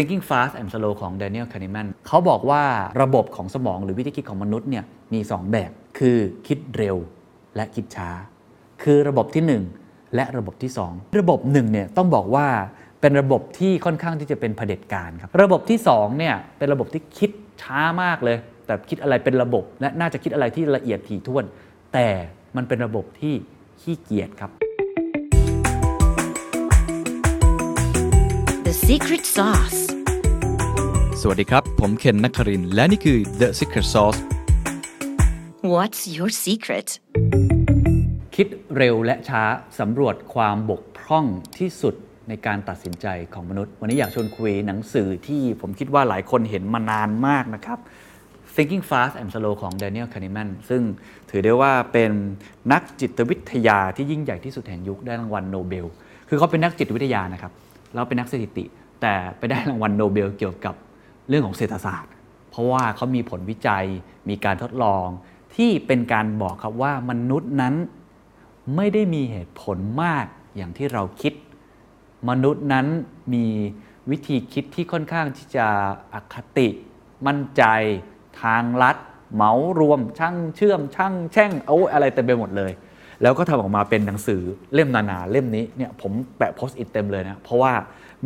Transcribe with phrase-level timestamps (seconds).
[0.00, 2.62] Thinking Fast and Slow ของ Daniel Kahneman เขาบอกว่า
[3.02, 6.96] ระบบของสมองหรือวิธีคิดของมนุษย์เนี่ยมี 2 แบบ คือคิดเร็ว
[7.56, 8.10] และคิดช้า
[8.82, 12.46] คือระบบที่ 1 และระบบที่ 2 ระบบ1เนี่ยต้องบอกว่า
[13.00, 17.30] เป็นระบบที่ค่อนข้างที่จะเป็นเผด็จการครับ ระบบที่2เนี่ยเป็นระบบที่คิด
[17.62, 18.36] ช้ามากเลย
[18.66, 21.44] แต่คิดอะไรเป็นระบบและน่าจะคิดอะไรที่ละเอียดถี่ถ้วน
[21.94, 22.08] แต่
[22.56, 23.34] มันเป็นระบบที่
[23.80, 24.52] ขี้เกียจครับ
[28.68, 29.87] The secret sauce.
[31.22, 34.20] สวัสดีครับ ผมเคนนักครินทร์และนี่คือ The Secret Sauce
[35.74, 36.88] What's your secret?
[38.34, 39.42] คิดเร็วและช้า
[39.80, 41.24] สำรวจความบกพร่อง
[41.58, 41.94] ที่สุด
[42.28, 47.78] ในการตัดสินใจของมนุษย์ วันนี้อยากชวนคุยหนังสือที่ผมคิดว่าหลายคนเห็นมานานมากนะครับ
[48.54, 50.82] Thinking Fast and Slow ของ Daniel Kahneman ซึ่ง
[51.30, 52.10] ถือได้ว่าเป็น
[52.72, 55.86] นักจิตวิทยาที่ยิ่งใหญ่ที่สุดแห่งยุคได้รางวัลโนเบล
[56.28, 57.52] คือเขาเป็นนักจิตวิทยานะครับ
[57.94, 58.64] แล้วเป็นนักสถิติ
[59.02, 60.74] แต่ไปได้รางวัลโนเบลเกี่ยวกับ
[61.28, 62.12] เรื่องของเศรษฐศาสตร์
[62.50, 63.84] เพราะว่าเขามีผลวิจัย
[64.28, 65.06] มีการทดลอง
[65.56, 67.74] ที่เป็นการบอกครับว่ามนุษย์นั้น
[68.76, 71.32] ไม่ได้มีเหตุผลมากอย่างที่เราคิด
[72.28, 72.86] มนุษย์นั้น
[73.34, 73.46] มี
[74.10, 75.66] วิธีคิดที่ค่อนข้างที่จะ
[76.14, 76.68] อคติ
[77.26, 77.62] มั่นใจ
[78.42, 78.96] ทางลัด
[79.34, 82.72] เหมารวมช่างเชื่อม ช่างแช่งเอาอะไรเต็มไปหมดเลย
[83.22, 84.42] แล้วก็ทำออกมาเป็นหนังสือ
[84.74, 87.72] เล่มนาๆเล่มนี้เนี่ยผมแปะโพสต์อิทเต็มเลยนะ เพราะว่า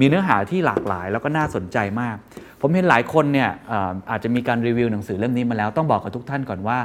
[0.00, 2.16] มีเนื้อหาที่หลากหลายแล้วก็น่าสนใจมาก
[2.64, 3.50] ผมเห็นหลายคนเนี่ย
[4.10, 6.78] อาจจะมีการรีวิวหนังสือเล่มนี้มาแล้วต้องบอกกับทุกท่านก่อนว่า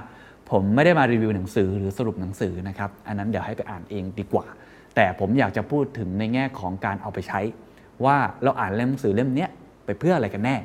[0.52, 4.46] ผมไม่ได้มารีวิวหนังสือหรือสรุปหนังสือนะครับอันนั้นเดี๋ยวให้ไปอ่านเองดีกว่า
[4.96, 7.40] แต่ผมอยากจะพูดถึงในแง่ของการเอาไปใช้
[8.06, 9.48] ว่าเราอ่านเล่มหนังสือเล่มนี้
[9.86, 10.56] ไปเพื่ออะไรกันแน่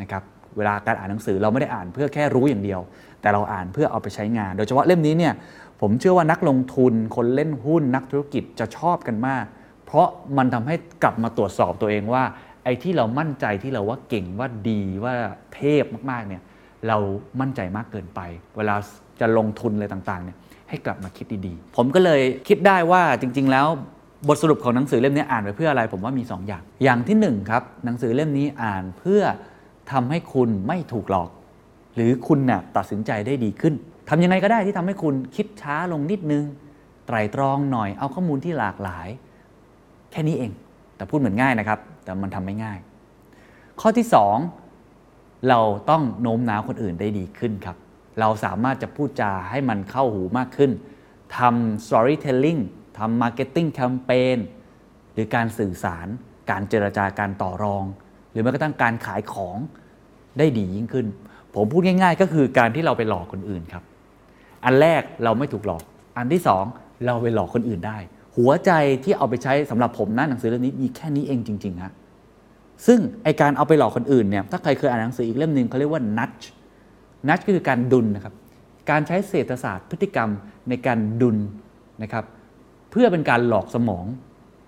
[0.00, 0.22] นะครับ
[0.56, 2.80] เวลาการอ่านหนังสือเราไม่ได้อ่านเพื่อแค่รู้อย่างเดียว
[3.20, 5.34] แต่เราอ่านเพื่อเอาไปใช้งาน โดยเฉพาะเล่มนี้เนี่ย
[5.80, 9.44] ผมเชื่อว่านักลงทุนคนเล่นหุ้นนักธุรกิจจะชอบกันมาก
[9.86, 12.22] เพราะมันทำให้กลับมาตรวจสอบตัวเองว่า
[12.66, 15.14] ไอ้ที่เรามั่นใจที่เราว่าเก่งว่าดีว่า
[15.54, 16.42] เทพมากๆเนี่ย
[16.88, 16.96] เรา
[17.40, 18.20] มั่นใจมากเกินไป
[18.56, 18.74] เวลา
[19.20, 20.36] จะลงทุนอะไรต่างๆเนี่ย
[20.68, 23.66] ให้กลับมาคิดดีๆ ผมก็เลยคิดได้ว่าจริง ๆ แล้ว
[24.28, 29.22] บทสรุปของหนังสือเล่มนี้อ่านไปเพื่ออะไร ผมว่ามี 2 อย่าง อย่างที่1ครับหนังสือเล่มนี้อ่านเพื่อ
[29.92, 31.30] ทำให้คุณไม่ถูกหลอก
[31.94, 33.74] หรือคุณน่ะตัดสินใจได้ดีขึ้น
[34.08, 36.44] ทำยังไงก็ได้ที่ทำให้คุณคิดช้าลงนิดนึง
[37.06, 39.08] ไตรตรองหน่อยเอาข้อมูลที่หลากหลาย
[40.10, 40.50] แค่นี้เอง
[40.96, 42.78] แต่พูดเหมือนง่ายนะครับ แต่มันทำไม่ง่าย
[43.80, 44.06] ข้อที่
[44.76, 47.76] 2 เราต้องโน้มน้าวคนอื่นได้ดีขึ้นครับ
[48.20, 50.70] เราสามารถจะพูดจาให้มันเข้าหูมากขึ้น
[51.38, 52.60] ทำ storytelling
[52.98, 54.38] ทำ marketing campaign
[55.12, 56.06] หรือการสื่อสาร
[56.50, 57.84] การเจรจาการต่อรอง
[58.30, 59.56] หรือแม้กระทั่งการขายของ
[60.38, 61.06] ได้ดียิ่งขึ้น
[61.54, 63.82] ผมพูดง่าย ๆ ก็คือการที่เราไปหลอกคนอื่นครับ
[64.64, 65.82] อันแรกเราไม่ถูกหลอก
[66.16, 66.64] อันที่สอง
[67.06, 67.98] เราไปหลอกคนอื่นได้
[68.36, 68.70] หัวใจ
[69.04, 71.92] ที่เอาไปใช้สำหรับผมนะหนังสือเล่มนี้มีแค่นี้เองจริงๆฮะ
[72.86, 76.44] ซึ่งไอการเอาไปหลอกคนอื่นเนี่ยถ้าใครเคยอ่านหนังสืออีกเล่มหนึ่งเขาเรียกว่า nudge
[77.28, 78.34] nudge ก็คือการดุลนะครับ
[78.90, 80.30] การใช้เศรษฐศาสตร์พฤติกรรม
[80.68, 81.36] ในการดุล
[82.02, 82.24] นะครับ
[82.90, 84.04] เพื่อเป็นการหลอกสมอง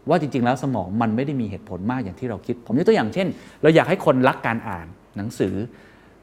[0.09, 3.29] ว่าจริง ๆ แล้วสมองมันไม่ได้มีเหตุผลมากอย่างที่เราคิด ผมยกตัวอย่างเช่น
[3.63, 4.87] เราอยากให้คนรักการอ่าน
[5.17, 5.55] หนังสือ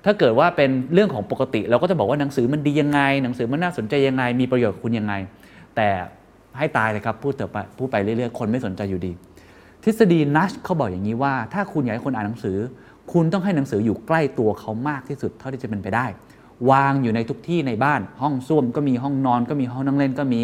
[0.05, 5.13] ถ้าเกิดว่าเป็นเรื่องของปกติ เราก็จะบอกว่าหนังสือมันดียังไง หนังสือมันน่าสนใจยังไง มีประโยชน์กับคุณยังไง
[5.75, 5.89] แต่
[6.57, 9.11] ให้ตายเลยครับพูดต่อไปพูดไปเรื่อยๆ คนไม่สนใจอยู่ดี
[9.83, 12.57] ทฤษฎีนัชเขาบอกอย่างนี้ว่า ถ้าคุณอยากให้คนอ่านหนังสือ
[13.13, 16.05] คุณต้องให้หนังสืออยู่ใกล้ตัวเขามากที่สุดเท่าที่จะเป็นไปได้
[16.71, 20.41] วางอยู่ในทุกที่ในบ้าน ห้องส้วมก็มีห้องนอนก็มีห้องนั่งเล่นก็มี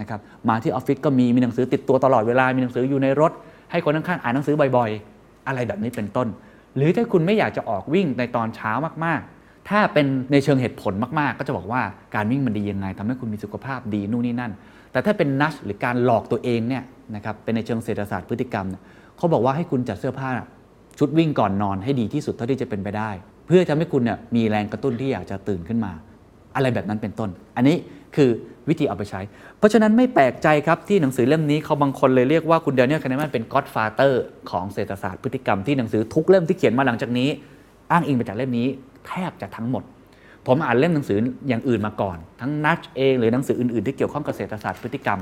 [0.00, 3.32] นะครับมาที่ออฟฟิศก็มีมีหนังสือติดตัวตลอดเวลา มีหนังสืออยู่ในรถ
[3.70, 6.28] ให้คนข้างๆอ่านหนังสือบ่อยๆ อะไรแบบนี้เป็นต้น
[6.76, 8.72] หรือถ้าคุณไม่อยากจะออกวิ่งในตอนเช้า
[9.04, 11.80] มากๆ ถ้าเป็นในเชิงเหตุผลมากๆ ก็จะบอกว่า
[12.14, 14.52] การวิ่งมันดียังไงทำให้คุณมีสุขภาพดีนู่นนี่นั่น
[14.98, 16.82] แต่ถ้าเป็นนัชหรือการหลอกตัวเองเนี่ย
[17.14, 20.30] นะครับเป็นในเชิงเศรษฐศาสตร์พฤติกรรมเเขาบอกว่าให้คุณจัดเสื้อผ้า
[20.98, 23.10] ชุดวิ่งก่อนนอนให้ดีที่สุดเท่าที่จะเป็นไปได้
[23.46, 25.92] เพื่อทำให้คุณเนี่ยมีแรงกระตุ้นที่อยากจะตื่นขึ้นมา
[26.54, 27.76] อะไรแบบนั้นเป็นต้น อันนี้
[28.16, 28.28] คือ
[28.68, 29.20] วิธีเอาไปใช้
[29.58, 37.28] เพราะฉะนั้นไม่แปลกใจครับที่หนังสือเล่มนี้เขาบางคนเลยเรียกว่าคุณ Daniel Kahneman เป็น godfather ของเศรษฐศาสตร์พฤติกรรมที่หนังสือทุกเล่มที่เขียนมาหลังจากนี้
[37.90, 38.68] อ้างอิงมาจากเล่มนี้
[39.08, 39.82] แทบจะทั้งหมด
[40.48, 41.18] ผมอ่านเล่มหนังสือ
[41.48, 45.20] อย่างอื่นมาก่อน ทั้งนัชเองหรือหนังสืออื่นๆ ที่เกี่ยวข้องกับเศรษฐศาสตร์พฤติกรรม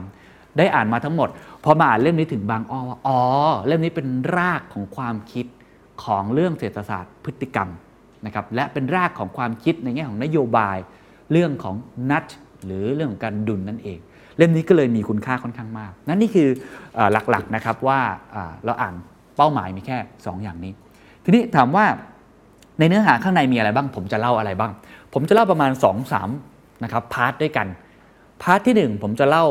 [0.58, 1.28] ได้อ่านมาทั้งหมด
[1.64, 3.20] พอมาอ่านเล่มนี้ถึงบางอ้อว่าอ๋อ
[3.66, 4.06] เล่มนี้เป็น
[4.36, 5.46] รากของความคิด
[6.04, 7.68] ของเรื่องเศรษฐศาสตร์พฤติกรรม
[8.26, 10.76] นะครับและเป็นรากของความคิดในแง่ของนโยบาย
[11.32, 11.74] เรื่องของ
[12.10, 12.24] นัด
[12.64, 13.98] หรือเรื่องของการดุลนั่นเอง
[14.38, 16.48] เล่มนี้ก็เลยมีคุณค่าค่อนข้างมาก นั่นนี่คือ
[17.30, 18.00] หลักๆนะครับว่า
[18.32, 18.94] เอ่อเราอ่าน
[19.36, 20.72] เป้าหมายมีแค่ 2 อย่างนี้
[21.24, 21.86] ทีนี้ถามว่า
[22.78, 24.72] ในเนื้อหาข้างในมีอะไรบ้าง ผมจะเล่าอะไรบ้าง
[25.12, 25.72] ผมจะเล่าประมาณ
[26.26, 27.66] 2-3นะครับพาร์ทด้วยกัน
[28.42, 29.46] part ที่ 1 ผมจะเล่า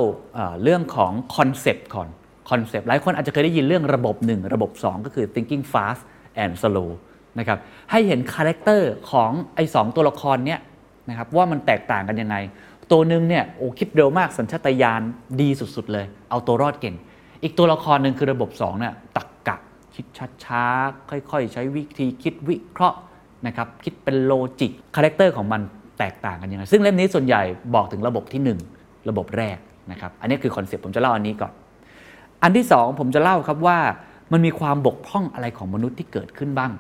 [0.64, 2.08] เรื่องของ concept ก่อน
[2.50, 6.02] concept หลายคนอาจจะเคยได้ยินเรื่องระบบ 1 ระบบ 2 ก็คือ thinking fast
[6.44, 6.90] and slow
[7.40, 7.60] นะครับ
[7.92, 10.60] ให้เห็น character ของไอ้สองตัวละครเนี้ย
[11.10, 12.36] นะครับว่ามันแตกต่างกันยังไง
[12.92, 15.02] ตัวหนึ่งเนี่ยโอ้คิดเร็วมากสัญชาตญาณ
[15.42, 16.96] ดีสุดๆเลย เอาตัวรอดเก่ง
[17.44, 19.58] อีกตัวละครหนึ่งคือระบบ2เนี่ยตรรกะ
[19.96, 20.06] คิด
[20.44, 22.98] ช้าๆค่อยๆ ใช้วิธีคิดวิเคราะห์
[23.48, 25.62] นะครับคิดเป็นโลจิก character ของมัน
[26.00, 27.42] แตกต่างกันยังไงซึ่งเล่มนี้ส่วนใหญ่
[27.76, 28.42] บอกถึงระบบที่
[28.76, 29.58] 1 ระบบแรก
[29.92, 31.52] นะครับอันนี้คือ concept ผมจะเล่าอันนี้ก่อน
[32.44, 33.80] อันที่ 2 ผมจะเล่าครับว่า
[34.32, 36.72] มันมีความบกพร่องอะไรของมนุษย์ที่เกิดขึ้นบ้าง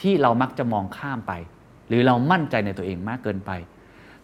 [0.00, 1.32] ที่เรามักจะมองข้ามไป
[1.88, 3.50] หรือเรามั่นใจในตัวเองมากเกินไป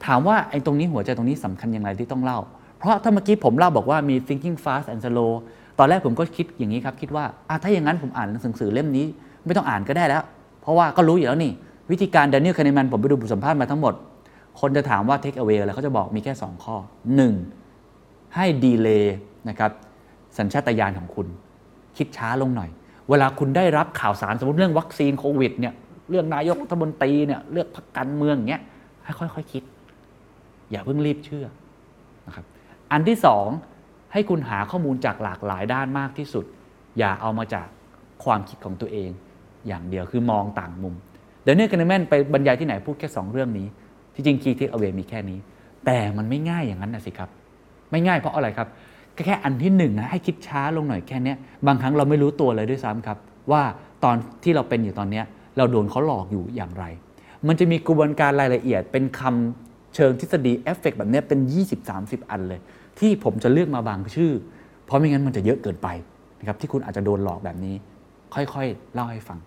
[0.05, 2.39] ถามว่าไอ้ตรงนี้หัวใจตรงนี้สำคัญอย่างไรที่ต้องเล่า
[2.79, 5.33] เพราะถ้าเมื่อกี้ผมเล่าบอกว่ามี thinking fast and slow
[5.79, 7.25] ตอนแรกผมก็คิดอย่างนี้ครับ คิดว่า
[7.63, 9.07] ถ้าอย่างนั้นผมอ่านหนังสือเล่มนี้
[9.45, 10.23] ไม่ต้องอ่านก็ได้แล้ว
[10.63, 11.53] เพราะว่าก็รู้อยู่แล้วนี่
[11.91, 13.95] วิธีการด a นิ e l ลค a น e แมนผมไปดูบทสัมภาษณ์มาทั้งหมด
[14.61, 16.77] คนจะถามว่า take away อะไรเขาจะบอกมีแค่ 2 ข้อ
[17.57, 18.35] 1.
[18.35, 19.17] ให้ดีเลย์
[19.49, 19.71] นะครับ
[20.39, 21.27] สัญชาตญาณของคุณ
[21.97, 22.71] คิดช้าลงหน่อย
[23.11, 25.75] เวลาคุณได้รับข่าวสารสมมติเรื่องวัคซีนโควิดเนี่ย
[26.11, 28.63] เรื่องนายกรัฐมนตรีเนี่ยเลือกพรรคการเมืองอย่างเงี้ย
[29.05, 29.63] ให้ค่อยๆคคิด
[30.71, 31.47] อย่าเพิ่งรีบเชื่อ
[32.27, 32.45] นะครับ
[32.93, 33.49] อันที่สอง
[34.13, 36.45] ให้คุณหาข้อมูลจากหลากหลายด้านมากที่สุด
[36.99, 37.67] อย่าเอามาจาก
[38.25, 39.11] ความคิดของตัวเอง
[39.67, 40.95] อย่างเดียวคือมองต่างมุม
[41.45, 43.67] Daniel Kahneman ไปบรรยายที่ไหนพูดแค่ 2 เรื่องนี้
[44.15, 45.39] ที่จริง key takeaway มีแค่นี้
[45.87, 47.29] แต่มันไม่ง่ายอย่างนั้นนะสิครับ
[47.91, 48.69] ไม่ง่ายเพราะอะไรครับ
[49.27, 51.35] แค่อันที่หนึ่งนะให้คิดช้าลงหน่อยแค่นี้
[51.67, 53.19] บางครั้งเราไม่รู้ตัวเลยด้วยซ้ำครับ
[53.53, 53.63] ว่า
[54.05, 55.23] ตอนที่เราเป็นอยู่ตอนนี้
[55.57, 56.85] เราโดนเขาหลอกอยู่อย่างไร
[57.49, 61.39] มันจะมีกระบวนการรายละเอียด เป็นคำเชิงทฤษฎีเอฟเฟกแบบนี้เป็น
[61.85, 62.61] 20-30 อันเลย
[62.99, 64.33] ที่ผมจะเลือกมาบางชื่อ
[64.85, 65.89] เพราะไม่งั้นมันจะเยอะเกินไป
[66.39, 67.75] นะครับที่คุณอาจจะโดนหลอกแบบนี้
[68.35, 69.39] ค่อยๆ เล่าให้ฟัง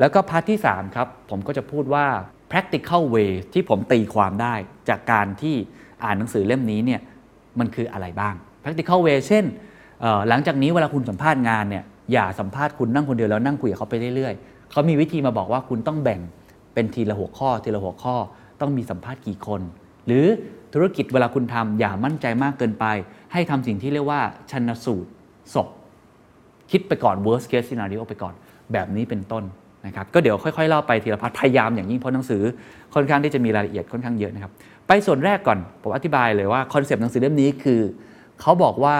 [0.00, 2.06] แล้วก็พาร์ทที่ 3 ครับ ผมก็จะพูดว่า
[2.50, 4.54] practical way ที่ผมตีความได้
[4.88, 5.54] จากการที่
[6.04, 7.00] อ่านหนังสือเล่มนี้เนี่ย
[7.58, 9.44] มันคืออะไรบ้าง practical way เช่น
[10.28, 16.20] หลังจากนี้เวลาคุณสัมภาษณ์งานเนี่ยอย่าสัมภาษณ์คุณนั่งคนเดียวแล้วนั่งคุยกับเขาไปเรื่อยๆ เขามีวิธีมาบอกว่าคุณต้องแบ่ง
[16.74, 18.14] เป็นทีละหัวข้อ ทีละหัวข้อ
[18.60, 19.60] ต้องมีสัมภาษณ์กี่คน
[20.06, 20.26] หรือ
[20.74, 22.84] ธุรกิจเวลาคุณทำอย่ามั่นใจมากเกินไป
[23.32, 25.10] ให้ทำสิ่งที่เรียกว่าชันสูตร
[25.54, 25.68] ศพ
[26.70, 28.34] คิดไปก่อน worst case scenario ไปก่อน
[28.72, 29.44] แบบนี้เป็นต้น
[29.86, 32.42] นะครับก็เดี๋ยวค่อยๆเล่าไปทีละพาร์ทพยายามอย่างยิ่งเพราะหนังสือ
[32.94, 34.52] ค่อนข้างที่จะมีรายละเอียดค่อนข้างเยอะนะครับ
[34.88, 37.80] ไปส่วนแรกก่อนผมอธิบายเลยว่าคอนเซปต์หนังสือเล่มนี้คือ
[38.40, 38.96] เขาบอกว่า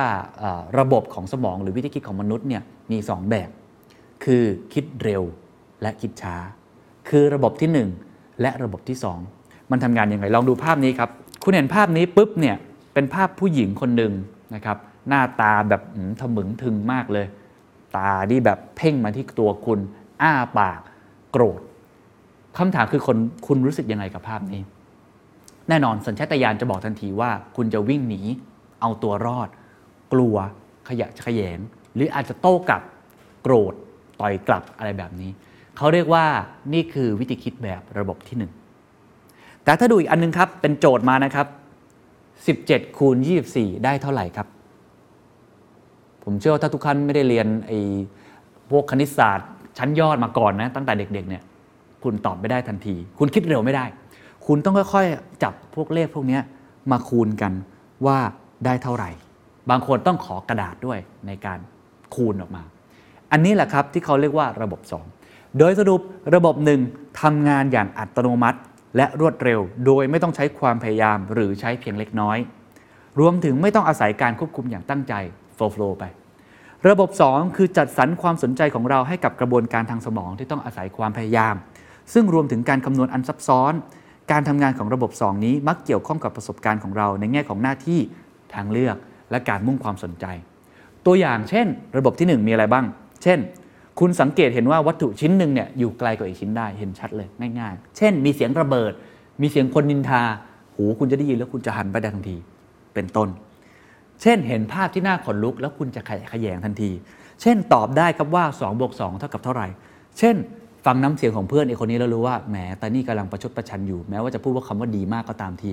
[0.79, 3.51] ระบบของสมองหรือวิธีคิดของมนุษย์เนี่ยมี 2 แบบ
[4.25, 5.23] คือคิดเร็ว
[5.83, 6.37] และคิดช้า
[7.09, 8.97] คือระบบที่ 1 และระบบที่
[9.35, 11.11] 2 มันทำงานยังไงลองดูภาพนี้ครับ
[11.45, 12.57] คุณเห็นภาพนี้ปุ๊บเนี่ย
[12.95, 14.13] เป็นภาพผู้หญิงคนหนึ่ง
[14.55, 14.77] นะครับ
[15.09, 17.27] หน้าตาแบบอืมทะมึงทึงมากเลย
[17.97, 19.79] ตาที่แบบเพ่งมาที่ตัวคุณ
[20.23, 20.81] อ้าปาก
[21.33, 21.61] โกรธ
[22.59, 23.17] คำถามคือคน
[23.47, 24.63] คุณรู้สึกยังไงกับภาพนี้
[25.69, 28.21] แน่นอนสัญชาตญาณจะบอกทันทีว่า คุณจะวิ่งหนี
[28.81, 29.49] เอาตัวรอด
[30.13, 30.37] กลัว
[30.89, 31.59] ขยะแขยง
[31.95, 32.83] หรืออาจจะโต้กลับ
[33.43, 33.75] โกรธ
[34.21, 35.31] ต่อยกลับอะไรแบบนี้
[35.77, 36.25] เขาเรียกว่า
[36.73, 38.53] นี่คือวิธีคิดแบบระบบที่หนึ่ง
[39.65, 41.47] แต่ถ้าดูอีกอันนึงครับ เป็นโจทย์มานะครับ
[42.89, 43.17] 17คูณ
[43.51, 44.47] 24 ได้เท่าไหร่ครับ
[46.25, 47.79] ผมเชื่อว่าถ้าทุกท่านไม่ได้เรียนไอ้
[48.71, 51.43] พวกคณิตศาสตร์ ชั้นยอดมาก่อนนะตั้งแต่เด็กๆเนี่ย
[52.03, 53.85] คุณตอบไม่ได้ทันที คุณคิดเร็วไม่ได้
[54.47, 56.39] คุณต้องค่อยๆ จับพวกเลขพวกนี้
[56.91, 57.53] มาคูณกัน
[58.07, 58.19] ว่า
[58.65, 59.11] ได้เท่าไหร่
[59.71, 61.59] บางคนต้องขอกระดาษด้วยในการ
[62.15, 62.63] คูณออกมา
[63.33, 64.81] อันนี้แหละครับที่เขาเรียกว่าระบบ
[65.19, 66.01] 2 โดยสรุป
[66.35, 66.81] ระบบหนึ่ง
[67.21, 68.59] ทำงานอย่างอัตโนมัติ
[68.97, 72.39] และรวดเร็ว โดยไม่ต้องใช้ความพยายามหรือใช้เพียงเล็กน้อย
[73.21, 75.15] รวมถึงไม่ต้องอาศัยการควบคุมอย่างตั้งใจ
[75.55, 76.05] โฟล์ไป
[76.91, 81.55] ระบบ 2 คือจัดสรรความสนใจของเราให้กับกระบวนการทางสมองที่ต้องอาศัยความพยายาม
[82.13, 83.73] ซึ่งรวมถึงการคำนวณอันซับซ้อน
[84.33, 88.01] การทำงานของระบบ 2 นี้มักเกี่ยวข้องกับประสบการณ์ของเรา ในแง่ของหน้าที่
[88.55, 88.97] ทางเลือก
[89.31, 90.27] และการมุ่งความสนใจ
[91.07, 92.85] ตัวอย่างเช่น ระบบที่ 1 มีอะไรบ้าง
[93.23, 93.39] เช่น
[94.01, 98.93] คุณสังเกตเห็นว่าวัตถุชิ้นหนึ่งเนี่ยอยู่ไกลกว่าอีกชิ้นได้เห็นชัดเลยง่ายๆ เช่น มีเสียงระเบิด
[99.43, 100.23] มีเสียงคนนินทา
[100.75, 102.37] หูคุณจะได้ยินแล้วคุณจะหันไปได้ทันที
[102.95, 103.29] เป็นต้น
[104.23, 106.91] เช่นเห็นภาพที่น่าขนลุก แล้วคุณจะขยะขยงทันที
[107.43, 109.67] เช่นตอบได้ครับว่า2บวก2เท่ากับเท่าไหร่
[110.19, 110.37] เช่น
[110.87, 115.73] ฟังน้ำเสียงของเพื่อนไอคนนี้แล้วรู้ว่าแหมต่นี่กำลังประชดประชันอยู่แม้ว่าจะพูดว่าคำว่าดีมากก็ตามที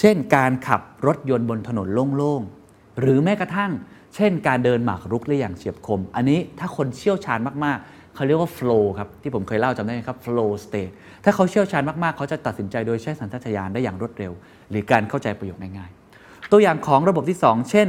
[0.00, 3.70] เช่น การขับรถยนต์บนถนนโล่งๆหรือแม้กระทั่ง
[4.14, 10.92] เช่น การเดินหมากรุกได้อย่างเฉียบคม อันนี้ถ้าคนเชี่ยวชาญมากๆเขาเรียกว่า flow ครับที่ผมเคยเล่าจำได้ไหมครับ flow state
[11.24, 14.32] ถ้าเขาเชี่ยวชาญมากๆ เขาจะตัดสินใจโดยใช้สัญชาตญาณได้อย่างรวดเร็ว
[14.70, 16.03] หรือการเข้าใจประโยคง่ายๆ
[16.50, 17.88] ตัวอย่างของระบบที่ 2 เช่น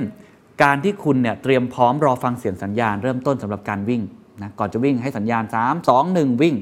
[0.63, 4.01] การที่คุณเนี่ยเตรียมพร้อมรอฟังเสียงสัญญาณเริ่มต้นสำหรับการวิ่ง
[4.41, 6.55] นะก่อนจะวิ่งให้สัญญาณ 3 2 1 วิ่ง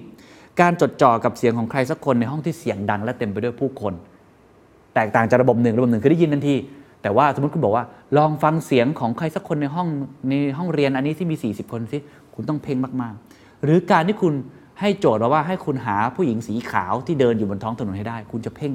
[0.61, 3.93] การจดจ่อกับเสียงของใครสักคนในห้องที่เสียงดังและเต็มไปด้วยผู้คน
[4.95, 6.55] แตกต่างจากระบบหนึ่งระบบหนึ่งคือได้ยินทันที
[7.01, 7.85] แต่ว่าสมมติคุณบอกว่า
[8.17, 9.87] ลองฟังเสียงของใครสักคนในห้อง
[10.29, 11.97] ในห้องเรียนอันนี้ที่มี 40 คนสิ
[12.35, 14.33] คุณต้องเพ่งมากๆ หรือการที่คุณ
[14.79, 18.73] ให้โจทย์มาว่าให้คุณหาผู้หญิงสีขาวที่เดินอยู่บนท้องถนนให้ได้ คุณจะเพ่ง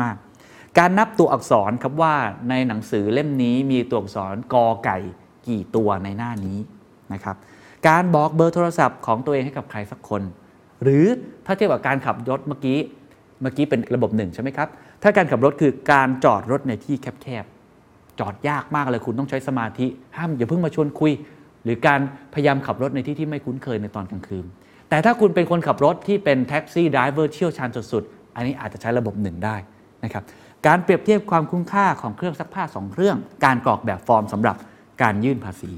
[0.00, 0.29] มากๆ
[0.78, 2.14] การนับตัวอักษรครับว่า
[2.50, 4.98] ในหนังสือเล่มนี้มีตัวอักษรกอไก่
[5.48, 6.58] กี่ตัวในหน้านี้
[7.12, 7.36] นะครับ
[7.88, 10.22] การบอกเบอร์โทรศัพท์ของตัวเองให้กับใครสักคน
[10.82, 11.04] หรือ
[11.46, 12.78] ถ้าเทียบกับการขับรถเมื่อกี้
[13.40, 14.68] เมื่อกี้เป็นระบบหนึ่งใช่ไหมครับ
[15.02, 19.86] ถ้าการขับรถคือการจอดรถในที่แคบๆ จอดยากมากเลยคุณต้องใช้สมาธิ
[20.16, 21.12] ห้ามอย่าเพิ่งมาชวนคุย
[21.64, 22.00] หรือการ
[22.34, 24.44] พยายามขับรถในที่ที่ไม่คุ้นเคยในตอนกลางคืน
[24.88, 29.56] แต่ถ้าคุณเป็นคนขับรถที่เป็นแท็กซี่ไดรเวอร์เชี่ยวชาญสุดๆ อันนี้อาจจะใช้ระบบหนึ่งได้
[30.04, 30.24] นะครับ
[30.66, 34.56] การเปรียบเทียบความคุ้มค่าของเครื่องซักผ้า 2 เครื่อง การกรอกแบบฟอร์มสำหรับ
[35.02, 35.72] การยื่นภาษี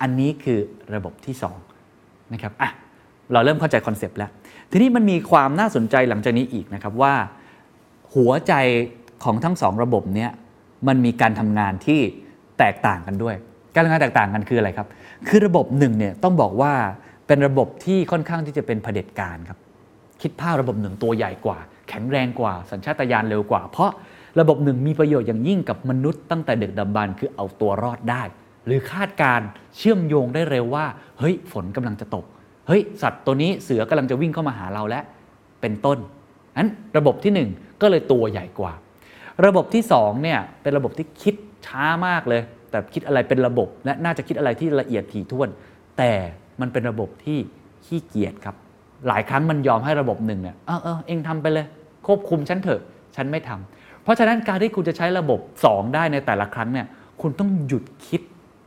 [0.00, 0.58] อันนี้คือ
[0.94, 1.34] ระบบที่
[1.82, 2.70] 2นะครับอะ
[3.32, 4.30] เราเริ่มเข้าใจ concept แล้ว
[4.70, 7.14] ทีนี้มันมีความน่าสนใจหลังจากนี้อีกนะครับว่า
[8.14, 8.54] หัวใจ
[9.24, 10.30] ของทั้งสองระบบเนี้ย
[10.88, 12.00] มันมีการทำงานที่
[12.58, 13.36] แตกต่างกันด้วย
[13.74, 14.88] การทำงานแตกต่างกันคืออะไรครับ
[15.28, 16.72] คือระบบหนึ่งเนี่ยต้องบอกว่า
[17.26, 19.58] เป็นระบบที่ค่อนข้างที่จะเป็นเผด็จการครับ
[20.22, 23.90] คิดภาพระบบหนึ่งตัวใหญ่กว่า แข็งแรงกว่า สัญชาตญาณเร็วกว่า เพราะ
[24.40, 28.22] ระบบหนึ่งมีประโยชน์อย่างยิ่งกับมนุษย์ตั้งแต่เด็กดำบรรคือเอาตัวรอดได้
[28.66, 29.40] หรือคาดการ
[29.76, 30.86] เชื่อมโยงได้เร็วว่า
[31.18, 32.24] เฮ้ยฝนกำลังจะตก
[32.68, 35.04] เฮ้ย สัตว์ตัวนี้เสือกำลังจะวิ่งเข้ามาหาเราแล้ว
[35.60, 35.98] เป็นต้น
[36.58, 38.72] นั้นระบบที่ 1 ก็เลยตัวใหญ่กว่า
[39.46, 41.34] ระบบที่2เนี่ยเป็นระบบที่คิด
[41.66, 45.48] ช้ามากเลย แต่คิดอะไรเป็นระบบและน่าจะคิดอะไรที่ละเอียดถี่ถ้วน
[45.98, 46.12] แต่
[46.60, 47.38] มันเป็นระบบที่
[47.86, 48.56] ขี้เกียจครับ
[49.08, 51.66] หลายครั้งมันยอมให้ระบบหนึ่งเนี่ยเออเออเองทำไปเลย
[52.06, 52.80] ควบคุมฉันเถอะ
[53.16, 53.75] ฉันไม่ทำ
[54.06, 56.86] เพราะฉะนั้นการที่คุณจะใช้ระบบ 2 ได้ในแต่ละครั้งเนี่ย
[57.20, 58.20] คุณต้องหยุดคิด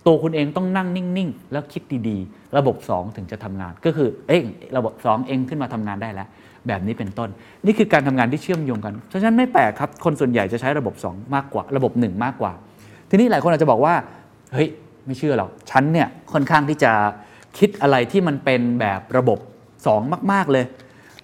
[0.05, 4.41] ตัวคุณเองต้องนั่งนิ่งๆ แล้วคิดดีๆ ระบบ 2 ถึงจะทำงาน ก็คือเอ้ย
[4.77, 6.27] ระบบ 2 เองขึ้นมาทำงานได้แล้ว
[6.67, 7.29] แบบนี้เป็นต้น
[7.65, 12.51] นี่คือการทำงานที่เชื่อมโยงกันเพราะฉะนั้นไม่แปลกครับคนส่วนใหญ่จะใช้ระบบ 2 มากกว่า ระบบ 1 มากกว่า
[13.10, 13.93] ทีนี้หลายคนอาจจะบอกว่า
[14.53, 14.67] เฮ้ย
[15.05, 16.91] ไม่เชื่อหรอกฉันเนี่ยค่อนข้างที่จะ
[17.58, 19.39] คิดอะไรที่มันเป็นแบบระบบ
[19.79, 20.65] 2 มาก ๆเลย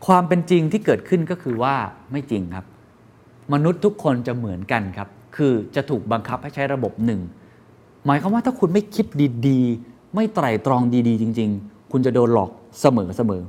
[0.08, 1.76] ความเป็นจริงที่เกิดขึ้นก็คือว่า
[2.12, 2.66] ไม่จริงครับ
[3.54, 7.22] มนุษย์ทุกคนจะเหมือนกันครับ คือจะถูกบังคับให้ใช้ระบบหนึ่ง
[8.06, 9.06] หมายความว่าถ้าคุณไม่คิด
[9.48, 12.50] ดีๆ ไม่ไตร่ตรองดีๆ จริง ๆ คุณจะโดนหลอก
[12.82, 13.44] เสมอเสมอ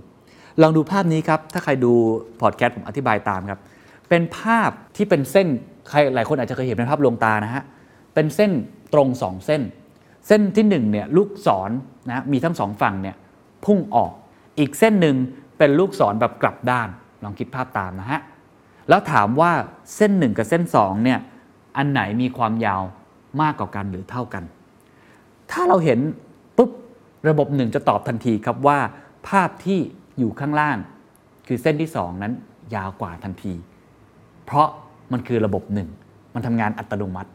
[0.63, 1.93] ลองดูภาพนี้ครับ ถ้าใครดู
[2.41, 3.61] พอดแคสต์ผมอธิบายตามครับ
[4.09, 5.49] เป็นภาพที่เป็นเส้น
[5.89, 7.63] ใครหลายคนอาจจะเคยเห็นเป็นภาพลวงตานะฮะ
[8.15, 8.51] เป็นเส้น
[8.95, 9.63] ตรงสองเส้น
[10.27, 11.71] เส้นที่หนึ่งเนี่ยลูกศร
[12.09, 13.17] นะมีทั้งสองฝั่งเนี่ย
[13.65, 14.13] พุ่งออก
[14.59, 15.17] อีกเส้นหนึ่ง
[15.59, 16.89] เป็นลูกศรแบบกลับด้าน
[17.25, 18.21] ลองคิดภาพตามนะฮะ
[18.89, 19.53] แล้วถามว่า
[19.97, 21.19] เส้นหนึ่งกับเส้นสองเนี่ย
[21.77, 22.83] อันไหนมีความยาว
[23.41, 24.45] มากกว่ากันหรือเท่ากัน
[25.51, 25.99] ถ้าเราเห็น
[26.57, 26.71] ปุ๊บ
[27.29, 28.79] ระบบหนึ่งจะตอบทันทีครับว่า
[29.29, 29.79] ภาพที่
[30.19, 30.77] อยู่ข้างล่าง
[31.47, 32.33] คือเส้นที่สองนั้น
[32.75, 33.55] ยาวกว่าทันที
[34.45, 34.69] เพราะ
[35.13, 35.89] มันคือระบบหนึ่ง
[36.35, 37.31] มันทำงานอัตโนมัติ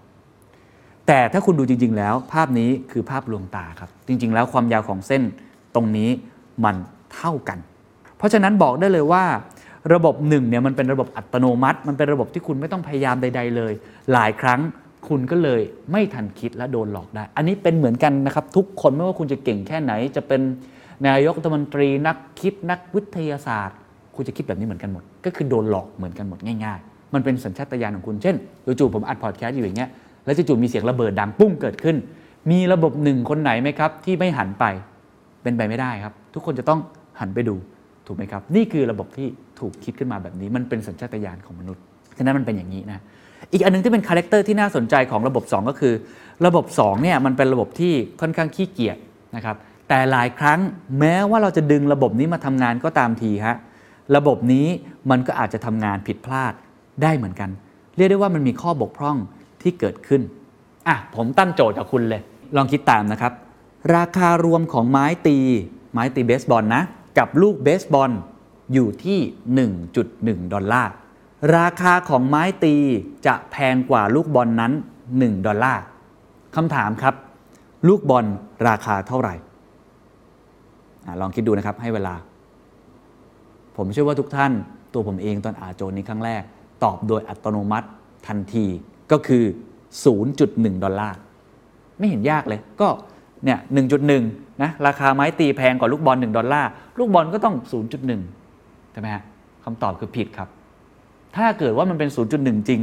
[1.07, 5.21] แต่ถ้าคุณดูจริง ๆ แล้ว ภาพนี้คือภาพลวงตาครับ จริง ๆ แล้วความยาวของเส้น
[5.75, 6.09] ตรงนี้
[6.65, 6.75] มัน
[7.15, 7.59] เท่ากัน
[8.17, 9.23] เพราะฉะนั้นบอกได้เลยว่า
[9.93, 13.73] ระบบหนึ่งเนี่ยมันเป็นระบบอัตโนมัติ มันเป็นระบบที่คุณไม่ต้องพยายามใด ๆ เลย
[14.13, 14.59] หลายครั้ง
[15.07, 15.61] คุณก็เลย
[15.91, 20.41] ไม่ทันคิดและโดนหลอกได้ อันนี้เป็นเหมือนกันนะครับ ทุกคนไม่ว่าคุณจะเก่งแค่ไหน จะเป็น
[21.07, 23.77] นายกรัฐมนตรีนักคิดนักวิทยาศาสตร์
[24.15, 28.35] คุณจะคิดแบบนี้เหมือนกันหมด ก็คือโดนหลอกเหมือนกันหมดง่าย ๆ มันเป็นสัญชาตญาณของคุณเช่น
[28.79, 29.89] จู่ๆผมอัดพอดแคสต์อยู่อย่างเงี้ย
[30.25, 31.95] แล้วจู่ๆมีเสียงระเบิดดังปุ้งเกิดขึ้น
[32.51, 34.65] มีระบบหนึ่งคนไหนไหมครับ ที่ไม่หันไป
[35.43, 36.79] เป็นไปไม่ได้ครับ ทุกคนจะต้อง
[37.19, 37.55] หันไปดู
[38.11, 39.27] ถูกไหมครับ นี่คือระบบที่
[39.59, 41.83] ถูกคิดขึ้นมาแบบนี้ มันเป็นสัญชาตญาณของมนุษย์
[42.17, 42.99] ฉะนั้นมันเป็นอย่างนี้นะ
[43.53, 45.93] อีกอันหนึ่งที่เป็น character ที่น่าสนใจของระบบ 2 ก็คือ
[46.45, 48.97] ระบบ2เนี่ยมันเป็นระบบที่ค่อนข้างขี้เกียจ
[49.35, 49.55] นะครับ
[49.89, 50.59] แต่หลายครั้ง
[50.99, 53.55] แม้ว่าเราจะดึงระบบนี้มาทำงานก็ตามทีฮะ
[54.15, 54.67] ระบบนี้
[55.11, 56.53] มันก็อาจจะทำงานผิดพลาด
[57.03, 57.49] ได้เหมือนกัน
[57.97, 59.17] เรียกได้ว่ามันมีข้อบกพร่อง
[59.61, 60.21] ที่เกิดขึ้น
[60.87, 62.21] อะผมตั้งโจทย์กับคุณเลย
[62.55, 63.33] ลองคิดตามนะครับ
[63.95, 65.37] ราคารวมของไม้ตี
[65.93, 66.83] ไม้ตีเบสบอลนะ
[67.17, 68.11] กับลูกเบสบอล
[68.73, 69.19] อยู่ที่
[69.85, 70.91] 1.1 ดอลลาร์
[71.57, 72.75] ราคาของไม้ตี
[73.25, 74.71] จะแพงกว่าลูกบอลนั้น
[75.09, 75.81] 1 ดอลลาร์
[76.55, 77.15] คำถามครับ
[77.87, 78.25] ลูกบอล
[78.67, 79.33] ราคาเท่าไหร่
[81.05, 82.15] อลองคิดดูนะครับให้เวลา
[83.77, 84.51] ผมเชื่อว่าทุกท่าน
[84.93, 86.41] ตัวผมเองตอนอ่านโจทย์นี้ครั้งแรก
[86.83, 87.87] ตอบโดยอัตโนมัติ
[88.27, 88.65] ทันที
[89.11, 89.43] ก็คือ
[90.13, 91.17] 0.1 ดอลลาร์
[91.97, 92.87] ไม่เห็นยากเลยก็
[93.45, 93.59] เนี่ย
[94.09, 97.55] 1.1 นะราคาไม้ตีแพงกว่าลูกบอล1ดอลลาร์ลูกบอลก็ต้อง
[98.23, 99.23] 0.1ใช่ไหมฮะ
[99.65, 100.49] คำตอบคือผิดครับ
[101.35, 102.81] ถ้าเกิดว่ามันเป็น 0.1 จริง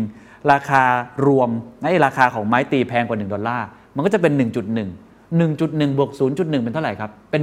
[0.53, 0.83] ราคา
[1.27, 1.51] รวม
[1.83, 7.43] ในราคาของไม้ตีแพงกว่า 1 ดอลลาร์มันก็จะเป็น 1.1 1.1บวก0.1 เป็นเท่าไหร่ครับ เป็น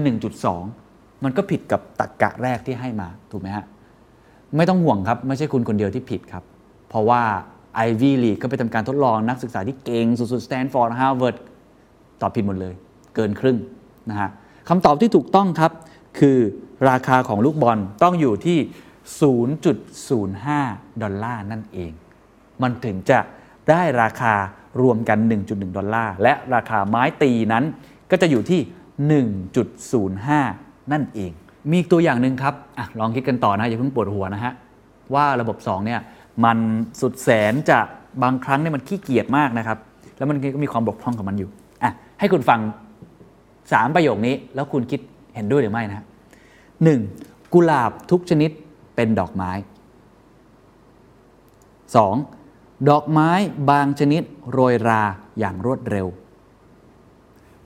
[0.62, 3.66] 1.2 มันก็ผิดกับตรรกะแรกที่ให้มาถูกไหมฮะ
[4.56, 6.44] ไม่ต้องห่วงครับ ไม่ใช่คุณคนเดียวที่ผิดครับ
[6.90, 7.22] เพราะว่า
[7.88, 11.36] Ivy League ก็ไปทำการทดลองนักศึกษาที่เก่งสุดๆ Stanford Harvard
[12.22, 12.74] ตอบผิดหมดเลย
[13.16, 13.58] เกินครึ่ง
[14.10, 14.30] นะฮะ
[14.70, 15.72] คำตอบที่ถูกต้องครับ
[16.20, 16.38] คือ
[16.90, 18.58] ราคาของลูกบอลต้องอยู่ที่
[19.56, 21.92] 0.05 ดอลลาร์นั่นเอง
[22.62, 23.20] มันถึงจะ
[23.70, 24.34] ได้ราคา
[24.82, 27.64] รวมกัน 1.1 ดอลลาร์ และราคาไม้ตีนั้น
[28.12, 28.62] ก็จะอยู่ที่
[29.42, 31.32] 1.05 นั่นเอง
[31.72, 34.54] มีตัวอย่างหนึ่งครับอลองคิดกันต่อนะอย่าเพิ่งปวดหัวนะฮะ
[35.14, 36.00] ว่าระบบ 2 เนี่ย
[36.46, 36.58] มัน
[37.02, 37.80] สุดแสนจะ
[38.24, 39.78] บางครั้งเนี่ยมันขี้เกียจมากนะครับ
[40.18, 41.50] แล้วมันก็มีความบกพร่องของมันอยู่
[41.84, 42.60] อะให้คุณฟัง
[43.72, 45.00] 3 ประโยคนี้ แล้วคุณคิด
[45.36, 46.06] เห็นด้วยหรือไม่นะฮะ
[46.84, 47.02] หนึ่ง
[47.54, 48.52] กุหลาบทุกชนิด
[48.96, 49.52] เป็นดอกไม้
[51.96, 52.90] 2.
[52.90, 53.30] ดอกไม้
[53.72, 55.02] บางชนิดโรยรา
[55.40, 56.08] อย่างรวดเร็ว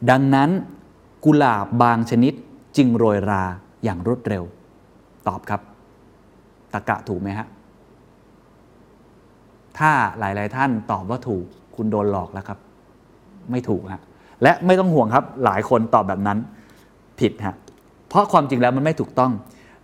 [0.10, 0.50] ดังนั้น
[1.26, 2.34] กุหลาบบางชนิด
[2.78, 3.44] จึงโรยรา
[3.84, 4.44] อย่างรวดเร็ว
[5.28, 5.62] ตอบครับ
[6.74, 7.48] ตะกะถูกไหมฮะ
[9.78, 12.60] ถ้าหลาย ๆ ท่านตอบว่าถูก คุณโดนหลอกแล้วครับ
[13.52, 14.02] ไม่ถูกฮะ
[14.44, 16.38] และไม่ต้องห่วงครับหลายคนตอบแบบนั้น
[17.20, 17.56] ผิดฮะ
[18.10, 19.32] เพราะความจริงแล้วมันไม่ถูกต้อง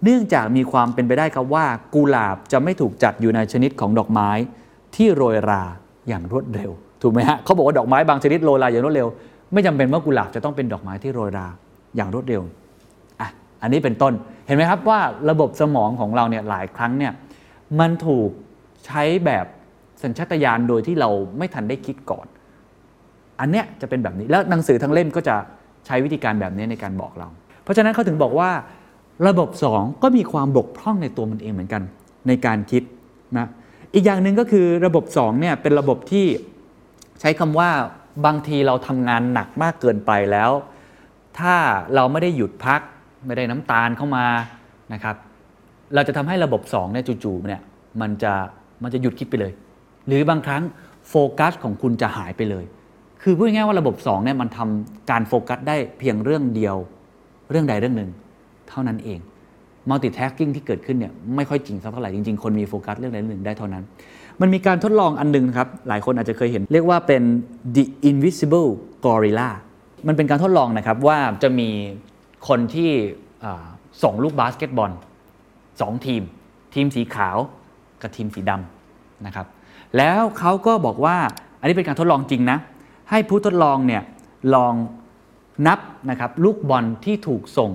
[0.03, 4.29] เนื่องจากมีความเป็นไปได้ครับว่ากุหลาบจะไม่ถูกจัดอยู่ในชนิดของดอกไม้
[4.95, 5.63] ที่โรยรา
[6.07, 6.71] อย่างรวดเร็ว
[7.01, 9.07] ถูกไหมฮะเขาบอกว่าดอกไม้บางชนิดโรยราอย่างรวดเร็ว
[9.53, 11.47] ไม่จำเป็นว่ากุหลาบจะต้องเป็นดอกไม้ที่โรยรา
[11.95, 12.41] อย่างรวดเร็ว
[13.21, 13.29] อะ
[13.62, 14.13] อันนี้เป็นต้น
[14.47, 17.13] เห็นไหมครับว่าระบบสมองของเราเนี่ยหลายครั้งเนี่ย
[17.79, 18.29] มันถูก
[18.85, 19.45] ใช้แบบ
[20.03, 22.25] สัญชาตญาณโดยที่เราไม่ทันได้คิดก่อน
[23.39, 25.36] อันเนี้ยจะเป็นแบบนี้แล้วหนังสือทั้งเล่มก็จะ
[25.86, 27.27] ใช้วิธีการแบบนี้ในการบอกเรา
[27.63, 28.50] เพราะฉะนั้นเขาถึงบอกว่า
[29.27, 31.84] ระบบ 2 ก็มีความบกพร่องในตัวมันเองเหมือนกัน
[32.27, 32.84] ในการคิด
[33.38, 33.48] นะ
[33.94, 36.25] อีกอย่างหนึ่งก็คือระบบ2เนี่ยเป็นระบบที่
[37.20, 37.70] ใช้คำว่า
[38.25, 40.51] บางทีเราทำงานหนักมากเกินไปแล้ว
[41.39, 41.56] ถ้า
[41.96, 42.82] เราไม่ได้หยุดพัก
[43.25, 44.25] ไม่ได้น้ำตาลเข้ามา
[44.94, 45.15] นะครับ
[45.94, 47.62] เราจะทำให้ระบบ2เนี่ยจู่ๆเนี่ย
[48.01, 48.34] มันจะ
[48.84, 49.51] มันจะหยุดคิดไปเลย
[50.08, 50.63] หรือบางครั้ง
[51.10, 52.65] โฟกัสของคุณจะหายไปเลย
[53.27, 56.75] คือพูดง่ายๆว่าระบบ2เนี่ยมันทำการโฟกัสได้เพียงเรื่องเดียว
[57.51, 58.12] เรื่องใดเรื่องหนึ่ง
[58.70, 59.20] เท่านั้นเอง
[59.89, 63.84] multitasking ที่เกิดขึ้นเนี่ยไม่ค่อยจริงสักเท่าไหร่จริงๆ คนมีโฟกัสเรื่องใดเรื่องหนึ่งได้เท่านั้น
[64.41, 67.23] มันมีการทดลองอันหนึงครับ หลายคนอาจจะเคยเห็น เรียกว่าเป็น
[67.76, 68.69] the invisible
[69.06, 69.49] gorilla
[70.08, 71.69] มันเป็นการทดลองนะครับว่าจะมี
[72.47, 72.91] คนที่
[74.04, 74.91] ส่งลูกบาสเกตบอล
[75.82, 76.21] สองทีม
[76.73, 77.38] ทีมสีขาว
[78.02, 79.45] กับทีมสีดำนะครับ
[79.97, 81.17] แล้วเขาก็บอกว่า
[81.60, 82.60] อันนี้เป็นการทดลองจริงนะ
[83.10, 84.02] ให้ผู้ทดลองเนี่ย
[84.56, 84.74] ลอง
[85.68, 87.72] นับนะครับลูกบอลที่ถูกส่ง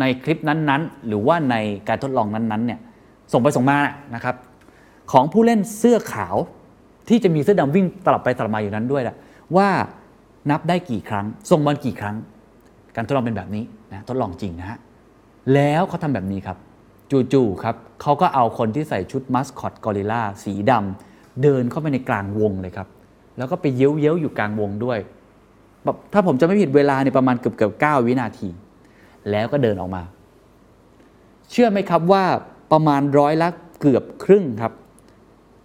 [0.00, 1.56] ในคลิปนั้นๆ หรือว่าใน
[1.88, 2.80] การทดลองนั้นๆเนี่ย
[3.32, 3.78] ส่งไปส่งมา
[4.14, 4.36] นะครับ
[5.12, 6.36] ของผู้เล่นเสื้อขาว
[7.08, 9.16] ที่จะมีเสื้อดำวิ่งตลับไปตลับมาอยู่นั้นด้วยแหละ
[9.56, 9.68] ว่า
[10.50, 12.16] นับได้กี่ครั้ง ส่งบอลกี่ครั้ง
[12.96, 14.78] การทดลองเป็นแบบนี้นะทดลองจริงนะฮะ
[15.54, 16.58] แล้วเขาทำแบบนี้ครับ
[17.32, 22.88] จู่ๆครับเขาก็เอาคนที่ใส่ชุดมัสคอตกอริลลาสีดำเดินเข้าไปในกลางวงเลยครับ
[23.38, 24.98] แล้วก็ไปเย้ยวๆอยู่กลางวงด้วย
[26.12, 28.48] ถ้าผมจะไม่ผิดเวลาเนี่ยประมาณเกือบเกือบเก้าวินาที
[29.30, 30.02] แล้วก็เดินออกมา
[31.50, 32.24] เชื่อไหมครับว่า
[32.72, 33.48] ประมาณร้อยละ
[33.80, 34.72] เกือบครึ่งครับ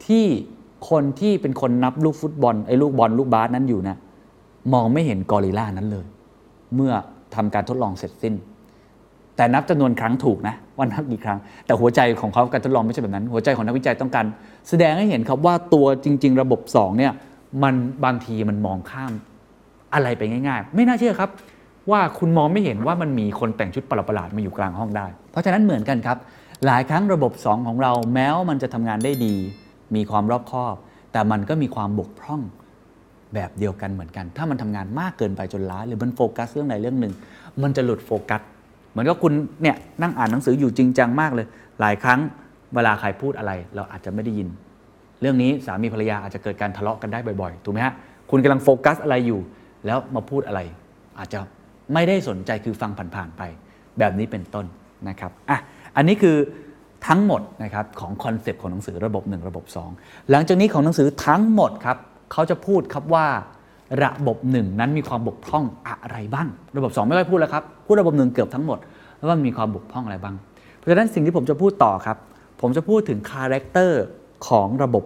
[0.05, 0.25] ที่
[0.89, 3.97] คนที่เป็นคนนับลูกฟุตบอลไอ้ลูกบอลลูกบาสนั้นอยู่นะ
[4.73, 6.05] มองไม่เห็นกอริลลานั้นเลย
[6.75, 6.93] เมื่อ
[7.35, 8.33] ทำการทดลองเสร็จสิ้น
[9.35, 14.25] แต่นับจำนวนครั้งถูกนะว่านับกี่ครั้ง แต่หัวใจของเขาการทดลองไม่ใช่แบบนั้น หัวใจของนักวิจัยต้องการ
[14.69, 17.13] แสดงให้เห็นครับว่าตัวจริง ๆ ระบบ2เนี่ย
[17.63, 19.11] มันบางทีมันมองข้าม
[19.93, 21.29] อะไรไปง่ายๆ ไม่น่าเชื่อครับ
[21.91, 26.17] ว่าคุณมองไม่เห็นว่ามันมีคนแต่งชุดประหลาดๆมาอยู่กลางห้องได้ เพราะฉะนั้นเหมือนกันครับ
[26.65, 29.35] หลายครั้งระบบ 2 ของเราแม้ว่ามันจะทำงานได้ดี
[29.95, 30.75] มีความรอบคอบ
[31.11, 32.41] แต่มันก็มีความบกพร่อง
[33.33, 37.13] แบบเดียวกันเหมือนกัน ถ้ามันทำงานมากเกินไปจนล้า หรือมันโฟกัสเรื่องใดเรื่องหนึ่ง
[37.61, 38.41] มันจะหลุดโฟกัส
[38.91, 41.45] เหมือนกับคุณเนี่ยนั่งอ่านหนังสืออยู่จริงจังมากเลย
[41.81, 42.19] หลายครั้ง
[42.75, 44.47] เวลาใครพูดอะไร เราอาจจะไม่ได้ยิน
[45.21, 47.93] เรื่องนี้สามีภรรยาอาจจะเกิดการทะเลาะกันได้บ่อยๆ ถูกไหมฮะ
[48.29, 49.39] คุณกำลังโฟกัสอะไรอยู่
[49.85, 50.59] แล้วมาพูดอะไร
[51.19, 51.39] อาจจะ
[51.93, 53.41] ไม่ได้สนใจคือฟังผ่านๆไป
[53.99, 54.65] แบบนี้เป็นต้น
[55.09, 55.59] นะครับอะ
[55.95, 56.35] อันนี้คือ
[57.07, 59.65] ทั้งหมดนะครับของ concept ของหนังสือระบบ 1 ระบบ
[59.97, 61.97] 2 หลังจากนี้ของหนังสือทั้งหมดครับ
[62.31, 63.27] เขาจะพูดครับว่า
[64.03, 65.65] ระบบ 1 นั้นมีความบกพร่อง
[66.03, 68.77] อะไรบ้าง ระบบ 2 ไม่ค่อยพูดแล้วครับพูดระบบ 1 เกือบทั้งหมด
[69.27, 70.35] ว่ามันมีความบกพร่องอะไรบ้าง
[70.77, 72.17] เพราะฉะนั้นสิ่งที่ผมจะพูดต่อครับ
[72.61, 74.03] ผมจะพูดถึง character
[74.47, 75.03] ของระบบ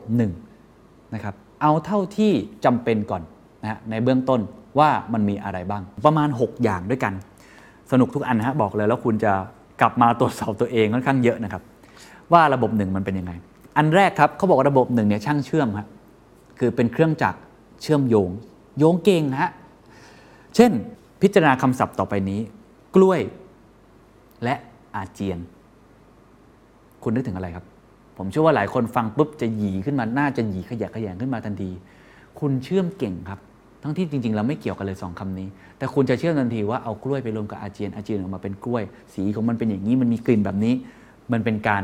[0.57, 2.31] 1นะครับเอาเท่าที่
[2.65, 3.21] จำเป็นก่อน
[3.61, 4.41] นะฮะในเบื้องต้น
[4.79, 7.13] ว่ามันมีอะไรบ้าง ประมาณ 6 อย่างด้วยกัน
[7.91, 9.33] สนุกทุกอันนะฮะบอกเลยแล้วคุณจะ
[9.81, 11.61] กลับมาตรวจสอบตัวเองค่อนข้างเยอะนะครับ
[12.33, 13.31] ว่าระบบหนึ่งมันเป็นยังไง
[13.77, 15.87] อันแรกครับเขาบอกระบบหนึ่งเนี่ยช่างเชื่อมครับ
[16.59, 17.39] คือเป็นเครื่องจักร
[17.81, 18.29] เชื่อมโยง
[18.77, 19.51] โยงเก่งนะฮะ
[20.55, 20.71] เช่น
[21.21, 22.39] พิจารณาคำศัพท์ต่อไปนี้
[22.95, 23.19] กล้วย
[24.43, 24.55] และ
[24.95, 25.39] อาเจียน
[27.03, 27.65] คุณนึกถึงอะไรครับ
[28.17, 31.69] ผมเชื่อว่าหลายคนฟังปุ๊บจะหยีขึ้นมาหน้าจะหยีขยะขยงขึ้นมาทันที
[32.39, 33.39] คุณเชื่อมเก่งครับ
[33.83, 35.47] ทั้งที่จริงๆเราไม่เกี่ยวกันเลยสองคำนี้
[35.77, 40.73] แต่คุณจะเชื่อมทันทีว่าเอากล้วยไปรวมกับอาเจียนอาเจียนออกมาเป็นกล้วย สีของมันเป็นอย่างนี้มันมีกลิ่นแบบนี้
[41.31, 41.83] มันเป็นการ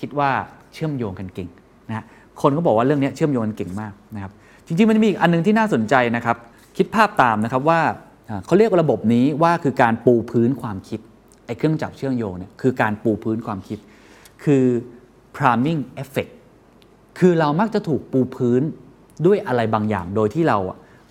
[0.00, 0.30] คิดว่า
[0.72, 1.48] เชื่อมโยงกันเก่ง
[1.88, 2.04] นะฮะ
[2.42, 4.32] คนก็บอกว่าเรื่องนี้เชื่อมโยงกันเก่งมากนะครับ
[4.66, 6.36] จริงๆมันมีอีกอันหนึงที่น่าสนใจนะครับ
[6.76, 7.80] คิดภาพตามนะครับว่า
[8.46, 11.00] เขาเรียกระบบนี้ว่าคือการปูพื้นความคิด
[11.46, 13.78] ไอ้เครื่องจักรเชื่อมโยงเนี่ยคือการปูพื้นความคิด
[14.44, 14.64] คือ
[15.36, 16.32] priming effect
[17.18, 18.62] คือเรามักจะถูกปูพื้น
[19.26, 20.58] ด้วยอะไรบางอย่างโดยที่เรา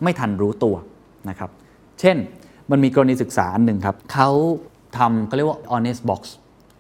[0.04, 0.76] ไม่ทันรู้ตัว
[1.30, 1.50] นะครับ
[2.00, 2.18] เช่น
[2.72, 4.30] มันมีกรณีศึกษาอันหนึ่งครับเขา
[4.98, 6.22] ทำเขาเรียกว่า honest box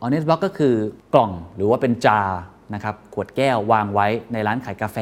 [0.04, 0.74] honest box ก็คือ
[1.14, 2.22] กล่องหรือว่าเป็นจา
[2.74, 4.98] นะครับขวดแก้ววางไว้ในร้านขายกาแฟ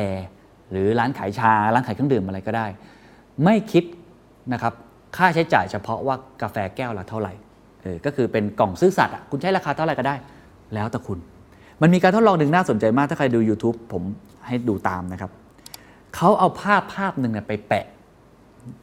[0.72, 2.68] หรือร้านขายชา ร้านขายเครื่องดื่มอะไรก็ได้
[3.44, 3.84] ไม่คิด
[4.54, 4.74] นะครับ
[5.18, 7.34] ค่าใช้จ่ายเฉพาะว่ากาแฟแก้วละเท่าไหร่
[7.82, 10.16] เออก็คือเป็นกล่องซื่อสัตย์อะคุณใช้ราคาเท่าไหร่ก็ได้
[10.74, 11.18] แล้วแต่คุณ
[11.82, 14.04] มันมีการทดลองหนึ่งน่าสนใจมากถ้าใครดู YouTube ผม
[14.48, 15.32] ให้ดูตามนะครับ
[16.16, 17.86] เขาเอาภาพภาพหนึ่งเนี่ยไปแปะ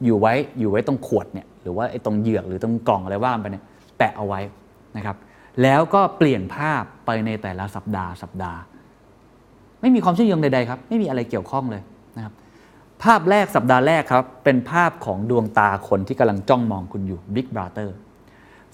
[0.04, 3.64] อยู่ไว้อยู่ไว้ตรงขวดเนี่ยหรือว่าไอ้ตรงเหยือกหรือตรงกล่องอะไรว่าไปเนี่ย
[3.98, 4.40] แปะเอาไว้
[4.96, 5.16] นะครับ
[5.62, 8.60] แล้วก็เปลี่ยนภาพไปในแต่ละสัปดาห์สัปดาห์
[9.80, 11.82] ไม่มีความเชื่อมโยงใดๆครับ ไม่มีอะไรเกี่ยวข้องเลย
[12.16, 12.34] นะครับ
[13.02, 17.90] ภาพแรกสัปดาห์แรกครับ เป็นภาพของดวงตาคนที่กำลังจ้องมองคุณอยู่ Big Brother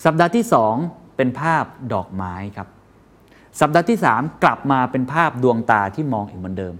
[0.04, 0.44] สัปดาห์ที่
[0.82, 2.68] 2 เป็นภาพดอกไม้ครับ
[3.60, 6.74] สัปดาห์ที่ 3 กลับมาเป็นภาพดวงตาที่มองอีกเหมือนเดิม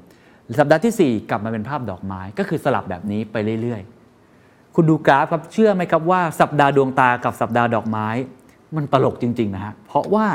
[0.61, 8.09] สัปดาห์ทีสี่ 4 กลับมาเป็นภาพดอกไม้ ก็คือสลับแบบนี้ไปเรื่อยๆ คุณดูกราฟครับเชื่อไหมครับว่าสัปดาห์ดวงตากับสัปดาห์ดอกไม้
[8.77, 10.27] มันตลกจริงๆนะฮะเพราะว่า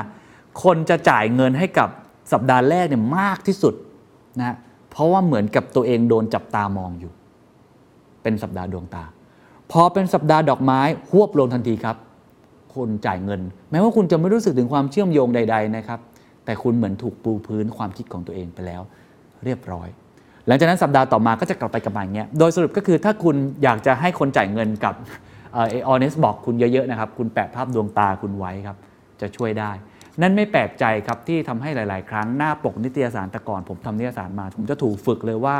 [0.63, 1.89] คนจะจ่ายเงินให้กับ
[2.31, 3.73] สัปดาห์แรกเนี่ยมากที่สุด
[4.39, 4.55] นะฮะ
[4.91, 7.11] เพราะว่าเหมือนกับตัวเองโดนจับตามองอยู่
[8.21, 9.03] เป็นสัปดาห์ดวงตา
[9.71, 11.97] พอเป็นสัปดาห์ดอกไม้หวบลงทันทีครับ
[12.73, 15.99] คุณจ่ายเงิน แม้ว่าคุณจะไม่รู้สึกถึงความเชื่อมโยงใด ๆนะครับ
[16.45, 18.81] แต่คุณเหมือนถูกปูพื้นความคิดของตัวเองไปแล้ว
[19.43, 19.87] เรียบร้อย
[20.47, 24.93] หลังจากนั้นสัปดาห์ต่อมาก็จะกลับไปกับมาอย่างเงี้ยโดยสรุปก็คือถ้าคุณอยากจะให้คนจ่ายเงินกับ
[25.53, 28.77] เออออเนสบอกคุณเยอะๆนะครับคุณแปะภาพดวงตาคุณไว้ครับ
[29.21, 29.71] จะช่วยได้
[30.21, 35.57] นั่นไม่แปลกใจครับที่ทำให้หลาย ๆ ครั้งหน้าปกนิตยสารแต่ก่อนผมทำนิตยสารมา ผมจะถูกฝึกเลยว่า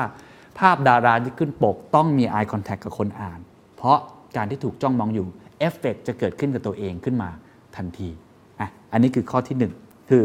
[0.60, 3.39] ภาพดาราที่ขึ้นปกต้องมี eye contact กับคนอ่าน
[3.78, 3.98] เพราะ
[4.38, 5.28] การที่ถูกจ้องมองอยู่
[5.60, 7.30] เอฟเฟกจะเกิดขึ้นกับตัวเองขึ้นมา
[7.76, 8.10] ทันที
[8.60, 9.74] อะอันนี้คือข้อที่หนึ่ง
[10.10, 10.24] คือ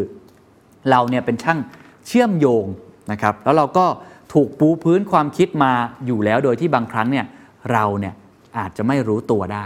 [0.90, 1.58] เราเนี่ยเป็นช่าง
[2.06, 2.64] เชื่อมโยง
[3.12, 3.86] นะครับแล้วเราก็
[4.32, 5.72] ถูกปูพื้นความคิดมา
[6.06, 7.26] อยู่แล้วโดยที่บางครั้งเนี่ย
[7.72, 8.14] เราเนี่ย
[8.58, 9.64] อาจจะไม่รู้ตัวได้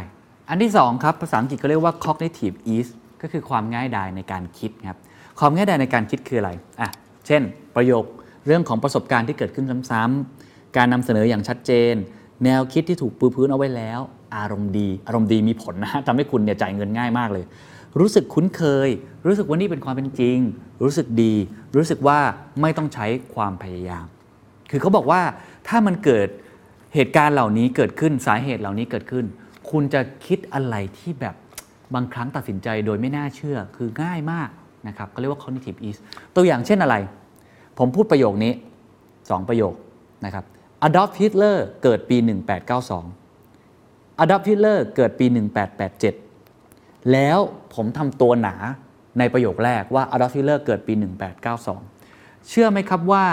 [0.49, 2.91] อันที่สองครับภาษาอังกฤษก็เรียกว่า cognitive ease
[3.23, 4.99] ก็คือความง่ายดายในการคิดครับ
[5.39, 6.51] ความง่ายดายในการคิดคืออะไร
[6.81, 6.91] อะ
[7.27, 7.43] เช่น
[7.77, 8.05] ประโยค
[8.47, 11.95] เรื่องของประสบการณ์ที่เกิดขึ้นซ้ำๆการนำเสนออย่างชัดเจน
[12.45, 14.01] แนวคิดที่ถูกปูพื้นเอาไว้แล้ว
[14.37, 17.45] อารมณ์ดี อารมณ์ดีมีผลนะทำให้คุณเนี่ยจ่ายเงินง่ายมากเลย
[18.01, 18.89] รู้สึกคุ้นเคย
[19.27, 20.39] รู้สึกว่านี่เป็นความเป็นจริง
[20.83, 21.35] รู้สึกดี
[21.77, 22.19] รู้สึกว่า
[22.61, 24.07] ไม่ต้องใช้ความพยายาม
[24.71, 25.23] คือเขาบอกว่า
[25.69, 26.29] ถ้ามันเกิด
[26.95, 29.25] เหตุการณ์เหล่านี้เกิดขึ้นสาเหตุเหล่านี้เกิดขึ้น
[29.71, 31.35] คุณจะคิดอะไรที่แบบ
[31.95, 34.49] บางครั้งตัดสินใจโดยไม่น่าเชื่อคือง่ายมาก
[34.89, 36.01] นะครับเขาเรียกว่า cognitive ease
[36.37, 36.97] ตัวอย่างเช่นอะไร
[37.79, 38.53] ผมพูดประโยคนี้
[39.03, 39.75] 2 ประโยค
[40.25, 40.45] นะครับ
[40.87, 42.17] Adolf Hitler เกิดปี
[42.99, 45.27] 1892 Adolf Hitler เกิดปี
[45.81, 46.24] 1887
[47.13, 47.39] แล้ว
[47.75, 48.55] ผมทำตัวหนา
[49.19, 50.93] ในประโยคแรกว่า Adolf Hitler เกิดปี
[51.71, 53.25] 1892 เชื่อไหมครับว่า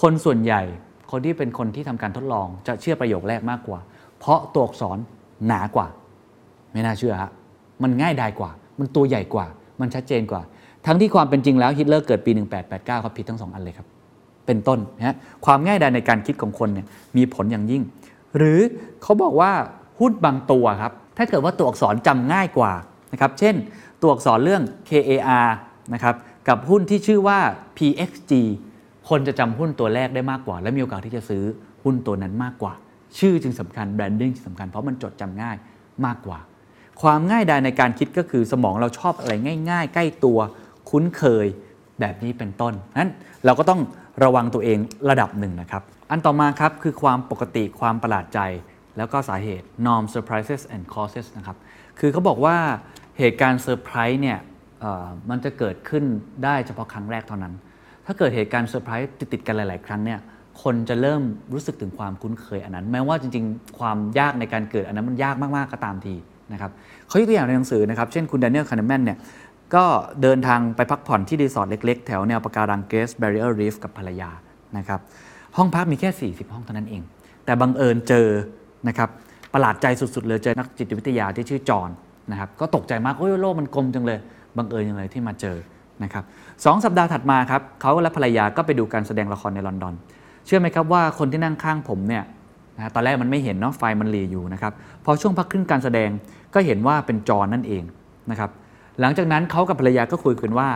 [0.00, 0.62] คนส่วนใหญ่
[1.10, 3.80] คนที่เป็นคนที่ทำการทดลองจะเชื่อประโยคแรกมากกว่า
[4.18, 4.98] เพราะตัวอักษร
[5.46, 5.86] หนากว่า
[6.72, 7.30] ไม่น่าเชื่อฮะ
[7.82, 9.46] มันง่ายดายกว่า มันตัวใหญ่กว่า
[9.80, 10.42] มันชัดเจนกว่า
[10.86, 12.32] ทั้งที่ความเป็นจริงแล้วฮิตเลอร์เกิดปี
[12.68, 13.86] 1889ครับผิดทั้งสองอันเลยครับ
[14.46, 17.82] เป็นต้นนะฮะความง่ายดายในการคิดของคนเนี่ยมีผลอย่างยิ่ง
[18.36, 18.60] หรือ
[19.02, 19.52] เขาบอกว่า
[19.98, 22.72] หุ้นบางตัวครับ ถ้าเกิดว่าตัวอักษรจำง่ายกว่า
[23.12, 23.54] นะครับ เช่น
[24.02, 25.48] ตัวอักษรเรื่อง KAR
[25.94, 26.14] นะครับ
[26.48, 27.38] กับหุ้นที่ชื่อว่า
[27.76, 28.32] PXG
[29.08, 31.44] คนจะจำหุ้นตัวแรกได้มากกว่า และมีโอกาสที่จะซื้อ
[31.84, 32.72] หุ้นตัวนั้นมากกว่า
[33.18, 35.56] ชื่อจึงสำคัญแบรนดิ้งจึงสำคัญเพราะมันจดจำง่าย
[36.06, 36.38] มากกว่า
[37.02, 39.32] ความง่ายดายในการคิดก็คือสมองเราชอบอะไร
[39.70, 40.38] ง่าย ๆ ใกล้ตัว
[40.90, 41.46] คุ้นเคย
[42.00, 43.10] แบบนี้เป็นต้นนั้น
[43.44, 43.80] เราก็ต้อง
[44.24, 44.78] ระวังตัวเอง
[45.10, 48.40] ระดับหนึ่งนะครับ อันต่อมาครับคือความปกติความประหลาดใจ
[48.98, 51.56] แล้วก็สาเหตุ norms surprises and causes นะครับ
[51.98, 52.56] คือเขาบอกว่า
[53.18, 54.38] เหตุการณ์เซอร์ไพรส์เนี่ย
[55.30, 56.04] มันจะเกิดขึ้น
[56.44, 57.54] ได้เฉพาะครั้งแรกเท่านั้น
[58.06, 60.18] ถ้าเกิดเหตุการณ์เซอร์ไพรส์ติดๆกันหลาย ๆ ครั้งเนี่ย
[60.62, 66.14] คนจะเริ่มรู้สึกถึงความคุ้นเคยอันนั้น แม้ว่าจริง ๆ ความยากในการเกิดอันนั้นมันยากมาก ๆ ก็ตามที
[66.52, 66.70] นะครับ
[67.08, 69.18] เขายกตัวอย่างในหนังสือนะครับ เช่นคุณแดเนียลคานแมนเนี่ย
[69.74, 69.84] ก็
[70.22, 74.30] เดินทางไปพักผ่อนที่รีสอร์ทเล็ก ๆ แถวแนวปะการังเกส b บร i เออร์รีฟกับภรรยา
[74.78, 75.00] นะครับ
[75.56, 77.02] ห้องพักมีแค่ 40 ห้องเท่านั้นเอง
[77.44, 78.26] แต่บังเอิญเจอ
[78.88, 79.08] นะครับ
[79.54, 81.90] ประหลาดใจสุด ๆ เลยเจอนักจิตวิทยาที่ชื่อจอห์น
[82.30, 84.18] นะครับก็ตกใจมากโอ้ยโลกมันกลมจังเลย
[84.56, 85.56] บังเอิญอย่างไรที่มาเจอ
[86.02, 86.24] นะครับ
[86.64, 89.94] สองสัปดาห์ถัดมาครับเขาและภรรยาก็ไปดูการแสดงละครในลอนดอน
[90.46, 92.24] เชื่อไหมครับว่าคนที่นั่งข้างผมเนี่ย
[92.76, 94.72] นะตอนแรกมันไม่เห็นเนาะไฟมันหลีอยู่นะครับ
[95.04, 96.08] พอช่วงพักครึ่งการแสดง
[96.54, 97.82] ก็เห็นว่าเป็นจอนั่นเอง
[98.30, 98.50] นะครับ
[99.00, 100.68] หลังจากนั้นเขากับภรรยาก็คุยกันว่า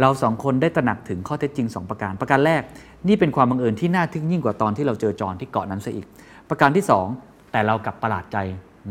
[0.00, 2.62] เราสองคนได้ตระหนักถึงข้อเท็จจริง 2 ประการ ประการแรก
[3.08, 6.06] นี่เป็นความบังเอิญที่น่าทึ่งยิ่งกว่าตอนที่เราเจอจอนที่เกาะนั้นซะอีก
[6.48, 8.38] ประการที่ 2 แต่เรากลับประหลาดใจ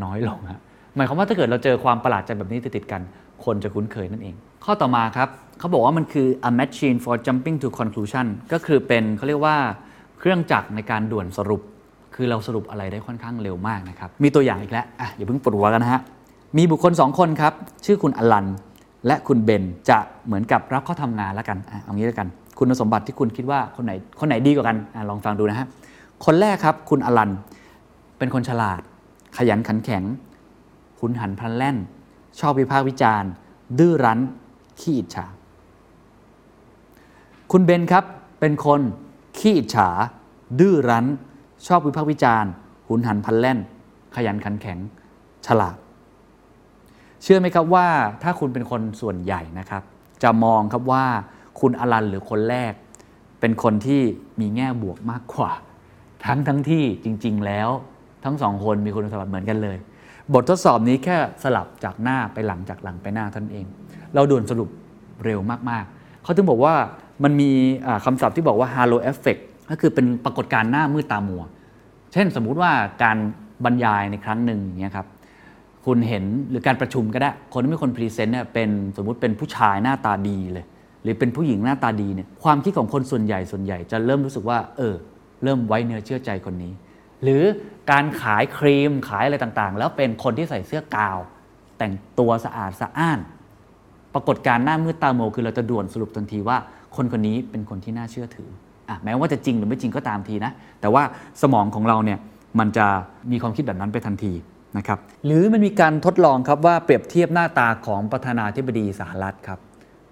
[0.04, 0.60] น้อยลงฮะ
[0.96, 3.02] หมายความว่าถ้าเกิดเราเจอความประหลาดใจแบบนี้ติดๆกัน
[3.44, 9.56] คนจะคุ้นเคยนั่นเอง ข้อต่อมาครับเขาบอกว่ามันคือ a machine for jumping to conclusion ก็คือเป็นเขาเรียกว่า
[10.18, 11.62] เครื่องจักรในการด่วนสรุป
[12.14, 16.00] คือเราสรุปอะไรได้ค่อนข้างเร็วมากนะครับ มีตัวอย่างอีกแล้วอะอย่าเพิ่งปวดหัวกันนะฮะ
[16.58, 17.52] มีบุคคล 2 คนครับ
[17.84, 18.46] ชื่อคุณอลัน
[19.06, 25.66] และคุณเบนจะเหมือนกับรับเข้าทำงานแล้วกันอะเอางี้แล้วกัน คุณสมบัติที่คุณคิดว่าคนไหนคนไหนดีกว่ากันอะลองฟังดูนะฮะ
[26.24, 27.30] คนแรกครับคุณอลัน
[28.20, 28.80] เป็นคนฉลาด
[29.36, 30.04] ขยันขันแข็ง
[31.00, 31.76] หุนหันพลันแล่น
[32.40, 33.30] ชอบวิพากษ์วิจารณ์
[33.78, 34.20] ดื้อรั้น
[34.80, 35.26] ขี้อิจฉา
[37.52, 38.04] คุณเบนครับ
[38.40, 38.80] เป็นคน
[39.38, 39.88] ขี้อิจฉา
[40.60, 41.06] ดื้อรั้น
[41.66, 42.50] ชอบวิพากษ์วิจารณ์
[42.86, 43.58] หุนหันพลันแล่น
[44.14, 44.78] ขยันขันแข็ง
[45.46, 45.76] ฉลาด
[47.22, 47.86] เชื่อไหมครับว่า
[48.22, 49.82] ถ้าคุณเป็นคนส่วนใหญ่นะครับ
[50.22, 51.04] จะมองครับว่า
[51.60, 52.72] คุณอลันหรือคนแรก
[53.40, 54.02] เป็นคนที่
[54.40, 55.52] มีแง่บวกมากกว่า
[56.26, 57.68] ทั้งทั้งที่จริง ๆ แล้ว
[58.24, 59.78] ทั้งสองคนมีคุณสมบัติเหมือนกันเลย
[60.34, 63.66] บททดสอบนี้แค่สลับจากหน้าไปหลังจากหลังไปหน้าท่านเอง
[64.14, 64.68] เราด่วนสรุป
[65.24, 66.74] เร็วมากๆ เขาถึงบอกว่า
[67.24, 67.50] มันมี
[67.86, 71.42] อ่าคำศัพท์ที่บอกว่า halo effect ก็คือเป็นปรากฏการณ์หน้ามืดตามัว
[72.12, 73.16] เช่นสมมุติว่าการ
[73.64, 75.06] บรรยายในครั้งหนึ่งอย่างเงี้ยครับ
[75.86, 80.64] คุณเห็นหรือการประชุมก็ได้ คนที่เป็นคน present เนี่ยเป็นสมมุติเป็นผู้ชายหน้าตาดีเลย
[81.02, 84.94] หรือเป็นผู้หญิงหน้าตาดีเนี่ยความคิดของคนส่วนใหญ่ส่วนใหญ่จะเริ่มรู้สึกว่า เออ
[85.42, 86.72] เริ่มไว้เนื้อเชื่อใจคนนี้
[87.22, 87.42] หรือ
[87.90, 91.18] การขายครีมขายอะไรต่างๆ แล้วเป็นคนที่ใส่เสื้อกาวน์
[91.78, 93.18] แต่งตัวสะอาดสะอ้าน
[94.14, 96.56] ปรากฏการหน้ามืดตาโมคือเราจะด่วนสรุปทันทีว่า
[96.96, 98.48] คนคนนี้เป็นคนที่น่าเชื่อถือ
[98.88, 101.02] อะแม้ว่าจะจริงหรือไม่จริงก็ตามทีนะ แต่ว่า
[101.42, 102.18] สมองของเราเนี่ย
[102.58, 102.86] มันจะ
[103.30, 104.32] มีความคิดแบบนั้นไปทันที
[104.76, 109.58] นะครับหรือมันมีการทดลองครับว่าเปรียบเทียบหน้าตาของประธานาธิบดีสหรัฐครับ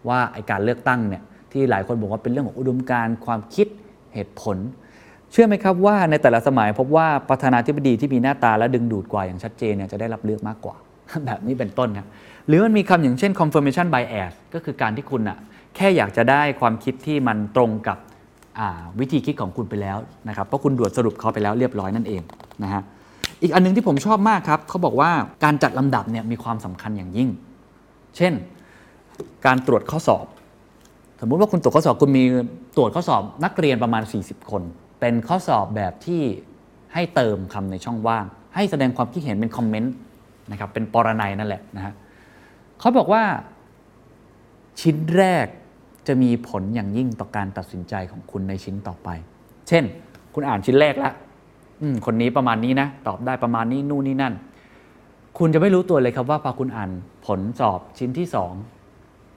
[0.09, 3.66] ว่าไอการเลือกตั้งเนี่ยที่หลายคนบอกว่าเป็นเรื่องของอุดมการณ์ความคิด
[4.14, 4.57] เหตุผล
[5.33, 10.77] เชื่อไหมครับว่าในแต่ละสมัยพบว่าประธานาธิบดีที่มีหน้าตาและดึงดูดกว่าอย่างชัดเจนเนี่ยจะได้รับเลือกมากกว่า
[11.27, 12.09] แบบนี้เป็นต้นครับ
[12.47, 15.38] หรือมันมีคำอย่างเช่น confirmation bias ก็คือการที่คุณอะ
[15.77, 17.99] แค่อยากจะได้ความคิดที่มันตรงกับ
[19.01, 22.23] วิธีคิดของคุณไปแล้วนะครับเพราะคุณด่วนสรุปเขาไปแล้วเรียบร้อยนั่นเอง
[22.62, 22.83] นะฮะ
[23.43, 25.11] อีกอันหนึงที่ผมชอบมากครับเขาบอกว่า
[25.45, 27.29] การจัดลำดับเนี่ยมีความสำคัญอย่างยิ่ง
[28.17, 28.33] เช่น
[29.47, 30.27] การตรวจข้อสอบ
[31.21, 32.25] สมมุติว่าคุณตรวจข้อสอบคุณมี
[32.77, 34.62] ตรวจข้อสอบนักเรียนประมาณ 40 คน
[35.01, 36.23] เป็นข้อสอบแบบที่
[36.95, 39.95] ให้เติมคำในช่องว่าง ให้แสดงความคิดเห็นเป็นคอมเมนต์
[40.51, 41.95] นะครับเป็นปรนัยนั่นแหละนะฮะ
[42.81, 43.23] เขาบอกว่า
[44.81, 45.47] ชิ้นแรก
[46.07, 49.09] จะมีผลอย่างยิ่งต่อการตัดสินใจของคุณในชิ้นต่อไป
[49.69, 49.85] เช่น
[50.35, 51.13] คุณอ่านชิ้นแรกแล้ว
[52.07, 54.35] คนนี้ประมาณนี้นะ ตอบได้ประมาณนี้นู่นนี่นั่น
[55.39, 56.91] คุณจะไม่รู้ตัวเลยครับว่าพอคุณอ่าน
[57.27, 58.53] ผลสอบชิ้นที่สอง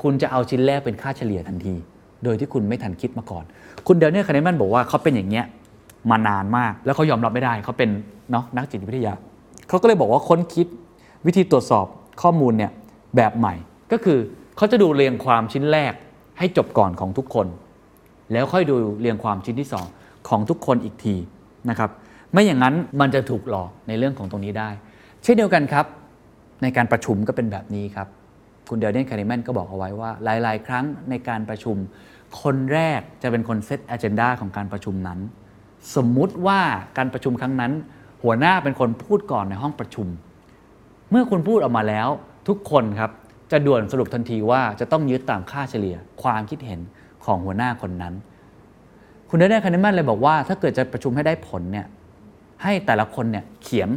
[0.04, 1.76] คุณจะเอาชิ้นแรกเป็นค่าเฉลี่ยทันที
[2.24, 3.46] โดยที่คุณไม่ทันคิดมาก่อน
[3.88, 5.46] คุณเดลเนียลคาร์เนมันบอกว่าเขาเป็นอย่างเงี้ย
[6.12, 7.90] มานานมาก แล้วเขายอมรับไม่ได้เขาเป็น
[8.32, 9.14] เนาะนักจิตวิทยา
[9.68, 10.68] เขาก็เลยบอกว่าค้นคิด
[11.26, 11.86] วิธีตรวจสอบ
[12.22, 12.72] ข้อมูลเนี่ย
[13.16, 13.54] แบบใหม่
[13.92, 14.20] ก็คือ
[14.58, 15.94] เขาจะดูเรียงความชิ้นแรก
[16.38, 17.48] ให้จบก่อนของทุกคน
[18.32, 21.16] แล้วค่อยดูเรียงความชิ้นที่ 2 ของทุกคนอีกที
[21.70, 21.90] นะครับ
[22.32, 24.70] ไม่อย่างนั้นมันจะถูกหลอกในเรื่องของตรงนี้ได้
[25.24, 25.86] เช่นเดียวกันครับ
[26.62, 28.08] ในการประชุมก็เป็นแบบนี้ครับ
[28.70, 31.78] คุณเดลเดนคาริแมนก็บอกเอาไว้ว่าหลาย ๆ ครั้งในการประชุม
[32.42, 35.20] คนแรกจะเป็นคนเซตอ g e n d a ของการประชุมนั้น
[35.96, 36.60] สมมุติว่า
[36.98, 37.72] การประชุมครั้งนั้น
[38.24, 40.08] หัวหน้าเป็นคนพูดก่อนในห้องประชุม
[41.12, 42.08] เมื่อคุณพูดออกมาแล้ว
[42.48, 43.12] ทุกคนครับ
[43.52, 46.80] จะด่วนสรุปทันทีว่าจะต้องยึดตามค่าเฉลี่ย ความคิดเห็น
[47.26, 48.14] ของหัวหน้าคนนั้น
[49.30, 51.88] คุณเดนเนคานิมันเลยบอกว่า ถ้าเกิดจะประชุมให้ได้ผลเนี่ย
[52.64, 53.90] ให้แต่ละคนเนี่ยเขียน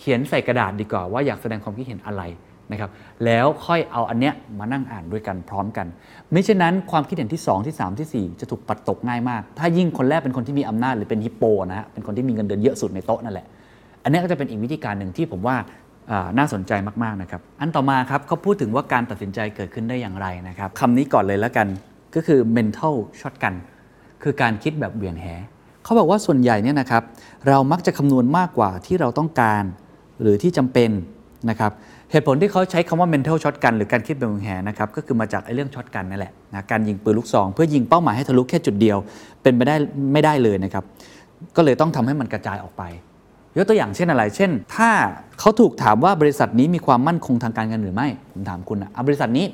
[0.00, 2.22] เขียนใส่กระดาษดีกว่าว่าอยากแสดงความคิดเห็นอะไร
[2.72, 2.90] นะครับ
[3.24, 5.86] แล้วค่อยเอาอันเนี้ยมานั่งอ่านด้วยกันพร้อมกัน
[6.32, 13.46] ไม่เช่นนั้นความคิดเห็นที่ 2 ที่ 3 ทีสี่4 จะถูกปัดตกง่ายมาก ถ้ายิ่งคนแรกเป็นคนที่มีอำนาจหรือเป็นฮิปโปนะฮะเป็นคนที่มีเงินเดือนเยอะสุดในโต๊ะนั่นแหละ
[14.02, 15.56] อันนี้ก็จะเป็นอีกวิธีการหนึ่งที่ผมว่า
[16.10, 21.66] อ่าน่าสนใจมากๆนะครับอันต่อมาครับเขาพูดถึงว่าการตัดสินใจเกิดขึ้นได้อย่างไรนะครับคำนี้ก่อนเลยแล้วกัน
[22.14, 23.54] ก็คือ mental shotgun
[24.22, 25.26] คือการคิดแบบเบี่ยงแห
[25.84, 27.02] เขาบอกว่าส่วนใหญ่เนี่ยนะครับ
[27.48, 29.64] เรามักจะคำนวณมากกว่าที่เราต้องการ
[30.20, 30.90] หรือที่จำเป็น
[31.50, 31.72] นะครับ
[32.12, 38.98] เหตุผลที่เขาใช้คำว่า mental shotgun หรือการคิดแบบเบี่ยงแหนะครับก็คือมาจากไอ้เรื่องช็อตกันนั่นแหละนะการยิงปืนลูกซอง เพื่อยิงเป้าหมายให้ทะลุแค่จุดเดียว
[39.42, 39.76] เป็นไปได้
[40.12, 40.84] ไม่ได้เลยนะครับ
[41.56, 42.82] ก็เลยต้องทำให้มันกระจายออกไป
[43.56, 44.90] ยกตัวอย่างเช่นอะไร เช่น ถ้า
[45.38, 49.46] เขาถูกถามว่าบริษัทนี้มีความมั่นคงทางการเงินหรือไม่ ผมถามคุณนะอะบริษัทนี้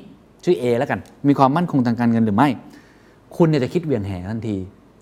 [0.43, 2.49] ชื่อ A แล้วกัน มีความมั่นคงทางการเงินหรือไม่
[3.37, 4.57] คุณเนี่ยจะคิดเวียงแหทันที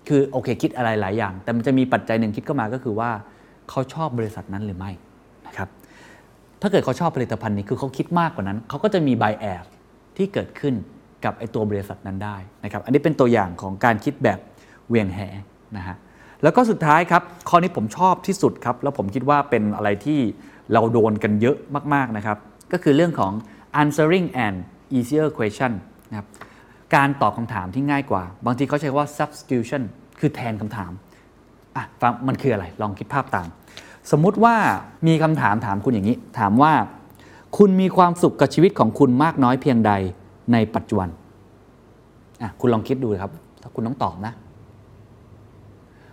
[0.08, 3.10] คือโอเคคิดอะไรหลายอย่าง แต่มันจะมีปัจจัยหนึ่งคิดเข้ามาก็คือว่า
[3.70, 4.90] เขาชอบบริษัทนั้นหรือไม่
[6.62, 9.64] ถ้าเกิดเขาชอบผลิตภัณฑ์นี้คือเขาคิดมากกว่านั้น เขาก็จะมีไบแอด
[10.16, 10.74] ที่เกิดขึ้น
[11.24, 14.38] กับไอตัวบริษัทนั้นได้นะครับ อันนี้เป็นตัวอย่างของการคิดแบบ
[14.88, 15.20] เวียงแห
[15.76, 15.96] นะฮะ
[16.42, 20.20] แล้วก็สุดท้ายครับ ข้อนี้ผมชอบที่สุดครับ แล้วผมคิดว่าเป็นอะไรที่
[20.72, 21.56] เราโดนกันเยอะ
[21.94, 22.38] มากๆนะครับ
[22.72, 23.32] ก็คือเรื่องของ
[23.82, 24.56] answering and
[24.96, 25.72] easier question
[26.10, 26.26] นะครับ
[26.94, 29.82] การตอบคำถามที่ง่ายกว่า บางทีเขาใช้คำว่า substitution
[30.20, 30.92] คือแทนคำถาม
[31.76, 33.48] อะฟังมันคืออะไร ลองคิดภาพตาม
[34.10, 34.56] สมมุติว่า
[35.06, 36.72] มีคำถามถามคุณอย่างนี้ ถามว่า
[37.56, 39.92] คุณมีความสุขกับชีวิตของคุณมากน้อยเพียงใด
[40.52, 41.08] ในปัจจุบัน
[42.42, 44.32] อะคุณลองคิดดูครับ ถ้าคุณต้องตอบนะ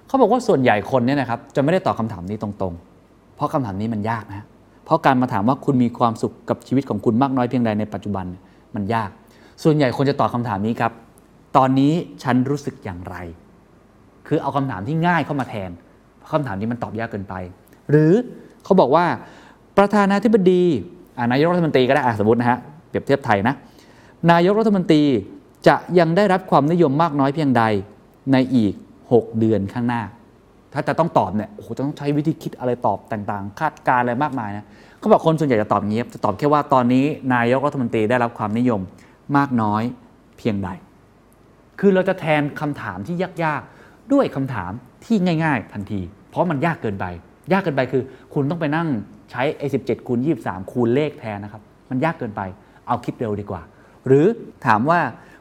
[0.07, 4.45] เขาบอกว่าส่วนใหญ่คนเนี่ยนะครับ จะไม่ได้ตอบคำถามนี้ตรงๆ เพราะคำถามนี้มันยากนะ
[4.85, 8.25] เพราะการมาถามว่าคุณมีความสุขกับชีวิตของคุณมากน้อยเพียงใดในปัจจุบัน
[8.75, 9.09] มันยาก
[9.63, 10.91] ส่วนใหญ่คนจะตอบคำถามนี้ครับ
[11.57, 13.15] ตอนนี้ฉันรู้สึกอย่างไร
[14.27, 15.71] คือเอาคำถามที่ง่ายเข้ามาแทน
[16.17, 17.35] เพราะคำถามนี้มันตอบยากเกินไป
[17.91, 18.11] หรือ
[18.63, 19.05] เขาบอกว่า
[19.77, 20.63] ประธานาธิบดี
[21.31, 23.55] นายกรัฐมนตรีก็ได้สมมตินะฮะเปรียบเทียบไทยนะ
[24.31, 25.03] นายกรัฐมนตรี
[25.67, 27.63] จะยังได้รับความนิยมมากน้อยเพียงใด
[28.33, 28.73] ในอีก
[29.07, 30.03] 6 เดือนข้างหน้า
[30.73, 34.65] ถ้าจะต้องตอบเนี่ยโอ้โหจะต้องใช้วิธีคิดอะไรตอบต่างๆ คาดการณ์อะไรมากมายนะ
[34.99, 38.81] เขาบอกคนส่วนใหญ่จะตอบอย่างนี้ครับจะตอบแค่ว่าตอนนี้นายกรัฐมนตรีได้รับความนิยม
[39.37, 39.83] มากน้อย
[40.37, 40.69] เพียงใด
[41.79, 44.71] คือเราจะแทนคำถามที่ยากๆ ด้วยคำถาม
[45.05, 45.99] ที่ง่าย ๆ ทันที
[46.29, 47.05] เพราะมันยากเกินไป
[47.51, 48.87] ยากเกินไปคือ คุณต้องไปนั่ง
[49.31, 52.41] ใช้ไอ้17คูณ23 คูณเลขแทนนะครับ มันยากเกินไป
[52.87, 53.61] เอาคิดเร็วดีกว่า
[54.07, 54.25] หรือ
[54.65, 54.99] ถามว่า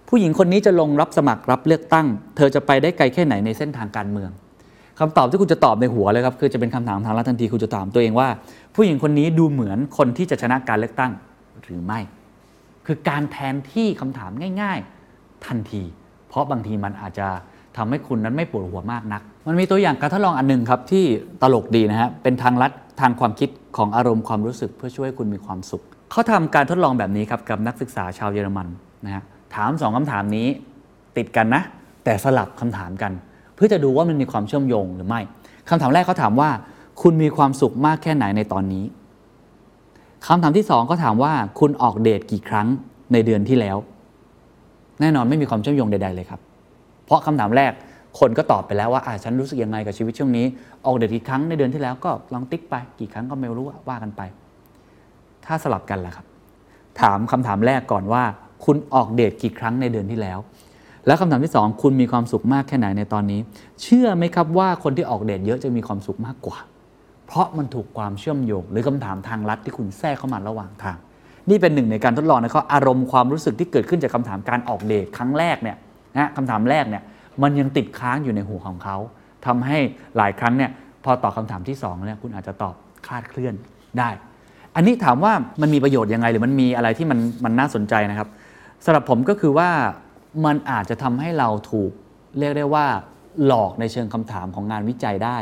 [0.08, 4.30] ผู้หญิงคนนี้จะลงรับสมัครรับเลือกตั้ง เธอจะไปได้ไกลแค่ไหนในเส้นทางการเมือง
[4.98, 8.28] คำตอบที่คุณจะตอบในหัวเลยครับคือจะเป็นคำถามทางลัดทันทีคุณจะถามตัวเองว่า
[8.74, 11.12] ผู้หญิงคนนี้ดูเหมือนคนที่จะชนะการเลือกตั้ง
[11.64, 12.00] หรือไม่
[12.86, 14.30] คือการแทนที่คำถาม
[14.62, 14.78] ง่าย
[15.12, 15.82] ๆ ทันที
[16.28, 17.28] เพราะบางทีมันอาจจะ
[17.76, 21.04] ทำให้คุณนั้นไม่ปวดหัวมากนัก มันมีตัวอย่างการทดลองอันหนึ่งครับที่
[21.42, 28.66] ตลกดีนะฮะเป็นทางลัดทางความคิดของอารมณ์ความรู้สึกเพื่อช่วยคุณมีความสุข เขาทำการทดลองแบบนี้ครับกับนักศึกษาชาวเยอรมัน
[29.04, 29.22] นะฮะ
[29.54, 30.46] ถามสองคำถามนี้
[31.16, 31.62] ติดกันนะ
[32.04, 33.12] แต่สลับคำถามกัน
[33.54, 35.20] เพื่อจะดูว่ามันมีความเชื่อมโยงหรือไม่
[35.68, 36.50] คำถามแรกเขาถามว่า
[37.02, 38.84] คุณมีความสุขมากแค่ไหนในตอนนี้
[40.26, 42.66] คำถามที่สองก็ถามว่า คุณออกเดทกี่ครั้ง
[43.12, 43.76] ในเดือนที่แล้ว
[45.00, 46.40] แน่นอนไม่มีความเชื่อมโยงใด ๆเลยครับ
[47.04, 47.72] เพราะคำถามแรก
[48.18, 50.46] คนก็ตอบไปแล้วว่าอ่าฉันรู้สึกยังไงกับชีวิตช่วงนี้
[50.86, 54.22] ออกเดทกี่ครั้งในเดือนที่แล้วก็ลองติ๊กไป กี่ครั้งก็ไม่รู้ว่ากันไป
[55.46, 56.26] ถ้าสลับกันล่ะครับ
[57.00, 58.22] ถามคำถามแรกก่อนว่า
[58.64, 60.38] คุณออกเดทกี่ครั้งในเดือนที่แล้ว
[61.06, 63.40] แล้วคำถามที่สองคุณมีความสุขมากแค่ไหนในตอนนี้
[63.82, 66.58] เชื่อไหมครับว่าคนที่ออกเดทเยอะจะมีความสุขมากกว่า
[67.26, 70.96] เพราะมันถูกความเชื่อมโยง หรือคำถามทางลัดที่คุณแทรกเข้ามาระหว่างทาง
[71.50, 75.76] นี่เป็นหนึ่งในการทดลองนะครับอารมณ์ความรู้สึกที่เกิดขึ้นจากคำถามการออกเดทครั้งแรกเนี่ย
[76.18, 77.02] นะคำถามแรกเนี่ย
[77.42, 78.96] มันยังติดค้างอยู่ในหัวของเขา
[79.46, 79.78] ทำให้
[80.16, 80.70] หลายครั้งเนี่ย
[81.04, 82.74] พอตอบคำถามที่สองเนี่ยคุณอาจจะตอบ
[83.06, 83.54] คลาดเคลื่อน
[83.98, 84.10] ได้
[84.76, 88.28] อันนี้ถามว่ามันมีประโยชน์ยังไง หรือมันมีอะไรที่มันมันน่าสนใจนะครับ
[88.84, 89.70] สำหรับผมก็คือว่า
[90.44, 91.90] มันอาจจะทำให้เราถูก
[92.38, 92.86] เรียกได้ว่า
[93.46, 95.38] หลอกในเชิงคำถามของงานวิจัยได้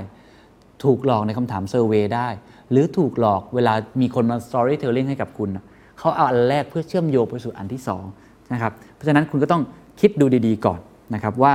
[0.84, 2.28] ถูกหลอกในคำถามเซอร์เวยได้
[2.70, 5.50] หรือถูกหลอกเวลามีคนมา storytelling ให้กับคุณ
[5.98, 8.04] เขาเอาอันแรกเพื่อเชื่อมโยงไปสู่อันที่สอง
[8.52, 9.62] นะครับเพราะฉะนั้นคุณก็ต้อง
[10.00, 10.80] คิดดูดีๆก่อน
[11.14, 11.54] นะครับว่า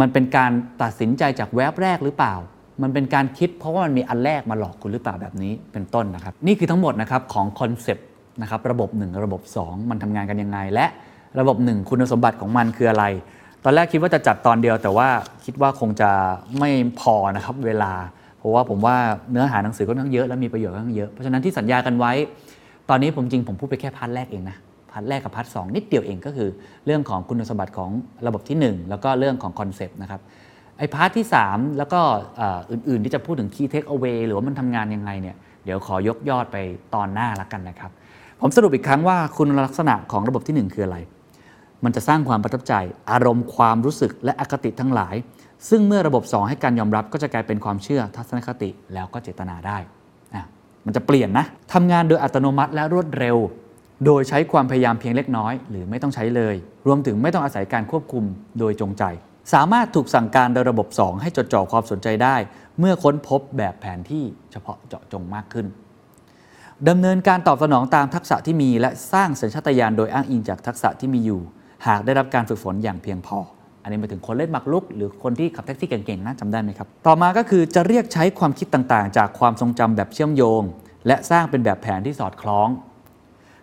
[0.00, 0.50] มันเป็นการ
[0.82, 2.34] ตัดสินใจจากแวบแรกหรือเปล่า
[2.82, 8.06] มันเป็นการคิดเพราะว่ามันมีอันแรกมาหลอกคุณหรือเปล่าแบบนี้เป็นต้นนะครับ นี่คือทั้งหมดนะครับของ concept
[8.42, 10.86] นะครับระบบ 1 ระบบ 2 มันทำงานกันยังไง และ
[11.40, 13.04] ระบบ 1 คุณสมบัติของมันคืออะไร
[13.64, 15.08] ตอนแรกคิดว่าจะจัดตอนเดียว แต่ว่า
[15.44, 16.10] คิดว่าคงจะ
[16.58, 17.92] ไม่พอนะครับเวลา
[18.38, 18.96] เพราะว่าผมว่า
[19.30, 22.12] เนื้อหาหนังสือก็ค่อนข้างเยอะและมีประโยชน์ค่อนข้างเยอะ เพราะฉะนั้นที่สัญญากันไว้
[22.88, 24.56] ตอนนี้ผมจริงผมพูดไปแค่ part แรกเองนะ
[24.92, 26.50] part แรกกับ part สองนิดเดียวเองก็คือ
[26.86, 27.90] เรื่องของคุณสมบัติของ
[28.26, 30.20] ระบบที่ 1 แล้วก็เรื่องของ concept นะครับ
[30.78, 32.00] ไอ้ part ที่ 3 แล้วก็
[32.70, 36.56] อื่นๆ ที่จะพูดถึง key takeaway หรือว่ามันทำงานยังไงเนี่ยเดี๋ยวขอยกยอดไป
[36.94, 37.90] ตอนหน้าละกันนะครับ
[38.40, 40.98] ผมสรุปอีกครั้งว่าคุณลักษณะของระบบที่ 1 คืออะไร
[41.84, 42.74] มันจะสร้างความประทับใจ
[43.10, 45.14] อารมณ์ความรู้สึกและอคติทั้งหลาย
[45.68, 49.78] ซึ่งเมื่อระบบ 2 ให้การยอมรับก็จะกลายเป็นความเชื่อทัศนคติแล้วก็เจตนาได้
[50.34, 50.44] อะ
[50.86, 53.36] มันจะเปลี่ยนนะทำงานโดยอัตโนมัติและรวดเร็ว
[54.06, 56.54] โดยใช้ความพยายามเพียงเล็กน้อย หรือไม่ต้องใช้เลย
[56.86, 58.24] รวมถึงไม่ต้องอาศัยการควบคุม
[58.58, 59.04] โดยจงใจ
[59.52, 62.36] สามารถถูกสั่งการโดยระบบ 2 ให้จดจ่อความสนใจได้
[62.78, 65.66] เมื่อค้นพบแบบแผนที่เฉพาะเจาะจงมากขึ้น
[66.88, 71.40] ดำเนินการตอบสนองตามทักษะที่มี และสร้างสัญชาตญาณโดยอ้างอิงจากทักษะที่มีอยู่
[71.86, 73.38] หากได้รับการฝึกฝนอย่างเพียงพอ
[73.82, 80.62] อันนี้หมายถึงคนเล่นหมากรุก หรือคนที่ขับแท็กซี่เก่งๆนะจำได้ไหมครับ ต่อมาก็คือจะเรียกใช้ความคิดต่างๆ จากความทรงจำแบบเชื่อมโยง
[81.06, 82.68] และสร้างเป็นแบบแผนที่สอดคล้อง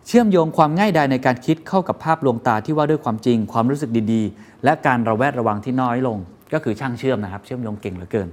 [0.09, 6.17] เชื่อมโยงความง่ายดายในการคิดเข้ากับภาพลวงตาที่ว่าด้วยความจริง ความรู้สึกดีๆ และการระแวดระวังที่น้อยลง
[6.53, 8.29] ก็คือช่างเชื่อมนะครับ เชื่อมโยงเก่งเหลือเกิน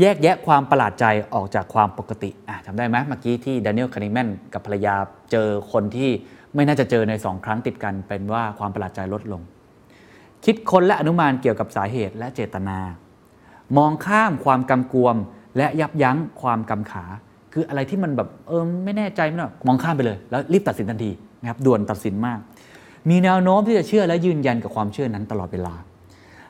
[0.00, 1.04] แยกแยะความประหลาดใจ
[1.34, 2.30] ออกจากความปกติ
[2.66, 4.94] จำได้ไหมเมื่อกี้ที่ด a น i e l ลคานิแมนกับภรรยา
[5.32, 6.10] เจอคนที่
[6.54, 9.42] ไม่น่าจะเจอในสองครั้งติดกันเป็นว่าความประหลาดใจลดลง
[10.44, 12.78] คิดค้นและอนุมานเกี่ยวกับสาเหตุและเจตนา
[13.76, 15.16] มองข้ามความกำกวม
[15.56, 17.04] และยับยั้งความกำขา
[17.56, 22.38] คืออะไรที่มันแบบเออไม่แน่ใจไม่หรอกมองข้ามไปเลย แล้วรีบตัดสินทันทีนะครับด่วนตัดสินมาก
[23.10, 25.74] มีแนวโน้มที่จะเชื่อและยืนยันกับความเชื่อนั้นตลอดเวลา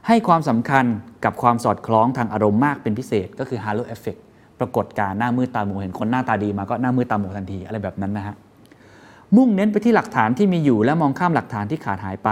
[0.07, 0.85] ให้ความสำคัญ
[1.25, 4.21] กับความสอดคล้องทางอารมณ์มากเป็นพิเศษ ก็คือ halo effect
[4.61, 8.35] ปรากฏการณ์หน้ามืดตาหมัวเห็นคนหน้าตาดีมาก็หน้ามืดตาหมัวทันทีอะไรแบบนั้นนะฮะ
[9.37, 12.31] มุ่งเน้นไปที่หลักฐานที่มีอยู่และมองข้ามหลักฐานที่ขาดหายไป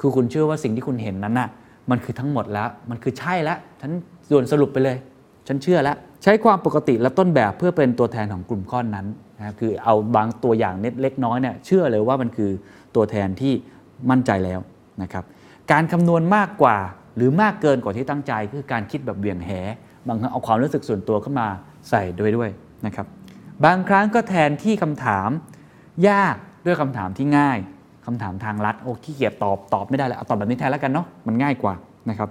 [0.00, 1.48] คือคุณเชื่อว่าสิ่งที่คุณเห็นนั้นน่ะ
[1.90, 3.90] มันคือทั้งหมดแล้ว มันคือใช่แล้วฉัน
[4.30, 4.96] ส่วนสรุปไปเลย
[5.48, 9.06] ฉันเชื่อแล้ว ใช้ความปกติและต้นแบบเพื่อเป็นตัวแทนของกลุ่มก้อนนั้น
[9.38, 12.50] นะครับคือเอาบางตัวอย่างเน็ตเล็กน้อยเนี่ยเชื่อเลยว่ามันคือ
[12.94, 13.52] ตัวแทนที่
[14.10, 14.60] มั่นใจแล้ว
[15.02, 15.24] นะครับ
[15.72, 16.78] การคำนวณมากกว่า
[17.16, 19.50] หรือมากเกินกว่าที่ตั้งใจคือการคิดแบบเบี่ยงแห
[20.06, 21.48] บางครั้งเอาความรู้สึกส่วนตัวเข้ามา
[21.90, 22.50] ใส่ด้วยด้วย
[22.86, 23.06] นะครับ
[23.64, 25.28] บางครั้งก็แทนที่คำถาม
[26.08, 27.58] ยากด้วยคำถามที่ง่าย
[28.06, 31.74] คำถามทางลัดโอ้ขี้เกียจตอบตอบไม่ได้แล้วเอาตอบแบบนี้แทนแล้วกันเนาะมันง่ายกว่า
[32.10, 32.28] นะครับ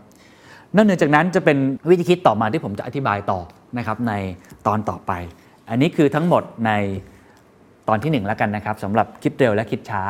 [0.76, 1.58] นอกเหนือจากนั้นจะเป็น
[1.90, 3.40] วิธีคิดต่อมาที่ผมจะอธิบายต่อ
[3.78, 4.14] นะครับใน
[4.68, 5.12] ตอนต่อไป
[5.70, 6.72] อันนี้คือทั้งหมดใน
[7.88, 10.04] ตอนที่ 1 แล้วกันนะครับสำหรับคิดเร็วและคิดช้า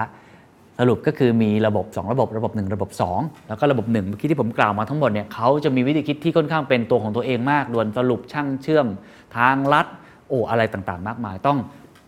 [0.80, 2.90] สรุปก็คือมีระบบ 2 ระบบระบบ 1 ระบบ
[3.20, 8.88] 2 แล้วก็ระบบ1เมื่อกี้ที่ผมกล่าวมาทั้งหมดเนี่ยเขาจะมีวิธีคิดที่ค่อนข้างเป็นตัวของตัวเองมากด่วนสรุปช่างเชื่อม
[9.38, 9.88] ทางลัด
[10.28, 11.58] โอ้อะไรต่างๆ มากมาย ต้อง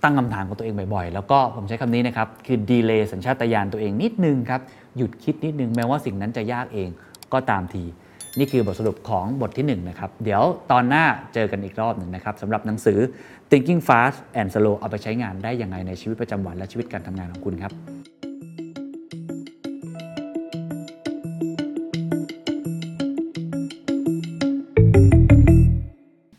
[0.03, 4.61] ตั้งคำถามกับตัวเองบ่อยๆ แล้วก็ผมใช้คำนี้นะครับ คือดีเลย์สัญชาตญาณตัวเองนิดนึงครับ
[4.97, 6.89] หยุดคิดนิดนึงแม้ว่าสิ่งนั้นจะยากเอง
[7.33, 7.83] ก็ตามที
[8.37, 12.99] นี่คือบทสรุปของบทที่1นนะครับ เดี๋ยวตอนหน้าเจอกันอีกรอบหนึ่งนะครับสำหรับหนังสือ
[13.49, 17.71] Thinking Fast and Slow เอาไปใช้งานได้ยังไงในชีวิตประจำวันและชีวิตการทำงานของคุณครับ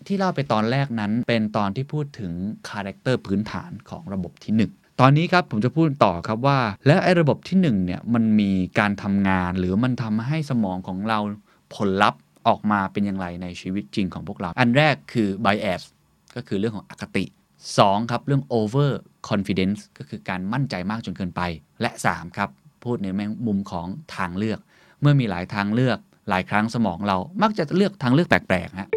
[0.06, 2.32] ที่เล่าไปตอนแรกนั้นเป็นตอนที่พูดถึง
[2.68, 11.18] คาแรคเตอร์พื้นฐานของระบบที่ 1 ตอนนี้ครับผมจะพูดต่อครับว่า แล้วไอ้ระบบที่1เนี่ยมันมีการทำงานหรือมันทำให้สมองของเรา
[11.74, 15.82] ผลลัพธ์ออกมาเป็นอย่างไรในชีวิตจริงของพวกเรา อันแรกคือ bias
[16.36, 17.24] ก็คือเรื่องของอคติ
[17.68, 18.90] 2 ครับเรื่อง over
[19.30, 21.42] confidence ก็คือการมั่นใจมากจนเกินไป
[21.80, 22.50] และ 3 ครับ
[22.84, 23.06] พูดใน
[23.46, 24.58] มุมของทางเลือก
[25.00, 25.98] เมื่อมีหลายทางเลือก
[26.28, 28.90] หลายครั้งสมองเรามักจะเลือกทางเลือกแปลกๆฮะ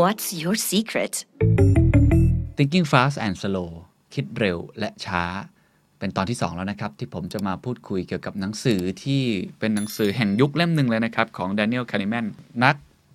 [0.00, 1.14] What's your secret?
[2.56, 3.70] Thinking Fast and Slow
[4.14, 5.24] คิดเร็วและช้า
[6.00, 9.22] เป็นตอนที่ 2 แล้วนะครับ ที่ผมจะมาพูดคุยเกี่ยวกับหนังสือที่
[9.58, 12.26] เป็นหนังสือแห่งยุคเล่มหนึ่งเลยนะครับ ของ Daniel Kahneman
[12.64, 12.74] นัก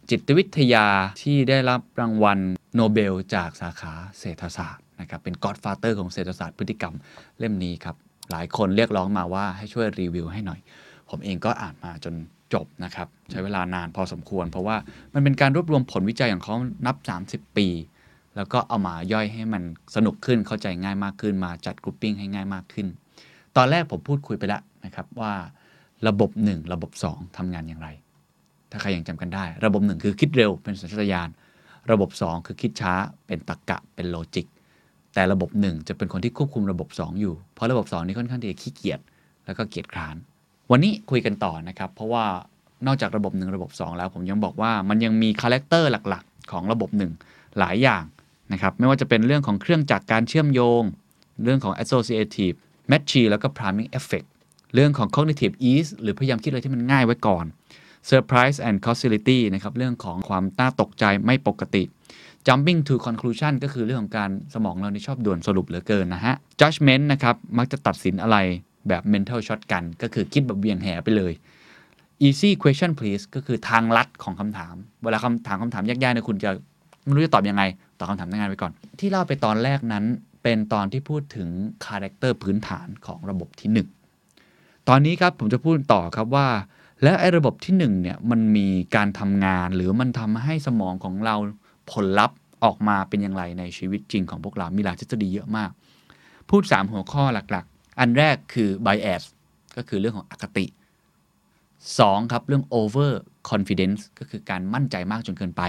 [0.10, 0.86] จิตวิทยา
[1.22, 2.40] ที่ได้รับรางวัล
[2.76, 6.94] โนเบลจากสาขาเศรษฐศาสตร์นะครับเป็น Godfather ของเศรษฐศาสตร์พฤติกรรม
[7.40, 7.96] เล่มนี้ครับ
[8.32, 10.60] หลายคนเรียกร้องมาว่าให้ช่วยรีวิวให้หน่อย
[11.10, 12.14] ผมเองก็อ่านมาจน
[12.54, 14.78] จบนะครับ ใช้เวลานานพอสมควร เพราะว่า
[15.14, 16.56] มันเป็นการรวบรวมผลวิจัยของเขา
[16.86, 16.96] นับ
[17.28, 17.68] 30 ปี
[18.36, 19.64] แล้วก็เอามาย่อยให้มัน
[19.96, 22.88] สนุกขึ้นเข้าใจง่ายมากขึ้น มาจัด grouping ให้ง่ายมากขึ้น
[23.58, 25.34] ตอนแรกผมพูดคุยไปแล้วนะครับว่า
[26.08, 27.90] ระบบ 1 ระบบ 2ทำงานอย่างไร
[28.72, 31.30] ถ้าใครยังจำกันได้ ระบบ 1 คือคิดเร็วเป็นสัญชาตญาณ
[31.92, 32.94] ระบบ 2 คือคิดช้า
[33.28, 34.48] เป็นตรรกะเป็น logic
[35.14, 39.00] แต่ระบบ 1 จะเป็นคนที่ควบคุมระบบ 2 อยู่ เพราะระบบ 2 นี้ค่อนข้างที่จะขี้เกียจ
[39.46, 40.16] แล้วก็เกียจคร้าน
[40.72, 42.26] วันนี้คุยกันต่อนะครับ เพราะว่า
[42.88, 46.90] นอกจากระบบ 1 ระบบ 2 แล้วผมยังบอกว่ามันยังมี character หลักๆ ของระบบ
[47.24, 48.04] 1 หลายอย่าง
[48.54, 50.84] นะครับไม่ว่าจะเป็นเรื่องของเครื่องจักรการเชื่อมโยง
[51.44, 52.56] เรื่องของ associative
[52.92, 54.28] machine แล้วก็ priming effect
[54.76, 57.46] เรื่องของ cognitive ease หรือพยายามคิดอะไรที่มันง่ายไว้ก่อน
[58.10, 61.84] surprise and causality นะครับเรื่องของความน่าตกใจไม่ปกติ
[62.48, 68.38] jumping to conclusion ก็คือเรื่องของการสมองเราในชอบด่วนสรุปเหลือเกินนะฮะ judgment นะครับมักจะตัดสินอะไร
[68.88, 71.34] แบบ mental shotgun ก็คือคิดแบบเหวี่ยงแหไปเลย
[72.28, 76.52] easy question please ก็คือทางลัดของคำถาม เวลาคำถามคำถามยากๆเนี่ยคุณจะ
[77.06, 77.64] ไม่รู้จะตอบยังไง
[77.98, 80.06] ตอบคำถามง่ายๆไปก่อน ที่เล่าไปตอนแรกนั้น
[80.44, 81.50] เป็นตอนที่พูดถึง
[81.86, 83.70] character พื้นฐานของระบบที่
[84.26, 86.48] 1 ตอนนี้ครับผมจะพูดต่อครับว่า
[87.04, 91.36] แล้วไอ้ระบบที่1เนี่ยมันมีการทำงานหรือมันทำให้สมองของเรา
[91.92, 95.70] ผลลัพธ์ออกมาเป็นอย่างไรในชีวิตจริงของพวกเรา มีหลายทฤษฎีเยอะมาก
[96.50, 99.24] พูด 3 หัวข้อหลักๆ อันแรกคือ bias
[99.78, 100.66] ก็คือเรื่องของอคติ
[101.50, 103.12] 2 ครับเรื่อง over
[103.50, 105.64] confidence ก็คือการมั่นใจมากจนเกินไป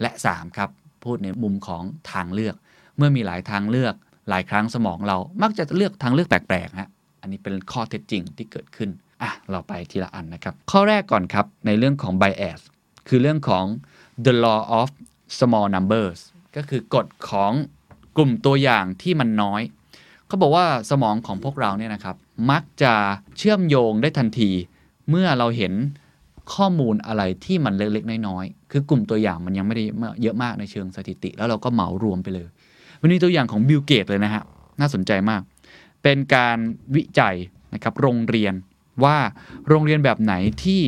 [0.00, 0.70] และ 3 ครับ
[1.04, 1.82] พูดในมุมของ
[2.12, 2.54] ทางเลือก
[2.96, 3.94] เมื่อมีหลายทางเลือก
[4.28, 6.90] หลายครั้งสมองเรามักจะเลือกทางเลือกแปลกๆฮะ
[7.20, 8.90] อันนี้เป็นข้อเท็จจริงที่เกิดขึ้น
[9.22, 12.60] อะเราไปทีละอันนะครับ ข้อแรกก่อนครับ ในเรื่องของ bias
[13.08, 13.64] คือเรื่องของ
[14.26, 14.88] the law of
[15.38, 16.18] small numbers
[16.56, 17.52] ก็คือกฎของ
[18.16, 19.62] กลุ่มตัวอย่างที่มันน้อย
[20.26, 22.16] เขาบอกว่าสมองของพวกเราเนี่ยนะครับ
[22.50, 22.94] มักจะ
[23.36, 24.50] เชื่อมโยงได้ทันที
[25.10, 25.72] เมื่อเราเห็น
[26.54, 29.84] ข้อมูลอะไรที่มันเล็กๆ น้อยๆ คือกลุ่มตัวอย่างมันยังไม่ได้
[30.22, 32.48] เยอะมากในเชิงสถิติ แล้วเราก็เหมารวมไปเลย
[33.00, 34.42] วันนี้ตัวอย่างของบิลเกตส์เลยนะฮะ
[34.80, 35.40] น่าสนใจมาก
[36.02, 36.58] เป็นการ
[36.96, 37.36] วิจัย
[37.74, 38.54] นะครับโรงเรียน
[39.04, 39.16] ว่า
[39.68, 40.82] โรงเรียนแบบไหนที่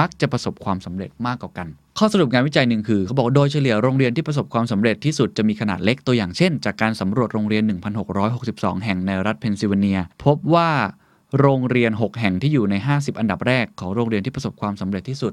[0.00, 7.62] มักจะประสบความสำเร็จมากกว่ากัน ข้อสรุปงานวิจัยหนึ่งคือเขาบอกโดยเฉลี่ยโรงเรียนที่ประสบความสำเร็จที่สุดจะมีขนาดเล็กตัวอย่างเช่น จากการสำรวจโรงเรียน
[8.24, 10.70] 1,662 แห่งในรัฐเพนซิลเวเนีย พบว่า
[11.40, 15.32] โรงเรียน 6 แห่งที่อยู่ใน 50 อันดับแรกของโรงเรียนที่ประสบความสำเร็จที่สุด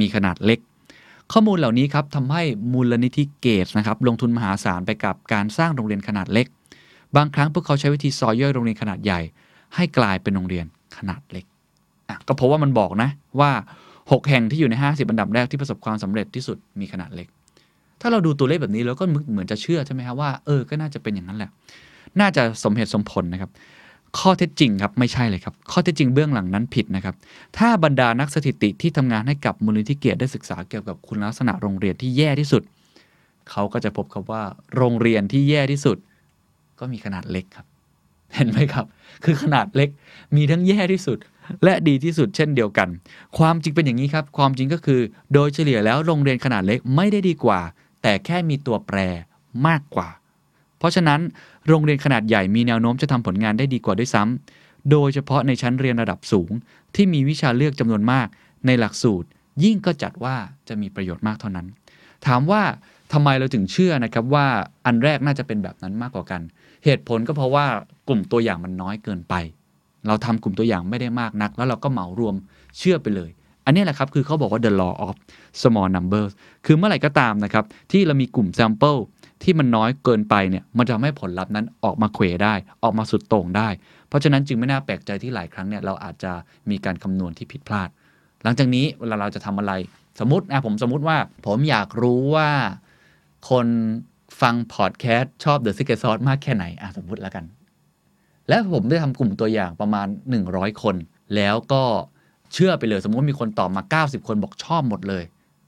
[0.00, 0.58] มีขนาดเล็ก
[1.32, 6.46] ข้อมูลเหล่านี้ครับทำให้มูลนิธิเกตนะครับลงทุนมหาศาลไปกับการสร้างโรงเรียนขนาดเล็ก
[7.16, 9.20] บางครั้งพวกเขาใช้วิธีซอยย่อยโรงเรียนขนาดใหญ่
[9.74, 10.66] ให้กลายเป็นโรงเรียน
[10.96, 11.44] ขนาดเล็ก
[12.26, 13.10] ก็เพราะว่ามันบอกนะ
[13.40, 13.50] ว่า
[13.92, 17.28] 6 แห่งที่อยู่ใน 50 อันดับแรกที่ประสบความสำเร็จที่สุดมีขนาดเล็ก
[18.00, 21.50] ถ้าเราดูตัวเลขแบบนี้เราก็เหมือนจะเชื่อใช่ไหมครับว่าเออก็น่าจะเป็นอย่างนั้นแหละ
[22.20, 23.50] น่าจะสมเหตุสมผลนะครับ
[24.18, 27.14] ข้อเท็จจริงครับไม่ใช่เลยครับ ข้อเท็จจริงเบื้องหลังนั้นผิดนะครับ
[27.58, 32.62] ถ้าบรรดานักสถิติที่ทำงานให้กับมูลนิธิเกียรติได้ศึกษาเกี่ยวกับคุณลักษณะโรงเรียนที่แย่ที่สุด
[33.50, 34.42] เขาก็จะพบครับว่า
[34.76, 35.96] โรงเรียนที่แย่ที่สุด
[36.78, 37.66] ก็มีขนาดเล็กครับ
[38.34, 38.84] เห็นไหมครับ
[39.24, 39.88] คือขนาดเล็ก
[40.36, 41.18] มีทั้งแย่ที่สุด
[41.64, 42.88] และดีที่สุดเช่นเดียวกัน
[43.38, 45.00] ความจริงเป็นอย่างนี้ครับ ความจริงก็คือ
[45.32, 47.60] โดยเฉลี่ยแล้วโรงเรียนขนาดเล็กไม่ได้ดีกว่า
[48.02, 48.98] แต่แค่มีตัวแปร
[49.66, 50.08] มากกว่า
[50.78, 51.20] เพราะฉะนั้น
[51.68, 56.50] โรงเรียนขนาดใหญ่มีแนวโน้มจะทำผลงานได้ดีกว่าด้วยซ้ำโดยเฉพาะในชั้นเรียนระดับสูง
[56.94, 58.28] ที่มีวิชาเลือกจำนวนมาก
[58.66, 59.28] ในหลักสูตร
[59.64, 60.36] ยิ่งก็จัดว่า
[60.68, 61.66] จะมีประโยชน์มากเท่านั้น
[62.26, 62.62] ถามว่า
[63.12, 64.46] ทำไมเราถึงเชื่อนะครับว่า
[64.86, 66.40] อันแรกน่าจะเป็นแบบนั้นมากกว่ากัน
[66.84, 67.66] เหตุผลก็เพราะว่า
[68.08, 69.34] กลุ่มตัวอย่างมันน้อยเกินไป
[70.06, 72.34] เราทำกลุ่มตัวอย่างไม่ได้มากนัก แล้วเราก็เหมารวม
[72.78, 73.30] เชื่อไปเลย
[73.66, 75.14] อันนี้แหละครับ คือเขาบอกว่า the law of
[75.62, 76.32] small numbers
[76.66, 79.00] คือเมื่อไหร่ก็ตามนะครับ ที่เรามีกลุ่ม sample
[79.42, 83.68] ที่มันน้อยเกินไปเนี่ย มันจะทำให้ผลลัพธ์นั้นออกมาเขวได้ ออกมาสุดโต่งได้
[84.08, 86.32] เพราะฉะนั้นจึงไม่น่าแปลกใจที่หลายครั้งเนี่ยเราอาจจะ
[86.70, 87.88] มีการคำนวณที่ผิดพลาด
[88.42, 89.72] หลังจากนี้เวลาเราจะทำอะไร
[90.20, 92.50] สมมตินะผมสมมติว่า ผมอยากรู้ว่า
[93.50, 93.66] คน
[94.40, 97.44] ฟังพอดแคสต์ชอบ The Secret Sauce มากแค่ไหนอะสมมติแล้วกัน
[98.48, 100.06] และผมได้ทำกลุ่มตัวอย่างประมาณ
[100.44, 100.96] 100 คน
[101.36, 101.82] แล้วก็
[102.52, 105.24] เชื่อไปเลย สมมติว่ามีคนตอบมา 90 คนบอกชอบหมดเลย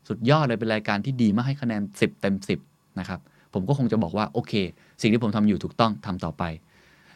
[0.09, 2.35] สุดยอดเลยเป็นรายการที่ดีมากให้คะแนน 10 เต็ม
[2.66, 3.20] 10 นะครับ
[3.55, 4.53] ผมก็คงจะบอกว่า โอเค
[5.01, 6.43] สิ่งที่ผมทำอยู่ถูกต้องทำต่อไป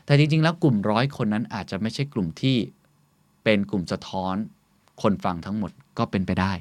[0.06, 2.56] แต่จริง ๆ แล้วกลุ่มร้อยคนนั้นอาจจะไม่ใช่กลุ่มที่
[3.44, 4.36] เป็นกลุ่มสะท้อน
[5.02, 6.52] คนฟังทั้งหมดก็เป็นไปได้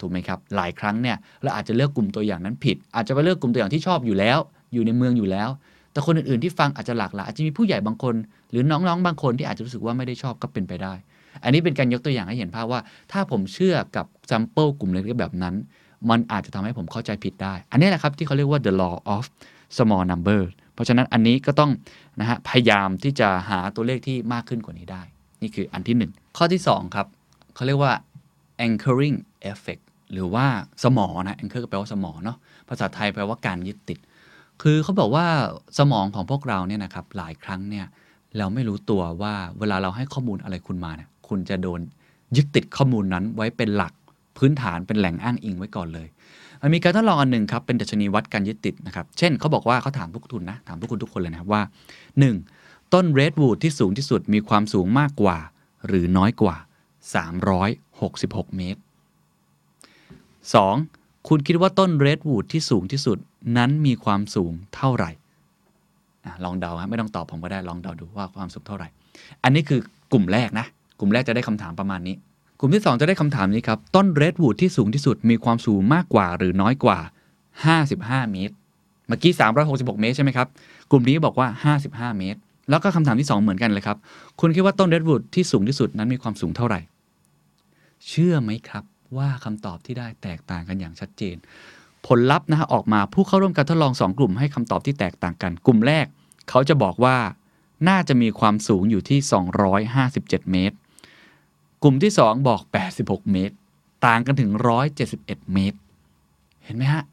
[0.00, 4.38] ถูกไหมครับ หลายครั้งเนี่ยเราอาจจะเลือกกลุ่มตัวอย่างนั้นผิด อาจจะไปเลือกกลุ่มตัวอย่างที่ชอบอยู่แล้ว
[4.72, 5.48] อยู่ในเมืองอยู่แล้ว
[5.92, 8.14] แต่คนอื่นๆที่ฟังอาจจะหลากหลายอาจจะมีผู้ใหญ่บางคน
[8.50, 10.94] หรือน้องๆบางคนที่อาจจะรู้สึกว่าไม่ได้ชอบก็เป็นไปได้
[11.42, 12.80] อันนี้เป็นการยกตัวอย่างให้เห็นภาพว่า
[13.12, 15.54] ถ้าผมเชื่อกับแซมเปิลกลุ่มเล็กๆแบบนั้น
[16.10, 19.24] มันอาจจะทำให้ผมเข้าใจผิดได้ อันนี้แหละครับที่เขาเรียกว่า the law of
[19.76, 20.42] small number
[20.74, 21.70] เพราะฉะนั้นอันนี้ก็ต้อง
[22.20, 25.02] นะฮะพยายามที่จะหาตัวเลขที่มากขึ้นกว่านี้ได้
[25.42, 27.06] นี่คืออันที่ 1 ข้อที่ 2 ครับ
[27.54, 27.92] เขาเรียกว่า
[28.66, 29.16] anchoring
[29.50, 29.82] effect
[30.12, 30.46] หรือว่า
[30.82, 32.36] สมอนะ anchor ก็แปลว่าสมอเนาะ
[32.68, 33.98] ภาษาไทยแปลว่าการยึดติด
[34.62, 35.26] คือเขาบอกว่า
[35.78, 37.86] สมองของพวกเราเนี่ยนะครับหลายครั้งเนี่ย
[38.38, 41.80] เราไม่รู้ตัวว่าเวลาเราให้ข้อมูลอะไรคุณมาเนี่ย คุณจะโดน
[42.36, 43.92] ยึดติดข้อมูลนั้นไว้เป็นหลัก
[44.36, 46.08] พื้นฐานเป็นแหล่งอ้างอิงไว้ก่อนเลย
[46.62, 51.62] มันมีการทดลองอันหนึ่งครับเป็นดัชนีวัดการยึดติดนะครับ เช่นเขาบอกว่าเขาถามพวกคุณนะถามพวกคุณทุกคนเลยนะว่า
[52.30, 52.94] 1.
[52.94, 55.36] ต้นเรดวูดที่สูงที่สุดมีความสูงมากกว่า
[55.86, 56.56] หรือน้อยกว่า
[57.36, 58.80] 366 เมตร
[60.48, 61.28] 2.
[61.28, 63.18] คุณคิดว่าต้นเรดวูดที่สูงที่สุด
[63.56, 65.10] นั้นมีความสูงเท่าไหร่
[66.24, 68.88] อลองเดาครับไม่ต้องตอบผมก็ได้ลองเดาดูว่าความสูงเท่าไหร่
[69.42, 69.80] อันนี้คือ
[70.12, 70.66] กลุ่มแรกนะ
[71.04, 72.14] ลุ่มแรกจะได้คำถามประมาณนี้
[72.60, 76.98] กลุ่มที่ 2 จะได้คำถามนี้ครับ ต้นเรดวูดที่สูงที่สุดมีความสูงมากกว่าหรือน้อยกว่า
[77.64, 78.54] 55 เมตร
[79.08, 79.32] เมื่อกี้
[79.66, 80.48] 366 เมตรใช่ไหมครับ
[80.90, 82.38] กลุ่มนี้บอกว่า 55 เมตร
[82.70, 83.96] แล้วก็คำถามที่ 2 เหมือนกันเลยครับ
[84.40, 86.80] คุณคิดว่าต้นเรดวูดที่สูงที่สุดนั้นมีความสูงเท่าไหร่
[88.08, 88.84] เชื่อไหมครับ
[89.16, 91.36] ว่าคำตอบที่ได้แตกต่างกันอย่างชัดเจน
[92.06, 96.06] ผลลัพธ์นะฮะออกมาผู้เข้าร่วมการทดลอง 2 กลุ่มให้คำตอบที่แตกต่างกัน กลุ่มแรก
[96.50, 97.16] เขาจะบอกว่า
[97.88, 99.18] น่าจะมีความสูงอยู่ที่
[99.84, 100.76] 257 เมตร
[101.86, 102.62] กลุ่มที่ 2 บอก
[102.96, 103.54] 86 เมตร
[104.06, 104.50] ต่างกันถึง
[105.02, 105.78] 171 เมตร
[106.64, 107.04] เห็นไหมฮะ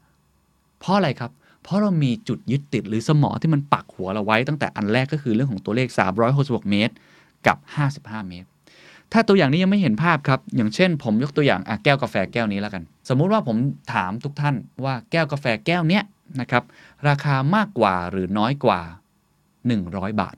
[0.80, 1.30] เพราะอะไรครับ
[1.62, 5.88] เพราะเรามีจุดยึดติดหรือสมอที่มันปักหัวเราไว้ตั้งแต่อันแรกก็คือเรื่องของตัวเลข
[6.28, 6.94] 366 เมตร
[7.46, 7.56] กับ
[7.92, 8.48] 55 เมตร
[9.12, 13.56] ถ้าตัวอย่างนี้ยังไม่เห็นภาพครับ อย่างเช่น ผมยกตัวอย่างแก้วกาแฟแก้วนี้แล้วกัน สมมุติว่าผม
[13.94, 14.54] ถามทุกท่าน
[14.84, 16.04] ว่าแก้วกาแฟแก้วเนี้ย
[16.40, 16.62] นะครับ
[17.08, 18.80] ราคามากกว่าหรือน้อยกว่า
[19.50, 20.36] 100 บาท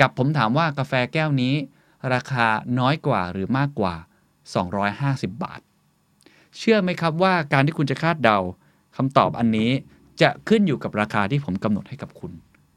[0.00, 1.54] กับผมถามว่ากาแฟแก้วนี้
[2.12, 2.46] ราคา
[2.78, 3.94] น้อยกว่าหรือมากกว่า
[4.68, 5.60] 250 บาท
[6.58, 8.38] เชื่อไหมครับว่าการที่คุณจะคาดเดา
[8.96, 9.70] คำตอบอันนี้
[10.22, 12.32] จะขึ้นอยู่กับราคาที่ผมกำหนดให้กับคุณ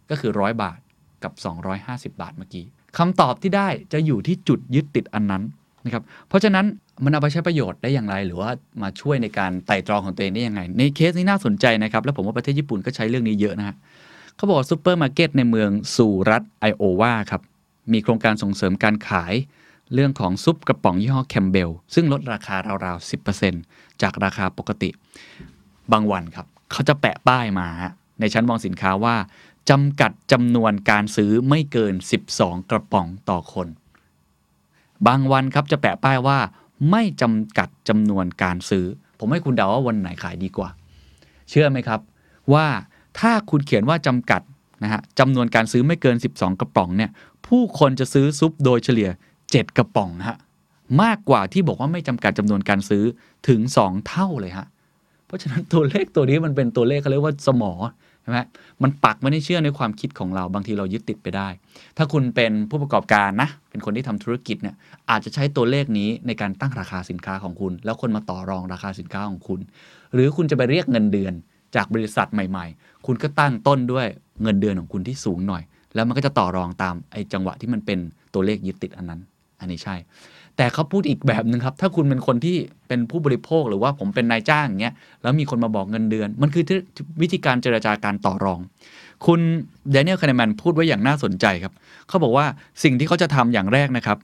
[0.10, 0.80] ก็คือ 100 บาท
[1.24, 1.34] กับ
[1.78, 2.66] 250 บาทเมื่อกี้
[2.98, 5.44] คำตอบที่ได้จะอยู่ที่จุดยึดติดอันนั้น
[5.86, 6.66] นะครับเพราะฉะนั้น
[7.04, 8.50] มันเอาไปใช้ประโยชน์ได้อย่างไร หรือว่า
[8.82, 13.76] มาช่วยในการไตร่ตรองของตัวเองได้ยังไง ในเคสนี้น่าสนใจนะครับ แล้วผมว่าประเทศญี่ปุ่นก็ใช้เรื่องนี้เยอะนะฮะ
[14.36, 17.42] เขาบอกซูเปอร์มาร์เก็ตในเมืองซูรัฐไอโอวาครับ
[17.92, 19.34] มีโครงการส่งเสริมการขาย
[19.94, 23.10] เรื่องของซุปกระป๋องยี่ห้อแคมป์เบลล์ซึ่งลดราคาราวๆ
[23.50, 24.90] 10%จากราคาปกติ
[25.92, 27.68] บางวันครับ เขาจะแปะป้ายมา
[28.20, 29.16] ในชั้นวางสินค้าว่า
[29.70, 31.94] จำกัดจำนวนการซื้อไม่เกิน
[32.32, 33.68] 12 กระป๋องต่อคน
[35.08, 36.40] บางวันครับจะแปะป้ายว่า
[36.92, 38.86] ไม่จำกัดจำนวนการซื้อ
[39.20, 40.70] ผมให้คุณเดาว่าวันไหนขายดีกว่า
[41.50, 42.00] เชื่อไหมครับ
[42.54, 42.66] ว่า
[43.20, 44.42] ถ้าคุณเขียนว่าจำกัด
[44.84, 47.12] นะฮะจำนวนการซื้อไม่เกิน 12 กระป๋องเนี่ย
[47.48, 49.10] ผู้คนจะซื้อซุปโดยเฉลี่ย
[49.44, 50.38] 7 กระป๋องฮะ
[51.04, 53.04] มากกว่าที่บอกว่าไม่จำกัดจำนวนการซื้อ
[53.48, 54.68] ถึง 2 เท่าเลยฮะ
[55.26, 57.74] เพราะฉะนั้นตัวเลขตัวนี้มันเป็นตัวเลขเขาเรียกว่าสมอ
[58.22, 58.40] ใช่ไหม
[58.84, 61.48] มันปักไม่ได้เชื่อในความคิดของเราบางทีเรายึดติดไปได้
[61.98, 64.76] ถ้าคุณเป็นผู้ประกอบการนะ เป็นคนที่ทำธุรกิจเนี่ย
[65.10, 69.60] อาจจะใช้ตัวเลขนี้ในการตั้งราคาสินค้าของคุณ แล้วคนมาต่อรองราคาสินค้าของคุณ
[70.14, 71.34] หรือคุณจะไปเรียกเงินเดือน
[71.76, 74.08] จากบริษัทใหม่ ๆ คุณก็ตั้งต้นด้วย
[74.44, 75.64] เงินเดือนของคุณที่สูงหน่อย
[75.96, 78.00] แล้วมันก็จะต่อรองตามไอ้จังหวะที่มันเป็น
[78.34, 79.22] ตัวเลขยึดติดอันนั้น
[79.60, 79.96] อันนี้ใช่
[80.58, 82.58] แต่เขาพูดอีกแบบหนึ่งครับ ถ้าคุณเป็นคนที่
[82.88, 86.64] เป็นผู้บริโภคหรือว่าผมเป็นนายจ้างอย่างเงี้ยแล้วมีคนมาบอกเงินเดือน มันคือ
[87.22, 88.60] วิธีการเจรจาการต่อรอง
[89.26, 89.40] คุณ
[89.92, 91.74] Daniel Kahneman พูดไว้อย่างน่าสนใจครับ
[92.08, 92.46] เขาบอกว่า
[92.84, 94.18] สิ่งที่เขาจะทำอย่างแรกนะครับ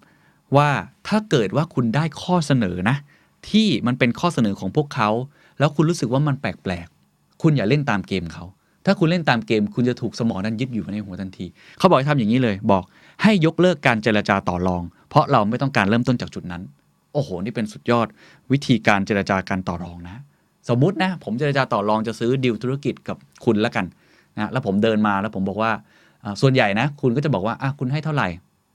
[0.58, 0.70] ว่า
[1.08, 2.98] ถ้าเกิดว่าคุณได้ข้อเสนอนะ
[3.50, 5.10] ที่มันเป็นข้อเสนอของพวกเขา
[5.60, 8.46] แล้วคุณรู้สึกว่ามันแปลกๆคุณอย่าเล่นตามเกมเขา
[8.86, 11.46] ถ้าคุณเล่นตามเกม คุณจะถูกสมองนั้นยึดอยู่ในหัวทันที
[11.78, 12.84] เขาบอกให้ทำอย่างนี้เลยบอก
[13.24, 16.62] ให้ยกเลิกการเจรจาต่อรอง เพราะเราไม่ต้องการเริ่มต้นจากจุดนั้น
[17.14, 18.08] โอ้โห นี่เป็นสุดยอด
[18.52, 20.18] วิธีการเจรจาการต่อรองนะ
[20.70, 23.86] สมมุตินะ ผมเจรจาต่อรองจะซื้อดีลธุรกิจกับคุณแล้วกัน
[24.36, 25.72] นะแล้วผมเดินมาแล้วผมบอกว่า
[26.42, 28.28] ส่วนใหญ่นะ คุณก็จะบอกว่าอะคุณให้เท่าไหร่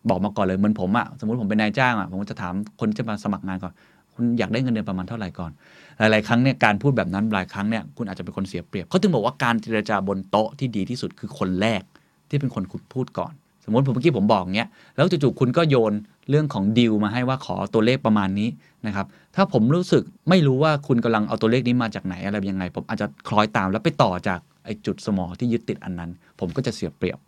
[0.09, 3.73] บอกมาก่อนเลยเหมือนผมอะสมมติผมเป็นนายจ้างอะผมก็จะถามคนที่จะมาสมัครงานก่อน
[4.15, 5.51] คุณอยากได้เงินเดือนประมาณเท่าไหร่ก่อน
[5.99, 11.83] หลาย ๆ ครั้งเนี่ยการพูดแบบนั้นหลายครั้งเนี่ยคุณอาจจะเป็นคนเสียเปรียบเขาถึงบอกว่าการเจรจาบนโต๊ะที่ดีที่สุดคือคนแรก
[12.29, 13.33] ที่เป็นคนคุณพูดก่อน
[13.65, 15.93] สมมติผมเมื่อกี้ผมบอกเงี้ยแล้วจู่ๆคุณก็โยน
[16.31, 18.49] เรื่องของดีลมาให้ว่าขอตัวเลขประมาณนี้
[18.87, 27.19] นะครับถ้าผมรู้สึกไม่รู้ว่าคุณกำลังเอาตัวเลขนี้มาจากไหนอะไรยังไง ผมอาจจะคล้อยตามแล้วไปต่อจากไอ้จุดสมอที่ยึดติดอันนั้น ผมก็จะเสียเปรียบ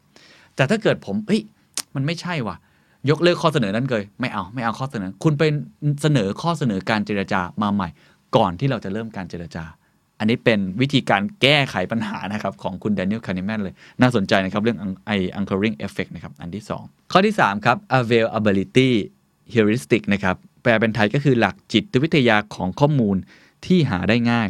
[0.56, 1.40] แต่ถ้าเกิดผมเอ้ย
[1.94, 2.56] มันไม่ใช่ว่ะ
[3.10, 5.52] ยกเลิกข้อเสนอนั้นเลย ไม่เอาไม่เอาข้อเสนอ คุณเป็น
[6.02, 7.88] เสนอข้อเสนอการเจรจามาใหม่
[8.36, 9.64] ก่อนที่เราจะเริ่มการเจรจา
[10.18, 18.90] อันนี้เป็นวิธีการแก้ไขปัญหานะครับของคุณ Daniel Kahneman เลย น่าสนใจนะครับเรื่องไอ anchoring effect นะครับอันที่ 2 ข้อที่ 3 ครับ availability
[19.54, 23.16] heuristic นะครับแปลเป็นไทยก็คือหลักจิตวิทยาของข้อมูล
[23.66, 24.48] ที่หาได้ง่าย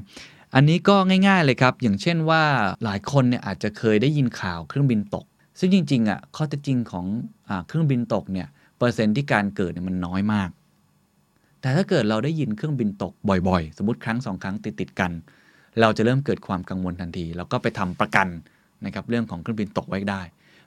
[0.54, 0.96] อันนี้ก็
[1.28, 2.42] ง่ายๆเลยครับ อย่างเช่นว่า
[2.84, 5.24] หลายคนเนี่ยอาจจะเคยได้ยินข่าวเครื่องบินตก
[5.58, 7.06] ซึ่งจริงๆอะข้อเท็จจริงของ
[7.48, 10.48] อเครื่องบินตกเนี่ยเปอร์เซ็นต์ที่การเกิดเนี่ยมันน้อยมาก
[11.60, 13.12] แต่ถ้าเกิดเราได้ยินเครื่องบินตก
[13.48, 15.12] บ่อยๆ สมมติครั้งสองครั้งติดๆกัน
[15.80, 18.28] เราจะเริ่มเกิดความกังวลทันที แล้วก็ไปทำประกัน
[18.86, 20.22] นะครับเรื่องของเครื่องบินตกไว้ได้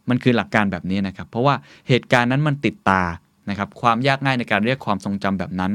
[0.10, 1.56] มันคือหลักการแบบนี้นะครับ เพราะว่า
[1.88, 3.02] เหตุการณ์นั้นมันติดตา
[3.50, 5.72] นะครับความยากง่ายในการเรียกความทรงจำแบบนั้น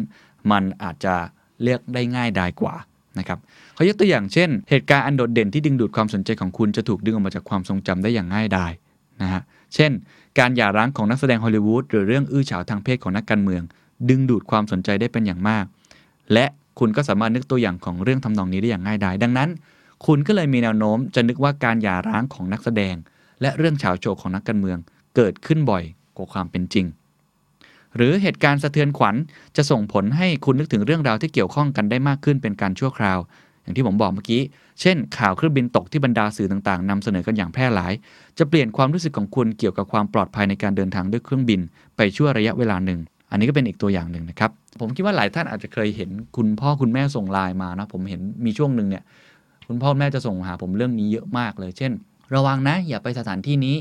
[0.51, 1.15] มันอาจจะ
[1.63, 2.75] เรียกได้ง่ายดายกว่า
[3.19, 3.39] นะครับ
[3.75, 8.73] เขายกตัวอย่างเช่น เหตุการณ์อันโดดเด่นที่ดึงดูดความสนใจของคุณจะถูกดึงออกมาจากความทรงจำได้อย่างง่ายดาย
[9.23, 9.43] นะฮะ
[9.75, 9.93] เช่น
[10.39, 13.63] การหย่าร้างของนักแสดงฮอลลีวูดหรือเรื่องอื้อฉาวทางเพศของนักการเมือง
[14.09, 15.65] ดึงดูดความสนใจได้เป็นอย่างมาก
[16.33, 16.47] และ
[16.79, 19.49] คุณก็สามารถนึกตัวอย่างของเรื่องทำนองนี้ได้อย่างง่ายดายดังนั้น
[20.07, 22.95] คุณก็เลยมีแนวโน้มจะนึกว่าการหย่าร้างของนักแสดง
[23.41, 24.79] และเรื่องเฉาวโฉกของนักการเมือง
[25.17, 25.83] เกิดขึ้นบ่อย
[26.17, 26.87] กว่าความเป็นจริง
[27.97, 29.17] หรือเหตุการณ์สะเทือนขวัญ
[29.57, 33.19] จะส่งผลให้คุณนึกถึงเรื่องราวที่เกี่ยวข้องกันได้มากขึ้นเป็นการชั่วคราว
[33.63, 34.43] อย่างที่ผมบอกเมื่อกี้
[34.81, 37.93] เช่น ข่าวเครื่องบินตกที่บรรดาสื่อต่างๆนำเสนอกันอย่างแพร่หลาย
[38.39, 41.61] จะเปลี่ยนความรู้สึกของคุณเกี่ยวกับความปลอดภัยในการเดินทางด้วยเครื่องบิน
[41.97, 43.01] ไปชั่วระยะเวลาหนึ่ง
[43.31, 44.51] อันนี้ก็เป็นอีกตัวอย่างหนึ่งนะครับ
[44.81, 49.03] ผมคิดว่าหลายท่านอาจจะเคยเห็นคุณพ่อคุณแม่ส่งไลน์มานะผมเห็นมีช่วงหนึ่งเนี่ย
[49.69, 51.93] คุณพ่อแม่จะส่งหาผมเรื่องนี้เยอะมากเลย เช่น
[52.35, 53.77] ระวังนะอย่าไปสถานที่นี้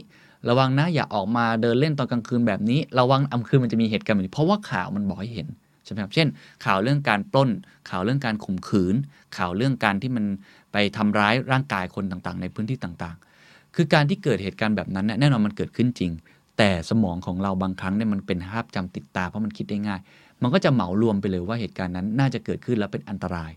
[0.50, 5.48] ระวังนะอย่าออกมาเดินเล่นตอนกลางคืนแบบนี้ ระวังอำคืนมันจะมีเหตุการณ์แบบนี้เพราะว่าข่าวมันบอกให้เห็น
[5.84, 6.28] ใช่ไหมครับเช่น
[6.66, 7.50] ข่าวเรื่องการปล้น
[7.90, 8.96] ข่าวเรื่องการข่มขืน
[9.38, 10.26] ข่าวเรื่องการที่มัน
[10.72, 16.12] ไปทำร้ายร่างกายคนต่างๆ ในพื้นที่ต่างๆ คือการที่เกิดเหตุการณ์แบบนั้นเนี่ยแน่นอนมันเกิดขึ้นจริง
[16.58, 20.00] แต่สมองของเราบางครั้งเนี่ยมันเป็นภาพจำติดตาเพราะมันคิดได้ง่าย
[20.42, 23.52] มันก็จะเหมารวมไปเลยว่าเหตุการณ์นั้นน่าจะเกิดขึ้นแล้วเป็นอันตราย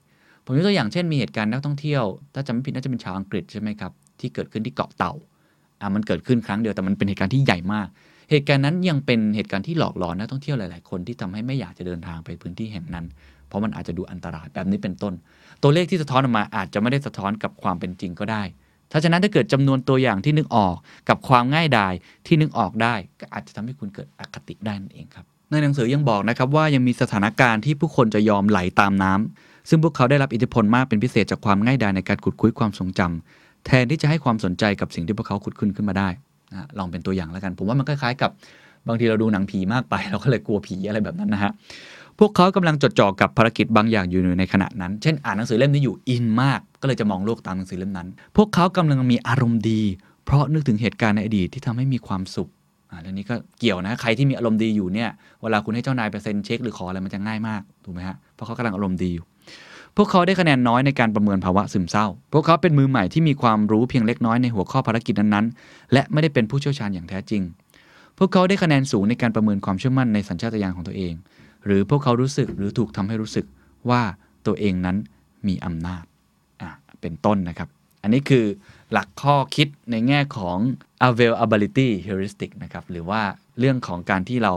[0.44, 2.03] ผมยกตัวอย่างเช่นมีเหตุการณ์นักท่องเที่ยว
[2.34, 5.12] ถ้าจำไม่ผิดน่าจะเป็นชาวอังกฤษใช่ไหมครับที่เกิดขึ้นที่เกาะเต่า
[5.80, 7.88] อะมันเกิดขึ้นครั้งเดียวแต่มันเป็นเหตุการณ์ที่ใหญ่มาก
[8.30, 13.07] เหตุการณ์นั้นยังเป็นเหตุการณ์ที่หลอกหลอนนักท่องเที่ยวหลาย ๆ คนที่ทำให้ไม่อยากจะเดินทางไปพื้นที่แห่งนั้น
[13.48, 15.14] เพราะมันอาจจะดูอันตรายแบบนี้เป็นต้น
[15.62, 18.42] ตัวเลขที่สะท้อนออกมาอาจจะไม่ได้สะท้อนกับความเป็นจริงก็ได้
[18.93, 20.74] ถ้าฉะนั้นถ้าเกิดจำนวนตัวอย่างที่นึกออก
[21.09, 21.93] กับความง่ายดาย
[22.26, 36.09] ที่นึกออกได้ ก็อาจจะทำให้คุณเกิดอคติได้นั่นเองครับ ในหนังสือยังบอกนะครับว่ายังมีสถานการณ์ที่ผู้คนจะยอมไหลตามน้ำซึ่งพวกเขาได้รับอิทธิพลมากเป็นพิเศษจากความง่ายดายในการขุดคุ้ยความทรงจำแทนที่จะให้ความสนใจกับสิ่งที่พวกเขาขุดขึ้นขึ้นมาได้
[36.51, 38.30] นะลองเป็นตัวอย่างแล้วกัน ผมว่ามันคล้ายๆกับ
[38.88, 41.53] บางทีเราดูหนังผีมากไป เราก็เลยกลัวผีอะไรแบบนั้นนะฮะ
[42.20, 49.82] พวกเขากำลังจดจ่อกับภารกิจบางอย่างอยู่ในขณะนั้น เช่นอ่านหนังสือเล่มนี้อยู่อินมาก ก็เลยจะมองโลกตามหนังสือเล่มนั้น พวกเขากำลังมีอารมณ์ดี
[50.24, 52.50] เพราะนึกถึงเหตุการณ์ในอดีตที่ทำให้มีความสุข
[52.90, 55.08] อ่าเรื่องนี้ก็เกี่ยวนะใครที่มีอารมณ์ดีอยู่เนี่ย
[55.42, 59.24] เวลาคุณให้เจ้านายไปเซ็นเช็คหรือขออะไรมันจะง่ายมากถูกไหมฮะเพราะเขากำลังอารมณ์ดีอยู่
[59.96, 67.42] พวกเขาได้คะแนนน้อยในการประเมินภาวะซึมเศร้า พวกเขาเป็นมือใหม่ที่มีความรู้เพียงเล็กน้อยในหัวข้อภารกิจนั้นๆ และไม่ได้เป็นผู้เชี่ยวชาญอย่างแท้จริง
[68.18, 71.14] พวกเขาได้คะแนนสูงในการประเมินความเชื่อมั่นในสัญชาตญาณของตัวเอง
[71.66, 73.46] หรือพวกเขารู้สึกหรือถูกทำให้รู้สึก
[73.90, 74.02] ว่า
[74.46, 74.96] ตัวเองนั้น
[75.48, 76.04] มีอำนาจ
[77.00, 77.68] เป็นต้นนะครับ
[78.02, 78.46] อันนี้คือ
[78.92, 80.58] หลักข้อคิดในแง่ของ
[81.08, 83.22] availability heuristic นะครับ หรือว่า
[83.58, 84.52] เรื่องของการที่เรา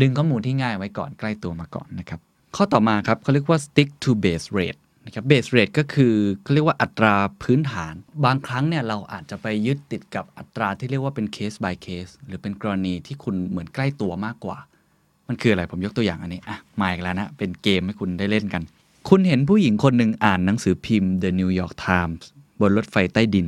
[0.00, 2.20] ดึงข้อมูลที่ง่ายไว้ก่อนใกล้ตัวมาก่อนนะครับ
[2.56, 7.94] ข้อต่อมาครับเขาเรียกว่า stick to base rate นะครับ base rate ก็คือเขาเรียกว่าอัตราพื้นฐาน
[8.24, 14.58] บางครั้งเนี่ยเราอาจจะไปยึดติดกับอัตราที่เรียกว่าเป็น case by case หรือเป็นกรณีที่คุณเหมือนใกล้ตัวมากกว่า
[15.30, 18.62] มันคืออะไรผมยกตัวอย่างอันนี้อะมาอีกแล้วนะ เป็นเกมให้คุณได้เล่นกัน
[19.08, 22.20] คุณเห็นผู้หญิงคนหนึ่งอ่านหนังสือพิมพ์ The New York Times
[22.60, 23.46] บนรถไฟใต้ดิน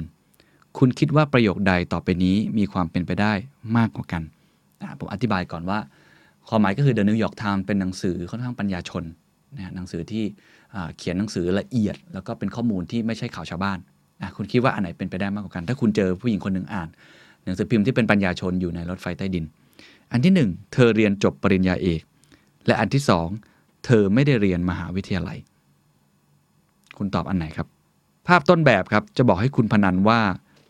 [0.78, 3.32] คุณคิดว่าประโยคใดต่อไปนี้มีความเป็นไปได้
[3.76, 4.22] มากกว่ากัน
[4.82, 5.78] อะผมอธิบายก่อนว่า
[6.48, 9.04] ความหมายก็คือ The New York Times เป็นหนังสือค่อนข้างปัญญาชน
[9.56, 10.24] นะหนังสือที่
[10.74, 13.78] อ่าเขียนหนังสือละเอียด แล้วก็เป็นข้อมูลที่ไม่ใช่ข่าวชาวบ้าน
[14.20, 16.88] อะคุณคิดว่าอันไหนเป็นไปได้มากกว่ากัน ถ้าคุณเจอผู้หญิงคนหนึ่งอ่าน
[17.44, 19.44] หนังสือพิมพ์ที่เป็นปัญญาชนอยู่ในรถไฟใต้ดิน
[20.12, 22.02] อันที่หนึ่งเธอเรียนจบปริญญาเอก
[22.66, 23.28] และอันที่สอง
[23.86, 25.38] เธอไม่ได้เรียนมหาวิทยาลัย
[26.98, 27.68] คุณตอบอันไหนครับ
[28.26, 30.20] ภาพต้นแบบครับจะบอกให้คุณพนันว่า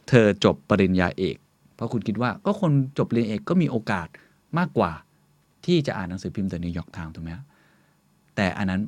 [0.08, 1.36] เธอจบปริญญาเอก
[1.74, 4.06] เพราะคุณคิดว่าก็คนจบปริญญาเอกก็มีโอกาส
[4.58, 4.92] มากกว่า
[5.64, 7.30] ที่จะอ่านหนังสือพิมพ์ The New York Times ถูกไหม
[8.36, 8.80] แต่อันนั้น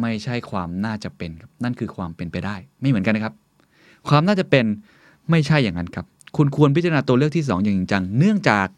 [0.00, 3.34] ไม่ใช่ความน่าจะเป็นครับนั่นคือความเป็นไปได้ ไม่เหมือนกันนะครับ
[4.08, 4.64] ความน่าจะเป็น
[5.30, 6.06] ไม่ใช่อย่างนั้นครับ
[6.36, 8.68] คุณควรพิจารณาตัวเลือกที่ 2 อย่างจริงจัง เนื่องจาก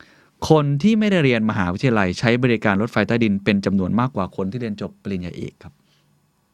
[0.51, 5.73] คนที่ไม่ได้เรียนมหาวิทยาลัยใช้บริการรถไฟใต้ดินเป็นจำนวนมากกว่าคนที่เรียนจบปริญญาเอกครับ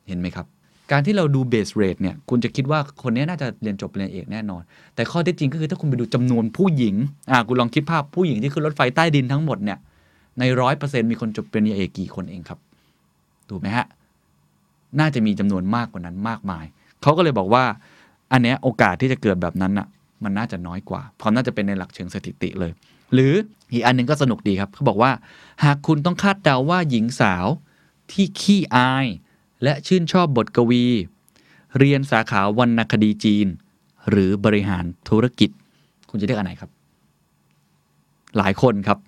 [0.08, 0.46] เห็นไหมครับ
[0.92, 4.62] การที่เราดูเบสเรทเนี่ยคุณจะคิดว่าคนนี้น่าจะเรียนจบปริญญาเอกแน่นอน
[4.94, 6.94] แต่ข้อเท็จจริงก็คือถ้าคุณไปดูจำนวนผู้หญิง
[7.30, 9.78] อ่าคุณลองคิดภาพผู้หญิงที่ขึ้นรถไฟใต้ดินทั้งหมดเนี่ย
[10.38, 12.58] ในร้อยเปอร์เซ็นต์มีคนจบปริญญาเอกกี่คนเองครับ
[13.50, 13.86] ถูกไหมฮะ
[15.00, 16.64] น่าจะมีจำนวนมากกว่านั้นมากมาย
[17.02, 17.64] เขาก็เลยบอกว่า
[18.32, 19.86] อันเนี้ยโอกาสที่จะเกิดแบบนั้นอะ
[20.24, 22.72] มันน่าจะน้อยกว่าเพราะน่าจะเป็นในหลักเชิงสถิติเลย
[23.12, 23.32] หรือ
[23.72, 25.12] อีกอันหนึงก็สนุกดีครับเขาบอกว่า
[25.64, 27.46] หากคุณต้องคาดเดาว่าหญิงสาว
[28.12, 29.06] ที่ขี้อาย
[29.62, 30.84] และชื่นชอบบทกวี
[31.78, 33.46] เรียนสาขาวรรณคดีจีน
[34.10, 35.50] หรือบริหารธุรกิจ
[36.10, 36.70] คุณจะเลือกอันไหนครับ
[38.38, 38.98] หลายคนครับ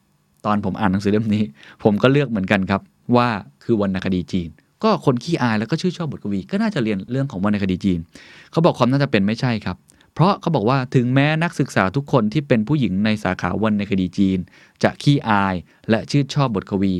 [0.47, 1.45] ตอนผมอ่านหนังสือเล่มนี้
[1.83, 2.81] ผมก็เลือกเหมือนกันครับ
[3.17, 3.29] ว่า
[3.65, 4.49] คือวรรณคดีจีน
[4.83, 7.99] ก็คนขี้อายแล้วก็ชื่นชอบบทกวี ก็น่าจะเรียนเรื่องของวรรณคดีจีน
[8.51, 9.77] เขาบอกความน่าจะเป็นไม่ใช่ครับ
[10.15, 14.39] เพราะเขาบอกว่าถึงแม้นักศึกษาทุกคนที่เป็นผู้หญิงในสาขาวรรณคดีจีน
[14.83, 15.55] จะขี้อาย
[15.91, 16.95] และชื่นชอบบทกวี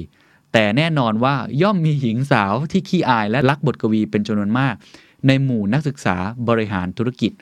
[0.53, 4.75] แต่แน่นอนว่าย่อมมีหญิงสาวที่ขี้อายและรักบทกวีเป็นจำนวนมาก
[5.27, 6.17] ในหมู่นักศึกษา
[6.49, 7.33] บริหารธุรกิจ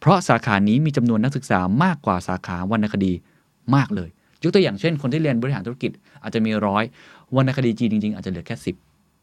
[0.00, 3.12] เพราะสาขานี้มีจำนวนนักศึกษามากกว่าสาขาวรรณคดี
[3.74, 4.08] มากเลย
[4.42, 5.90] ยกตัวอย่างเช่นคนที่เรียนบริหารธุรกิจ
[6.22, 6.84] อาจจะมีร้อย
[7.36, 8.76] วรรณคดีจีนจริงๆ อาจจะเหลือแค่สิบ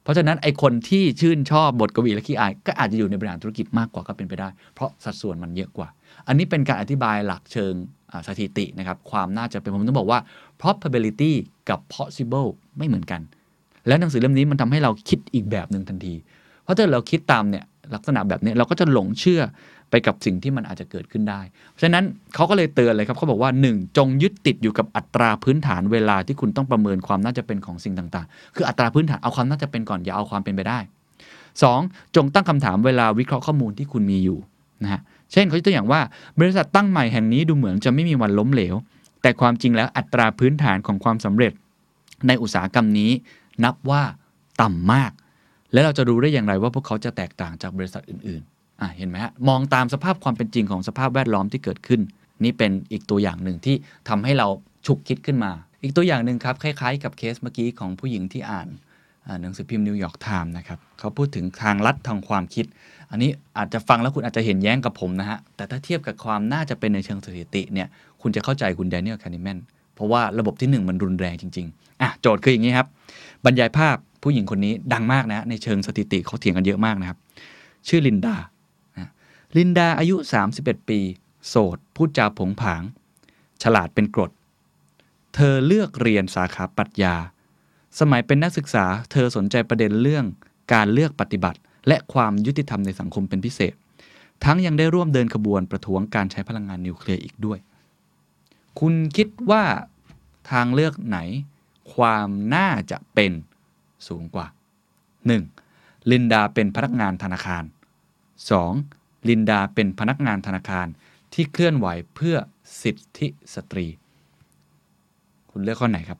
[0.07, 5.87] เพราะฉะนั้นไอคนที่ชื่นชอบบทกวีและขี้อาย ก็อาจจะอยู่ในบริหารธุรกิจมากกว่าก็เป็นไปได้ เพราะสัดส่วนมันเยอะกว่า
[6.27, 7.73] อันนี้เป็นการอธิบายหลักเชิง
[8.27, 10.19] สถิตินะครับความน่าจะเป็นผมต้องบอกว่า
[10.61, 11.33] probability
[11.69, 12.47] กับ possible
[12.77, 13.21] ไม่เหมือนกัน
[13.87, 16.13] แล้วหนังสือเล่มนี้มันทำให้เราคิดอีกแบบหนึ่งทันที
[16.63, 19.41] เพราะถ้าเราคิดตามเนี่ยลักษณะแบบนี้เราก็จะหลงเชื่อ
[19.89, 22.03] ไปกับสิ่งที่มันอาจจะเกิดขึ้นได้ เพราะฉะนั้น
[22.35, 23.97] เขาก็เลยเตือนเลยครับเขาบอกว่า 1.
[23.97, 30.79] จงยึดติดอยู่กับอัตราพื้นฐานเวลาที่คุณต้องประเมินความน่าจะเป็นของสิ่งต่างๆ คืออัตราพื้นฐานเอาความน่าจะเป็นก่อนอย่าเอาความเป็นไปได้
[31.47, 32.15] 2.
[32.15, 34.39] จงตั้งคำถามเวลาวิเคราะห์ข้อมูลที่คุณมีอยู่
[34.83, 36.01] นะฮะเช่นเขายกตัวอย่างว่า
[36.39, 38.75] บริษัทตั้งใหม่แห่งนี้ดูเหมือนจะไม่มีวันล้มเหลว
[39.21, 41.53] แต่ความจริงแล้วอัตราพื้นฐานของความสำเร็จ
[42.27, 43.11] ในอุตสาหกรรมนี้
[43.63, 44.01] นับว่า
[44.61, 45.11] ต่ำมาก
[45.73, 52.01] แล้วเราจะรู้ได้อย่างไรว่าพวกเขาจะแตกต่างจากบริษัทอื่น ๆ อะเห็นไหมฮะมองตามสภาพความเป็นจริงของสภาพแวดล้อมที่เกิดขึ้น
[52.43, 53.75] นี่เป็นอีกตัวอย่างหนึ่งที่
[54.09, 54.47] ทำให้เรา
[54.85, 55.51] ฉุกคิดขึ้นมา
[55.83, 58.67] อีกตัวอย่างหนึ่งครับคล้ายๆ กับเคสเมื่อกี้ของผู้หญิงที่อ่าน
[59.41, 62.65] หนังสือพิมพ์ New York Times นะครับเขาพูดถึงทางลัดทางความคิด
[63.11, 67.87] อันนี้อาจจะฟังแล้วคุณอาจจะเห็นแย้งกับผมนะฮะ แต่ถ้าเทียบกับความน่าจะเป็นในเชิงสถิติเนี่ย
[68.21, 69.57] คุณจะเข้าใจคุณแดเนียลคานิแมน
[69.95, 72.87] เพราะว่าระบบที่หนึ่งมันรุนแรงจริง ๆ อะ โจทย์คืออย่างนี้ครับ
[73.45, 77.17] บรรยายภาพผู้หญิงคนนี้ดังมากนะ ในเชิงสถิติเขาเถียงกันเยอะมากนะครับ
[77.87, 78.45] ชื่อลินดานะ
[79.55, 80.15] ลินดาอายุ
[80.53, 80.99] 31 ปี
[81.47, 82.81] โสด พูดจาผงผาง
[83.63, 84.31] ฉลาดเป็นกรด
[85.35, 87.15] เธอเลือกเรียนสาขาปรัชญา
[87.99, 90.25] สมัยเป็นนักศึกษา เธอสนใจประเด็นเรื่อง
[90.73, 93.73] การเลือกปฏิบัติ และความยุติธรรมในสังคมเป็นพิเศษ
[94.43, 97.59] ทั้งยังได้ร่วมเดินขบวนประท้วงการใช้พลังงานนิวเคลียร์อีกด้วย
[98.79, 99.63] คุณคิดว่า
[100.51, 101.19] ทางเลือกไหน
[101.93, 103.31] ความน่าจะเป็น
[104.07, 104.47] สูงกว่า
[105.27, 106.11] 1.
[106.11, 107.63] ลินดาเป็นพนักงานธนาคาร
[108.47, 108.96] 2.
[109.29, 110.87] ลินดาเป็นพนักงานธนาคาร
[111.33, 112.35] ที่เคลื่อนไหวเพื่อ
[112.81, 113.87] สิทธิสตรี
[115.51, 116.19] คุณเลือกข้อไหนครับ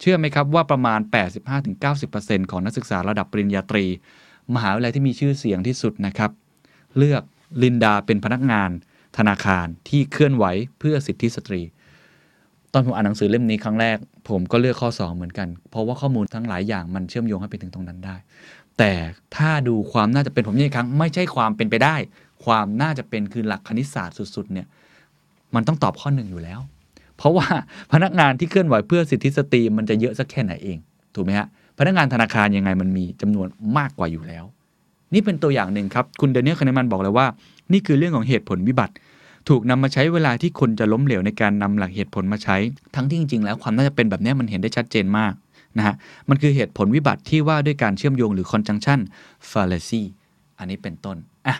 [0.00, 1.00] เชื่อไหมครับว่าประมาณ
[1.74, 3.84] 85-90%ของนักศึกษาระดับปริญญาตรี
[4.54, 6.30] มหาวิทยาลัยที่มีชื่อเสียงที่สุดนะครับ
[6.98, 7.22] เลือก
[7.62, 8.70] ลินดาเป็นพนักงาน
[9.18, 10.44] ธนาคารที่เคลื่อนไหว
[10.78, 11.60] เพื่อสิทธิสตรี
[12.72, 13.96] ตอนผมอ่านหนังสือเล่มนี้ครั้งแรก
[14.28, 18.16] ผมก็เลือกข้อ 2 เหมือนกัน เพราะว่าข้อมูลทั้งหลายอย่างมันเชื่อมโยงให้ไปถึงตรงนั้นได้
[18.78, 18.92] แต่
[19.36, 21.96] ถ้าดูความน่าจะเป็นผมย้ำอีกครั้ง ไม่ใช่ความเป็นไปได้
[22.44, 24.66] ความน่าจะเป็นคือหลักคณิตศาสตร์สุดๆเนี่ย
[25.54, 26.60] มันต้องตอบข้อหนึ่งอยู่แล้ว
[27.16, 27.46] เพราะว่า
[27.92, 30.78] พนักงานที่เคลื่อนไหวเพื่อสิทธิสตรีมันจะเยอะสักแค่ไหนเอง
[31.14, 31.46] ถูกไหมฮะ
[31.78, 33.46] พนักงานธนาคารยังไงมันมีจำนวน
[33.78, 34.44] มากกว่าอยู่แล้ว
[35.14, 37.26] นี่เป็นตัวอย่างหนึ่งครับ คุณ Daniel Kahneman บอกเลยว่า
[37.72, 38.94] นี่คือเรื่องของเหตุผลวิบัติ
[39.48, 42.56] ถูกนำมาใช้เวลาที่คนจะล้มเหลวในการนำหลักเหตุผลมาใช้
[42.96, 45.32] ทั้งที่จริงๆแล้วความน่าจะเป็นแบบนี้มันเห็นได้ชัดเจนมาก
[45.78, 45.94] นะฮะ
[46.28, 49.00] มันคือเหตุผลวิบัติที่ว่าด้วยการเชื่อมโยงหรือ conjunction
[49.50, 50.02] fallacy
[50.58, 51.16] อันนี้เป็นต้น
[51.46, 51.56] อะ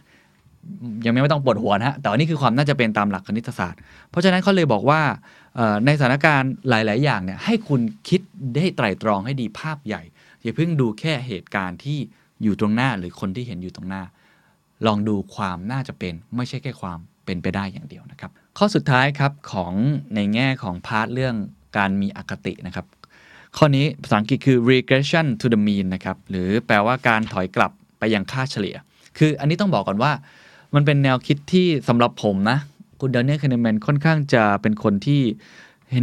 [1.05, 5.01] ยังไม่ต้องปวดหัวนะฮะแต่ว่านี่คือความน่าจะเป็นตามหลักคณิตศาสตร์ เพราะฉะนั้นเขาเลยบอกว่า
[5.87, 8.21] ในสถานการณ์หลาย ๆ อย่างเนี่ยให้คุณคิด
[8.55, 10.03] ได้ไตร่ตรองให้ดีภาพใหญ่
[10.43, 11.99] อย่าเพิ่งดูแค่เหตุการณ์ที่
[12.43, 14.03] อยู่ตรงหน้าหรือคนที่เห็นอยู่ตรงหน้า
[14.87, 19.73] ลองดูความน่าจะเป็นไม่ใช่แค่ความเป็นไปได้อย่างเดียวนะครับ ข้อสุดท้ายครับของ
[20.14, 21.35] ในแง่ของพาร์ทเรื่อง
[21.77, 22.87] การมีอคตินะครับ
[23.57, 28.76] ข้อนี้ภาษาอังกฤษคือ regression to the mean นะครับ หรือแปลว่าการถอยกลับไปยังค่าเฉลี่ย
[29.18, 30.12] คืออันนี้ต้องบอกก่อนว่า
[30.74, 32.59] มันเป็นแนวคิดที่สำหรับผมนะ
[33.01, 35.20] คุณเดนเนียลค n นแมนค่อนข้างจะเป็นคนที่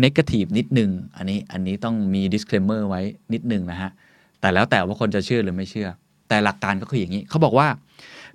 [0.04, 3.02] negative นิดนึง อันนี้อันนี้ต้องมี disclaimer ไว้
[3.34, 3.92] นิดนึงนะฮะ
[4.40, 5.88] แต่แล้วแต่ว่าคนจะเชื่อหรือไม่เชื่อ
[6.30, 7.68] แต่หลักการก็คืออย่างนี้ เขาบอกว่า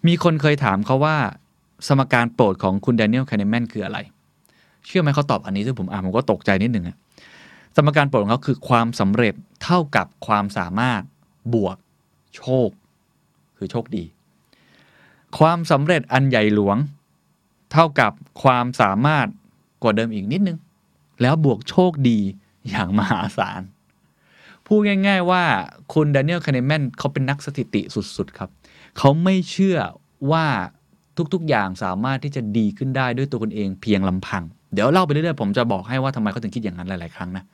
[0.07, 1.17] มีคนเคยถามเขาว่า
[1.87, 3.99] สมการโปรดของคุณแดเนียลค n นแมนคืออะไร
[4.87, 6.97] เชื่อไหมเขาตอบอันนี้ซึ่งผมอ่านผมก็ตกใจนิดหนึ่งอะ
[7.77, 11.03] สมการโปรดของเขาคือความสำเร็จเท่ากับความสามารถ
[11.55, 11.77] บวก
[12.37, 12.69] โชค
[13.57, 14.05] คือโชคดี
[15.39, 16.77] ความสำเร็จอันใหญ่หลวง
[17.73, 18.13] เท่ากับ
[18.43, 19.27] ความสามารถ
[19.83, 20.59] กว่าเดิมอีกนิดนึง
[21.23, 22.19] แล้วบวกโชคดี
[22.69, 23.63] อย่างมหาศาล
[24.67, 25.45] พูดง่ายๆว่า
[25.93, 27.81] คุณแดเนียลค n นแมนเขาเป็นนักสถิติ
[28.17, 28.51] สุดๆ ครับ
[28.99, 29.79] เขาไม่เชื่อ
[30.31, 30.47] ว่า
[31.35, 34.43] ทุกๆ อย่างสามารถที่จะดีขึ้นได้ด้วยตัวคุณเองเพียงลำพัง
[34.73, 37.45] เดี๋ยวเล่าไปเรื่อยๆ ผมจะบอกให้ว่าทำไมเขาถึงคิดอย่างนั้นหลายๆ ครั้งนะ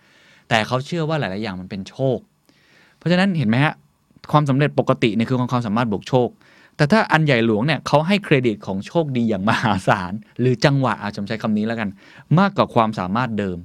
[0.49, 2.18] แต่เขาเชื่อว่าหลาย ๆ อย่างมันเป็นโชค
[2.99, 3.74] เพราะฉะนั้นเห็นไหมฮะ
[4.32, 6.28] ความสำเร็จปกติเนี่ยคือความสามารถบวกโชค
[6.76, 11.88] แต่ถ้าอันใหญ่หลวงเนี่ยเขาให้เครดิตของโชคดีอย่างมหาศาล หรือจังหวะอาจจะใช้คำนี้แล้วกัน
[12.38, 13.59] มากกว่าความสามารถเดิม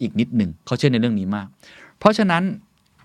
[0.00, 1.46] อีกนิดหนึ่งเขาเชื่อในเรื่องนี้มาก
[1.98, 2.42] เพราะฉะนั้น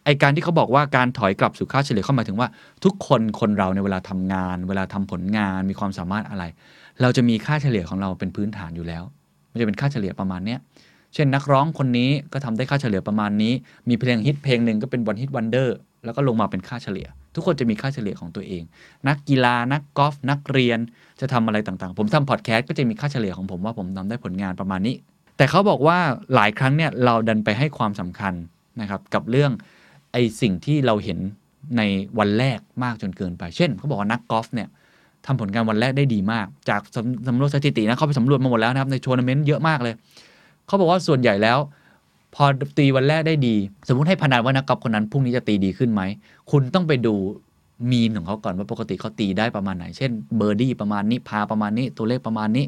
[0.06, 2.48] ไอการที่เขาบอกว่าการถอยกลับสู่ค่าเฉลี่ยเข้าหมายถึงว่า
[2.84, 6.44] ทุกคนคนเราในเวลาทำงาน เวลาทำผลงานมีความสามารถอะไร
[7.02, 9.04] เราจะมีค่าเฉลี่ยของเราเป็นพื้นฐานอยู่แล้ว
[9.52, 10.60] มันจะเป็นค่าเฉลี่ยประมาณเนี้ย
[11.18, 13.54] เช่นนักร้องคนนี้ก็ทำได้ค่าเฉลี่ยประมาณนี้
[13.90, 18.64] มีเพลงฮิตเพลงหนึ่งก็เป็นวันฮิตวันเดอร์แล้วก็ลงมาเป็นค่าเฉลี่ย ทุกคนจะมีค่าเฉลี่ยของตัวเอง
[19.08, 20.80] นักกีฬานักกอล์ฟนักเรียน
[21.22, 24.96] จะทำอะไรต่างๆ ผมทำพอดแคสต์ก็จะมีค่าเฉลี่ยของผมว่าผมทำได้ผลงานประมาณนี้
[25.38, 25.98] แต่เขาบอกว่า
[26.36, 28.34] หลายครั้งเนี่ยเราดันไปให้ความสำคัญ
[28.82, 29.52] นะครับกับเรื่อง
[30.12, 31.20] ไอสิ่งที่เราเห็น
[31.78, 31.82] ใน
[32.20, 34.68] วันแรกมากจนเกินไป เช่นเขาบอกว่านักกอล์ฟเนี่ย
[35.26, 39.94] ทำผลงานวันแรกได้ดีมาก จากสำสำรวจสถิตินะเขาไปสำรวจมาหมดแล้วนะครับในทัวร์นาเมนต์เยอะมากเลย
[40.68, 41.60] เขาบอกว่าส่วนใหญ่แล้ว
[42.36, 42.44] พอ
[42.78, 43.56] ตีวันแรกได้ดี
[43.88, 46.02] สมมุติให้พนันว่านักกอล์ฟคนนั้นพรุ่งนี้จะตีดีขึ้นไหม
[46.52, 47.14] คุณต้องไปดู
[47.92, 52.66] mean ของเขาก่อนว่าปกติเขาตีได้ประมาณไหน เช่นเบอร์ดี้ประมาณนี้ par ประมาณนี้ตัวเลขประมาณนี้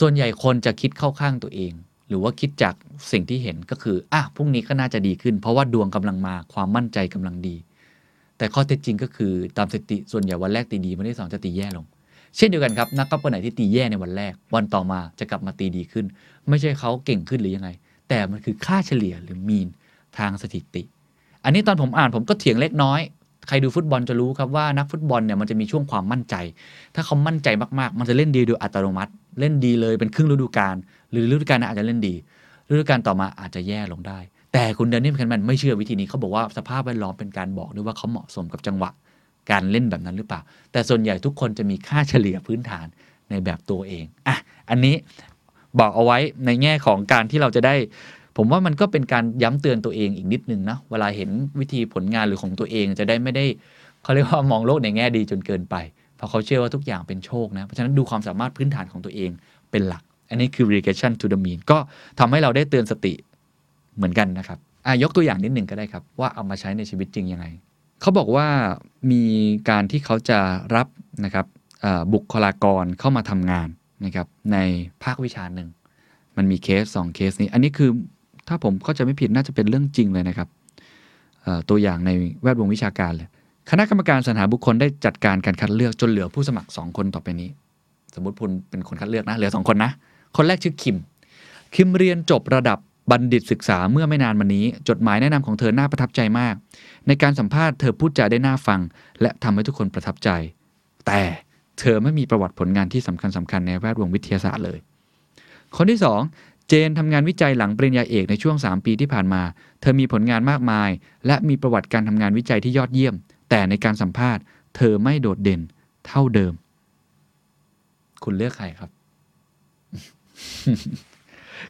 [0.00, 1.72] ส่วนใหญ่คนจะคิดเข้าข้างตัวเอง
[2.08, 2.74] หรือว่าคิดจาก
[3.12, 7.56] สิ่งที่เห็นก็คืออะพรุ่งนี้ก็น่าจะดีขึ้น เพราะว่าดวงกำลังมาความมั่นใจกำลังดี
[8.38, 11.84] แต่ข้อเท็จจริงก็คือตามสถิติส่วนใหญ่วันแรกตีดีวันที่สองจะตีแย่ลง
[12.36, 16.06] เช่นเดียวกันครับนักกอล์ฟคนไหนที่ตีแย่ในวันแรก วันต่อมาจะกลับมาตีดีขึ้น
[16.48, 17.70] ไม่ใช่เขาเก่งขึ้นหรือยังไง
[18.08, 19.68] แต่มันคือค่าเฉลี่ยหรือมีน
[20.18, 20.82] ทางสถิติ
[21.44, 23.00] อันนี้ตอนผมอ่านผมก็เถียงเล็กน้อย
[23.48, 26.34] ใครดูฟุตบอลจะรู้ครับว่านักฟุตบอลเนี่ยมันจะมีช่วงความมั่นใจ
[26.94, 30.76] ถ้าเขามั่นใจมากๆ มันจะเล่นดีโดยอัตโนมัติ เล่นดีเลยเป็นครึ่งฤดูกาล
[31.10, 32.14] หรือฤดูกาลหน้าอาจจะเล่นดี
[32.70, 34.18] ฤดูกาลต่อมาอาจจะแย่ลงได้
[34.52, 38.90] แต่คุณเดนนี่แคนแมนไม่เชื่อวิธีนี้เขาบอกว่าสภาพแวดล้อมเป็นการบอกด้วยว่าเขาเหมาะสมกับจังหวะ
[39.50, 40.40] การเล่นแบบนั้นหรือเปล่า
[40.72, 42.86] แต่ส่วนใหญ่ทุกคนจะมีค่าเฉลี่ยพื้นฐาน
[43.30, 44.36] ในแบบตัวเองอะ
[44.70, 44.94] อันนี้
[45.78, 47.74] บอกเอาไว้ในแง่ของการที่เราจะได้
[48.36, 51.30] ผมว่ามันก็เป็นการย้ำเตือนตัวเองอีกนิดนึงนะเวลาเห็น
[51.60, 53.44] วิธีผลงานหรือของตัวเองจะได้ไม่ได้
[54.02, 55.76] เขาเรียกว่ามองโลกในแง่ดีจนเกินไป
[56.16, 59.30] เพราะเขาเชื่อว่าทุกอย่างเป็นโชคนะ เพราะฉะนั้นดูความสามารถพื้นฐานของตัวเอง
[59.70, 61.78] เป็นหลัก อันนี้คือ regression to the mean ก็
[62.18, 63.14] ทำให้เราได้เตือนสติ
[63.96, 67.46] เหมือนกันนะครับอะยกตัวอย่างนิดหนึ่งก็ได้ครับ ว่าเอามาใช้ในชีวิตจริงยังไง
[68.00, 68.48] เขาบอกว่า
[69.10, 69.22] มี
[69.70, 70.38] การที่เขาจะ
[70.76, 70.86] รับ
[71.24, 71.46] นะครับ
[72.12, 73.68] บุคลากรเข้ามาทำงาน
[74.04, 74.56] นะครับใน
[75.04, 75.68] ภาควิชาหนึ่ง
[76.36, 77.90] มันมีเคสสองเคสนี้ อันนี้คือ
[78.48, 80.48] ถ้าผมเข้าใจไม่ผิดน่าจะเป็นเรื่องจริงเลยนะครับ
[81.68, 82.10] ตัวอย่างใน
[82.42, 83.28] แวดวงวิชาการเลย
[83.70, 87.48] คณะกรรมการสรรหาบุคคลได้จัดการการคัดเลือกจนเหลือผู้สมัคร 2 คนต่อไปนี้
[88.14, 89.90] สมมติคุณเป็นคนคัดเลือกนะ เหลือ 2 คนนะ
[90.36, 90.96] คนแรกชื่อคิม
[91.74, 92.78] คิมเรียนจบระดับ
[93.10, 96.54] บัณฑิตศึกษาเมื่อไม่นานมานี้ จดหมายแนะนำของเธอน่าประทับใจมาก
[97.06, 98.80] ในการสัมภาษณ์เธอพูดจาได้น่าฟัง
[99.20, 100.30] และทำให้ทุกคนประทับใจ
[101.06, 101.22] แต่
[101.78, 104.78] เธอไม่มีประวัติผลงานที่สำคัญสคัญในแวดวงวิทยาศาสตร์เลย
[105.76, 106.00] คนที่
[106.32, 109.42] 2 เจนทำงานวิจัยหลังปริญญาเอกในช่วง 3 ปีที่ผ่านมา
[109.80, 110.90] เธอมีผลงานมากมาย
[111.26, 113.14] และมีประวัติการทำงานวิจัยที่ยอดเยี่ยม
[113.50, 114.42] แต่ในการสัมภาษณ์
[114.76, 115.60] เธอไม่โดดเด่น
[116.06, 116.52] เท่าเดิม
[118.24, 118.90] คุณเลือกใครครับ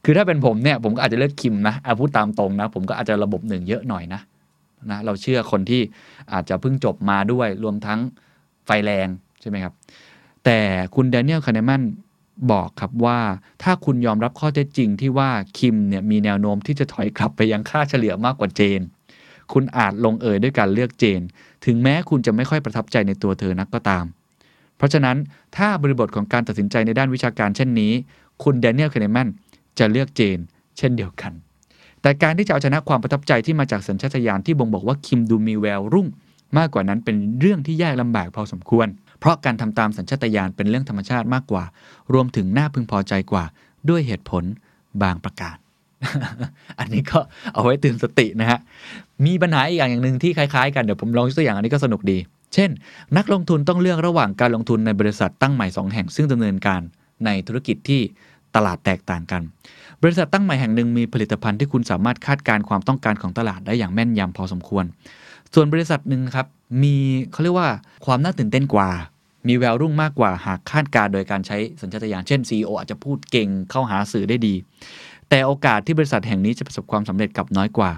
[0.05, 4.21] คือถ้าเป็นผมเนี่ยผมก็อาจจะเลือกคิมนะเอาพูดตามตรงนะ ผมก็อาจจะระบบหนึ่งเยอะหน่อยนะ
[4.91, 5.83] นะเราเชื่อคนที่
[6.33, 7.99] อาจจะเพิ่งจบมาด้วยรวมทั้ง
[8.67, 9.09] ไฟแรง
[9.41, 9.73] ใช่ไหมครับ
[10.45, 10.59] แต่
[10.95, 11.83] คุณแดเนียลคาเนมัน
[12.53, 13.19] บอกครับว่า
[13.63, 18.81] ถ้าคุณยอมรับข้อเท็จจริงที่ว่าคิมเนี่ยมีแนวโน้มที่จะถอยกลับไปยังค่าเฉลี่ยมากกว่าเจน
[19.53, 21.21] คุณอาจลงเอยด้วยการเลือกเจน
[21.65, 24.05] ถึงแม้คุณจะไม่ค่อยประทับใจในตัวเธอนักก็ตาม
[24.77, 25.17] เพราะฉะนั้น
[25.57, 27.93] ถ้าบริบทของการตัดสินใจในด้านวิชาการเช่นนี้
[28.43, 29.29] คุณแดเนียลคาเนมัน
[29.79, 30.39] จะเลือกเจน
[30.79, 31.33] เช่นเดียวกัน
[32.03, 36.07] แต่การที่จะเอาชนะความประทับใจที่มาจากสัญชาตญาณที่บ่งบอกว่าคิมดูมีแววรุ่ง
[36.59, 38.87] มากกว่านั้นเป็นเรื่องที่ยากลำบากพอสมควร
[39.21, 41.65] เพราะการทำตามสัญชาตญาณเป็นเรื่องธรรมชาติมากกว่า
[42.13, 43.45] รวมถึงน่าพึงพอใจกว่า
[43.89, 44.45] ด้วยเหตุผล
[45.03, 45.57] บางประการ
[46.79, 47.19] อันนี้ก็
[47.55, 48.59] เอาไว้ตือนสตินะฮะ
[49.27, 52.19] มีปัญหาอีกอย่างอย่างหนึ่งที่คล้ายๆกันเดี๋ยวผมลองยกตัวอย่างอันนี้ก็สนุกดี
[52.55, 52.71] เช่น
[53.17, 56.81] นักลงทุนต้องเลือกระหว่างการลงทุนในบริษัทตั้งใหม่ 2 แห่งซึ่งดำเนินการ
[57.25, 58.01] ในธุรกิจที่
[58.55, 59.43] ตลาดแตกต่างกัน
[60.03, 64.85] บริษัทตั้งใหม่แห่งหนึ่งมีผลิตภัณฑ์ที่คุณสามารถคาดการณ์ความต้องการของตลาดได้อย่างแม่นยำพอสมควร
[65.55, 66.47] ส่วนบริษัทหนึ่งครับ
[66.83, 66.97] มี
[67.33, 67.71] เขาเรียกว่า
[68.07, 68.91] ความน่าตื่นเต้นกว่า
[69.49, 74.55] มีแววรุ่งมากกว่าหากคาดการโดยการใช้สัญชาตญาณเช่น CEO อาจจะพูดเก่งเข้าหาสื่อได้ดี
[75.29, 77.93] แต่โอกาสที่บริษัทแห่งนี้จะประสบความสำเร็จกับน้อยกว่า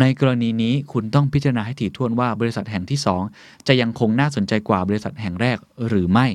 [0.00, 2.98] ในกรณีนี้คุณต้องพิจารณาให้ถี่ถ้วนว่าบริษัทแห่งที่
[3.32, 6.26] 2 จะยังคงน่าสนใจกว่าบริษัทแห่งแรกหรือไม่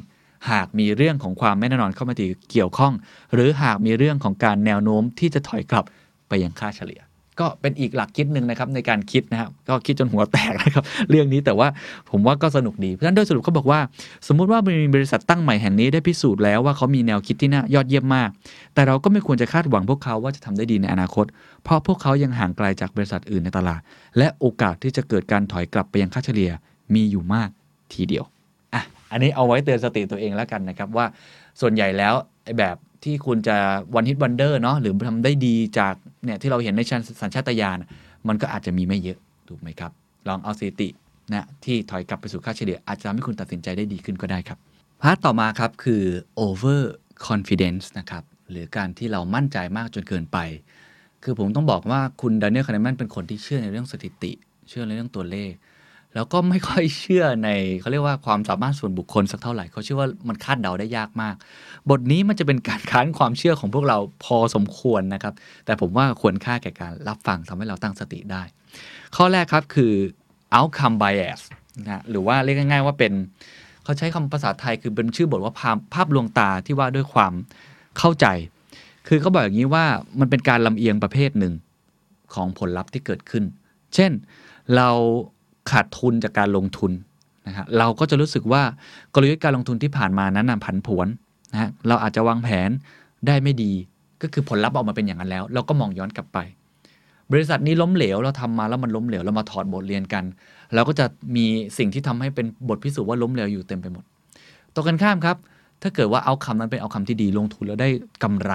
[0.51, 2.15] หากมีเรื่องของความไม่แน่นอนเข้ามา
[2.51, 2.93] เกี่ยวข้อง
[3.33, 5.85] หรือหากมีเรื่องของการแนวโน้มที่จะถอยกลับ
[6.27, 7.01] ไปยังค่าเฉลี่ย
[7.41, 11.67] ก็เป็นอีกหลักคิดหนึ่งนะครับในการคิดนะครับก็คิดจนหัวแตกนะครับเรื่องนี้แต่ว่า
[12.09, 13.79] ผมว่าก็สนุกดีเพราะฉะนั้นโดยสรุปเขาบอกว่า
[14.27, 18.29] สมมุติว่ามีบริษัทตั้งใหม่แห่งนี้ได้พิสูจน์แล้วว่าเขามีแนวคิดที่น่ายอดเยี่ยมมาก
[18.73, 21.25] แต่เราก็ไม่ควรจะคาดหวังพวกเขาว่าจะทำได้ดีในอนาคต
[21.63, 23.81] เพราะพวกเขายังห่างไกลจากบริษัทอื่นในตลาด
[24.17, 26.51] และโอกาสที่จะเกิดการถอยกลับไปยังค่าเฉลี่ย
[26.93, 27.49] มีอยู่มาก
[27.93, 28.25] ทีเดียว
[29.13, 31.05] อันนี้เอาไว้เตือนสติตัวเองแล้วกันนะครับว่า
[31.61, 33.57] ส่วนใหญ่แล้วไอแบบที่คุณจะ
[33.95, 35.93] วันฮิตวันเดอร์เนาะหรือทำได้ดีจาก
[36.25, 37.77] เนี่ยที่เราเห็นในชั้นสัญชาตญาณ
[38.27, 39.91] มันก็อาจจะมีไม่เยอะถูกไหมครับ
[40.27, 40.89] ลองเอาสถิติ
[41.33, 44.57] นะที่ถอยกลับไปสู่ค่าเฉลี่ยอาจจะทำให้คุณตัดสินใจได้ดีขึ้นก็ได้ครับ
[45.01, 46.03] part ต่อมาครับคือ
[46.45, 50.37] overconfidence นะครับหรือการที่เรามั่นใจมากจนเกินไป
[51.23, 54.31] คือผมต้องบอกว่าคุณด a น i e l ค a น e แมนเป็นคนที่เชื่อในเรื่องสถิติ
[54.69, 55.51] เชื่อในเรื่องตัวเลข
[56.15, 57.49] แล้วก็ไม่ค่อยเชื่อใน
[57.79, 61.35] เขาเรียกว่าความสามารถส่วนบุคคลสักเท่าไหร่เขาเชื่อว่ามันคาดเดาได้ยากมาก
[61.89, 65.33] บทนี้มันจะเป็นการค้านความเชื่อของพวกเราพอสมควรนะครับ
[65.65, 68.43] แต่ผมว่าควรค่าแก่การรับฟังทำให้เราตั้งสติได้
[69.15, 69.93] ข้อแรกครับคือ
[70.55, 71.41] outcome bias
[71.81, 73.13] นะฮะหรือว่าเรียกง่าย ๆ ว่าเป็น
[73.83, 77.33] เขาใช้คำภาษาไทยคือเป็นชื่อบทว่าภาพภาพลวงตาที่ว่าด้วยความ
[77.97, 78.25] เข้าใจ
[79.07, 79.85] คือเขาบอกอย่างนี้ว่า
[80.19, 81.53] มันเป็นการลำเอียงประเภทหนึ่ง
[82.33, 83.43] ของผลลัพธ์ที่เกิดขึ้น
[83.95, 84.11] เช่น
[84.75, 84.89] เรา
[85.71, 86.91] ขาดทุนจากการลงทุน
[87.47, 88.61] นะฮะเราก็จะรู้สึกว่า
[89.13, 91.07] กลยุทธ์การลงทุนที่ผ่านมานั้นผันผวน
[91.51, 92.69] นะฮะเราอาจจะวางแผน
[93.27, 93.71] ได้ไม่ดี
[94.21, 96.39] ก็คือผลลัพธ์ออกมาเป็นอย่างนั้นแล้ว เราก็มองย้อนกลับไป
[97.31, 100.23] บริษัทนี้ล้มเหลวเราทำมาแล้วมันล้มเหลวเรามาถอดบทเรียนกัน
[100.75, 101.05] เราก็จะ
[101.35, 101.45] มี
[101.77, 104.03] สิ่งที่ทำให้เป็นบทพิสูจน์ว่าล้มเหลวอยู่เต็มไปหมด
[104.73, 105.37] ตรงกันข้ามครับ
[105.81, 107.89] ถ้าเกิดว่าเอาคำนั้นเป็นเอาคำที่ดีลงทุนแล้วได้
[108.23, 108.53] กำไร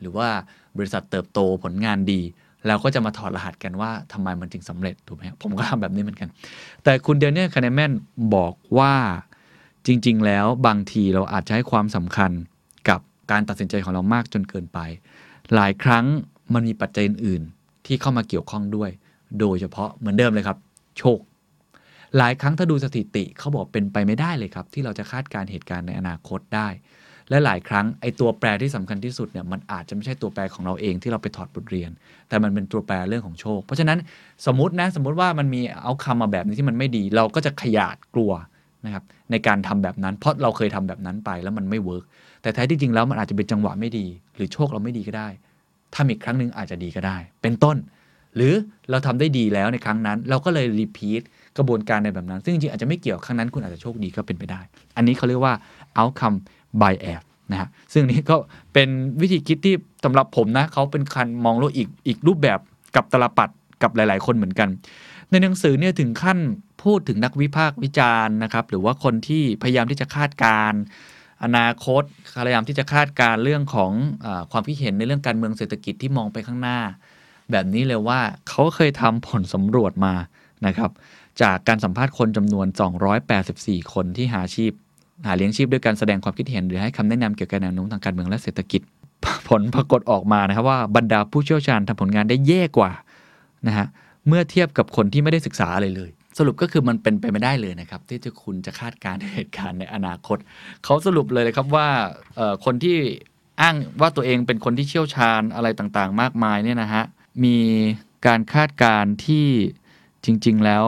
[0.00, 0.28] หรือว่า
[0.76, 2.20] บริษัทเติบโตผลงานดี
[2.66, 6.28] เราก็จะมาถอดรหัสกันว่าทำไมมันจึงสำเร็จถูกไหมผมก็ทำแบบนี้เหมือนกัน
[6.84, 7.92] แต่คุณเดนเนียลคาเนแมน
[8.34, 8.94] บอกว่า
[9.86, 12.30] จริง ๆ แล้วบางทีเราอาจจะให้ความสำคัญ
[12.88, 13.00] กับ
[13.30, 14.78] การตัดสินใจของเรามากจนเกินไป
[15.54, 16.04] หลายครั้ง
[16.54, 18.90] มันมีปัจจัยอื่น ๆ ที่เข้ามาเกี่ยวข้องด้วย
[19.40, 20.58] โดยเฉพาะเหมือนเดิมเลยครับ
[20.98, 21.18] โชค
[22.18, 26.68] หลายครั้งถ้าดูสถิติเขาบอกเป็นไปไม่ได้เลยครับ ที่เราจะคาดการณ์เหตุการณ์ในอนาคตได้
[27.30, 31.90] และหลายครั้งไอ้ตัวแปรที่สำคัญที่สุดเนี่ยมันอาจจะไม่ใช่ตัวแปรของเราเองที่เราไปถอดบทเรียน
[32.28, 33.98] แต่มันเป็นตัวแปรเรื่องของโชค เพราะฉะนั้น
[34.46, 38.32] สมมตินะสมมติว่ามันมีเอาคำมาแบบนี้ที่มันไม่ดี เราก็จะขยาดกลัว
[38.84, 42.04] นะครับในการทำแบบนั้น เพราะเราเคยทำแบบนั้นไปแล้วมันไม่ work
[42.42, 44.06] แต่แท้ที่จริงแล้วมันอาจจะเป็นจังหวะไม่ดี
[44.36, 45.28] หรือโชคเราไม่ดีก็ได้
[45.94, 47.76] ถ้าอีกครั้งหนึ่งอาจจะดีก็ได้ เป็นต้น
[48.36, 48.54] หรือ
[48.90, 51.22] เราทำได้ดีแล้วในครั้งนั้น เราก็เลย repeat
[51.56, 54.60] กระบวนการในแบบนั้น ซึ่งจริงๆอาจจะไม่เกี่ยวครั้งนั้นคุณอาจจะโชคดีก็เป็นไปได้
[54.96, 55.54] อันนี้เขาเรียกว่า
[56.00, 56.36] outcome
[56.80, 58.36] bias นะฮะซึ่งนี้ก็
[58.72, 58.88] เป็น
[59.20, 62.58] วิธีคิดที่สำหรับผมนะเขาเป็นการมองโลกอีกอีกรูปแบบ
[62.96, 63.48] กลับตาลปัตร
[63.82, 64.68] กับหลาย ๆ คนเหมือนกัน
[65.30, 66.38] ในหนังสือเนี่ยถึงขั้น
[66.82, 70.80] พูดถึงนักวิพากษ์วิจารณ์นะครับ หรือว่าคนที่พยายามที่จะคาดการณ์
[71.44, 72.02] อนาคต
[72.44, 73.92] พยายามที่จะคาดการณ์เรื่องของ
[74.24, 76.78] อความคิดเห็นในเรื่องการเมืองเศรษฐกิจที่มองไปข้างหน้า
[77.50, 80.14] แบบนี้เลยว่าเขาเคยทำผลสำรวจมา
[80.66, 80.90] นะครับ
[81.42, 82.66] จากการสัมภาษณ์คนจำนวน
[83.30, 84.72] 284 คนที่หาชีพ
[85.26, 88.82] หาเลี้ยงชีพด้วยการแสดงความคิดเห็น หรือให้คำแนะนำเกี่ยวกับแนวโน้มทางการเมืองและเศรษฐกิจ
[89.48, 92.90] ผลปรากฏออกมานะครับว่าบรรดาผู้เชี่ยวชาญทำผลงานได้แย่กว่า
[93.66, 93.86] นะฮะ
[94.28, 100.38] เมื่อเทียบกับคนที่ไม่ได้ศึกษาอะไรเลย สรุปก็คือมันเป็นไปไม่ได้เลยนะครับ ที่จะคุณจะคาดการณ์เหตุการณ์ในอนาคต
[100.84, 101.88] เขาสรุปเลยนะครับว่า
[102.64, 102.98] คนที่
[103.60, 107.04] อ้างว่าตัวเองเป็นคนที่เชี่ยวชาญอะไรต่างๆ มากมายเนี่ยนะฮะ
[107.44, 107.56] มี
[108.26, 109.46] การคาดการณ์ที่
[110.24, 110.84] จริง ๆ แล้ว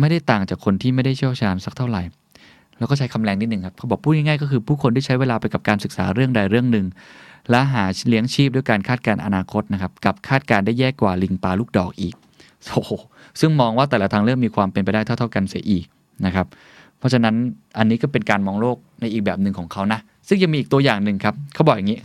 [0.00, 2.02] ไม่ได้ต่างจากคนที่ไม่ได้เชี่ยวชาญสักเท่าไหร่
[2.82, 6.86] แล้วก็ใช้คำแรงนิดหนึ่งครับเขาบอกพูดง่ายๆก็คือผู้คนที่ใช้เวลาไปกับการศึกษาเรื่องใดเรื่องหนึ่ง
[7.50, 12.14] และหาเลี้ยงชีพด้วยการคาดการณ์อนาคตนะครับกับคาดการณ์ได้แย่กว่าลิงปลาลูกดอกอีก
[12.72, 12.90] โอ้โห
[13.40, 15.84] ซึ่งมองว่าแต่ละทางเลือกมีความเป็นไปได้เท่า ๆ กันเสียอีก
[16.26, 16.46] นะครับ
[16.98, 17.34] เพราะฉะนั้น
[17.78, 22.00] อันนี้ก็เป็นการมองโลกในอีกแบบหนึ่งของเขานะซึ่งยังมีอีกตัวอย่างหนึ่งครับเขาบอกอย่างนี้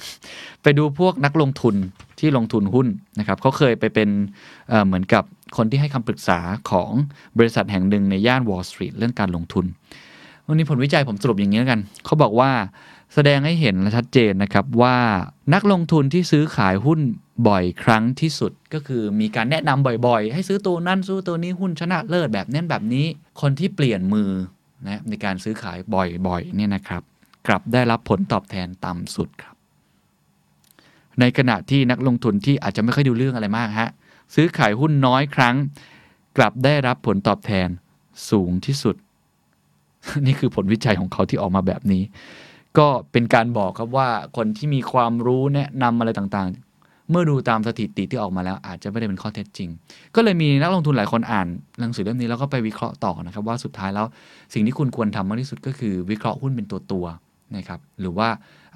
[0.64, 1.76] ไปดูพวกนักลงทุน
[2.20, 2.88] ที่ลงทุนหุ้น
[3.20, 4.10] นะครับเขาเคยไปเป็น
[4.70, 5.24] เเหมือนกับ
[5.58, 6.40] คนที่ให้คำปรึกษา
[6.72, 6.90] ของ
[7.38, 9.66] บริษัทแห่งหนึ่งในย่านวอลล์สตรีทเรื่องการลงทุน
[10.48, 12.52] วันนี้ผลวิจัยผมสรุปอย่างนี้แล้วกัน เขาบอกว่า
[13.14, 14.98] แสดงให้เห็นและชัดเจนนะครับว่า
[15.54, 17.00] นักลงทุนที่ซื้อขายหุ้น
[17.48, 23.06] บ่อยครั้งที่สุด ก็คือมีการแนะนำบ่อยๆ ให้ซื้อตัวนั้นซื้อตัวนี้หุ้นชนะเลิศแบบนั้นแบบนี้
[23.42, 24.30] คนที่เปลี่ยนมือ
[24.88, 27.02] นะในการซื้อขายบ่อยๆเนี่ยนะครับ
[27.48, 29.56] กลับได้รับผลตอบแทนต่ำสุดครับ
[31.20, 33.90] ในขณะที่นักลงทุนที่อาจจะไม่ค่อยดูเรื่องอะไรมากฮะ
[34.36, 35.56] ซื้อขายหุ้นน้อยครั้ง
[36.38, 37.68] กลับได้รับผลตอบแทน
[38.30, 38.96] สูงที่สุด
[40.26, 42.04] นี่คือผลวิจัยของเขาที่ออกมาแบบนี้
[42.78, 49.70] ก็เป็นการบอกครับว่าคนที่มีความรู้แนะนำอะไรต่างๆ เมื่อดูตามสถิติที่ออกมาแล้ว อาจจะไม่ได้เป็นข้อเท็จจริง
[50.16, 51.48] ก็เลยมีนักลงทุนหลายคนอ่าน
[51.80, 54.06] หนังสือเล่มนี้แล้วก็ไปวิเคราะห์ต่อนะครับ ว่าสุดท้ายแล้ว
[54.54, 57.06] สิ่งที่คุณควรทำมากที่สุดก็คือวิเคราะห์หุ้นเป็นตัวตัว
[57.56, 58.30] นะครับหรือว่า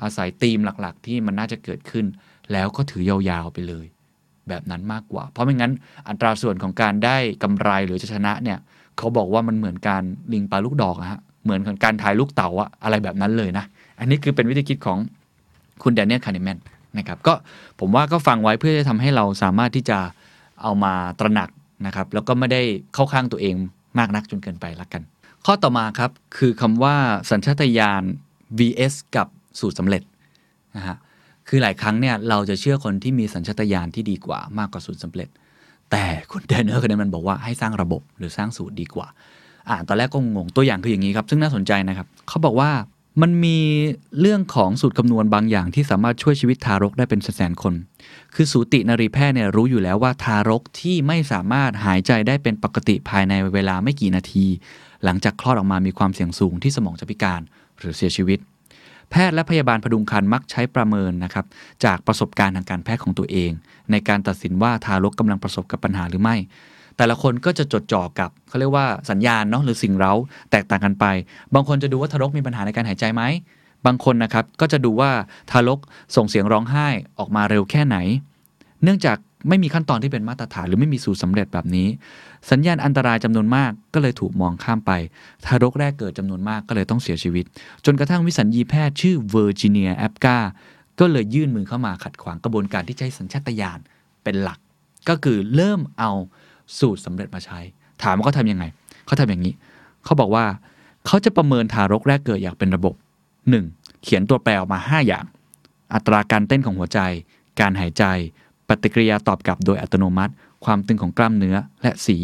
[0.03, 2.05] อาศัยธีมหลักๆ ที่มันน่าจะเกิดขึ้น
[2.51, 3.85] แล้วก็ถือยาวๆไปเลย
[4.47, 5.73] แบบนั้นมากกว่า เพราะไม่งั้น
[6.07, 8.57] อัตราส่วนของการได้กำไรหรือจะชนะเนี่ย
[8.97, 13.65] เขาบอกว่ามันเหมือนการลิงปลาลูกดอกอะฮะเหมือนกับการถ่ายลูกเต๋าอะอะไรแบบนั้นเลยนะ
[13.99, 14.97] อันนี้คือเป็นวิธีคิดของ
[15.83, 16.57] คุณแดเนียลคาร์เนแมน
[16.97, 17.33] นะครับก็
[17.79, 19.99] ผมว่าก็ฟังไว้เพื่อจะทำให้เราสามารถที่จะ
[20.61, 21.49] เอามาตระหนัก
[21.85, 22.61] นะครับ แล้วก็ไม่ได้
[22.93, 23.55] เข้าข้างตัวเอง
[23.99, 25.01] มากนักจนเกินไปละกัน
[25.45, 26.95] ข้อต่อมาครับ คือคำว่า
[27.29, 28.03] สัญชาตญาณ
[28.59, 29.27] vs กับ
[29.59, 30.03] สูตรสำเร็จ
[30.75, 30.97] นะฮะ
[31.47, 35.29] คือหลายครั้งเนี่ยเราจะเชื่อคนที่มีสัญชาตญาณที่ดีกว่ามากกว่าสูตรสำเร็จ
[35.91, 39.07] แต่คุณแดนเนอร์คนนั้นมันบอกว่าให้สร้างระบบหรือสร้างสูตรดีกว่า
[39.69, 42.71] อ่านตอนแรกก็งงตัวอย่างคืออย่างนี้ครับ ซึ่งน่าสนใจนะครับ เขาบอกว่า
[43.21, 43.59] มันมี
[44.19, 47.73] เรื่องของสูตรคำนวณบางอย่างที่สามารถช่วยชีวิตทารกได้เป็นแสนคน
[48.35, 54.45] คือสูตินรีแพทย์เนี่ยรู้อยู่แล้วว่าทารกที่ไม่สามารถหายใจได้เป็นปกติภายในเวลาไม่กี่นาที
[55.03, 57.41] หลังจากคลอดออกมามีความเสี่ยงสูงที่สมองจะพิการ
[57.79, 58.39] หรือเสียชีวิต
[59.11, 61.45] แพทย์และพยาบาลพดุงครรภ์มักใช้ประเมินนะครับ
[61.85, 63.51] จากประสบการณ์ทางการแพทย์ของตัวเอง
[63.91, 66.35] ในการตัดสินว่าทารกกำลังประสบกับปัญหาหรือไม่
[66.97, 70.13] แต่ละคนก็จะจดจ่อกับเขาเรียกว่าสัญญาณเนาะหรือสิ่งเร้า
[70.51, 71.05] แตกต่างกันไป
[71.53, 73.23] บางคนจะดูว่าทารกมีปัญหาในการหายใจไหม
[73.85, 75.11] บางคนนะครับก็จะดูว่า
[75.51, 75.79] ทารก
[76.15, 76.87] ส่งเสียงร้องไห้
[77.19, 77.97] ออกมาเร็วแค่ไหน
[78.83, 79.17] เนื่องจาก
[79.49, 81.87] ไม่มีขั้นตอนที่เป็นมาตรฐาน หรือไม่มีสูตรสำเร็จแบบนี้
[82.51, 84.91] สัญญาณอันตรายจำนวนมากก็เลยถูกมองข้ามไป
[85.45, 87.45] ทารกแรกเกิดจำนวนมากก็เลยต้องเสียชีวิต
[87.85, 90.37] จนกระทั่งวิสัญญีแพทย์ชื่อเวอร์จิเนียแอปกา
[90.99, 93.79] ก็เลยยื่นมือเข้ามาขัดขวางกระบวนการที่ใช้สัญชาตญาณ
[94.23, 94.59] เป็นหลัก
[95.09, 96.11] ก็คือเริ่มเอา
[96.79, 97.59] สูตรสำเร็จมาใช้
[98.03, 98.65] ถามว่าเขาทำยังไง
[99.05, 99.53] เขาทำอย่างนี้
[100.05, 100.45] เขาบอกว่า
[101.05, 102.93] เขาจะประเมินทารกแรกเกิดอย่างเป็นระบบ
[103.47, 104.03] 1.
[104.03, 105.25] เขียนตัวแปรออกมา 5 อย่าง
[105.93, 106.99] อัตราการเต้นของหัวใจ
[107.59, 108.03] การหายใจ
[108.71, 110.33] ปฏิกิริยาตอบกลับโดยอัตโนมัติ
[110.65, 112.17] ความตึงของกล้ามเนื้อและสี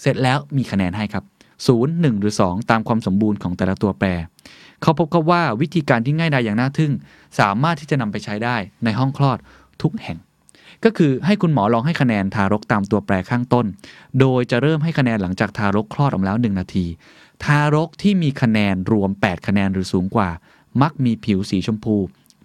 [0.00, 1.24] เสร็จแล้วมีคะแนนให้ครับ
[1.66, 4.08] 0 1 หรือ 2 ตามความสมบูรณ์ของแต่ละตัวแปร
[4.82, 6.92] เขาพบกับว่าวิธีการที่ง่ายดายอย่างน่าทึ่ง
[7.38, 9.38] สามารถที่จะนำไปใช้ได้ในห้องคลอด
[9.82, 10.18] ทุกแห่ง
[10.84, 13.66] ก็คือให้คุณหมอลองให้คะแนนทารกตามตัวแปรข้างต้น
[14.20, 16.86] โดยจะเริ่มให้คะแนนหลังจากทารกคลอดออกมาแล้ว 1 นาที
[17.44, 20.28] ทารกที่มีคะแนนรวม 8 คะแนนหรือสูงกว่า
[20.82, 21.96] มักมีผิวสีชมพู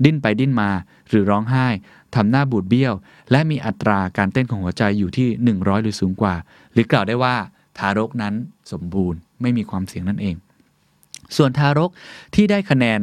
[0.03, 0.69] ดิ้นไปดิ้นมา
[1.10, 1.68] หรือร้องไห้
[2.16, 2.94] ทำหน้าบูดเบี้ยว
[3.32, 5.28] และมีอัตราการเต้นของหัวใจอยู่ที่
[5.58, 6.36] 100 หรือสูงกว่า
[6.74, 7.36] หรือกล่าวได้ว่า
[7.78, 8.34] ทารกนั้น
[8.72, 10.36] สมบูรณ์ไม่มีความเสี่ยงนั่นเอง
[11.36, 11.92] ส่วนทารก
[12.36, 13.00] ที่ได้คะแนน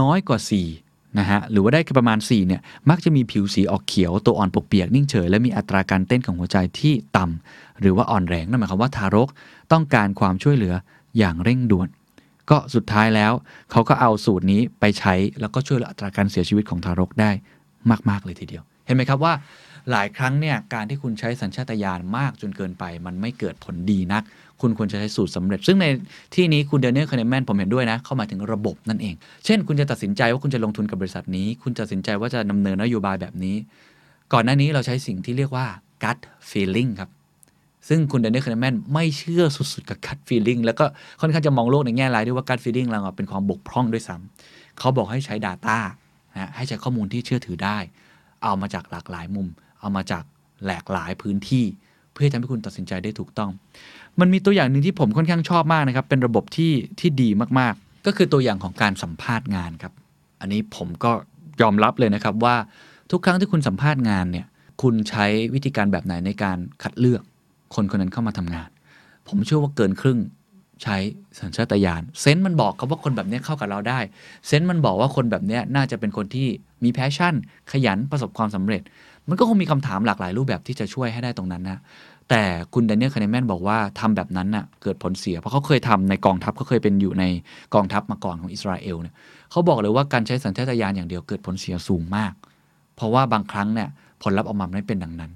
[0.00, 0.38] น้อยกว่า
[0.78, 2.60] 4 นะฮะ หรือว่าได้ประมาณ 4 เนี่ย
[2.90, 9.28] มักจะมีผิวสีออกเขียว ตัวอ่อนปกเปียกนิ่งเฉย และมีอัตราการเต้นของหัวใจที่ต่ำหรือว่าอ่อนแรง นั่นหมายความว่าทารก
[9.72, 10.74] ต้องการความช่วยเหลือ
[11.18, 11.88] อย่างเร่งด่วน
[12.50, 13.32] ก็สุดท้ายแล้ว
[13.70, 17.30] เขาก็เอาสูตรนี้ไปใช้แล้วก็ช่วยลดอัตราการเสียชีวิตของทารกได้
[18.10, 19.32] มาก ๆ เลยทีเดียว เห็นไหมครับว่า
[19.90, 24.22] หลายครั้งเนี่ยการที่คุณใช้สัญชาตญาณมากจนเกินไป มันไม่เกิดผลดีนัก
[24.60, 25.86] คุณควรจะใช้สูตรสำเร็จ ซึ่งใน
[26.34, 33.56] ที่นี้คุณเดนเนียลคาร์เนแมนผมเห็นด้วยนะ เข้ามาถึงระบบนั่นเอง เช่น คุณจะตัดสินใจว่าคุณจะลงทุนกับบริษัทนี้ คุณตัดสินใจว่าจะดำเนินนโยบายแบบนี้
[34.32, 35.66] ก่อนหน้านี้เราใช้สิ่งที่เรียกว่า
[36.02, 36.18] gut
[36.50, 37.10] feeling ครับ
[37.88, 40.84] ซึ่งคุณเดนเนียลคาร์เนแมนไม่เชื่อสุดๆกับ gut feeling แล้วก็
[41.20, 45.78] ค่อนข้างจะมองโลกในแง่ร้ายด้วยว่า gut feeling เราเป็นความบกพร่องด้วยซ้ำเขาบอกให้ใช้ Data
[46.34, 47.78] นะให้ใช้ข้อมูลที่เชื่อถือได้
[48.44, 49.48] เอามาจากหลากหลายมุม
[49.80, 50.24] เอามาจาก
[50.66, 51.64] หลากหลายพื้นที่
[52.12, 53.50] เพื่อทำให้คุณตัดสินใจได้ถูกต้อง
[54.20, 57.28] มันมีตัวอย่างหนึ่งที่ผมค่อนข้างชอบมากนะครับ เป็นระบบที่ที่ดี
[57.58, 59.92] มากๆ ก็คือตัวอย่างของการสัมภาษณ์งานครับ
[60.40, 61.12] อันนี้ผมก็
[61.62, 62.56] ยอมรับเลยนะครับว่า
[63.10, 64.46] ทุกครั้งที่คุณสัมภาษณ์งานเนี่ย
[64.82, 67.22] คุณใช้วิธีการแบบไหนในการคัดเลือก
[67.74, 68.68] คนคนนั้นเข้ามาทำงาน
[69.28, 70.18] ผมเชื่อว่าเกินครึ่ง
[70.82, 70.96] ใช้
[71.40, 73.98] สัญชาตญาณ sense มันบอกครับว่าคนแบบนี้เข้ากับเราได้
[74.46, 76.48] sense มันบอกว่าคนแบบนี้น่าจะเป็นคนที่
[76.84, 77.34] มี passion
[77.72, 78.82] ขยันประสบความสำเร็จ
[79.28, 81.78] มันก็คงมีคำถามหลากหลายรูปแบบที่จะช่วยให้ได้ตรงนั้นนะ
[82.30, 82.42] แต่
[82.74, 87.24] คุณ Daniel Kahneman บอกว่าทำแบบนั้นน่ะเกิดผลเสีย เพราะเขาเคยทำในกองทัพเขาเคยเป็นอยู่ใน
[87.74, 89.14] กองทัพมาก่อนของอิสราเอลเนี่ย
[89.50, 92.32] เขาบอกเลยว่าการใช้สัญชาตญาณอย่างเดียวเกิดผลเสียสูงมาก
[92.96, 93.88] เพราะว่าบางครั้งเนี่ย
[94.22, 95.32] ผลลัพธ์ออกมาไม่เป็นดังนั้น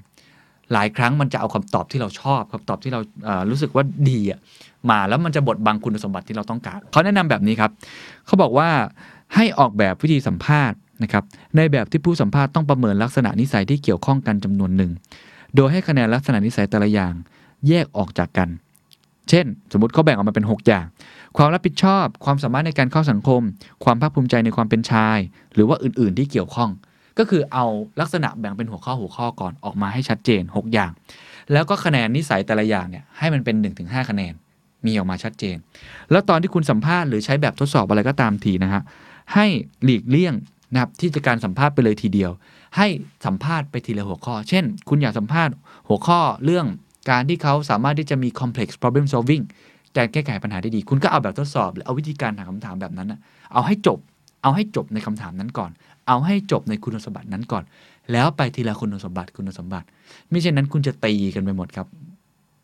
[0.72, 3.00] หลายครั้งมันจะเอาคำตอบที่เราชอบคำตอบที่เรา
[3.50, 4.38] รู้สึกว่าดีอะ
[4.90, 7.70] มาแล้วมันจะบดบังคุณสมบัติที่เราต้องการ เขาแนะนำแบบนี้ครับ
[8.26, 8.68] เขาบอกว่า
[9.34, 11.24] ให้ออกแบบวิธีสัมภาษณ์นะครับ
[11.56, 14.90] ในแบบที่ผู้สัมภาษณ์ต้องประเมินลักษณะนิสัยที่เกี่ยวข้องกันจำนวนหนึ่ง
[15.56, 17.14] โดยให้คะแนนลักษณะนิสัยแต่ละอย่าง
[17.68, 18.48] แยกออกจากกัน
[19.28, 20.84] เช่น สมมติเขาแบ่งออกมาเป็น 6 อย่าง
[21.36, 23.42] ความรับผิดชอบ ความสามารถในการเข้าสังคม
[23.84, 25.18] ความภาคภูมิใจในความเป็นชาย
[25.54, 26.70] หรือว่าอื่น ๆ ที่เกี่ยวข้อง
[27.18, 27.66] ก็คือเอา
[28.00, 30.90] ลักษณะแบ่งเป็นหัวข้อหัวข้อก่อนออกมาให้ชัดเจน 6 อย่าง
[31.52, 34.34] แล้วก็คะแนนนิสัยแต่ละอย่างเนี่ยให้มันเป็น 1-5 คะแนน
[34.86, 35.56] มีออกมาชัดเจน
[36.10, 38.82] แล้วตอนที่คุณสัมภาษณ์หรือใช้แบบทดสอบอะไรก็ตามทีนะฮะ
[39.34, 39.46] ให้
[39.84, 40.34] หลีกเลี่ยง
[40.72, 42.30] นะครับที่จะการสัมภาษณ์ไปเลยทีเดียว
[42.76, 42.86] ให้
[43.26, 45.54] สัมภาษณ์ไปทีละหัวข้อ เช่น คุณอยากสัมภาษณ์
[45.88, 46.66] หัวข้อเรื่อง
[47.10, 49.44] การที่เขาสามารถที่จะมี complex problem solving
[49.96, 53.20] การแก้ไขปัญหาได้ดี คุณก็เอาแบบทดสอบหรือเอาวิธีการถามคำถามแบบนั้นนะ
[53.52, 53.98] เอาให้จบ
[54.42, 55.70] เอาให้จบในคำถามนั้นก่อน
[56.08, 57.64] เอาให้จบในคุณสมบัตินั้นก่อน
[58.12, 59.86] แล้วไปทีละคุณสมบัติคุณสมบัติ
[60.30, 61.86] ไม่เช่นนั้นคุณจะตีกันไปหมดครับ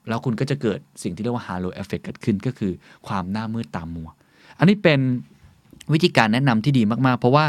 [0.09, 2.73] แล้วคุณก็จะเกิดสิ่งที่เรียกว่า halo effect เกิดขึ้นก็คือ
[3.07, 4.09] ความหน้ามืดตามมัว
[4.59, 5.01] อันนี้เป็น
[5.93, 7.47] วิธีการแนะนำที่ดีมากๆ เพราะว่า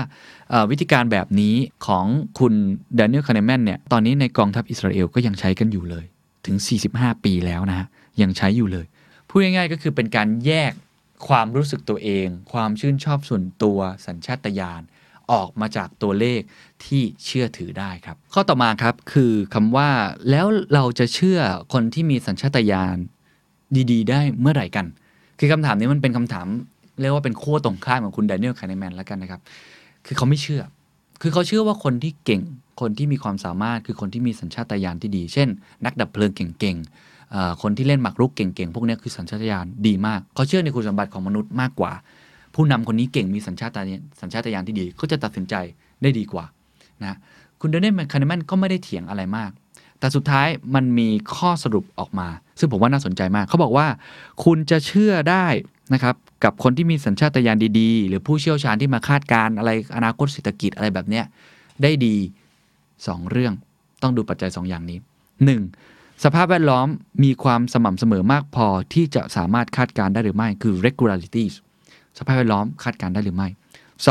[0.72, 1.56] วิธีการแบบนี้
[1.88, 2.06] ของ
[2.40, 2.54] คุณ
[2.96, 6.06] Daniel Kahneman เนี่ย ตอนนี้ในกองทัพอิสราเอลก็ยังใช้กันอยู่เลย
[6.46, 6.56] ถึง
[6.92, 7.88] 45 ปีแล้วนะฮะ
[8.22, 8.86] ยังใช้อยู่เลย
[9.28, 10.72] พูดง่ายๆก็คือเป็นการแยก
[11.28, 14.82] ความรู้สึกตัวเอง ความชื่นชอบส่วนตัวสัญชาตญาณ
[15.32, 16.42] ออกมาจากตัวเลข
[16.86, 19.90] ที่เชื่อถือได้ครับ ข้อต่อมาครับคือคำว่า
[20.30, 21.40] แล้วเราจะเชื่อ
[21.74, 22.98] คนที่มีสัญชาตญาณ
[23.92, 24.86] ดีๆ ได้เมื่อไหร่กัน
[25.40, 26.48] คือคำถามนี้มันเป็นคำถาม
[27.02, 29.42] เรียกว่าเป็นขั้วตรงข้ามของคุณ Daniel Kahneman แล้วกันนะครับ
[30.06, 30.62] คือเขาไม่เชื่อ
[31.22, 32.42] คือเขาเชื่อว่าคนที่เก่ง
[32.82, 35.48] คนที่มีความสามารถคือคนที่มีสัญชาตญาณที่ดี เช่น
[35.86, 41.92] นักดับเพลิงเก่งๆคนที่เล่นหมากรุกเก่งๆ พวกนี้คือสัญชาตญาณดีมาก เขาเชื่อในคุณสมบัติของมนุษย์มากกว่า
[42.56, 45.56] ผู้นำคนนี้เก่งมีสัญชาตญาณสัญชาตญาณที่ดีเขาจะตัดสินใจ
[46.02, 46.46] ได้ดีกว่า
[47.04, 47.18] นะ
[47.60, 49.52] คุณ Daniel Kahneman ก็ไม่ได้เถียงอะไรมาก
[50.00, 52.28] แต่สุดท้ายมันมีข้อสรุปออกมา
[52.60, 53.88] ซึ่งผมว่าน่าสนใจมาก เขาบอกว่า
[54.44, 55.46] คุณจะเชื่อได้
[55.94, 61.26] นะครับกับคนที่มีสัญชาตญาณดีๆ หรือผู้เชี่ยวชาญที่มาคาดการณ์อะไรอนาคตเศรษฐกิจอะไรแบบเนี้ย
[61.84, 62.16] ได้ดี
[62.74, 63.54] 2 เรื่อง
[64.02, 65.00] ต้องดูปัจจัย 2 อย่างนี้
[65.62, 66.24] 1.
[66.24, 66.88] สภาพแวดล้อม
[67.24, 71.54] มีความสม่ำเสมอมากพอที่จะสามารถคาดการณ์ได้หรือไม่คือ regularities
[72.18, 73.48] สภาพแวดล้อมคาดการได้หรือไม่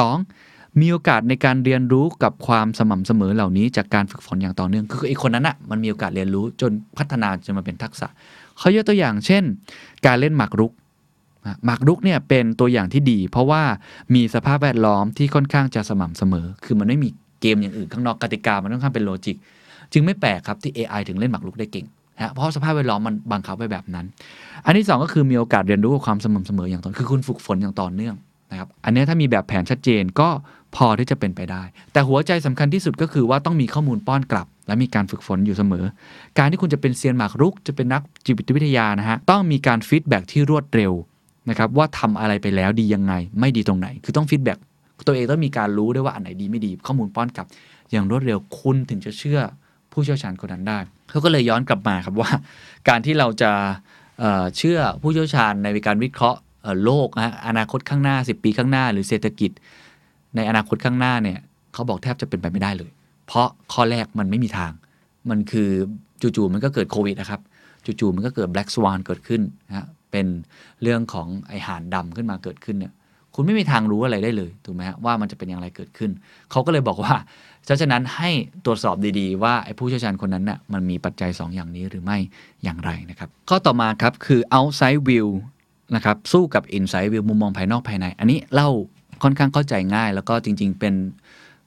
[0.08, 0.80] 2.
[0.80, 8.08] มีโอกาสในการเรียนรู้กับความสม่ำเสมอเหล่านี้จากการฝึกฝนอย่างต่อเนื่องคือไอ้คนนั้นอะมันมีโอกาสเรียนรู้จนพัฒนาจนมาเป็นทักษะ
[8.58, 9.42] เขายกตัวอย่างเช่น
[10.06, 10.72] การเล่นหมากรุก
[11.64, 13.62] หมากรุกเนี่ยเป็นตัวอย่างที่ดี เพราะว่า
[14.14, 17.08] มีสภาพแวดล้อมที่ค่อนข้างจะสม่ำเสมอ คือมันไม่มี
[17.40, 19.36] เกมอย่างอื่นข้างนอกกติกามันค่อนข้างเป็นโลจิก
[19.92, 21.86] จึงไม่แปลกครับที่ AI ถึงเล่นหมากรุกได้เก่ง
[22.16, 24.06] นะเพราะสภาพแวดล้อมมันบังคับไว้แบบนั้น
[24.64, 28.14] อันที่สองก็คือมีโอกาสเรียนรู้ความสม่ำเสมออย่างต่อคือคุณฝึกฝนอย่างต่อเนื่อง
[28.50, 30.28] นะครับอันนี้ถ้ามีแบบแผนชัดเจนก็
[30.76, 31.62] พอที่จะเป็นไปได้
[31.92, 35.84] แต่หัวใจสำคัญที่สุดก็คือว่าต้องมีข้อมูลป้อนกลับ และมีการฝึกฝนอยู่เสมอ
[36.38, 40.92] การที่คุณจะเป็นเซียนหมากรุก จะเป็นนักจิตวิทยานะฮะต้องมีการ feedback ที่รวดเร็ว
[41.50, 44.58] นะครับว่าทำอะไรไปแล้วดียังไง ไม่ดีตรงไหน คือต้อง feedback
[45.06, 47.46] ตัวเองต้องมีการรู้ด้วยว่าอันไหนดีไม่ดี ข้อมูลป้อนกลับ
[47.92, 49.40] อย่างรวดเร็วคุณถึงจะเชื่อ
[49.94, 50.78] ผู้เชี่ยวชาญคนนั้นได้
[51.10, 52.30] เขาก็เลยย้อนกลับมาครับว่า
[52.88, 53.52] การที่เราจะ
[54.18, 56.40] เชื่อผู้เชี่ยวชาญในการวิเคราะห์
[56.84, 59.50] โลกนะฮะอนาคตข้างหน้า 10 ปีข้างหน้า หรือเศรษฐกิจ
[60.36, 61.38] ในอนาคตข้างหน้าเนี่ย
[61.72, 62.90] เขาบอกแทบจะเป็นไปไม่ได้เลย
[63.26, 64.72] เพราะข้อแรกมันไม่มีทาง
[65.30, 65.70] มันคือ
[66.20, 67.40] จู่ๆมันก็เกิดโควิดนะครับ
[67.84, 70.26] จู่ๆมันก็เกิด black swan เกิดขึ้นนะฮะเป็น
[70.82, 72.92] เรื่องของไอห่านดำขึ้นมาเกิดขึ้นเนี่ย
[73.34, 76.10] คุณไม่มีทางรู้อะไรได้เลยถูกไหมฮะว่ามันจะเป็นอย่างไรเกิดขึ้น
[76.50, 77.14] เขาก็เลยบอกว่า
[77.64, 78.30] เพราะฉะนั้นให้
[78.64, 82.18] ตรวจสอบดีๆ ว่าไอ้ผู้เชี่ยวชาญคนนั้นน่ะมันมีปัจจัย 2 อย่างนี้หรือไม่
[82.64, 85.28] อย่างไรนะครับ ข้อต่อมาครับคือ outside view
[85.94, 88.70] นะครับสู้กับ inside view มุมมองภายนอกภายใน อันนี้เล่า
[89.22, 90.94] ค่อนข้างเข้าใจง่าย แล้วก็จริง ๆ เป็น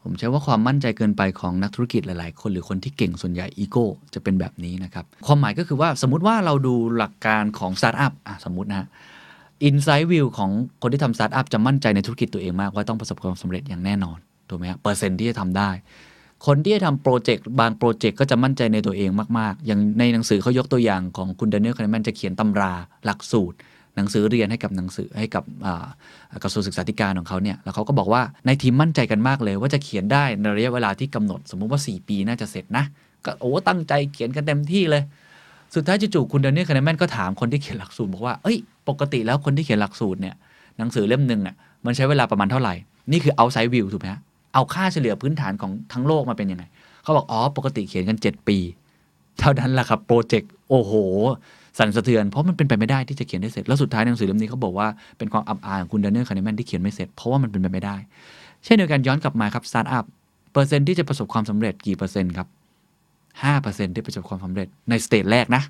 [0.03, 8.87] ผมใช้ว่าความมั่นใจเกินไปของนักธุรกิจหลาย ๆ คน หรือคนที่เก่งส่วนใหญ่อีโก้จะเป็นแบบนี้นะครับ ความหมายก็คือว่าสมมติว่าเราดูหลักการของสตาร์ทอัพอะสมมตินะฮะ
[9.69, 10.51] Inside View ของ
[10.81, 14.17] คนที่ทำสตาร์ทอัพจะมั่นใจในธุรกิจตัวเองมากว่าต้องประสบความสำเร็จอย่างแน่นอน
[14.49, 15.69] ถูกไหมฮะเปอร์เซ็นต์ที่จะทำได้
[16.45, 19.09] คนที่จะทำโปรเจกต์บางโปรเจกต์ก็จะมั่นใจในตัวเอง
[19.39, 22.73] มาก ๆ อย่างในหนังสือเขายกตัวอย่างของคุณ Daniel Kahneman จะเขียนตำรา
[23.05, 23.57] หลักสูตร
[23.95, 25.43] หนังสือเรียนให้กับหนังสือให้กับ
[26.43, 32.85] กระทรวงศึกษาธิการของเขาเนี่ยแล้วเขาก็บอกว่าในทีมมั่นใจกันมากเลย ว่าจะเขียนได้ในระยะเวลาที่กำหนด สมมุติว่า 4 ปีน่าจะเสร็จนะ
[33.25, 35.03] ก็โอ้ตั้งใจเขียนกันเต็มที่เลย
[35.75, 38.57] สุดท้ายจู่ๆคุณเดนนี่คาร์เนแมนก็ถามคนที่เขียนหลักสูตรบอกว่า เอ้ย
[38.89, 40.35] ปกติแล้วคนที่เขียนหลักสูตรเนี่ย
[40.77, 41.55] หนังสือเล่มหนึ่งอะ
[41.85, 42.73] มันใช้เวลาประมาณเท่าไหร่
[43.11, 44.21] นี่คือ outside view ถูกไหมฮะ
[44.57, 46.63] เอาค่าเฉลี่ยพื้นฐานของทั้งโลกมาเป็นยังไง
[47.03, 48.57] เขาบอกอ๋อปกติเขียนกัน 7 ปี
[49.39, 50.93] เท่านั้นแหละครับโปรเจกต์โอ้โห
[51.77, 57.95] สั่นสะเทือน เพราะมันเป็นไปไม่ได้ที่จะเขียนได้เสร็จ แล้วสุดท้ายหนังสือเล่มนี้เขาบอกว่าเป็นความอับอายของคุณ Daniel Kahneman ที่เขียนไม่เสร็จเพราะว่ามันเป็นไปไม่ได้
[58.63, 60.05] เช่นเดียวกันย้อนกลับมาครับสตาร์ทอัพ
[60.53, 62.47] เปอร์เซ็นต์ที่จะประสบความสำเร็จกี่เปอร์เซ็นต์ครับ
[63.43, 65.63] ห้าเปอร์เซ็นต์ที่ประสบความสำเร็จใน stage แรกนะ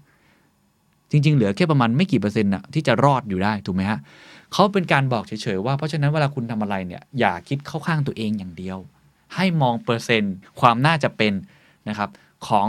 [1.12, 4.00] จริง ๆ เหลือแค่ประมาณไม่กี่เปอร์เซ็นต์น่ะที่จะรอดอยู่ได้ ถูกไหมฮะ
[4.54, 8.78] เขาเป็นการบอกเฉยๆว่าเพราะฉะนั้นเวลาคุณทำอะไรเนี่ยอย่าคิดเข้าข้างตัวเองอย่างเดียว
[9.36, 11.34] ให้มองเปอร์เซ็นต์ ความน่าจะเป็น
[11.90, 12.10] นะครับ
[12.48, 12.68] ของ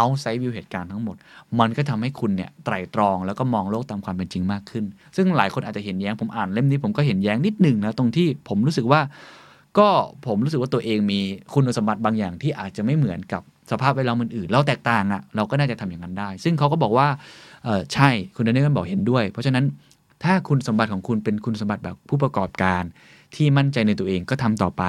[0.00, 1.16] outside view เหตุการณ์ทั้งหมด
[1.60, 4.84] มันก็ทำให้คุณเนี่ยไตรตรองแล้วก็มองโลกตามความเป็นจริงมากขึ้น
[5.16, 9.00] ซึ่งหลายคนอาจจะเห็นแย้งผมอ่านเล่มนี้ผมก็เห็นแย้งนิดหนึ่งนะตรงที่ผมรู้สึกว่า
[9.78, 9.88] ก็
[10.26, 11.20] ผมรู้สึกว่าตัวเองมี
[11.54, 17.08] คุณสมบัติบางอย่างที่อาจจะไม่เหมือนกับสภาพแวดล้อมอื่นๆเราแตกต่างอะ่ะเราก็น่าจะทำอย่างนั้นได้ ซึ่งเขาก็บอกว่า
[17.64, 19.64] เออใช่คุณเดนนี่ก็บอกเห็นด้วย เพราะฉะนั้น
[20.24, 22.82] ถ้าคุณสมบัติของคุณเป็นคุณสมบัติแบบผู้ประกอบการ
[23.34, 24.82] ที่มั่นใจในตัวเองก็ทำต่อไป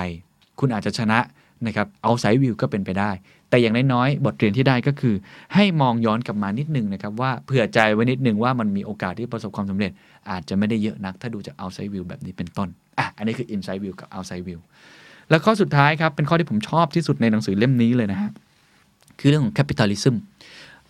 [0.60, 1.20] คุณอาจจะชนะ
[1.68, 3.12] นะครับเอาไซด์วิวก็เป็นไปได้
[3.50, 5.16] แต่อย่างน้อยๆ บทเรียนที่ได้ก็คือ
[5.54, 9.92] ให้มองย้อนกลับมานิดนึงนะครับว่าเผื่อใจไว้นิดนึงว่ามันมีโอกาสที่ประสบความสำเร็จ
[10.30, 14.60] อาจจะไม่ได้เยอะนัก ถ้าดูจาก outside view แบบนี้เป็นต้นอะอันนี้คือ inside view กับ outside view
[15.30, 18.32] แล้วข้อสุดท้ายครับ เป็นข้อที่ผมชอบที่สุดในหนังสือเล่มนี้เลยนะฮะ
[19.20, 20.16] คือเรื่องของ capitalism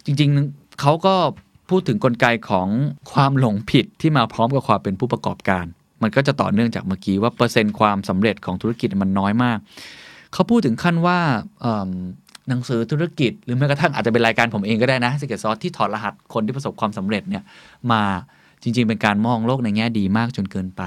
[0.06, 1.16] จริงๆเขาก็
[1.70, 2.68] พูดถึงกลไกของ
[3.14, 5.66] ความหลงผิดที่มาพร้อมกับความเป็นผู้ประกอบการ
[6.02, 9.58] มันก็จะต่อเนื่องจากเมื่อกี้ว่าเปอร์เซ็นต์ความสำเร็จของธุรกิจมันน้อยมาก
[10.34, 11.18] เขาพูดถึงขั้นว่า
[12.50, 17.44] หนังสือธุรกิจ หรือแม้กระทั่งอาจจะเป็นรายการผมเองก็ได้นะสเกตซอสที่ถอดรหัสคนที่ประสบความสำเร็จเนี่ย
[17.92, 18.04] มา
[18.64, 20.84] จริง ๆ เป็นการมองโลกในแง่ดีมากจนเกินไป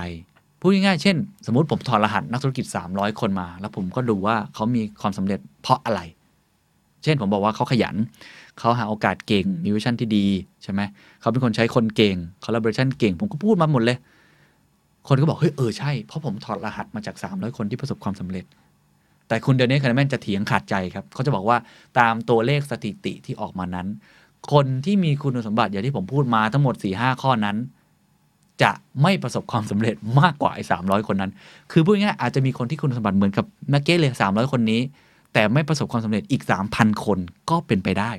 [0.60, 6.00] พูดง่ายๆ เช่น สมมติผมถอดรหัสนักธุรกิจ 300 คนมา แล้วผมก็ดูว่าเขามีความสำเร็จเพราะอะไร
[7.04, 7.96] เช่นผมบอกว่าเขาขยัน
[8.58, 10.26] เขาหาโอกาสเก่งมี vision ที่ดี
[10.62, 10.80] ใช่ไหม
[11.20, 13.98] เขาเป็นคนใช้คนเก่ง collaboration เก่ง ผมก็พูดมาหมดเลย
[15.08, 18.44] คนก็บอกเฮ้ยเออใช่ เพราะผมถอดรหัสมาจาก 300 คนที่ประสบความสำเร็จ
[19.28, 21.56] แต่คุณเดนนี่คาร์แมนจะเถียงขาดใจครับเขาจะบอกว่า
[21.98, 23.86] ตามตัวเลขสถิติที่ออกมานั้น
[24.52, 27.56] คนที่มีคุณสมบัติอย่างที่ผมพูดมาทั้งหมด4-5 ข้อนั้น
[28.62, 28.72] จะ
[29.02, 31.32] ไม่ประสบความสำเร็จมากกว่าไอ้สามคนนั้น
[31.72, 34.80] คือพูดง่ายๆอาจจะมีคนที่คุณสมบัติเหมือนกับแม็กเก้เลยสามร้อยคนนี้
[35.32, 37.18] แต่ไม่ประสบความสำเร็จอีก3,000คน
[37.50, 38.10] ก็เป็นไปได้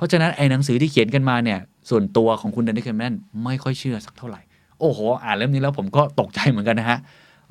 [0.00, 1.58] เพราะฉะนั้นไอ้หนังสือที่เขียนกันมาเนี่ย
[1.90, 3.14] ส่วนตัวของคุณเดนนี่คาร์แมน
[3.44, 4.40] ไม่ค่อยเชื่อสักเท่าไหร่
[4.80, 6.98] โอ้โห อ่านเล่มนี้แล้วผมก็ตกใจเหมือนกันนะฮะ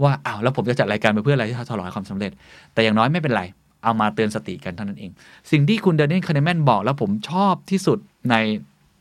[0.03, 2.31] ว่าอ้าวแล้วผมจะจัดรายการไปเพื่ออะไรที่ทลายความสำเร็จ
[2.73, 3.43] แต่อย่างน้อยไม่เป็นไร
[3.83, 5.11] เอามาเตือนสติกันเท่านั้นเอง
[5.51, 7.97] สิ่งที่คุณเดนนี่คาร์แมนบอกแล้วผมชอบที่สุด
[8.31, 8.35] ใน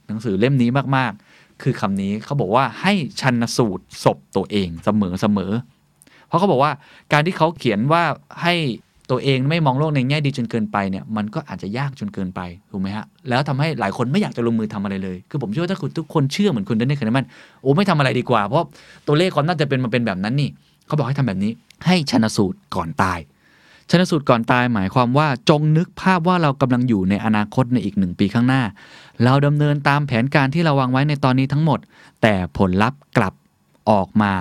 [0.07, 5.53] หนังสือเล่มนี้มากๆ คือคำนี้เขาบอกว่าให้ชันสูตรศพตัวเองเสมอเสมอ
[6.27, 6.73] เพราะเขาบอกว่า
[7.13, 8.03] การที่เขาเขียนว่า
[8.43, 8.55] ให้
[9.11, 12.41] ตัวเองไม่มองโลกในแง่ดีจนเกินไปเนี่ยมันก็อาจจะยากจนเกินไป
[12.71, 17.27] ถูกไหมฮะแล้วทำให้หลายคนไม่อยากจะลงมือทำอะไรเลย คือผมเชื่อว่าถ้าคุณทุกคนเชื่อเหมือนคุณเดนนี่คาร์แมน
[17.63, 18.67] โอ้ไม่ทำอะไรดีกว่า เพราะ
[19.07, 20.49] ตัวเลขความน่าจะเป็นมาเป็นแบบนั้นนี่
[20.87, 21.53] เขาบอกให้ทำแบบนี้
[21.87, 23.19] ให้ชันสูตรก่อนตาย
[23.91, 28.63] ชันสูตรก่อนตายหมายความว่าจงนึกภาพว่าเรากำลังอยู่ในอนาคตในอีกหนึ่งปีข้างหน้า
[29.25, 31.79] เราดำเนินตามแผนการที่เราวางไว้ในตอนนี้ทั้งหมด
[32.23, 33.35] แต่ผลลัพธ์กลับ
[33.91, 34.33] ออกมา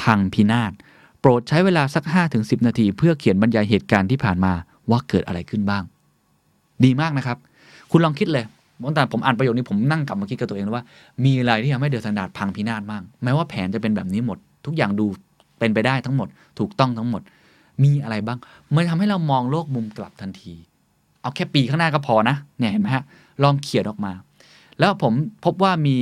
[0.00, 0.72] พังพินาศ
[1.20, 4.52] โปรดใช้เวลาสัก 5-10 นาที เพื่อเขียนบรรยายเหตุการณ์ที่ผ่านมา
[4.90, 5.82] ว่าเกิดอะไรขึ้นบ้าง
[6.84, 7.38] ดีมากนะครับ
[7.90, 8.44] คุณลองคิดเลย
[8.86, 10.84] ตั้งแต่ผมอ่านประโยคนี้ผมนั่งกลับมาคิดกับตัวเองเลยว่า
[11.24, 15.06] มีอะไรที่ทำให้เดือะสแตนดาดพังพินาศบ้างแม้ว่าแผนจะเป็นแบบนี้หมด ทุกอย่างดู
[15.58, 16.28] เป็นไปได้ทั้งหมด
[16.58, 17.22] ถูกต้องทั้งหมด
[17.84, 18.38] มีอะไรบ้าง
[18.74, 20.54] มันทำให้เรามองโลกมุมกลับทันที
[21.22, 23.04] เอาแค่ปีข้างหน้าก็พอนะเนี่ยเห็นไหมฮะ
[23.42, 24.12] ลองเขียนออกมา
[24.78, 25.12] แล้วผม
[25.44, 25.96] พบว่ามี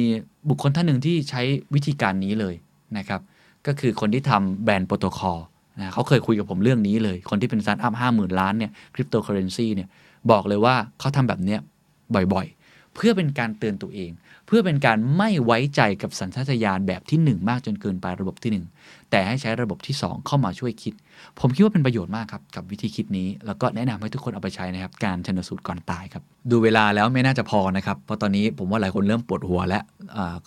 [0.49, 1.40] บุคคลท่านหนึ่งที่ใช้
[1.74, 2.55] วิธีการนี้เลย
[2.99, 3.20] นะครับ
[3.66, 5.39] ก็คือคนที่ทำ Band Protocol
[5.80, 9.89] นะเขาเคยคุยกับผมเรื่องนี้เลย คนที่เป็นสตาร์ทอัพห้าหมื่นล้านเนี่ยคริปโตเคอเรนซีเนี่ย
[10.30, 11.60] บอกเลยว่าเขาทำแบบเนี้ย
[12.14, 14.10] บ่อยๆ เพื่อเป็นการเตือนตัวเอง
[14.47, 18.64] เพื่อเป็นการไม่ไว้ใจกับสัญชาตญาณแบบที่ 1 มากจนเกินไประบบที่1
[19.10, 20.94] แต่ให้ใช้ระบบที่ 2 เข้ามาช่วยคิด
[21.40, 29.82] ผมคิดว่าเป็นประโยชน์มากครับ กับวิธีคิดนี้ แล้วก็แนะนำให้ทุกคนเอาไปใช้นะครับ การชันสูตรก่อนตายครับ ดูเวลาแล้วไม่น่าจะพอนะครับ เพราะตอนนี้ผมว่าหลายคนเริ่มปวดหัวแล้ว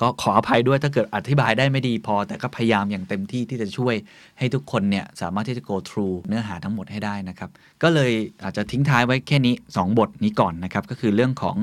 [0.01, 3.95] ก็ขออภัยด้วยถ้าเกิดอธิบายได้ไม่ดีพอ แต่ก็พยายามอย่างเต็มที่ที่จะช่วย
[4.39, 7.49] ให้ทุกคนเนี่ยสามารถที่จะ go through เนื้อหาทั้งหมดให้ได้นะครับ
[7.83, 8.11] ก็เลย
[8.43, 11.55] อาจจะทิ้งท้ายไว้แค่นี้ 2 บทนี้ก่อนนะครับ ก็คือเรื่องของ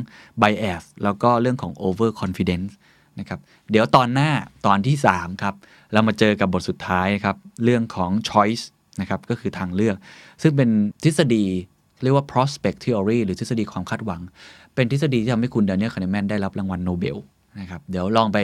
[0.42, 2.72] bias แล้วก็เรื่องของ over confidence
[3.18, 3.40] นะครับ
[3.70, 4.30] เดี๋ยวตอนหน้า
[4.66, 5.54] ตอนที่ 3 ครับ
[5.92, 8.64] เรามาเจอกับบทสุดท้ายครับ เรื่องของ choice
[9.00, 9.96] นะครับก็คือทางเลือก
[10.42, 10.68] ซึ่งเป็น
[11.04, 11.44] ทฤษฎี
[12.02, 14.20] เรียกว่า prospect theory หรือทฤษฎีความคาดหวัง
[14.74, 17.16] เป็นทฤษฎีที่ทำให้คุณแดเนียลคาห์เนแมนได้รับรางวัลโนเบล
[17.60, 18.38] นะครับเดี๋ยวลองไป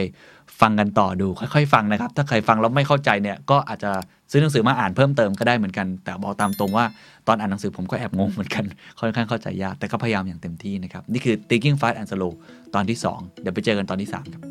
[0.61, 3.91] ฟังกันต่อดูค่อยๆ ฟังนะครับ ถ้าใครฟังแล้วไม่เข้าใจเนี่ยก็อาจจะ
[4.31, 6.85] ซื้อหนังสือมาอ่านเพิ่มเติมก็ได้เหมือนกัน แต่บอกตามตรงว่า
[7.27, 8.63] ตอนอ่านหนังสือผมก็แอบงงเหมือนกัน
[8.99, 12.33] ค่อนข้างเข้าใจยากแต่ก็พยายามอย่างเต็มที่นะครับ นี่คือ thinking fast and slow
[12.75, 14.43] ตอนที่ 2 เดี๋ยวไปเจอกันตอนที่ 3 ครับ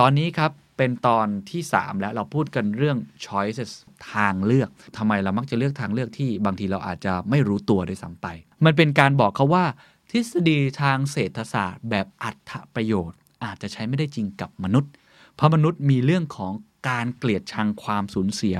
[0.00, 3.70] ตอนนี้ครับ เป็นตอนที่ 3 แล้วเราพูดกันเรื่อง choices
[4.12, 8.26] ทางเลือกทำไมเรามักจะเลือกทางเลือกที่บางทีเราอาจจะไม่รู้ตัวด้วยซ้ำไป
[8.64, 9.64] มันเป็นการบอกเขาว่า
[10.10, 14.90] ทฤษฎีทางเศรษฐศาสตร์ แบบอัตประโยชน์ อาจจะใช้ไม่ได้จริงกับมนุษย์
[15.34, 16.52] เพราะมนุษย์มีเรื่องของ
[16.88, 18.56] การเกลียดชังความสูญเสีย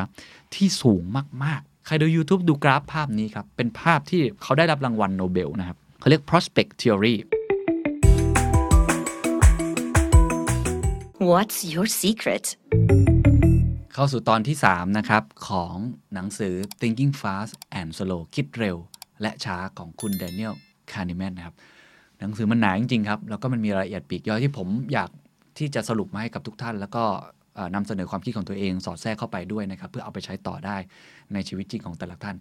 [0.55, 1.03] ที่สูง
[1.45, 7.17] มากๆ ใครดู YouTube ดูกราฟภาพนี้ครับ เป็นภาพที่เขาได้รับรางวัลโนเบลนะครับเขาเรียก prospect theory
[11.31, 12.45] What's your secret?
[13.93, 15.75] เข้าสู่ตอนที่ 3 นะครับ ของ
[16.15, 18.77] หนังสือ Thinking Fast and Slow คิดเร็ว
[19.23, 20.55] และช้าของคุณ Daniel
[20.91, 21.55] Kahneman นะครับ
[22.21, 25.11] หนังสือมันหนาจริง ๆ ครับ แล้วก็มันมีรายละเอียดปีกย่อยที่ผมอยาก
[25.59, 27.05] ที่จะสรุปมาให้กับทุกท่าน แล้วก็
[27.75, 30.77] นำเสนอความคิดของตัวเอง สอดแทรกเข้าไปด้วยนะครับ เพื่อเอาไปใช้ต่อได้
[31.33, 32.37] ในชีวิตจริงของแต่ละท่าน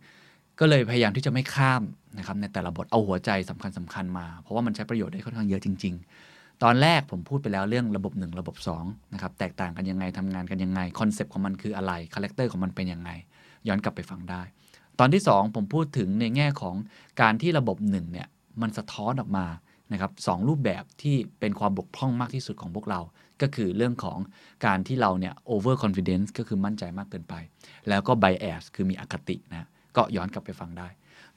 [0.59, 1.83] ก็เลยพยายามที่จะไม่ข้าม
[2.17, 6.30] นะครับในแต่ละบทเอาหัวใจสำคัญสำคัญๆมา เพราะว่ามันใช้ประโยชน์ได้ค่อนข้างเยอะจริง ๆ
[6.63, 8.55] ตอนแรกผมพูดไปแล้วเรื่องระบบ 1 ระบบ
[8.85, 13.09] 2 นะครับ แตกต่างกันยังไงทำงานกันยังไง concept ของมันคืออะไร character ของมันเป็นยังไง
[13.67, 14.41] ย้อนกลับไปฟังได้
[14.99, 16.75] ตอนที่ 2 ผมพูดถึงในแง่ของ
[17.21, 18.27] การที่ระบบ1เนี่ย
[18.61, 19.45] มันสะท้อนออกมา
[19.91, 22.99] นะครับสองรูปแบบที่เป็นความบกพร่องมากที่สุดของพวกเรา
[23.41, 24.19] ก็คือเรื่องของ
[24.65, 27.33] การที่เราเนี่ย over confidence ก็คือมั่นใจมากเกินไป
[27.89, 30.87] แล้วก็ bias คือมีอคตินะก็ย้อนกลับไปฟังได้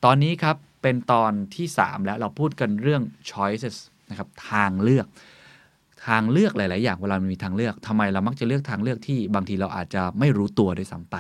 [0.05, 3.77] ตอนนี้ครับเป็นตอนที่ 3 แล้วเราพูดกันเรื่อง choices
[4.10, 5.06] นะครับทางเลือก
[6.06, 11.16] ทางเลือกหลาย ๆ อย่างเวลามันมีทางเลือกทำไมเรามักจะเลือกทางเลือกที่บางทีเราอาจจะไม่รู้ตัวด้วยซ้ำไป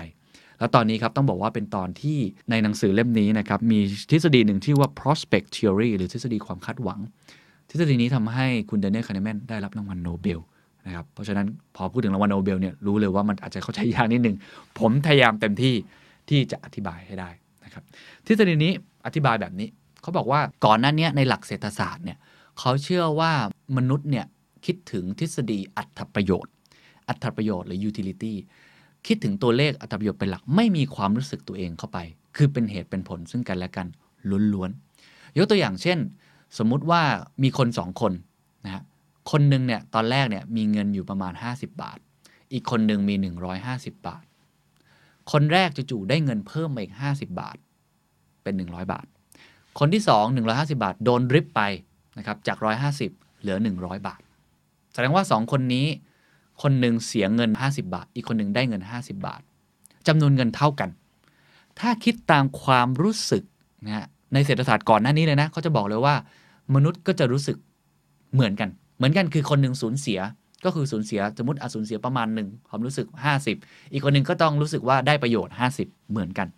[0.58, 2.18] แล้วตอนนี้ครับต้องบอกว่าเป็นตอนที่
[2.50, 3.78] ในหนังสือเล่มนี้นะครับมี
[4.10, 7.00] ทฤษฎีหนึ่งที่ว่า prospect theory หรือทฤษฎีความคาดหวัง
[7.70, 10.40] ทฤษฎีนี้ทำให้คุณเดน n น e l คา n นแมนได้รับรางวัลโนเบล
[10.86, 11.46] นะครับเพราะฉะนั้น
[11.76, 14.36] พอพูดถึงรางวัลโนเบลเนี่ยรู้เลยว่ามันอาจจะเข้าใจยากนิดนึง
[14.78, 15.74] ผมพยายามเต็มที่
[16.28, 17.30] ที่จะอธิบายให้ได้
[17.64, 17.82] นะครับ
[18.26, 18.72] ทฤษฎีนี้
[19.06, 19.68] อธิบายแบบนี้
[20.02, 22.18] เขาบอกว่าก่อนหน้านี้ในหลักเศรษฐศาสตร์เนี่ย
[22.58, 23.32] เขาเชื่อว่า
[23.76, 24.26] มนุษย์เนี่ย
[24.66, 26.52] คิดถึงทฤษฎีอัตประโยชน์
[27.08, 28.34] อัตประโยชน์หรือ utility
[29.06, 31.98] คิดถึงตัวเลขอัตประโยชน์เป็นหลักไม่มีความรู้สึกตัวเองเข้าไป
[32.36, 33.86] คือเป็นเหตุเป็นผลซึ่งกันและกัน
[34.52, 35.98] ล้วนๆ ยกตัวอย่างเช่น
[36.58, 37.02] สมมุติว่า
[37.42, 38.12] มีคนสองคน
[38.64, 38.82] นะฮะ
[39.30, 41.98] คนหนึ่งเนี่ยตอนแรกเนี่ยมีเงินอยู่ประมาณ 50 บาท
[42.52, 43.14] อีกคนหนึ่งมี
[43.60, 44.24] 150 บาท
[45.32, 47.56] คนแรกจู่ๆได้เงินเพิ่มมาอีก 50 บาท
[48.42, 49.06] เป็น 100 บาท
[49.78, 51.62] คนที่ 2 150 บาท โดนริบไป
[52.18, 52.58] นะครับจาก
[53.00, 54.20] 150 เหลือ 100 บาท
[54.92, 55.86] แสดงว่า 2 คนนี้
[56.62, 59.40] คนหนึ่งเสียเงิน 50 บาท อีกคนหนึ่งได้เงิน 50 บาท
[60.06, 60.90] จำนวนเงินเท่ากัน
[61.80, 63.42] ถ้าคิดตามความรู้สึก
[63.86, 66.14] นะฮะในเศรษฐศาสตร์ก่อนหน้านี้เลยนะเขาจะบอกเลยว่า
[66.74, 67.56] มนุษย์ก็จะรู้สึก
[68.34, 70.20] เหมือนกัน เหมือนกันคือคนหนึ่งสูญเสีย
[70.64, 73.06] ก็คือสูญเสียสมมติอาสูญเสียประมาณหนึ่งความรู้สึก
[73.50, 76.48] 50 อีกคนหนึ่งก็ต้องรู้สึกว่าได้ประโยชน์ 50 เหมือนกัน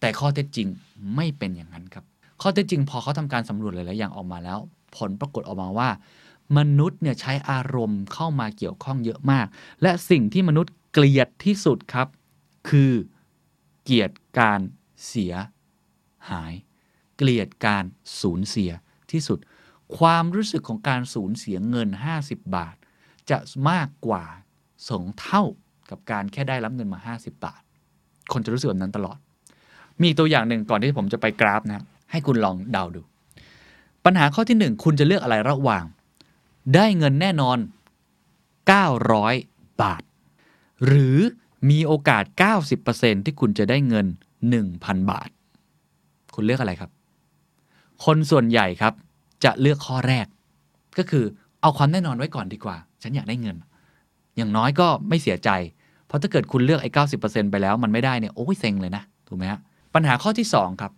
[0.00, 0.68] แต่ข้อเท็จจริง
[1.16, 2.04] ไม่เป็นอย่างนั้นครับ
[2.40, 4.58] ข้อเท็จจริงพอเขาทำการสำรวจหลายๆอย่างออกมาแล้ว
[4.96, 5.90] ผลปรากฏออกมาว่า
[6.56, 9.46] มนุษย์เนี่ยใช้อารมณ์เข้ามาเกี่ยวข้องเยอะมาก
[9.82, 12.08] และสิ่งที่มนุษย์เกลียดที่สุดครับ
[12.68, 12.92] คือ
[13.84, 14.60] เกลียดการ
[15.06, 15.34] เสีย
[16.30, 16.52] หาย
[17.16, 17.84] เกลียดการ
[18.20, 18.70] สูญเสีย
[19.12, 19.38] ที่สุด
[19.98, 21.88] ความรู้สึกของการสูญเสียเงิน
[22.22, 22.76] 50 บาท
[23.30, 23.38] จะ
[23.70, 24.24] มากกว่า
[24.88, 25.42] สองเท่า
[25.90, 27.62] กับการแค่ได้รับเงินมา 50 บาท
[28.32, 29.18] คนจะรู้สึกแบบนั้นตลอด
[30.02, 33.02] มีตัวอย่างหนึ่งก่อนที่ผมจะไปกราฟนะครับ ให้คุณลองเดาดู
[34.04, 35.84] ปัญหาข้อที่หนึ่งคุณจะเลือกอะไรระหว่าง
[36.74, 37.58] ได้เงินแน่นอน
[38.88, 40.02] 900 บาท
[40.86, 41.18] หรือ
[41.70, 42.24] มีโอกาส
[42.74, 44.06] 90%ที่คุณจะได้เงิน
[44.58, 45.28] 1,000 บาท
[46.34, 46.90] คุณเลือกอะไรครับ
[48.04, 48.92] คนส่วนใหญ่ครับ
[49.44, 50.26] จะเลือกข้อแรก
[50.98, 51.24] ก็คือ
[51.60, 53.56] เอาความแน่นอนไว้ก่อนดีกว่า ฉันอยากได้เงิน
[54.36, 55.50] อย่างน้อยก็ไม่เสียใจ
[56.06, 57.02] เพราะถ้าเกิดคุณเลือกไอ้เก้
[57.50, 59.60] ไปแล้วมันไม่ได้เนี่ยโอ้ยเซ็งเลยนะ ถูกไหมฮะ
[59.94, 60.92] ปัญหาข้อที่ 2 ครับ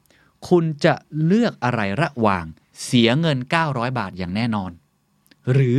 [0.48, 0.94] คุณจะ
[1.24, 2.44] เลือกอะไรระหว่าง
[2.84, 3.38] เสียเงิน
[3.68, 4.70] 900 บาทอย่างแน่นอน
[5.52, 5.78] หรือ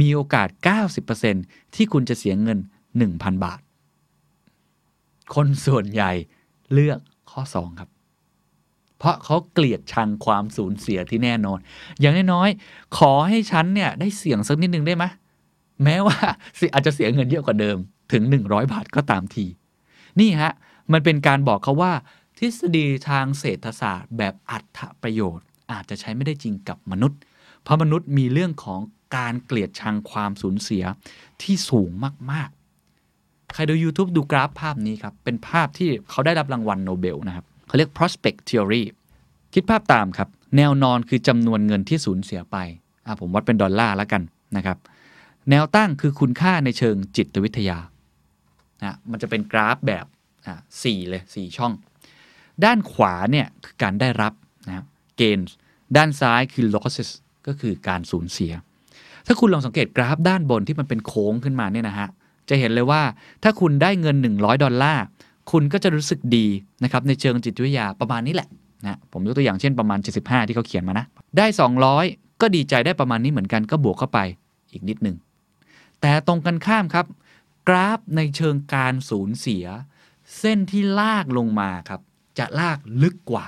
[0.00, 0.48] มีโอกาส
[1.12, 2.58] 90%ที่คุณจะเสียเงิน
[3.00, 3.60] 1,000 บาท
[5.34, 6.12] คนส่วนใหญ่
[6.72, 6.98] เลือก
[7.30, 7.90] ข้อ 2 ครับ
[8.98, 11.58] เพราะเขาเกลียดชังความสูญเสียที่แน่นอน
[12.00, 15.04] อย่างน้อยๆ ขอให้ฉันเนี่ยได้เสี่ยงสักนิดนึงได้ไหม
[15.84, 16.16] แม้ว่า
[16.74, 17.76] อาจจะเสียเงินเยอะกว่าเดิม
[18.12, 19.46] ถึง 100 บาทก็ตามที
[20.20, 20.52] นี่ฮะ
[20.92, 21.92] มันเป็นการบอกเขาว่า
[22.38, 27.18] ทฤษฎีทางเศรษฐศาสตร์ แบบอัตประโยชน์ อาจจะใช้ไม่ได้จริงกับมนุษย์
[27.62, 28.80] เพราะมนุษย์มีเรื่องของ
[29.16, 30.84] การเกลียดชังความสูญเสีย
[31.42, 31.90] ที่สูง
[32.30, 32.48] มาก
[33.00, 38.82] ๆ ใครดู YouTube ดูกราฟภาพนี้ครับ เป็นภาพที่เขาได้รับรางวัลโนเบลนะครับเขาเรียก prospect theory
[39.54, 42.56] คิดภาพตามครับ แนวนอนคือจำนวนเงินที่สูญเสียไป
[43.06, 44.22] อะผมวัดเป็นดอลลาร์แล้วกัน
[44.56, 44.78] นะครับ
[45.50, 47.78] แนวตั้งคือคุณค่าในเชิงจิตวิทยา
[48.82, 50.06] นะมันจะเป็นกราฟแบบ
[50.46, 51.72] อะสี่เลยสี่ช่อง
[52.64, 54.32] ด้านขวาเนี่ยคือการได้รับ
[54.68, 54.86] นะครับ
[55.20, 55.50] gains
[55.96, 57.10] ด้านซ้ายคือ losses
[57.46, 58.52] ก็คือการสูญเสีย
[59.26, 62.08] ถ้าคุณลองสังเกตกราฟด้านบนที่มันเป็นโค้งขึ้นมาเนี่ยนะฮะ
[62.48, 63.02] จะเห็นเลยว่า
[63.42, 65.04] ถ้าคุณได้เงิน 100 ดอลลาร์
[65.50, 66.46] คุณก็จะรู้สึกดี
[66.84, 68.48] นะครับในเชิงจิตวิทยาประมาณนี้แหละ
[68.86, 71.06] นะผมยกตัวอย่างเช่นประมาณ 75 ที่เขาเขียนมานะ
[71.38, 71.46] ได้
[71.94, 74.18] 200 ก็ดีใจได้ประมาณนี้เหมือนกันก็บวกเข้าไป
[74.72, 75.16] อีกนิดหนึ่ง
[76.00, 77.06] แต่ตรงกันข้ามครับ
[77.68, 79.64] กราฟในเชิงการสูญเสีย
[80.38, 82.00] เส้นที่ลากลงมาครับ
[82.38, 83.46] จะลากลึกกว่า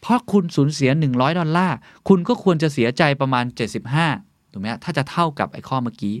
[0.00, 1.76] เพราะคุณสูญเสีย 100 ดอลลาร์
[2.08, 3.44] คุณก็ควรจะเสียใจประมาณ
[3.98, 6.16] 75ถูกไหมถ้าจะเท่ากับไอ้ข้อเมื่อกี้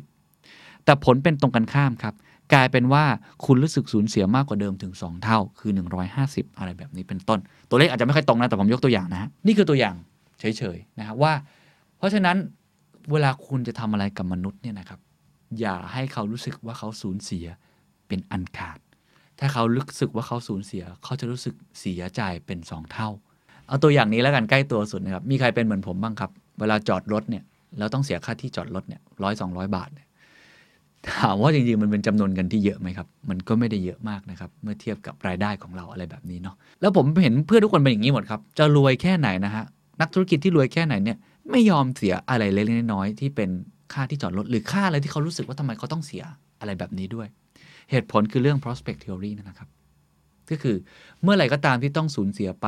[0.84, 2.14] แต่ผลเป็นตรงกันข้ามครับ
[2.52, 3.04] กลายเป็นว่า
[3.44, 5.72] คุณรู้สึกสูญเสียมากกว่าเดิมถึง 2 เท่า คือ
[6.14, 7.38] 150 อะไรแบบนี้เป็นต้น
[7.68, 9.94] ตัวเลขอาจจะไม่ค่อยตรงนะ แต่ผมยกตัวอย่างนะฮะนี่คือตัวอย่าง
[10.40, 10.44] เฉ
[10.76, 11.32] ยๆนะครับว่า
[11.98, 12.36] เพราะฉะนั้น
[13.12, 15.00] เวลาคุณจะทำอะไรกับมนุษย์เนี่ยนะครับ
[15.60, 17.46] อย่าให้เขารู้สึกว่าเขาสูญเสีย
[18.08, 18.78] เป็นอันขาด
[19.40, 23.08] ถ้าเขารู้สึกว่าเขาสูญเสีย เขาจะรู้สึกเสียใจเป็น 2 เท่า
[23.68, 26.30] เอาตัวอย่างนี้แล้วกันใกล้ตัวสุดนะครับ มีใครเป็นเหมือนผมบ้างครับ
[26.60, 27.42] เวลาจอดรถเนี่ย
[27.78, 30.06] เราต้องเสียค่าที่จอดรถเนี่ยร้อยสองร้อยบาทเนี่ย
[31.10, 39.64] ถามว่าจริงๆ มันเป็นจำนวนเงินที่เยอะไหมครับ มันก็ไม่ได้เยอะมากนะครับ เมื่อเทียบกับรายได้ของเราอะไรแบบนี้เนาะ แล้วผมเห็นเพื่อนทุกคนเป็นอย่างนี้หมดครับ จะรวยแค่ไหนนะฮะ
[40.00, 41.18] นักธุรกิจที่รวยแค่ไหนเนี่ย
[41.50, 43.50] ไม่ยอมเสียอะไรเล็กๆน้อยๆที่เป็น
[43.92, 46.22] ค่าที่จอดรถหรือค่าอะไรที่เขารู้สึกว่าทำไมเขาต้องเสีย
[46.60, 47.28] อะไรแบบนี้ด้วย
[47.90, 49.68] เหตุผลคือเรื่อง prospect theory นะครับ
[50.50, 50.76] ก็คือ
[51.22, 52.66] เมื่อไหร่ก็ตามที่ต้องสูญเสียไป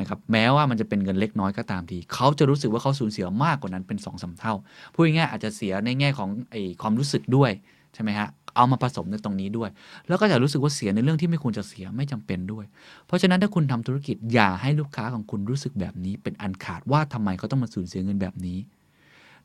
[0.00, 4.54] นะครับแม้ว่ามันจะเป็นเงินเล็กน้อยก็ตามที เขาจะรู้สึกว่าเขาสูญเสียมากกว่านั้นเป็น2อสเท่า
[4.92, 7.50] พูดง่ายๆอาจจะเสียในแง่ของไอความรู้สึกด้วย
[7.94, 9.70] ใช่ไหมฮะเอามาผสมในตรงนี้ด้วย
[10.08, 12.64] แล้วก็จะรู้สึกว่าเสียในเรื่องที่ไม่ควรจะเสียไม่จำเป็นด้วย
[13.06, 18.58] เพราะฉะนั้นถ้าคุณทำธุรกิจอย่าให้ลูกค้าของคุณรู้สึกแบบนี้ เป็นอันขาดว่าทำไมเขาต้องมาสูญเสียเงินแบบนี้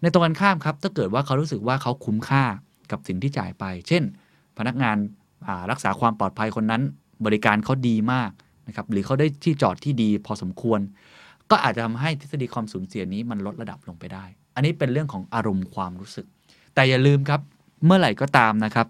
[0.02, 2.44] ในตรงกันข้ามครับถ้าเกิดว่าเขารู้สึกว่าเขาคุ้มค่า
[2.92, 4.04] กับสิ่งที่จ่ายไป เช่น
[4.58, 6.82] พนักงานารักษาความปลอดภัยคนนั้น
[7.26, 8.32] บริการเขาดีมาก
[8.68, 10.80] นะครับหรือเขาได้ที่จอดที่ดีพอสมควร
[11.52, 14.26] ก็อาจจะทำให้ทฤษฎีความสูญเสียนี้มันลดระดับลงไปได้
[14.56, 16.26] อันนี้เป็นเรื่องของอารมณ์ความรู้สึก
[16.76, 17.42] แต่อย่าลืมครับ
[17.86, 18.88] เมื่อไหร่ก็ตามนะครับ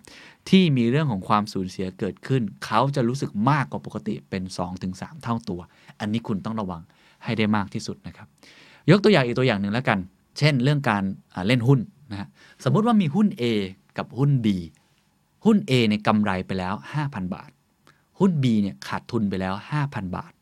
[0.49, 4.43] ที่มีเรื่องของความสูญเสียเกิดขึ้น เขาจะรู้สึกมากกว่าปกติเป็น
[4.83, 5.59] 2-3 เท่าตัว
[5.99, 6.81] อันนี้คุณต้องระวัง
[7.23, 8.27] ให้ได้มากที่สุดนะครับ
[8.91, 9.99] ยกตัวอย่างอีกตัวอย่างหนึ่งแล้วกัน
[10.37, 11.03] เช่น เรื่องการ
[11.47, 11.79] เล่นหุ้น
[12.11, 12.27] นะฮะ
[12.63, 13.43] สมมุติว่ามีหุ้น A
[13.97, 14.47] กับหุ้น B
[15.45, 16.73] หุ้น A เนี่ยกำไรไปแล้ว
[17.03, 17.51] 5,000 บาท
[18.19, 19.53] หุ้น B เนี่ยขาดทุนไปแล้ว
[19.85, 20.33] 5,000 บาท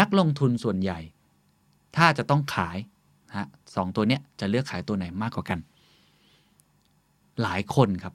[0.00, 0.98] นักลงทุนส่วนใหญ่
[1.96, 2.76] ถ้าจะต้องขาย
[3.28, 5.58] นะฮะสองตัวเนี้ยจะเลือกขายตัวไหนมากกว่ากัน
[7.42, 8.14] หลายคนครับ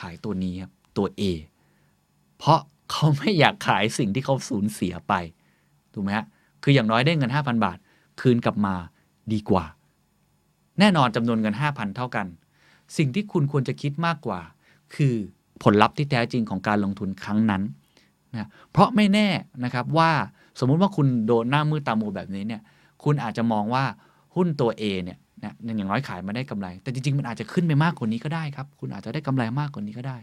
[0.00, 1.22] ขายตัวนี้ครับ ตัว A
[2.38, 2.60] เพราะ
[2.90, 5.14] เขาไม่อยากขายสิ่งที่เขาสูญเสียไป
[5.92, 6.26] ถูกไหมฮะ
[6.62, 7.78] คืออย่างน้อยได้เงิน 5,000 บาท
[8.20, 8.74] คืนกลับมา
[9.32, 9.64] ดีกว่า
[10.78, 12.26] แน่นอนจำนวนเงิน 5,000 เท่ากัน
[12.96, 14.40] สิ่งที่คุณควรจะคิดมากกว่า
[14.94, 15.14] คือ
[15.62, 17.62] ผลลัพธ์ที่แท้จริงของการลงทุนครั้งนั้น
[18.32, 19.28] นะเพราะไม่แน่
[19.64, 20.10] นะครับว่า
[20.60, 22.62] สมมุติว่าคุณโดนหน้ามืดตามัวแบบนี้เนี่ย
[23.04, 23.84] คุณอาจจะมองว่า
[24.36, 30.18] หุ้นตัว A เนี่ยนะอย่างน้อยขายมาได้กำไร แต่จริงๆ มันอาจจะขึ้นไปมากกว่านี้ก็ได้ครับ คุณอาจจะได้กำไรมากกว่านี้ก็ได้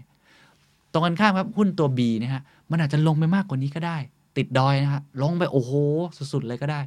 [0.91, 3.97] ตรงกันข้ามครับหุ้นตัว B นะฮะมันอาจจะลงไปมากกว่านี้ก็ได้
[4.37, 5.71] ติดดอยนะฮะลงไปโอ้โห
[6.33, 6.81] สุดๆเลยก็ได้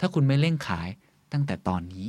[0.00, 0.88] ถ้าคุณไม่เร่งขาย
[1.32, 2.06] ตั้งแต่ตอนนี้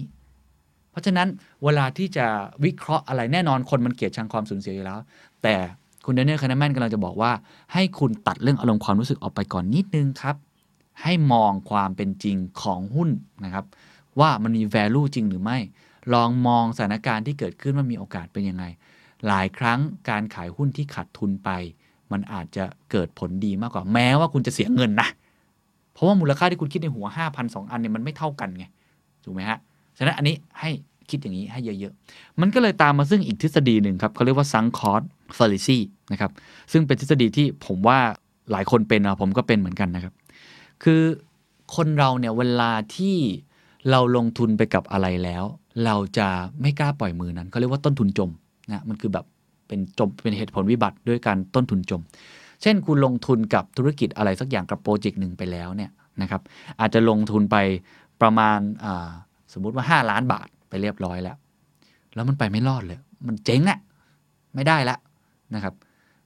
[0.95, 1.27] เพราะฉะนั้น
[1.63, 2.25] เวลาที่จะ
[2.65, 4.99] วิเคราะห์อะไรแน่นอนคนมันเกลียดชังความสูญเสียอยู่แล้ว
[5.43, 5.55] แต่
[6.05, 7.31] คุณเดนเนลคานาแมนกำลังจะบอกว่า
[7.73, 10.35] ให้คุณตัดเรื่องอารมณ์ความรู้สึกออกไปก่อนนิดนึงครับ
[11.03, 13.09] ให้มองความเป็นจริงของหุ้น
[13.45, 13.65] นะครับ
[14.19, 15.57] ว่ามันมี value จริงหรือไม่
[16.13, 18.63] ลองมองสถานการณ์ที่เกิดขึ้นว่ามีโอกาสเป็นยังไง
[19.27, 21.49] หลายครั้งการขายหุ้นที่ขาดทุนไป
[22.11, 25.07] มันอาจจะเกิดผลดีมากกว่าแม้ว่าคุณจะเสียเงินนะ
[25.93, 28.65] เพราะว่ามูลค่าที่คุณคิดในหัว5,000 2อันเนี่ยมันไม่เท่ากันไง
[29.23, 29.59] ถูกไหมฮะ
[29.97, 30.69] ฉะนั้นอันนี้ให้
[31.09, 35.01] คิดอย่างนี้ให้เยอะๆ มันก็เลยตามมาซึ่งอีกทฤษฎีหนึ่งครับเขาเรียกว่าซังคอร์ส
[35.37, 35.77] ฟาริซี
[36.11, 36.31] นะครับ
[36.71, 37.99] ซึ่งเป็นทฤษฎีที่ผมว่า
[38.51, 40.13] หลายคนเป็นนะผมก็เป็นเหมือนกันนะครับ
[40.83, 41.01] คือ
[41.75, 43.15] คนเราเนี่ยเวลาที่
[43.89, 45.43] เราลงทุนไปกับอะไรแล้ว
[45.85, 46.27] เราจะ
[46.61, 48.29] ไม่กล้าปล่อยมือนั้นเขาเรียกว่าต้นทุนจม
[48.71, 49.25] นะมันคือแบบ
[49.67, 52.01] เป็นจมเป็นเหตุผลวิบัติด้วยการต้นทุนจม
[52.61, 55.91] เช่นคุณลงทุนกับธุรกิจอะไรสักอย่างกับโปรเจกต์หนึ่งไปแล้วเนี่ย
[56.21, 56.41] นะครับ
[56.79, 57.57] อาจจะลงทุนไป
[58.21, 59.09] ประมาณอ่า
[59.55, 61.37] สมมุติว่า 5 ล้านบาทไปเรียบร้อยแล้ว
[62.15, 63.79] แล้วมันไปไม่รอดเลย มันเจ๊งอะ
[64.55, 64.97] ไม่ได้ละ
[65.55, 65.73] นะครับ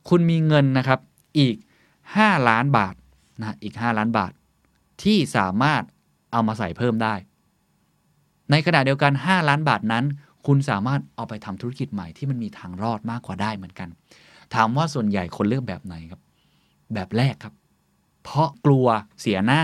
[0.10, 1.00] คุณมีเงินนะครับ
[1.40, 1.56] อีก
[2.02, 2.96] 5 ล้านบาท
[3.40, 4.32] นะอีก 5 ล้านบาท
[5.04, 5.84] ที่สามารถ
[6.32, 7.16] เอามาใส่เพิ่มได้
[8.52, 10.06] ในขณะเดียวกัน 5 ล้านบาทนั้น
[10.46, 13.90] คุณสามารถเอาไปทำธุรกิจใหม่ที่มันมีทางรอดมากกว่าได้เหมือนกัน
[14.54, 16.22] ถามว่าส่วนใหญ่คนเลือกแบบไหนครับ
[16.94, 17.54] แบบแรกครับ
[18.24, 18.88] เพราะกลัว
[19.22, 19.62] เสียหน้า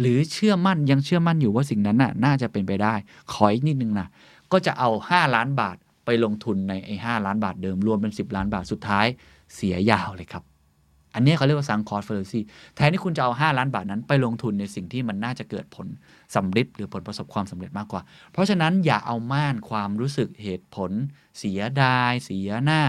[0.00, 2.94] หรือเชื่อมั่นยังเชื่อมั่นอยู่ว่าสิ่งนั้นน่ะน่าจะเป็นไปได้
[3.32, 4.08] ขออีกนิดนึงนะ
[4.52, 9.06] ก็จะเอา 5 ล้านบาทไปลงทุนในไอ้หล้านบาทเดิมรวมเป็น 10 ล้านบาทสุดท้าย
[9.54, 10.44] เสียยาวเลยครับ
[11.14, 12.40] อันนี้เขาเรียกว่าซังคอร์สเฟอร์ซี
[12.76, 15.86] แทนที่คุณจะเอา 5 ล้านบาทนั้นไปลงทุนในสิ่งที่มันน่าจะเกิดผล
[16.36, 18.02] สำเร็จหรือผลประสบความสำเร็จมากกว่า
[18.32, 20.90] เพราะฉะนั้นอย่าเอาม่านความรู้สึกเหตุผล
[21.38, 22.82] เสียดาย เสียหน้า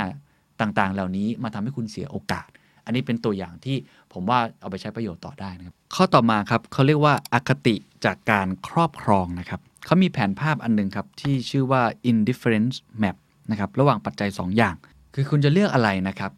[0.62, 2.48] ต่างๆ เหล่านี้มาทำให้คุณเสียโอกาส
[2.86, 3.78] อันนี้เป็นตัวอย่างที่
[4.14, 7.76] ผมว่าเอาไปใช้ประโยชน์ต่อได้นะครับ ข้อต่อมาครับเขาเรียกว่าอคติ
[8.06, 11.82] จากการครอบครองนะครับเขามีแผนภาพอันหนึงครับ ที่ชื่อว่า
[12.12, 13.16] indifference map
[13.52, 14.76] นะครับระหว่างปัจจัย 2 อย่าง
[15.16, 16.32] คือคุณจะเลือกอะไรนะครับ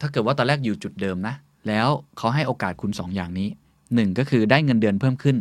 [0.00, 1.34] ถ้าเกิดว่าตอนแรกอยู่จุดเดิมนะ
[1.68, 3.48] แล้วเขาให้โอกาสคุณ 2 อย่างนี้
[3.84, 5.36] 1 ก็คือได้เงินเดือนเพิ่มขึ้น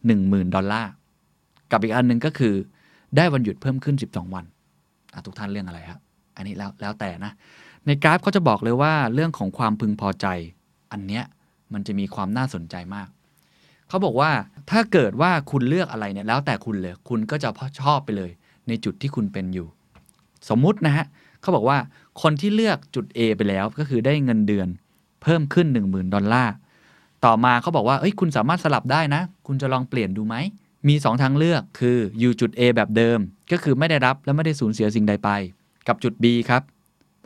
[0.00, 0.90] 10,000 ดอลลาร์
[1.72, 2.54] กับอีกอันหนึ่งก็คือ
[3.16, 4.44] ได้วันหยุดเพิ่มขึ้น 12 วัน
[5.26, 6.00] ทุกท่านเรื่องอะไรครับ
[6.36, 7.32] อันนี้แล้วแล้วแต่นะ
[7.86, 10.26] ในกราฟเขาจะบอกเลยว่าเรื่องของความพึงพอใจ
[10.92, 11.24] อันเนี้ย
[11.72, 13.08] มันจะมีความน่าสนใจมาก
[13.88, 14.30] เขาบอกว่า
[14.70, 17.50] ถ้าเกิดว่าคุณเลือกอะไรเนี่ยแล้วแต่คุณเลย คุณก็จะ
[17.80, 18.30] ชอบไปเลย
[18.68, 19.66] ในจุดที่คุณเป็นอยู่
[20.48, 21.06] สมมุตินะฮะ
[21.40, 21.78] เขาบอกว่า
[22.22, 24.68] คนที่เลือกจุด A ไปแล้วก็คือได้เงินเดือน
[25.22, 26.54] เพิ่มขึ้น 10,000 ดอลลาร์
[27.24, 30.36] ต่อมาเขาบอกว่าเอ้ยคุณสามารถสลับได้นะ คุณจะลองเปลี่ยนดูไหม
[30.88, 33.18] มี 2 ทางเลือกคืออยู่จุด A แบบเดิม
[33.52, 35.30] ก็คือไม่ได้รับและไม่ได้สูญเสียสิ่งใดไป
[35.88, 36.62] กับจุด B ครับ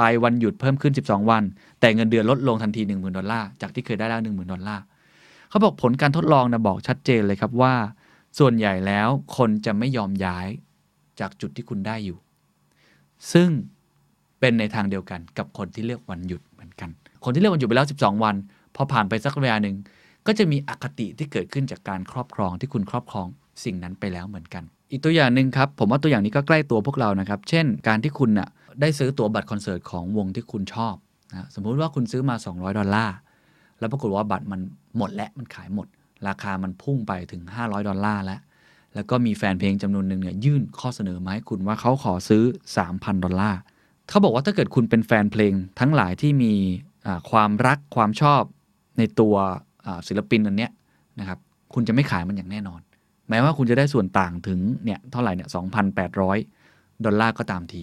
[0.02, 1.42] ไปวันหยุดเพิ่มขึ้น 12 วัน
[1.80, 4.82] แต่เงินเดือนลดลงทันที 10,000 ดอลลาร์ จากที่เคยได้แล้ว10,000 ดอลลาร์
[5.48, 7.74] เขาบอกผลการทดลองนะบอกชัดเจนเลยครับว่า
[8.38, 10.48] ส่วนใหญ่แล้วคนจะไม่ยอมย้าย
[11.20, 12.18] จากจุดที่คุณได้อยู่
[13.32, 13.48] ซึ่ง
[14.40, 16.90] เป็นในทางเดียวกันกับคนที่เลือกวันหยุดเหมือนกัน
[17.24, 18.34] คนที่เลือกวันหยุดไปแล้ว 12 วัน
[18.74, 19.76] พอผ่านไปสักระยะหนึ่ง
[20.26, 23.26] ก็จะมีอคติที่เกิดขึ้นจากการครอบครองที่คุณครอบครอง
[23.64, 28.48] สิ่งนั้นไปแล้วเหมือนกัน อีกตัวอย่างหนึ่งครับ ผมว่าตัวอย่างนี้ก็ใกล้ตัวพวกเรานะครับ เช่น การที่คุณน่ะ
[28.80, 30.94] ได้ซื้อตั๋วบัตรคอนเสิร์ตของวงที่คุณชอบ
[31.30, 33.16] นะสมมุติว่าคุณซื้อมา 200 ดอลลาร์
[33.78, 34.60] แล้วปรากฏว่าบัตรมัน
[34.96, 35.86] หมดและมันขายหมด
[36.28, 38.40] ราคามันพุ่งไปถึง 500 ดอลลาร์แล้ว
[38.94, 42.42] แล้วก็มีแฟนเพลงจำนวนหนึ่งเนี่ยยื่นข้อเสนอมาให้คุณว่าเขาขอซื้อ
[42.84, 43.58] 3,000 ดอลลาร์
[44.08, 46.54] เขาบอกว่าถ้าเกิดคุณเป็นแฟนเพลงทั้งหลายที่มี
[47.30, 48.42] ความรักความชอบ
[48.98, 49.34] ในตัว
[50.08, 50.70] ศิลปินอันเนี้ย
[51.20, 51.38] นะครับ
[51.74, 52.80] คุณจะไม่ขายมันอย่างแน่นอน
[53.28, 55.48] แม้ว่าคุณจะได้ส่วนต่างถึงเนี่ยเท่าไหร่เนี่ย
[56.26, 57.82] 2,800 ดอลลาร์ก็ตามที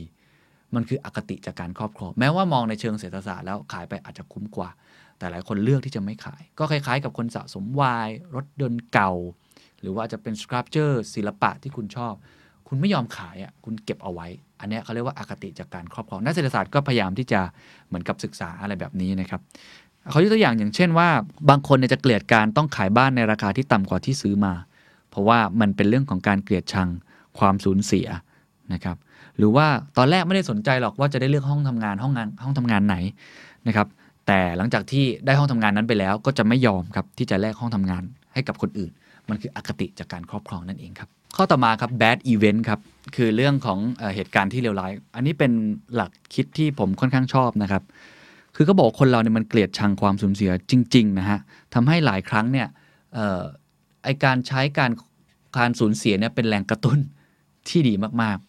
[0.76, 4.70] มันคืออคติจากการครอบครองแม้ว่ามองในเชิงเศรษฐศาสตร์แล้วขายไปอาจจะคุ้มกว่า
[5.18, 9.12] แต่หลายคนเลือกที่จะไม่ขาย ก็คล้ายๆ กับคนสะสมวายรถยนต์เก่า
[9.82, 12.14] หรือว่าจะเป็นสครับเจอร์ศิลปะที่คุณชอบ
[12.68, 14.28] คุณไม่ยอมขายอะคุณเก็บเอาไว้
[14.60, 17.42] อันนี้เขาเรียกว่าอคติจากการครอบครองนักเศรษฐศาสตร์ก็พยายามที่จะ
[17.88, 19.42] เหมือนกับศึกษาอะไรแบบนี้นะครับ
[20.10, 21.10] เขายกตัวอย่างอย่างเช่นว่า
[21.50, 24.54] บางคนเนี่ยจะเกลียดการต้องขายบ้านในราคาที่ต่ำกว่าที่ซื้อมา
[25.10, 26.90] เพราะว่ามันเป็นเรื่องของการเกลียดชัง
[27.40, 28.08] ความสูญเสีย
[28.74, 28.98] นะครับ
[29.38, 32.96] หรือว่าตอนแรกไม่ได้สนใจหรอกว่าจะได้เลือกห้องทำงานห้องงานห้องทำงานไหน
[33.68, 33.88] นะครับ
[34.28, 38.04] แต่หลังจากที่ได้ห้องทำงานนั้นไปแล้ว ก็จะไม่ยอมครับที่จะแลกห้องทำงาน
[38.34, 38.92] ให้กับคนอื่น
[39.30, 42.80] มันคืออคติจากการครอบครองนั่นเองครับข้อต่อมาครับ bad event ครับ
[43.16, 45.52] คือเรื่องของเอเหตุการณ์ที่เลวร้าย อันนี้เป็น
[45.96, 47.84] หลักคิดที่ผมค่อนข้างชอบนะครับ
[48.56, 51.40] คือเขาบอกคนเราเนี่ยมันเกลียดชังความสูญเสียจริง ๆ นะฮะ
[51.74, 52.68] ทำให้หลายครั้งเนี่ย
[53.18, 53.44] ออ
[54.04, 54.92] ไอการใช้การ
[55.58, 57.00] การสูญเสียเนี่ยเป็นแรงกระตุ้น
[57.70, 58.48] ที่ดีมาก ๆ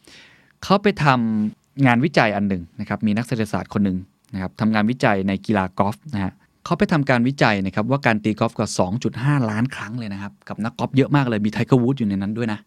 [0.65, 3.99] เขาไปทำงานวิจัยอันหนึ่งนะครับมีนักเศรษฐศาสตร์คนหนึ่ง
[4.35, 6.33] นะครับทำงานวิจัยในกีฬากอล์ฟนะฮะ
[6.65, 8.69] เขาไปทำการวิจัยนะครับว่าการตีกอล์ฟกว่า
[9.09, 12.61] 2.5 ล้านครั้งเลยนะครับ กับนักกอล์ฟเยอะมากเลยมี Tiger Woods อยู่ในนั้นด้วยนะ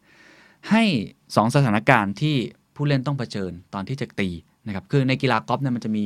[0.69, 0.83] ให้
[1.35, 2.35] สองสถานการณ์ที่
[2.75, 4.29] ผู้เล่นต้องเผชิญตอนที่จะตี
[4.67, 6.05] นะครับคือในกีฬากอล์ฟเนี่ยมันจะมี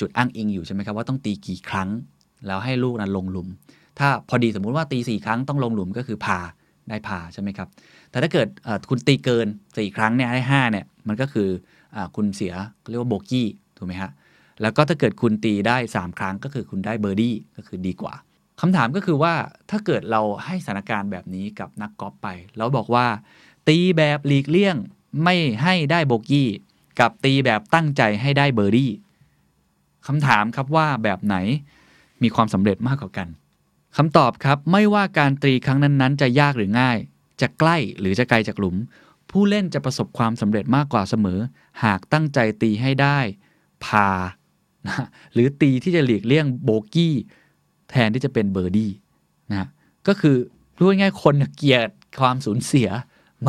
[0.00, 1.88] จุดอ้างอิงอยู่ใช่ไหมครับว่าต้องตีกี่ครั้ง
[2.46, 3.48] แล้วให้ลูกนั้นลงหลุม
[3.98, 6.38] ถ้าพอดีสมมุติว่าตีสี่ครั้งต้องลงหลุมก็คือพาร์
[6.88, 7.68] ได้พาร์ใช่ไหมครับ
[8.12, 8.48] แต่ถ้าเกิด
[8.90, 11.48] คุณตีเกินสี่ครั้งเนี่ยได้ห้าเนี่ยมันก็คือ
[11.96, 12.54] อคุณเสีย
[12.90, 14.10] เรียกว่าโบกี้ถูกไหมฮะ
[14.62, 18.14] แล้วก็ถ้าเกิดคุณตีได้ 3 ครั้งก็คือคุณได้เบอร์ดี้ก็คือดีกว่า
[18.60, 19.34] คำถามก็คือว่า
[19.70, 23.06] ถ้าเกิดเราให้สถานการณ์แบบนี้กับนักกอล์ฟไป แล้วบอกว่า
[23.68, 24.76] ตีแบบหลีกเลี่ยง
[25.24, 26.48] ไม่ให้ได้โบกี้
[27.00, 28.90] กับตีแบบตั้งใจให้ได้เบอร์ดี้
[30.06, 31.36] คำถามครับว่าแบบไหน
[32.22, 33.28] มีความสำเร็จมากกว่ากัน
[33.96, 36.98] คำตอบครับไม่ว่าการตีครั้งนั้นๆ จะยากหรือง่าย
[37.40, 38.76] จะใกล้หรือจะไกลจากหลุม
[39.30, 41.40] ผู้เล่นจะประสบความสำเร็จมากกว่าเสมอ
[41.84, 43.18] หากตั้งใจตีให้ได้
[43.84, 44.08] พาร์
[44.86, 47.14] นะหรือตีที่จะหลีกเลี่ยงโบกี้
[47.90, 48.92] แทนที่จะเป็นเบอร์ดี้
[49.50, 49.68] นะ
[50.08, 50.36] ก็คือ
[50.76, 51.88] พูดง่ายคนเกลียด
[52.20, 52.88] ความสูญเสีย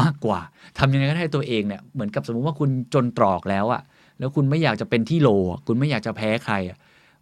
[0.01, 0.39] มากกว่า
[0.77, 3.81] ทำยังไงก็ได้ให้ตัวเองเนี่ยเหมือนกับสมมุติว่าคุณจนตรอกแล้วอะ
[4.19, 5.30] แล้วคุณไม่อยากจะเป็นที่โหล่
[5.68, 6.77] คุณไม่อยากจะแพ้ใครอะ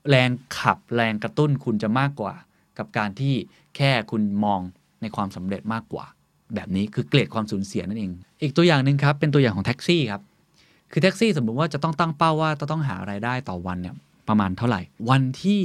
[0.10, 0.30] แรง
[0.60, 2.34] ขับแรงกระตุ้นคุณจะมากกว่า
[2.78, 3.34] กับการที่
[3.76, 4.62] แค่คุณมอง
[5.02, 6.06] ในความสำเร็จมากกว่า
[6.56, 8.12] แบบนี้คือเกลียดความสูญเสียนั่นเอง
[8.42, 10.22] อีกตัวอย่างหนึ่งครับ เป็นตัวอย่างของแท็กซี่ครับ
[10.92, 13.96] คือแท็กซี่สมมุติว่าจะต้องตั้งเป้าว่าจะต้องหาไรายได้ต่อวันเนี่ย
[14.28, 15.62] ประมาณเท่าไหร่ วันที่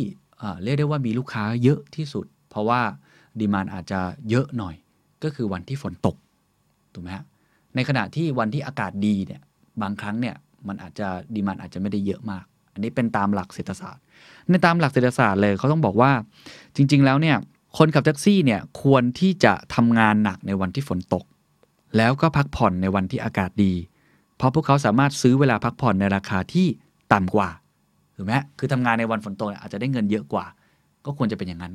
[0.63, 2.81] เรียกได้ว่ามีลูกค้าเยอะที่สุด เพราะว่า
[3.41, 4.01] ดีมานอาจจะ
[4.31, 4.75] เยอะหน่อย
[5.23, 6.17] ก็คือวันที่ฝนตก
[6.93, 7.25] ถูกไหมฮะ
[7.75, 9.41] ในขณะที่วันที่อากาศดีเนี่ย
[9.83, 10.37] บางครั้งเนี่ย
[10.69, 14.03] มันอาจจะดีมานอาจจะไม่ได้เยอะมาก อันนี้เป็นตามหลักเศรษฐศาสตร์
[14.51, 16.11] ในตามหลักเศรษฐศาสตร์เลยเขาต้องบอกว่า
[16.77, 17.37] จริง ๆ แล้วเนี่ย
[17.77, 21.25] คนขับแท็กซี่เนี่ยควรที่จะทำงานหนักในวันที่ฝนตก
[21.97, 23.73] แล้วก็พักผ่อนในวันที่อากาศดี
[24.37, 26.67] เพราะพวกเขาสามารถซื้อเวลาพักผ่อนในราคาที่
[27.13, 27.49] ต่ำกว่า
[28.17, 30.45] ถูกไหมคือทำงานในวันฝนตกอาจจะได้เงินเยอะกว่า
[31.05, 31.75] ก็ควรจะเป็นอย่างนั้น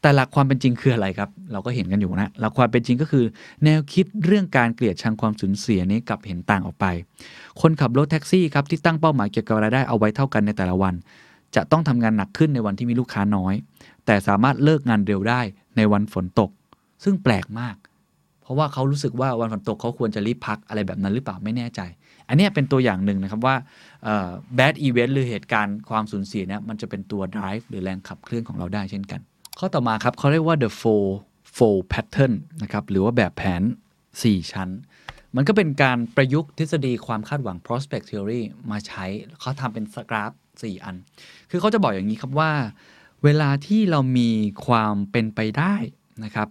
[0.00, 3.24] แต่หลักความเป็นจริงคืออะไรครับ เราก็เห็นกันอยู่นะหลักความเป็นจริงก็คือ
[3.64, 6.86] แนวคิดเรื่องการเกลียดชังความสูญเสียนี้กลับเห็นต่างออกไป
[7.60, 10.94] คนขับรถแท็กซี่ครับที่ตั้งเป้าหมายเกี่ยวกับรายได้เอาไว้เท่ากันในแต่ละวัน
[11.56, 13.54] จะต้องทำงานหนักขึ้นในวันที่มีลูกค้าน้อย
[14.06, 15.40] แต่สามารถเลิกงานเร็วได้
[15.76, 16.50] ในวันฝนตก
[17.04, 17.76] ซึ่งแปลกมาก
[18.42, 21.80] เพราะว่าเขารู้สึกว่าวันฝนตกเขาควรจะรีบพักอะไรแบบนั้นหรือเปล่าไม่แน่ใจ
[22.28, 23.56] อันนี้เป็นตัวอย่างหนึ่งนะครับว่า
[24.04, 29.20] เอ่อ bad event หรือเหตุการณ์ความสูญเสียเนี่ยมันจะเป็นตัว drive หรือแรงขับเคลื่อนของเราได้เช่นกัน
[29.58, 31.06] ข้อต่อมาครับเขาเรียกว่า the four
[31.56, 33.62] four pattern นะครับหรือว่าแบบแผน
[34.06, 34.68] 4 ชั้น
[35.36, 39.04] มันก็เป็นการประยุกต์ทฤษฎีความคาดหวัง prospect theory มาใช้
[39.40, 40.96] เขาทำเป็นสกราฟ 4 อัน
[41.50, 42.50] คือเขาจะบอกอย่างนี้ครับว่า
[43.24, 44.30] เวลาที่เรามี
[44.66, 45.74] ความเป็นไปได้
[46.24, 46.48] นะครับ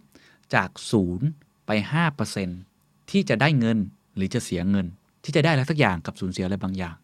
[0.56, 0.70] จาก
[1.18, 1.72] 0 ไป
[2.42, 3.78] 5%ที่จะได้เงิน
[4.16, 4.88] หรือจะเสียเงิน
[5.24, 6.96] ที่จะได้อะไรสักอย่างกับสูญเสียอะไรบางอย่าง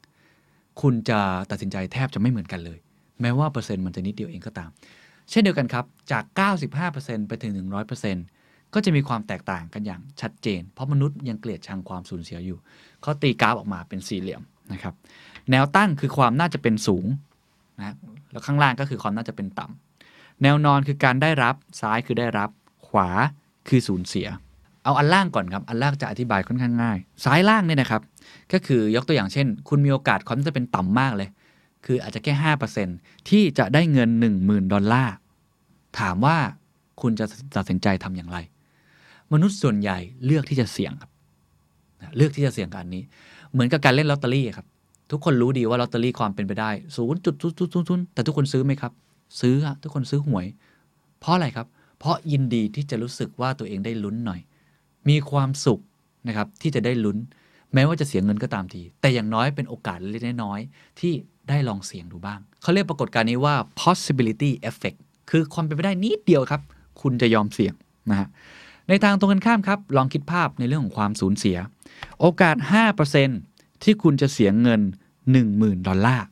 [0.82, 1.20] คุณจะ
[1.52, 2.80] ตัดสินใจแทบจะไม่เหมือนกันเลย
[3.22, 4.70] แม้ว่าเปอร์เซ็นต์มันจะนิดเดียวเองก็ตาม
[5.30, 6.24] เช่นเดียวกันครับ จาก
[6.78, 7.68] 95%ไปถึง
[8.16, 12.58] 100%ก็จะมีความแตกต่างกันอย่างชัดเจน เพราะมนุษย์ยังเกลียดชังความสูญเสียอยู่
[13.02, 14.42] เขาตีกราฟออกมาเป็นสี่เหลี่ยม
[14.74, 14.94] นะครับ
[15.52, 17.06] แนวตั้งคือความน่าจะเป็นสูง
[17.80, 17.96] นะ
[18.32, 22.50] แล้วข้างล่างก็คือความน่าจะเป็นต่ำแนวนอนคือการได้รับซ้ายคือได้รับ
[22.88, 23.10] ขวา
[23.68, 24.28] คือสูญเสีย
[24.84, 28.02] เอาอันล่างก่อนครับ อันล่างจะอธิบายค่อนข้างง่าย ซ้ายล่างเนี่ยนะครับ
[28.54, 31.30] ก็คือยกตัวอย่างเช่น คุณมีโอกาสความน่าจะเป็นต่ำมากเลย
[31.86, 32.88] คืออาจจะแค่ห้าเปอร์เซ็น
[33.30, 35.16] ที่จะได้เงิน 1 0,000 ดอลลาร์
[36.00, 36.38] ถามว่า
[37.02, 37.26] คุณจะ
[37.56, 38.38] ตัดสินใจทำอย่างไร
[39.34, 41.12] มนุษย์ส่วนใหญ่เลือกที่จะเสี่ยงครับ
[42.18, 43.04] เลือกที่จะเสี่ยงกับอันนี้
[43.52, 44.68] เหมือนกับการเล่นลอตเตอรี่ครับ
[45.12, 48.92] ทุกคนรู้ดีว่าลอตเตอรี่ความเป็นไปได้ศูนย์จุดศูนย์ศูนย์แต่ทุกคนซื้อไหมครับ
[49.40, 50.46] ซื้อทุกคนซื้อหวย
[51.20, 51.68] เพราะอะไรครับ
[52.00, 54.40] เพราะยินดีที่จะรู้สึกว่าตัวเองได้ลุ้นหน่อย
[55.10, 55.80] มีความสุข
[56.28, 57.18] นะครับที่จะได้ลุ้น
[57.74, 60.60] แม้ว่าจะเสียเงินก็ตามที แต่อย่างน้อยเป็นโอกาสเล็กน้อย
[61.00, 61.14] ที่
[61.50, 64.98] ได้ลองเสี่ยงดูบ้าง เขาเรียกปรากฏการณ์นี้ว่า possibility effect
[65.30, 66.62] คือความเป็นไปได้นิดเดียวครับ
[67.02, 67.74] คุณจะยอมเสี่ยง
[68.10, 68.28] นะฮะ
[68.90, 71.58] ในทางตรงกันข้ามครับ ลองคิดภาพในเรื่องของความสูญเสีย
[72.20, 72.56] โอกาส
[73.14, 74.82] 5% ที่คุณจะเสียเงิน
[75.34, 76.26] 10,000 ดอลลาร์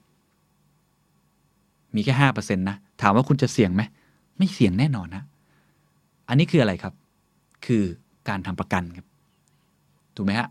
[1.95, 3.81] มีแค่5%นะ ถามว่าคุณจะเสี่ยงไหม
[4.37, 5.23] ไม่เสี่ยงแน่นอนนะ
[6.29, 6.93] อันนี้คืออะไรครับ
[7.65, 7.83] คือ
[8.29, 9.05] การทำประกันครับ
[10.15, 10.49] ถูกไหมฮะ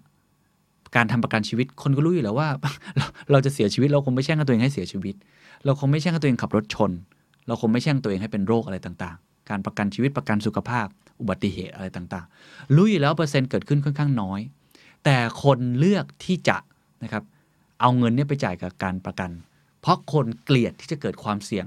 [0.96, 2.48] การทำประกันชีวิต คนก็รู้อยู่แล้วว่า
[2.96, 5.14] เราเราจะเสียชีวิต เราคงไม่แช่งตัวเองให้เสียชีวิต
[5.64, 6.90] เราคงไม่แช่งตัวเองขับรถชน
[7.46, 10.86] เราคงไม่แช่งตัวเองให้เป็นโรคอะไรต่างๆ การประกันชีวิตประกันสุขภาพ
[11.20, 14.40] อุบัติเหตุอะไรต่างๆ รู้อยู่แล้วเปอร์เซ็นต์เกิดขึ้นค่อนข้างน้อย
[15.04, 16.56] แต่คนเลือกที่จะ
[17.02, 17.24] นะครับ
[17.80, 19.30] เอาเงินเนี่ยไปจ่ายกับการประกัน
[19.80, 21.66] เพราะคนเกลียดที่จะเกิดความเสี่ยง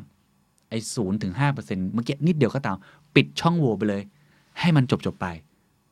[0.69, 2.77] ไอ้ศูนย์ถึงห้าเปอร์เซ็นต์เมื่อกี้นิดเดียวก็ตาม
[3.15, 4.01] ปิดช่องโหว่ไปเลย
[4.59, 5.27] ให้มันจบจบไป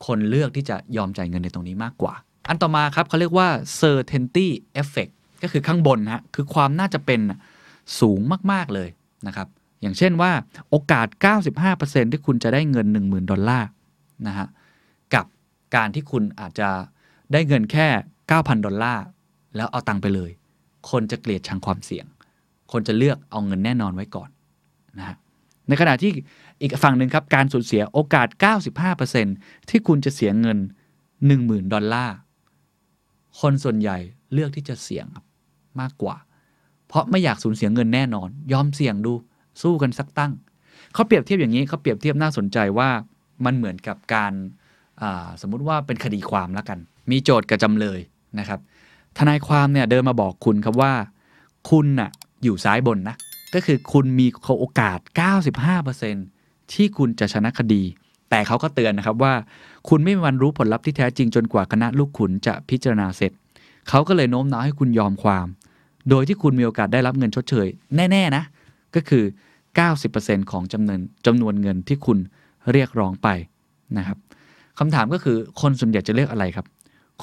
[0.05, 2.13] คนเลือกที่จะยอมจ่ายเงินในตรงนี้มากกว่า
[2.49, 3.47] อันต่อมาครับเขาเรียกว่า
[3.81, 4.47] certainty
[4.81, 5.13] effect
[5.43, 7.21] ก็คือข้างบนฮะคือความน่าจะเป็น
[7.99, 8.19] สูง
[8.51, 8.89] มาก ๆ เลย
[9.27, 9.47] นะครับ
[9.81, 10.31] อย่างเช่นว่า
[10.69, 11.07] โอกาส
[11.59, 13.67] 95%ที่คุณจะได้เงิน 10,000 ดอลลาร์
[14.27, 14.47] นะฮะ
[15.13, 15.25] กับ
[15.75, 16.69] การที่คุณอาจจะ
[17.31, 17.87] ได้เงินแค่
[18.27, 19.03] 9,000 ดอลลาร์
[19.56, 20.32] แล้วเอาตังค์ไปเลย
[20.90, 22.06] คนจะเกลียดชังความเสี่ยง
[22.72, 24.30] คนจะเลือกเอาเงินแน่นอนไว้ก่อน
[24.98, 25.18] นะฮะ
[25.68, 26.11] ในขณะที่
[26.61, 28.27] อีกฝั่งหนึ่งครับ การสูญเสียโอกาส
[28.94, 30.57] 95%ที่คุณจะเสียเงิน
[31.15, 32.15] 10,000 ดอลลาร์
[33.40, 33.98] คนส่วนใหญ่
[34.34, 35.26] เลือกที่จะเสี่ยงครับ
[35.80, 36.15] มากกว่า
[36.88, 39.14] เพราะไม่อยากสูญเสียเงินแน่นอน ยอมเสี่ยงดู
[39.61, 40.34] สู้กันสักตั้ง
[40.94, 42.90] เขาเปรียบเทียบอย่างนี้เขาเปรียบเทียบน่าสนใจว่า
[43.45, 46.80] มันเหมือนกับการาสมมุติว่าเป็นคดีความแล้วกัน
[47.11, 47.99] มีโจทย์กับจำเลย
[48.40, 48.60] นะครับ
[49.17, 50.93] ทนายความเนี่ยเดินมาบอกคุณครับว่า
[51.69, 52.09] คุณน่ะ
[52.43, 53.15] อยู่ซ้ายบนนะ
[53.53, 54.27] ก็คือคุณมี
[54.59, 54.99] โอกาส
[56.05, 57.83] 95%ที่คุณจะชนะคดี
[58.29, 59.33] แต่เขาก็เตือนนะครับว่า
[59.89, 63.31] คุณไม่มีวันรู้ผลลัพธ์ที่แท้จริงจนกว่าคณะลูกขุนจะพิจารณาเสร็จ
[63.89, 65.47] เขาก็เลยโน้มน้าวให้คุณยอมความ
[66.09, 68.43] โดยที่คุณมีโอกาสได้รับเงินชดเชย แน่ ๆ นะ
[68.95, 69.23] ก็คือ
[69.87, 72.17] 90%ของจำนวนจำนวนเงินที่คุณ
[72.71, 73.27] เรียกร้องไป
[73.97, 74.17] นะครับ
[74.79, 76.65] คำถามก็คือคนส่วนใหญ่จะเลือกอะไรครับ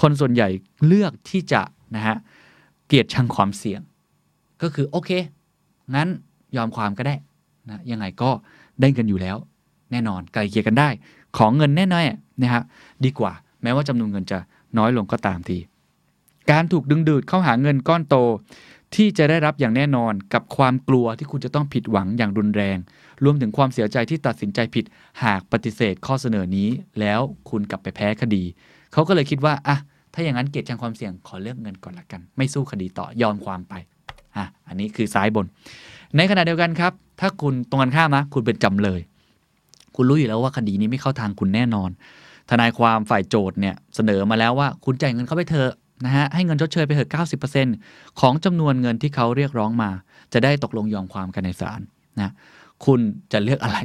[0.00, 0.48] คนส่วนใหญ่
[0.86, 1.62] เลือกที่จะ
[1.94, 2.16] นะฮะ
[2.86, 3.80] เกลียดชังความเสี่ยง
[4.62, 5.10] ก็คือโอเค
[5.94, 6.08] งั้น
[6.56, 7.14] ยอมความก็ได้
[7.68, 8.30] นะยังไงก็
[8.80, 9.36] ได้เงินอยู่แล้ว
[9.92, 10.88] แน่นอนไกลเกลี่ยกันได้
[11.36, 12.02] ของเงินแน่นอน
[12.42, 12.62] นะฮะ
[13.04, 13.32] ดีกว่า
[13.62, 14.38] แม้ว่าจำนวนเงินจะ
[14.78, 15.58] น้อยลงก็ตามที
[16.50, 18.16] การถูกดึงดูดเข้าหาเงินก้อนโต
[18.94, 22.78] ที่จะได้รับอย่างแน่นอนกับความกลัวที่คุณจะต้องผิดหวังอย่างรุนแรง
[23.24, 24.84] รวมถึงความเสียใจที่ตัดสินใจผิด
[25.24, 26.68] หากปฏิเสธข้อเสนอนี้
[27.00, 27.20] แล้ว
[27.50, 28.44] คุณกลับไปแพ้คดี
[28.92, 29.76] เขาก็เลยคิดว่าอะ
[30.14, 33.74] ถ้าอย่างนั้นเกียรติชังความเสี่ยงขอเลือกเงินก่อนละกัน ไม่สู้คดีต่อยอมความไป
[34.36, 35.46] อะอันนี้คือซ้ายบน
[36.16, 39.00] ในขณะเดียวกันครับ ถ้าคุณตรงกันข้ามนะคุณเป็นจำเลย
[39.96, 41.90] คุณรู้อยู่แล้วว่าคดีนี้ไม่เข้าทางคุณแน่นอน
[42.50, 45.72] ทนายความฝ่ายโจทย์เนี่ยเสนอมาแล้วว่าคุณจ่ายเงินเข้าไปเถอะ
[46.04, 47.08] นะฮะให้เงินชดเชยไปเถอะ
[47.62, 49.90] 90%ของจำนวนเงินที่เขาเรียกร้องมา
[50.32, 51.80] จะได้ตกลงยอมความกันในศาล
[52.20, 52.30] นะ
[52.84, 53.00] คุณ
[53.32, 53.78] จะเลือกอะไร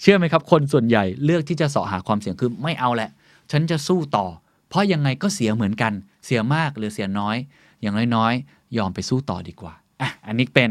[0.00, 3.10] เชื่อไหมครับ คนส่วนใหญ่เลือกที่จะเสาะหาความเสี่ยงคือไม่เอาแหละ
[3.50, 4.26] ฉันจะสู้ต่อ
[4.70, 5.92] เพราะยังไงก็เสียเหมือนกัน
[6.26, 7.36] เสียมากหรือเสียน้อย
[7.82, 10.70] อย่างน้อยๆ ยอมไปสู้ต่อดีกว่าอะอันนี้เป็น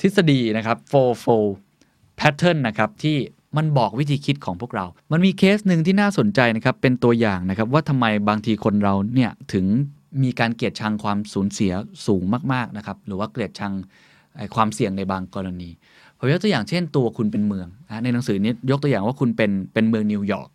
[0.00, 1.52] ทฤษฎีนะครับ four fold
[2.18, 3.16] pattern นะครับที่
[3.56, 9.66] มันบอกวิธีคิดของพวกเรา มันมีเคสหนึ่งที่น่าสนใจนะครับ เป็นตัวอย่างนะครับว่าทำไมบางทีคนเราเนี่ยถึง
[10.22, 11.72] มีการเกลียดชังความสูญเสีย
[12.06, 13.72] สูงมากๆนะครับ หรือว่าเกลียดชัง
[14.54, 15.70] ความเสี่ยงในบางกรณี
[16.18, 17.66] ผมยกตัวอย่างเช่นตัวคุณเป็นเมือง
[18.04, 20.48] ในหนังสือนี้ยกตัวอย่างว่าคุณเป็นเป็นเมืองนิวยอร์ก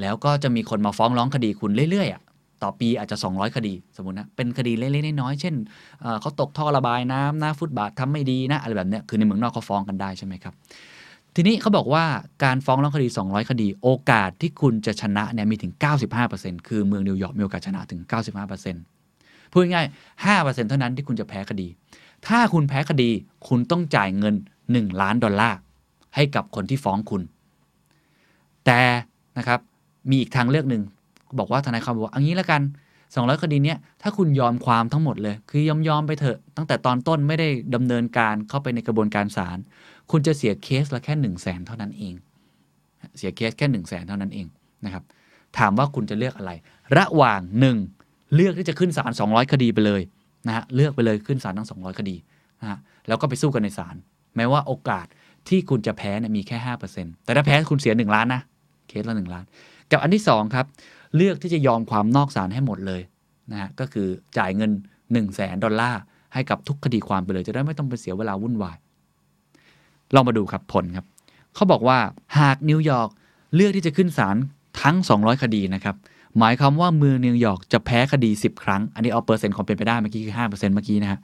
[0.00, 2.21] แล้วก็จะมีคนมาฟ้องร้องคดีคุณเรื่อยๆอะ
[2.62, 5.54] ต่อปีอาจจะ 200 คดีสมมตินะ เป็นคดีเล็กๆน้อยๆเช่น
[6.00, 10.54] เเขาตกท่อระบายน้ำหน้าฟุตบาททำไม่ดีนะอะไรแบบเนี้ยคือในเมืองนอกเขาฟ้องกันได้ใช่ไหมครับ
[11.36, 12.04] ทีนี้เขาบอกว่า
[12.44, 15.72] การฟ้องร้องคดี 200 คดี โอกาสที่คุณจะชนะเนี่ยมีถึง
[16.20, 18.00] 95%คือเมืองนิวยอร์กมีโอกาสชนะถึง
[18.76, 21.68] 95%พูดง่ายๆ5%เท่านั้นที่คุณจะแพ้คดี
[22.26, 23.10] ถ้าคุณแพ้คดี
[23.48, 24.34] คุณต้องจ่ายเงิน
[24.68, 25.58] 1 ล้านดอลลาร์
[26.14, 27.22] ให้กับคนที่ฟ้องคุณ
[28.66, 28.80] แต่
[29.38, 29.60] นะครับ
[30.10, 30.82] มีอีกทางเลือกหนึ่ง
[31.38, 32.62] บอกว่าทนายความบอกว่าอันนี้แล้วกัน
[33.02, 39.58] 200 คดีเนี้ยถ้าคุณยอมความทั้งหมดเลย คือยอมยอมไปเถอะ ตั้งแต่ตอนต้นไม่ได้ดำเนินการเข้าไปในกระบวนการศาล
[40.10, 42.14] คุณจะเสียเคสละแค่1 0 0 0 0แสนเท่านั้นเอง
[43.18, 44.46] เสียเคสแค่1 0 0 0 0แสนเท่านั้นเอง
[44.84, 45.04] นะครับ
[45.58, 46.52] ถามว่าคุณจะเลือกอะไร
[46.96, 47.40] ระหว่าง
[47.88, 50.02] 1 เลือกที่จะขึ้นศาล200 คดีไปเลย
[50.46, 52.16] นะฮะเลือกไปเลยขึ้นศาลทั้ง 200 คดี
[52.60, 52.78] นะฮะ
[53.08, 53.96] แล้วก็ไปสู้กันในศาล
[54.36, 55.06] แม้ว่าโอกาส
[55.48, 56.56] ที่คุณจะแพ้เนี่ยมีแค่
[56.92, 58.42] 5%แต่ถ้าแพ้คุณเสีย 1 ล้านนะ
[58.88, 59.44] เคสละ 1 ล้าน
[59.90, 60.66] กับอันที่ 2 ครับ
[61.16, 63.02] เลือกที่จะยอมความนอกศาลให้หมดเลย
[63.50, 64.08] นะฮะก็คือ
[64.38, 66.00] จ่ายเงิน 1 0 0 0 0แสนดอลลาร์
[66.34, 68.76] ให้กับทุกคดีความไปเลย จะได้ไม่ต้องไปเสียเวลาวุ่นวาย
[70.14, 71.06] ลองมาดูครับผลครับ
[71.54, 71.98] เขาบอกว่า
[72.38, 73.08] หากนิวยอร์ก
[73.54, 74.36] เลือกที่จะขึ้นศาล
[74.82, 75.96] ทั้ง 200 คดีนะครับ
[76.38, 81.20] หมายความว่าเมืองนิวยอร์กจะแพ้คดี 10 ครั้ง อันนี้เอาเปอร์เซ็นต์ความเป็นไปได้เมื่อกี้คือ5%เมื่อกี้นะฮะ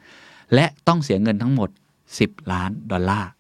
[0.55, 1.69] และต้องเสียเงินทั้งหมด
[2.11, 3.31] 10 ล้านดอลลาร์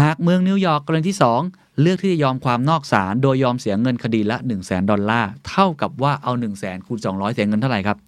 [0.00, 7.98] หากเมืองนิวยอร์กกรณีที่ 2 เลือกที่จะยอมความนอกศาลโดยยอมเสียเงินคดีละ 100,000 ดอลลาร์เท่ากับว่าเอา 100,000 คูณ200 เสียเงินเท่าไหร่ครับ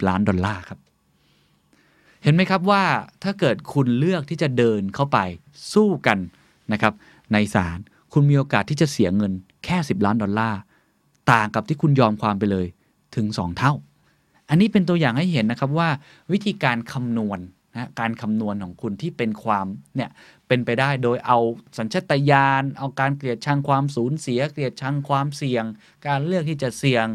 [0.00, 0.78] 20 ล้านดอลลาร์ครับ
[2.22, 2.82] เห็นไหมครับว่า
[3.22, 5.18] ถ้าเกิดคุณเลือกที่จะเดินเข้าไป
[5.72, 6.18] สู้กัน
[6.72, 6.92] นะครับ
[7.32, 7.78] ในศาล
[8.12, 9.32] คุณมีโอกาสที่จะเสียเงิน
[9.64, 10.58] แค่ 10 ล้านดอลลาร์
[11.32, 12.66] ต่างกับที่คุณยอมความไปเลย
[13.16, 13.72] ถึง 2 เท่า
[14.48, 15.88] อันนี้เป็นตัวอย่างให้เห็นนะครับว่า
[16.32, 17.38] วิธีการคำนวณ
[17.76, 20.10] นะการคำนวณของคุณที่เป็นความเนี่ย
[20.52, 21.38] เป็นไปได้โดยเอา
[21.78, 25.64] สัญชาตญาณเอาการเกลียดชังความสูญเสีย เกลียดชังความเสี่ยง
[26.06, 27.06] การเลือกที่จะเสี่ยง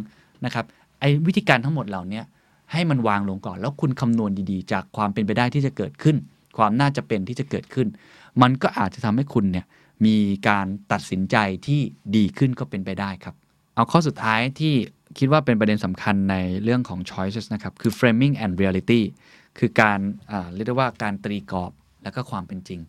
[0.46, 0.66] นะครับ
[1.00, 2.22] ไอ้วิธีการทั้งหมดเหล่านี้
[2.72, 6.16] ให้มันวางลงก่อน แล้วคุณคำนวณดีๆ จากความเป็นไปได้ที่จะเกิดขึ้น
[6.58, 7.88] ความน่าจะเป็นที่จะเกิดขึ้น
[8.42, 9.66] มันก็อาจจะทำให้คุณเนี่ย
[10.06, 10.16] มี
[10.50, 11.38] การตัดสินใจ
[11.68, 11.80] ที่
[12.16, 13.36] ดีขึ้นก็เป็นไปได้ครับ
[13.76, 14.74] เอาข้อสุดท้ายที่
[15.18, 19.02] คิดว่าเป็นประเด็นสำคัญในเรื่องของ choices นะครับ คือ framing and reality
[19.60, 20.00] คือการ
[20.54, 21.72] เรียกได้ว่าการตรีกรอบ
[22.04, 22.80] และก็ความเป็นจริง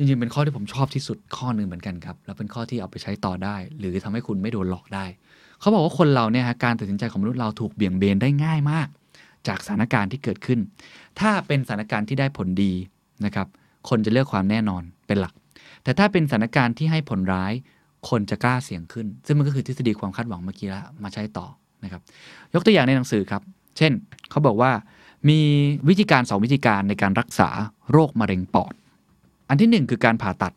[0.00, 5.04] จริงๆ เป็นข้อที่ผมชอบที่สุดข้อหนึ่งเหมือนกันครับ แล้วเป็นข้อที่เอาไปใช้ต่อได้ หรือทำให้คุณไม่โดนหลอกได้
[5.60, 8.88] เขาบอกว่าคนเราเนี่ยฮะการตัดสินใจของมนุษย์เราถูกเบี่ยงเบนได้ง่ายมาก
[9.48, 10.60] จากสถานการณ์ที่เกิดขึ้น
[11.20, 12.72] ถ้าเป็นสถานการณ์ที่ได้ผลดี
[13.24, 13.46] นะครับ
[13.88, 15.34] คนจะเลือกความแน่นอนเป็นหลัก
[15.82, 17.52] แต่ถ้าเป็นสถานการณ์ที่ให้ผลร้าย
[18.08, 21.46] คนจะกล้าเสี่ยงขึ้น ซึ่งมันก็คือทฤษฎีความคาดหวังเมื่อกี้ละมาใช้ต่อ
[21.84, 22.02] นะครับ
[22.54, 23.42] ยกตัวอย่างในหนังสือครับ
[23.76, 23.92] เช่น
[24.30, 24.72] เขาบอกว่า
[25.28, 25.40] มี
[25.88, 27.48] วิธีการสองวิธีการในการรักษา
[27.92, 28.72] โรคมะเร็งปอด
[29.50, 30.54] อันที่หนึ่งคือการผ่าตัด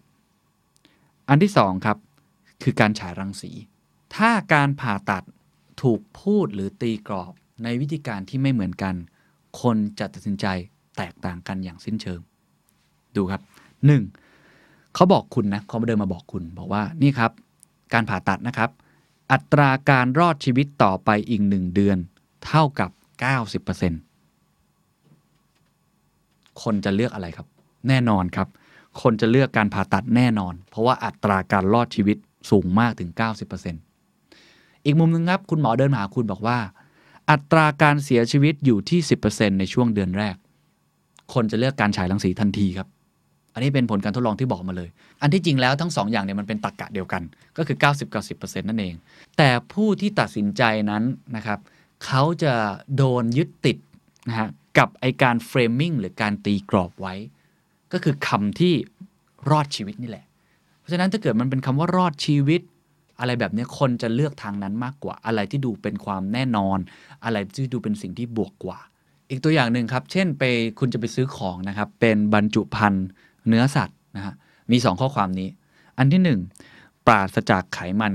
[1.29, 1.97] อันที่สองครับ
[2.63, 3.51] คือการฉายรังสี
[4.15, 5.23] ถ้าการผ่าตัด
[5.81, 7.33] ถูกพูดหรือตีกรอบ
[7.63, 8.95] ในวิธีการที่ไม่เหมือนกัน
[9.61, 10.45] คนจะตัดสินใจ
[10.97, 12.19] แตกต่างกันอย่างสิ้นเชิง
[13.15, 13.41] ดูครับ
[13.85, 14.03] หนึ่ง
[14.95, 17.31] เขาบอกคุณนะเขาเดินมาบอกคุณบอกว่านี่ครับ
[17.93, 18.69] การผ่าตัดนะครับ
[19.31, 21.97] อัตราการรอดชีวิตต่อไปอีกหนึ่งเดือน
[22.45, 22.89] เท่ากับ
[23.71, 27.47] 90%คนจะเลือกอะไรครับ
[27.87, 28.47] แน่นอนครับ
[29.01, 32.17] คนจะเลือกการผ่าตัดแน่นอน เพราะว่าอัตราการรอดชีวิต
[32.49, 33.09] สูงมากถึง
[33.93, 36.57] 90%อีกมุมหนึงครับ คุณหมอเดินมาหาคุณบอกว่า
[37.31, 38.99] อัตราการเสียชีวิตอยู่ที่
[39.29, 40.35] 10%ในช่วงเดือนแรก
[41.33, 42.87] คนจะเลือกการฉายรังสีทันทีครับ
[43.53, 44.89] อันนี้เป็นผลการทดลองที่บอกมาเลย
[45.21, 47.21] อันที่จริงแล้วทั้งสองอย่างเนี่ยมันเป็นตรรกะเดียวกัน
[47.57, 47.77] ก็คือ
[48.17, 48.93] 90-90%นั่นเอง
[49.37, 51.03] แต่ผู้ที่ตัดสินใจนั้น
[51.35, 51.59] นะครับ
[52.05, 52.53] เขาจะ
[52.95, 53.77] โดนยึดติด
[54.27, 57.13] นะฮะกับไอการ framing หรือการตีกรอบไว้
[57.93, 58.73] ก็คือคำที่
[59.49, 60.25] รอดชีวิตนี่แหละ
[60.79, 62.61] เพราะฉะนั้นถ้าเกิดมันเป็นคำว่ารอดชีวิต
[63.19, 66.77] อะไรแบบนี้คนจะเลือกทางนั้นมากกว่า อะไรที่ดูเป็นความแน่นอน
[67.23, 68.79] อะไรที่ดูเป็นสิ่งที่บวกกว่า
[69.29, 70.43] อีกตัวอย่างหนึ่งครับ เช่นไป
[70.79, 73.07] คุณจะไปซื้อของนะครับ เป็นบรรจุภัณฑ์
[73.47, 74.35] เนื้อสัตว์นะฮะ
[74.71, 75.49] มี 2 ข้อความนี้
[75.97, 76.37] อันที่
[76.77, 78.13] 1 ปราศจากไขมัน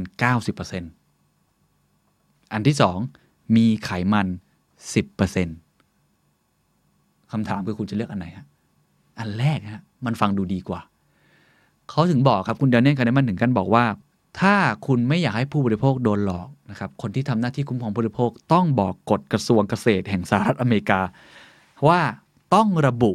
[0.85, 2.77] 90%อันที่
[3.15, 4.27] 2 มีไขมัน
[5.99, 8.47] 10%คำถามคือคุณจะเลือกอันไหนฮะ
[9.19, 10.81] อันแรกฮะมันฟังดูดีกว่า
[11.89, 13.85] เขาถึงบอกครับคุณเดนเนียลคาร์เนมันถึงกันบอกว่า
[14.41, 14.55] ถ้า
[14.87, 21.01] คุณไม่อยากให้ผู้บริโภคโดนหลอกนะครับคนที่ทำหน้าที่คุ้มครองผู้บริโภคต้องบอกกฎกระทรวงเกษตรแห่งสหรัฐอเมริกา
[21.89, 22.01] ว่า
[22.55, 23.13] ต้องระบุ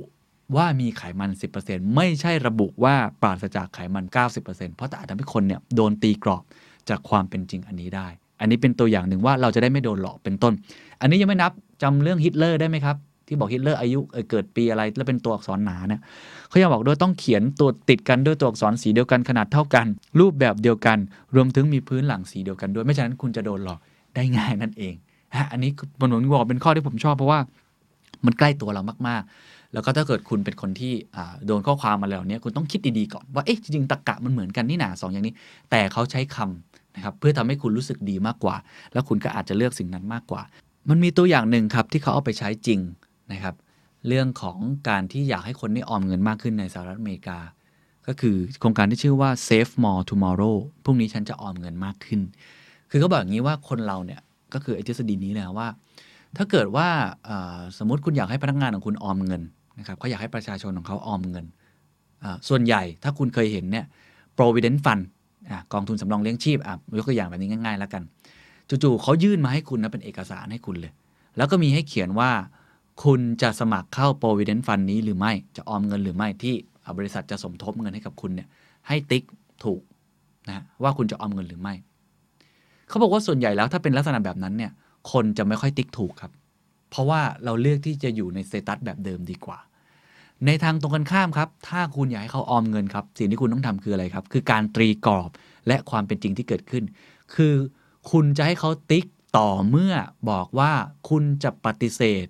[0.56, 1.32] ว่ามีไขมัน
[1.64, 4.06] 10%ไม่ใช่ระบุว่าปราศจากไขมัน
[4.42, 6.44] 90%เพราะแต่อาจทำให้คนเนี่ยโดนตีกรอบ
[6.90, 8.08] จากความเป็นจริงอันนี้ได้
[8.40, 10.54] อันนี้เป็นตัวอย่างหนึ่งว่าเราจะได้ไม่โดนหลอกเป็นต้น
[11.02, 11.52] อันนี้ยังไม่นับ
[11.84, 12.98] จำเรื่องฮิตเลอร์ได้ไหมครับ
[13.34, 14.00] ที่บอกฮิตเลอร์อายุ
[14.30, 16.02] เกิดปีอะไร แล้วเป็นตัวอักษรหนาเนี่ย
[16.50, 19.86] เขายังบอกด้วยต้องเขียนตัวติดกันด้วยตัวอักษรสีเดียวกันขนาดเท่ากัน
[20.20, 20.98] รูปแบบเดียวกัน
[21.36, 23.80] รวมถึงมีพื้นหลังสีเดียวกันด้วยไม่ฉะนั้นคุณจะโดนหลอก
[24.16, 24.94] ได้ง่ายนั่นเอง
[25.36, 27.40] ฮะอันนี้ผมผมบอกเป็นข้อที่ผมชอบเพราะว่า
[28.26, 30.94] มันใกล้ตัวเรามาก ๆ แล้วก็ถ้าเกิดคุณเป็นคนที่
[31.46, 35.34] โดนข้อความมาแล้วเนี่ยคุณต้องคิดดี ๆ ก่อนว่า เอ๊ะ จริงๆตะกะมันเหมือนกันนี่หนาสองอย่างนี้
[35.70, 38.56] แต่เขาใช้คำนะครับเพื่อทำให้คุณรู้สึกดีมากกว่า
[38.94, 40.42] แล้วคุณก็อาจจะเลือกสิ่งนั้นมากกว่า
[40.90, 42.80] มันมีตัวอย่างหนึ่งครับที่เขาเอาไปใช้จริง
[43.32, 43.56] นะครับ
[44.08, 44.58] เรื่องของ
[44.90, 47.40] การที่อยากให้คนได้ออมเงินมากขึ้นในสหรัฐอเมริกา
[48.08, 52.22] ก็คือโครงการที่ชื่อว่า Save More Tomorrow พรุ่งนี้ฉันจะออมเงินมากขึ้น
[52.90, 54.22] คือเขาบอกอย่างนี้ว่าคนเราเนี่ย
[54.54, 55.68] ก็คือไอ้ทฤษฎีนี้นะว่า
[56.38, 56.88] ถ้าเกิดว่า
[57.78, 59.42] สมมติคุณอยากให้พนักงานของคุณออมเงิน
[59.80, 61.46] นะครับเขาอยากให้ประชาชนของเขาออมเงิน
[62.50, 63.86] ส่วนใหญ่ถ้าคุณเคยเห็นเนี่ย
[64.38, 65.04] provident fund
[65.52, 66.58] อกองทุนสำรองเลี้ยงชีพ
[66.98, 68.04] ยกตัวอย่างแบบนี้ง่ายๆแล้วกัน
[68.70, 70.92] จู่ๆเขายื่นมาให้คุณนะเป็นเอกสารให้คุณเลย
[71.38, 72.30] แล้วก็มีให้เขียนว่า
[73.04, 76.56] คุณจะสมัครเข้า provident fund นี้หรือไม่จะออมเงินหรือไม่ที่
[76.98, 78.48] บริษัทจะสมทบเงินให้กับคุณเนี่ย
[78.88, 79.24] ให้ติ๊ก
[79.64, 79.82] ถูก
[80.48, 81.74] นะว่าคุณจะออมเงินหรือไม่
[82.90, 84.72] เขาบอกว่าส่วนใหญ่แล้วถ้าเป็นลักษณะแบบนั้นเนี่ย
[85.12, 86.32] คนจะไม่ค่อยติ๊กถูกครับ
[86.90, 89.60] เพราะว่าเราเลือกที่จะอยู่ใน status แบบเดิมดีกว่า
[90.46, 95.30] ในทางตรงกันข้ามครับ ถ้าคุณอยากให้เขาออมเงินครับ สิ่งที่คุณต้องทำคืออะไรครับ คือการตีกรอบ
[95.68, 96.84] และความเป็นจริงที่เกิดขึ้น
[97.36, 97.56] คือ
[98.12, 99.06] คุณจะให้เขาติ๊ก
[99.38, 99.94] ต่อเมื่อ
[100.30, 100.72] บอกว่า
[101.10, 102.26] คุณจะปฏิเสธ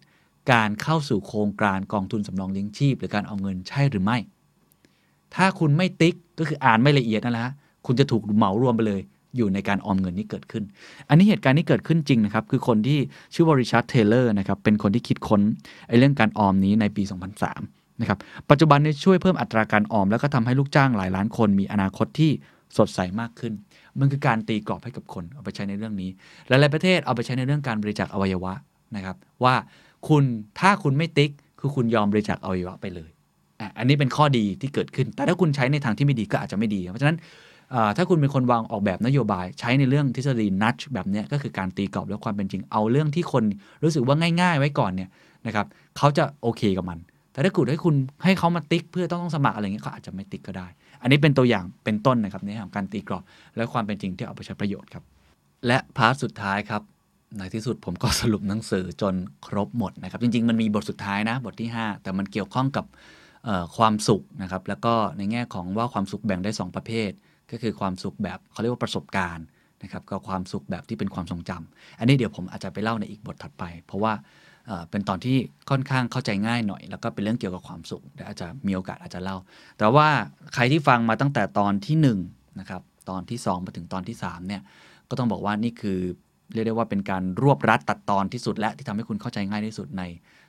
[0.51, 4.17] การเข้าสู่โครงการกองทุนสำรองเลี้ยงชีพ หรือการออมเงินใช่หรือไม่
[5.35, 7.47] ถ้าคุณไม่ติ๊กก็คืออ่านไม่ละเอียดนั่นแหละ
[7.85, 9.01] คุณจะถูกเหมารวมไปเลย
[9.37, 10.63] อยู่ในการออมเงินนี้เกิดขึ้น
[11.09, 12.99] อันนี้เหตุการณ์นี้เกิดขึ้นจริงนะครับ คือคนที่
[13.33, 15.41] ชื่อว่า Richard Thaler นะครับ เป็นคนที่คิดค้น
[15.87, 17.03] ไอ้เรื่องการออมนี้ในปี
[17.51, 18.17] 2003 นะครับ
[18.49, 22.31] ปัจจุบันนี้ช่วยเพิ่มอัตราการออม แล้วก็ทำให้ลูกจ้างหลายล้านคนมีอนาคตที่
[22.77, 23.53] สดใสมากขึ้น
[23.99, 26.09] มันคือการตีกรอบให้กับคนเอาไปใช้ในเรื่องนี้
[26.47, 28.53] หลายๆประเทศเอาไปใช้ในเรื่องการบริจาคอวัยวะ
[28.95, 29.55] นะครับว่า
[30.07, 30.23] คุณ
[30.59, 33.09] ถ้าคุณไม่ติ๊ก คือคุณยอมบริจาคอวัยวะไปเลย
[33.77, 37.17] อันนี้เป็นข้อดีที่เกิดขึ้น แต่ถ้าคุณใช้ในทางที่ไม่ดีก็อาจจะไม่ดี เพราะฉะนั้น
[37.97, 43.43] ถ้าคุณเป็นคนวางออกแบบนโยบายใช้ในเรื่องทฤษฎีนัชแบบนี้ก็คือการตีกรอบและความเป็นจริงเอาเรื่องที่คน
[43.83, 45.09] รู้สึกว่าง่าย ๆ ไว้ก่อนเนี่ย
[45.47, 45.65] นะครับ
[45.97, 46.99] เขาจะโอเคกับมัน
[47.31, 50.67] แต่ถ้าคุณให้คุณให้เขามาติ๊กเพื่อต้องต้องสมัครอะไรเงี้ยเขาอาจจะไม่ติ๊กก็ได้
[51.01, 53.23] อันนี้เป็นตัวอย่างเป็นต้นนะครับในเรื่องของการตีกรอบ
[53.55, 55.03] และความเป็นจริงที่เอาไปใช้ประโยชน์ครับ
[55.67, 56.81] และพาร์ทสุดท้ายครับ
[57.37, 59.13] ในที่สุดผมก็สรุปหนังสือจน
[59.47, 62.85] ครบหมดนะครับ จริง ๆ มันมีบทสุดท้ายนะ บทที่ 5 แต่มันเกี่ยวข้องกับ
[63.77, 67.11] ความสุขนะครับ แล้วก็ในแง่ของว่าความสุขแบ่งได้ 2 ประเภท
[67.51, 69.45] ก็คือความสุขแบบเขาเรียกว่าประสบการณ์
[69.83, 74.13] นะครับกับความสุขแบบที่เป็นความทรงจำอันนี้เดี๋ยวผมอาจจะไปเล่าในอีกบทถัดไป เพราะว่า
[74.89, 75.37] เป็นตอนที่
[75.69, 79.37] ค่อนข้างเข้าใจง่ายหน่อย แล้วก็เป็นเรื่องเกี่ยวกับความสุขเดี๋ยวอาจจะมีโอกาสอาจจะเล่า
[79.77, 80.07] แต่ว่า
[80.53, 82.19] ใครที่ฟังมาตั้งแต่ตอนที่1นง
[82.59, 84.61] นะครับตอนที่ 2 มาถึงตอนที่3เนี่ย
[85.09, 85.99] ก็ต้องบอกว่านี่คือ
[86.53, 90.03] เรียกได้ว่าเป็นการรวบรัดตัดตอนที่สุดและที่ทำให้คุณเข้าใจง่ายที่สุดใน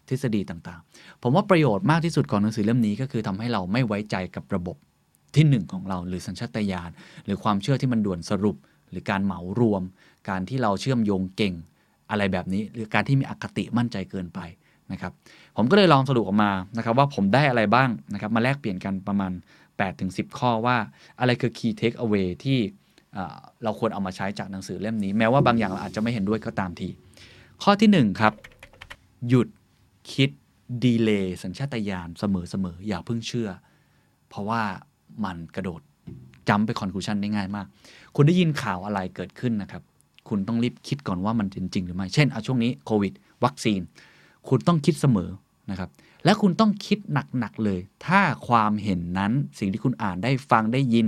[0.08, 4.76] ทฤษฎีต่างๆ ผมว่าประโยชน์มากที่สุดของหนังสือเล่มนี้ก็คือทำให้เราไม่ไว้ใจกับระบบ
[5.36, 6.90] ที่หนึ่งของเรา หรือสัญชาตญาณ
[7.24, 8.56] หรือความเชื่อที่มันด่วนสรุป
[8.90, 9.82] หรือการเหมารวม
[10.28, 11.54] การที่เราเชื่อมโยงเก่ง
[12.10, 14.40] อะไรแบบนี้ หรือการที่มีอคติมั่นใจเกินไป
[14.92, 15.12] นะครับ
[15.56, 19.32] ผมก็เลยลองสรุปออกมานะครับว่าผมได้อะไรบ้างนะครับมาแลกเปลี่ยนกันประมาณ
[19.84, 20.76] 8-10 ข้อว่า
[21.20, 22.58] อะไรคือ key takeaway ที่
[23.64, 26.88] เราควรเอามาใช้จากหนังสือเล่มนี้ แม้ว่าบางอย่างเราอาจจะไม่เห็นด้วยก็ตามที
[27.62, 28.32] ข้อที่1ครับ
[29.28, 29.48] หยุด
[30.12, 30.30] คิด
[30.84, 33.48] delay สัญชาตญาณเสมอๆอย่าเพิ่งเชื่อ
[34.28, 34.62] เพราะว่า
[35.24, 35.80] มันกระโดด
[36.48, 37.66] jump ไป conclusion ได้ง่ายมาก
[38.16, 39.82] คุณได้ยินข่าวอะไรเกิดขึ้นนะครับ
[40.28, 43.12] คุณต้องรีบคิดก่อนว่ามันจริง หรือไม่ เช่น เอาช่วงนี้โควิด
[43.44, 43.80] วัคซีน
[44.48, 45.30] คุณต้องคิดเสมอ
[45.70, 45.90] นะครับ
[46.24, 46.98] และคุณต้องคิด
[47.38, 51.06] หนักๆเลย ถ้าความเห็นนั้นสิ่งที่คุณอ่านได้ฟังได้ยิน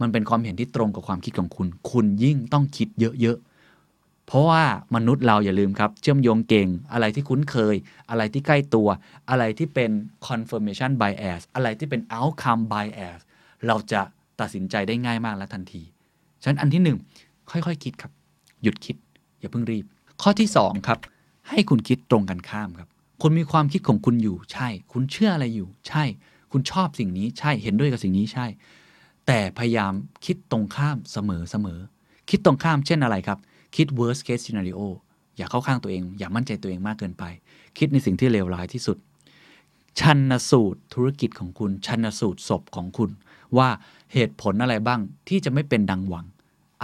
[0.00, 4.64] มันเป็นความเห็นที่ตรงกับความคิดของคุณ คุณยิ่งต้องคิดเยอะๆ เพราะว่า
[4.94, 7.76] มนุษย์เราอย่าลืมครับ เชื่อมโยงเก่ง อะไรที่คุ้นเคย
[8.10, 8.88] อะไรที่ใกล้ตัว
[9.30, 9.90] อะไรที่เป็น
[10.26, 13.20] confirmation bias อะไรที่เป็น outcome bias
[13.66, 14.02] เราจะ
[14.40, 15.82] ตัดสินใจได้ง่ายมากและทันที
[16.42, 16.98] ฉะนั้นอันที่หนึ่ง
[17.50, 18.12] ค่อยๆคิดครับ
[18.62, 18.96] หยุดคิด
[19.40, 19.84] อย่าเพิ่งรีบ
[20.22, 20.98] ข้อที่สองครับ
[21.48, 22.88] ให้คุณคิดตรงกันข้ามครับ
[23.22, 26.04] คุณมีความคิดของคุณอยู่ใช่ คุณเชื่ออะไรอยู่ ใช่
[26.52, 28.46] คุณชอบสิ่งนี้ใช่ เห็นด้วยกับสิ่งนี้ใช่
[29.26, 29.92] แต่พยายาม
[30.26, 31.80] คิดตรงข้ามเสมอเสมอ
[32.30, 33.38] คิดตรงข้ามเช่นอะไรครับ
[33.76, 34.80] คิด worst case scenario
[35.36, 37.24] อย่าเข้าข้างตัวเอง อย่ามั่นใจตัวเองมากเกินไป
[37.78, 38.96] คิดในสิ่งที่เลวร้ายที่สุด
[40.00, 43.10] ชันสูตรธุรกิจของคุณ ชันสูตรศพของคุณ
[43.58, 43.68] ว่า
[44.12, 46.26] เหตุผลอะไรบ้างที่จะไม่เป็นดังหวัง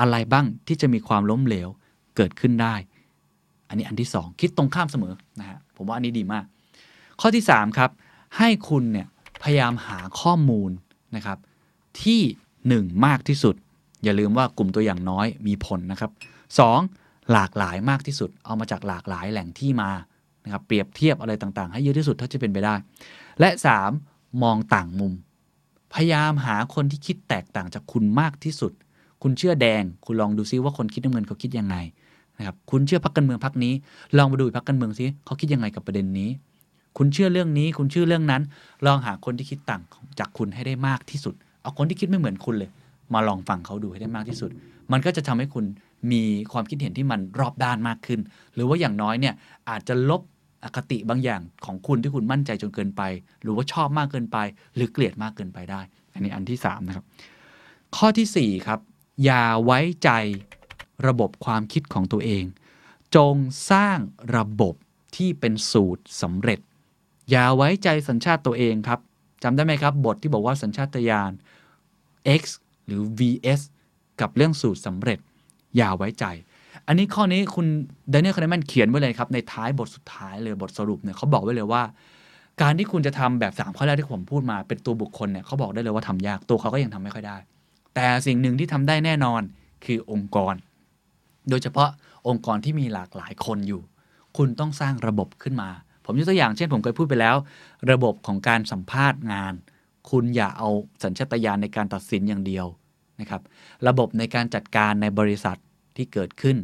[0.00, 1.68] อะไรบ้างที่จะมีความล้มเหลว
[2.16, 2.74] เกิดขึ้นได้
[3.68, 6.44] อันนี้อันที่สองคิดตรงข้ามเสมอนะฮะผมว่าอันนี้ดีมาก
[7.20, 7.90] ข้อที่สามครับ
[8.38, 9.06] ให้คุณเนี่ย
[9.42, 10.70] พยายามหาข้อมูล
[11.16, 11.38] นะครับ
[12.02, 12.20] ที่
[12.68, 13.54] หนึ่งมากที่สุด
[14.04, 16.10] อย่าลืมว่ากลุ่มตัวอย่างน้อยมีผลนะครับ
[16.58, 16.78] สอง
[17.32, 19.90] หลากหลายมากที่สุด เอามาจากหลากหลายแหล่งที่มา
[20.44, 22.74] นะครับเปรียบเทียบอะไรต่างๆ ให้เยอะที่สุดเท่าที่เป็นไปได้
[23.40, 23.90] และสาม
[24.42, 25.12] มองต่างมุม
[25.94, 28.72] พยายามหาคนที่คิดแตกต่างจากคุณมากที่สุด
[29.22, 31.76] คุณเชื่อแดง คุณลองดูซิว่าคนคิดน้ำเงินเขาคิดยังไง
[32.38, 33.72] นะครับคุณเชื่อพักการเมืองพักนี้
[34.16, 36.30] ลองมาดูอีพักการเมืองซิเขาคิดยังไงกับประเด็นนี้
[36.98, 38.42] คุณเชื่อเรื่องนี้ คุณเชื่อเรื่องนั้น
[38.86, 39.82] ลองหาคนที่คิดต่าง
[40.18, 41.34] จากคุณให้ได้มากที่สุด
[41.66, 42.70] เอาคนที่คิดไม่เหมือนคุณเลย
[43.14, 44.50] มาลองฟังเขาดูให้ได้มากที่สุด
[44.92, 45.64] มันก็จะทำให้คุณ
[46.12, 46.22] มี
[46.52, 48.20] ความคิดเห็นที่มันรอบด้านมากขึ้น
[48.54, 49.34] หรือว่าอย่างน้อยเนี่ย
[49.68, 50.22] อาจจะลบ
[50.64, 53.02] อคติบางอย่างของคุณที่คุณมั่นใจจนเกินไป
[53.42, 54.38] หรือว่าชอบมากเกินไป
[54.74, 55.80] หรือเกลียดมากเกินไปได้
[56.12, 57.04] อันนี้อันที่สามนะครับ
[57.96, 58.80] ข้อที่สี่ครับ
[59.24, 60.10] อย่าไว้ใจ
[61.06, 62.44] ระบบความคิดของตัวเอง
[63.16, 63.34] จง
[63.70, 63.98] สร้าง
[64.36, 64.74] ระบบ
[65.16, 66.60] ที่เป็นสูตรสำเร็จ
[67.30, 69.00] อย่าไว้ใจสัญชาติตัวเองครับ
[69.42, 71.32] จำได้ไหมครับ บทที่บอกว่าสัญชาตญาณ
[72.40, 72.42] x
[72.86, 73.60] หรือ vs
[74.20, 75.18] กับเรื่องสูตรสำเร็จ
[75.76, 76.24] อย่าไว้ใจ
[76.86, 77.66] อันนี้ข้อนี้คุณ
[78.10, 81.82] เดน n น e l ค a น e แมนเขียนไว้เลยครับ ในท้ายบทสุดท้ายเลยบทสรุปเนี่ยเขาบอกไว้เลยว่า
[82.62, 87.36] การที่คุณจะทำแบบสามข้อแรกที่ผมพูดมาเป็นตัวบุคคลเนี่ยเขาบอกได้เลยว่าทำยากตัวเขาก็ยังทำไม่ค่อยได้
[87.94, 89.42] แต่สิ่งหนึ่งที่ทำได้แน่นอน
[89.84, 90.54] คือองค์กร
[91.48, 91.90] โดยเฉพาะ
[92.28, 93.82] องค์กรที่มีหลากหลายคนอยู่
[94.36, 95.70] คุณต้องสร้างระบบขึ้นมา
[96.04, 97.36] ผมยกตัวอย่างเช่นผมเคยพูดไปแล้ว
[97.92, 99.54] ระบบของการสัมภาษณ์งาน
[100.10, 100.68] คุณอย่าเอา
[101.02, 102.66] สัญชาตญาณในการตัดสินอย่างเดียว
[103.20, 103.42] นะครับ
[103.88, 105.58] ระบบในการจัดการในบริษัท
[105.96, 106.56] ที่เกิดขึ้น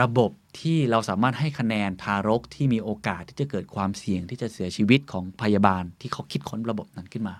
[0.00, 0.30] ระบบ
[0.60, 7.36] ที่เราสามารถให้คะแนนทารกที่มีโอกาสที่จะเกิดความเสี่ยงที่จะเสียชีวิตของพยาบาลที่เขาคิดค้นระบบนั้นขึ้นมา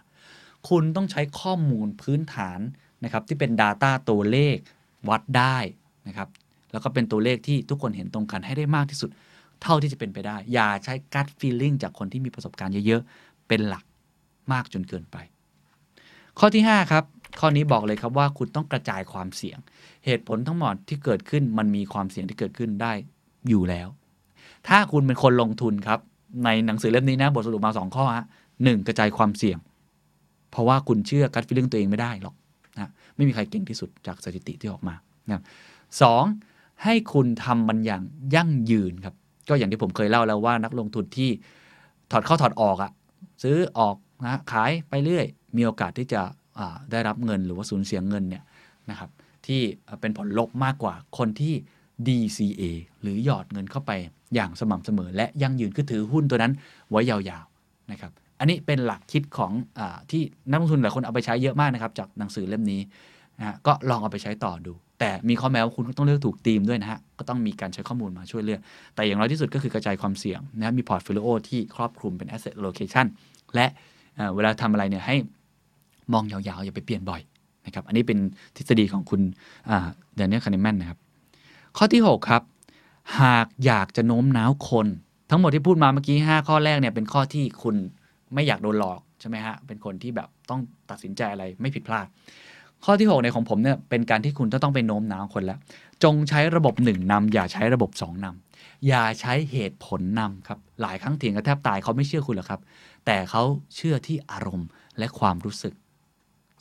[0.68, 2.60] คุณต้องใช้ข้อมูลพื้นฐาน
[3.04, 4.56] นะครับที่เป็น Data ตัวเลข
[5.08, 5.58] วัดได้
[6.08, 6.28] นะครับ
[6.72, 9.10] แล้วก็เป็นตัวเลขที่ทุกคนเห็นตรงกันให้ได้มากที่สุด
[9.62, 13.84] เท่าที่จะเป็นไปได้ อย่าใช้ gut feeling จากคนที่มีประสบการณ์เยอะ ๆ เป็นหลัก
[14.52, 15.16] มากจนเกินไป
[16.38, 17.04] ข้อที่ 5 ครับ
[17.40, 19.58] ข้อนี้บอกเลยครับว่าคุณต้องกระจายความเสี่ยง
[20.06, 22.92] เหตุผลทั้งหมดที่เกิดขึ้นมันมีความเสี่ยงที่เกิดขึ้นได้
[23.48, 23.88] อยู่แล้ว
[24.68, 26.00] ถ้าคุณเป็นคนลงทุนครับ
[26.44, 28.26] ในหนังสือเล่มนี้นะบทสรุปมา 2 ข้อฮะ
[28.64, 29.58] หนึ่งกระจายความเสี่ยง
[30.50, 32.34] เพราะว่าคุณเชื่อ gut feeling ตัวเองไม่ได้หรอก
[32.78, 34.94] นะไม่มีใครเก่งที่สุดจากสถิติที่ออกมา
[35.28, 35.42] นะ
[36.02, 36.24] สอง
[36.84, 38.02] ให้คุณทำมันอย่าง
[38.34, 39.14] ยั่งยืนครับ
[39.48, 41.30] ก็อย่างที่ผมเคยเล่าแล้วว่านักลงทุนที่
[42.10, 42.90] ถอดเข้าถอดออกอะ
[43.42, 45.26] ซื้อออก นะขายไปเรื่อย
[45.56, 46.22] มีโอกาสที่จะ
[46.90, 48.42] ได้รับเงินหรือว่าสูญเสียเงินเนี่ย
[48.90, 49.10] นะครับ
[49.46, 49.60] ที่
[50.00, 51.54] เป็นผลลบมากกว่าคนที่
[52.06, 52.62] DCA
[53.02, 53.92] หรือหยอดเงินเข้าไป
[54.34, 56.52] อย่างสม่ำเสมอ และยั่งยืนคือถือหุ้นตัวนั้น
[56.90, 59.80] ไว้ยาวๆนะครับอันนี้เป็นหลักคิดของอ
[60.10, 62.80] ที่นักลงทุนหลายคนเอาไปใช้เยอะมากนะครับจากหนังสือเล่มนี้
[63.38, 68.60] นะฮะก็ลองเอาไปใช้ต่อดู แต่มีข้อแม้ว่าคุณก็ต้องเลือกถูกธีมด้วยนะฮะก็ต้องมีการใช้ข้อมูลมาช่วยเลือก
[68.94, 73.06] แต่อย่างน้อยที่สุดก็คือกระจายความเสี่ยงนะมี portfolio ที่ครอบคลุมเป็น asset allocation
[73.54, 73.66] และ
[74.34, 75.16] เวลาทำอะไรเนี่ยให้
[76.12, 77.20] มองยาวๆ อย่าไปเปลี่ยนบ่อย
[77.66, 78.18] นะครับ อันนี้เป็น
[78.56, 79.20] ทฤษฎีของคุณ
[80.16, 80.98] เดน n น e l คานิแมนนะครับ
[81.76, 82.42] ข้อที่ 6 ครับ
[83.20, 84.86] หากอยากจะโน้มน้าวคน
[85.30, 87.76] ทั้งหมดที่พูดมาเมื่อกี้ 5 ข้อแรกเนี่ยเป็นข้อที่คุณ
[88.34, 90.60] ไม่อยากโดนหลอกใช่ไหมฮะ เป็นคนที่แบบต้อง
[90.90, 92.06] ตัดสินใจอะไรไม่ผิดพลาด
[92.84, 95.58] ข้อที่ 6 ในของผมเนี่ยเป็นการที่คุณจะต้องไปโน้มน้าวคนแล้ว
[96.04, 98.26] จงใช้ระบบ 1นำอย่าใช้ระบบ 2น
[98.88, 102.60] อย่าใช้เหตุผลนำครับ หลายครั้งเถียงกันแทบตายเขาไม่เชื่อคุณหรอกครับ
[103.06, 103.42] แต่เขา
[103.74, 104.68] เชื่อที่อารมณ์
[104.98, 105.74] และความรู้สึก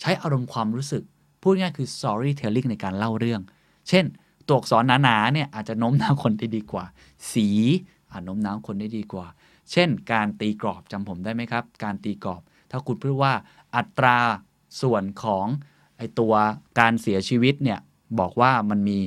[0.01, 1.03] ใช้อารมณ์ความรู้สึก
[1.41, 3.41] พูดง่ายคือ storytelling ในการเล่าเรื่อง
[3.89, 4.05] เช่น
[4.47, 6.85] ตัวอักษรหนาๆเนี่ยอาจจะโน้มน้าวคนได้ดีกว่า
[7.33, 7.47] สี
[8.11, 9.27] อาจโน้มน้าวคนได้ดีกว่า
[9.71, 12.41] เช่น การตีกรอบจำผมได้ไหมครับ การตีกรอบ
[12.71, 13.33] ถ้าคุณพูดว่า
[13.75, 14.17] อัตรา
[14.81, 15.45] ส่วนของ
[15.97, 16.33] ไอตัว
[16.79, 17.79] การเสียชีวิตเนี่ย
[18.19, 18.99] บอกว่ามันมี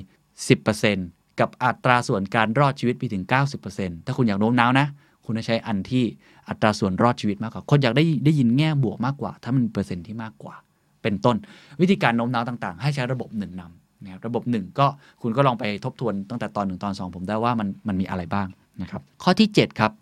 [0.67, 3.25] 10%กับอัตราส่วนการรอดชีวิตไปถึง
[3.65, 4.87] 90%ถ้าคุณอยากโน้มน้าวนะ
[5.25, 6.05] คุณจะใช้อันที่
[6.49, 10.55] อัตราส่วนรอดชีวิตมากกว่า คนอยากได้ได้ยินแง่บวกมากกว่า ถ้ามันเปอร์เซ็นต์ที่มากกว่า
[11.03, 11.37] เป็นต้น
[11.81, 14.87] วิธีการโน้มน้าวต่างๆ ให้ใช้ระบบหนึ่งนำนะครับระบบหนึ่งก็
[15.23, 18.49] คุณก็ลองไปทบทวนตั้งแต่ตอนหนึ่งตอนสองผมได้ว่ามันมันมีอะไรบ้าง
[18.83, 19.93] นะครับ ข้อที่ 7 ครับ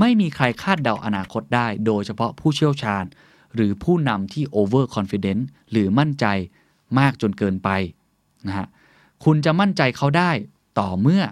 [0.00, 3.04] ไม่มีใครคาดเดาอนาคตได้ โดยเฉพาะผู้เชี่ยวชาญ
[3.54, 6.26] หรือผู้นำที่ over confident หรือมั่นใจ
[6.98, 7.70] มากจนเกินไป
[8.46, 8.66] นะฮะ
[9.24, 10.30] คุณจะมั่นใจเขาได้
[10.78, 11.22] ต่อเมื่อ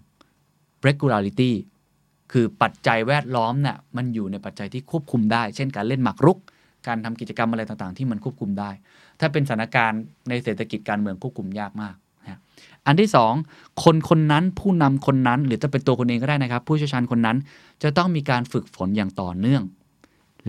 [0.00, 0.86] 1.
[0.86, 1.52] regularity
[2.32, 6.38] คือปัจจัยแวดล้อมน่ะมันอยู่ในปัจจัยที่ควบคุมได้ เช่นการเล่นหมากรุก
[6.86, 8.70] การทำกิจกรรมอะไรต่างๆ ที่มันควบคุมได้
[9.20, 12.40] ถ้าเป็นสถานการณ์ในเศรษฐกิจการเมืองควบคุมยากมากนะ
[12.86, 13.10] อันที่
[13.44, 17.36] 2 คนคนนั้นผู้นำคนนั้น หรือจะเป็นตัวคนเองก็ได้นะครับ ผู้เชี่ยวชาญคนนั้น
[17.82, 19.62] จะต้องมีการฝึกฝนอย่างต่อเนื่อง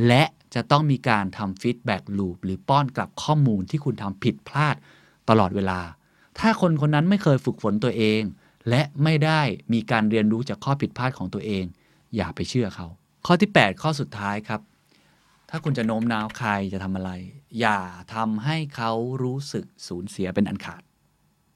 [0.08, 0.24] และ
[0.56, 4.76] จะต้องมีการทำ feedback loop หรือป้อนกลับข้อมูลที่คุณทำผิดพลาด
[5.30, 5.80] ตลอดเวลา
[6.40, 8.22] ถ้าคนคนนั้นไม่เคยฝึกฝนตัวเอง
[8.70, 9.42] และไม่ได้
[9.74, 11.66] มีการเรียนรู้จากข้อผิดพลาดของตัวเอง
[12.16, 12.88] อย่าไปเชื่อเขา
[13.26, 14.62] ข้อที่ 8 ข้อสุดท้ายครับ
[15.50, 17.12] ถ้าคุณจะโน้มน้าวใครจะทำอะไร
[17.60, 17.80] อย่า
[18.16, 18.92] ทำให้เขา
[19.24, 20.82] รู้สึกสูญเสียเป็นอันขาด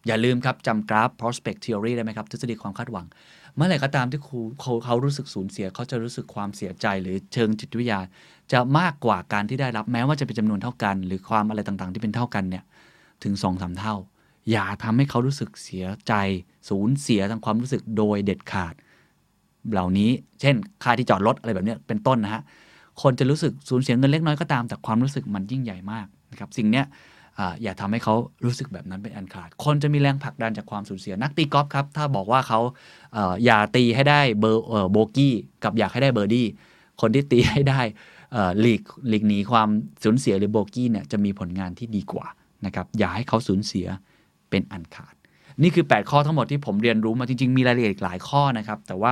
[0.08, 3.06] อย่าลืมครับจำกราฟ prospect theory ได้ไหมครับ ทฤษฎีความคาดหวัง
[3.56, 8.00] เมื่อไหร่ก็ตามที่ครูเขาเขารู้สึกสูญเสีย เขาจะรู้สึกความเสียใจหรือเชิงจิตวิทยา
[8.52, 12.64] จะมากกว่าการที่ได้รับแม้ว่าจะเป็นจำนวนเท่ากัน หรือความอะไรต่างๆ ที่เป็นเท่ากันเนี่ย
[13.24, 13.96] ถึง2อสเท่า
[14.52, 16.14] อย่าทำให้เขารู้สึกเสียใจ
[16.70, 18.74] สูญเสียทางความรู้สึกโดยเด็ดขาด
[19.72, 20.10] เหล่านี้
[20.42, 22.42] เช่น ค่าที่จอดรถอะไรแบบนี้เป็นต้นนะฮะ
[23.02, 26.86] คนจะรู้สึกสูญเสียเงินเล็กน้อยก็ตาม แต่ความรู้สึกมันยิ่งใหญ่มากนะครับ สิ่งเนี้ย
[27.40, 28.16] ออย่าทำให้เขา
[28.46, 32.60] รู้สึกแบบนั้นเป็นอันขาด คนจะมีแรงผลักดันจากความสูญเสีย นักตีกอล์ฟครับ ถ้าบอกว่าเขา
[33.14, 35.34] เออย่าตีให้ได้เบอร์โบกี้
[35.64, 36.48] กับอยากให้ได้เบอร์ดี้
[37.02, 37.82] คนที่ตีให้ได้
[38.60, 39.70] หลีกหลีกหนีความ
[40.04, 42.26] สูญเสียหรือโบกี้เนี่ยจะมีผลงานที่ดีกว่า
[42.66, 43.88] นะครับ อย่าให้เขาสูญเสีย
[44.54, 45.16] เป็นอันขาด
[45.62, 49.12] นี่คือ 8 ข้อทั้งหมดที่ผมเรียนรู้มาจริง ๆ มีรายละเอียดอีกหลายข้อนะครับ แต่ว่า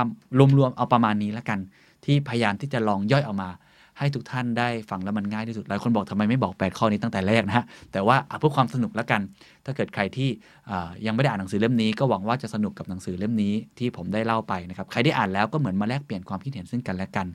[0.58, 1.58] รวมๆเอาประมาณนี้แล้วกัน
[2.04, 3.50] ที่พยายามที่จะลองย่อยออกมา
[3.98, 9.20] ให้ทุกท่านได้ฟังแล้วมันง่ายที่สุดหลายคนบอกทำไมไม่บอก 8 ข้อนี้ตั้งแต่แรกนะฮะแต่ว่าเอาเพื่อความสนุกแล้วกัน
[9.64, 10.28] ถ้าเกิดใครที่
[11.06, 17.26] ยังไม่ได้อ่านหนังสือเล่มนี้ ก็หวังว่าจะสนุกกับหนังสือเล่มนี้ที่ผมได้เล่าไปนะครับใครได้อ่านแล้วก็เหมือนมาแลกเปลี่ยนความคิดเห็นซึ่งกันและกัน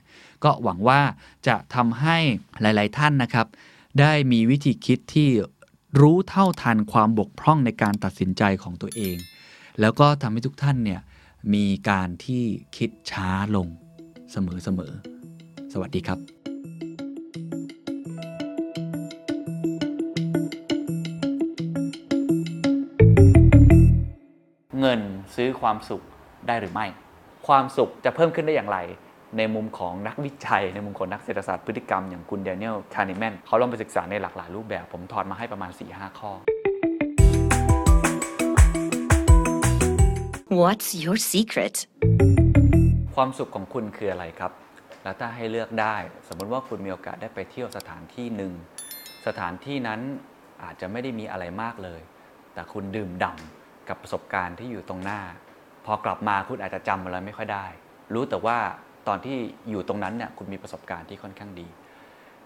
[0.44, 1.00] ก็หวังว่า
[1.46, 2.16] จะทำให้
[2.60, 3.46] หลาย ๆ ท่านนะครับ
[4.00, 5.28] ได้มีวิธีคิดที่
[6.00, 9.16] รู้เท่าทันความบกพร่องในการตัดสินใจของตัวเอง
[9.80, 11.00] แล้วก็ทำให้ทุกท่านเนี่ย
[11.54, 12.42] มีการที่
[12.76, 13.68] คิดช้าลง
[14.32, 14.36] เส
[14.78, 16.18] มอๆ สวัสดีครับ
[24.80, 25.00] เงิน
[25.34, 26.02] ซื้อความสุข
[26.46, 26.86] ได้หรือไม่
[27.46, 28.78] ความสุขจะเพิ่มขึ้นได้อย่างไร
[29.36, 36.32] ในมุมของนักวิจัย ในมุมของนักเศรษฐศาสตร์พฤติกรรมอย่างคุณ Daniel Kahneman เขาลองไปศึกษาในหลากหลายรูปแบบ ผมถอดมาให้ประมาณ 4-5 ข้อ
[40.60, 41.76] What's your secret?
[43.14, 44.52] ความสุขของคุณคืออะไรครับ
[45.02, 45.96] แล้วถ้าให้เลือกได้
[46.28, 48.52] สมมติว่าคุณมีโอกาสได้ไปเที่ยวสถานที่หนึ่ง
[49.26, 50.00] สถานที่นั้น
[50.62, 52.00] อาจจะไม่ได้มีอะไรมากเลย
[52.54, 55.20] แต่คุณดื่มด่ำกับประสบการณ์ที่อยู่ตรงหน้า
[55.86, 57.66] พอกลับมาคุณอาจจะจำอะไรไม่ค่อยได้
[58.14, 58.58] รู้แต่ว่า
[59.08, 59.36] ตอนที่
[59.70, 61.66] อยู่ตรงนั้นเนี่ยคุณมีประสบการณ์ที่ค่อนข้างดี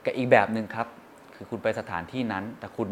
[0.05, 0.87] กับอีกแบบหนึ่งครับ
[1.35, 2.89] คือคุณไปสถานที่นั้น แต่คุณ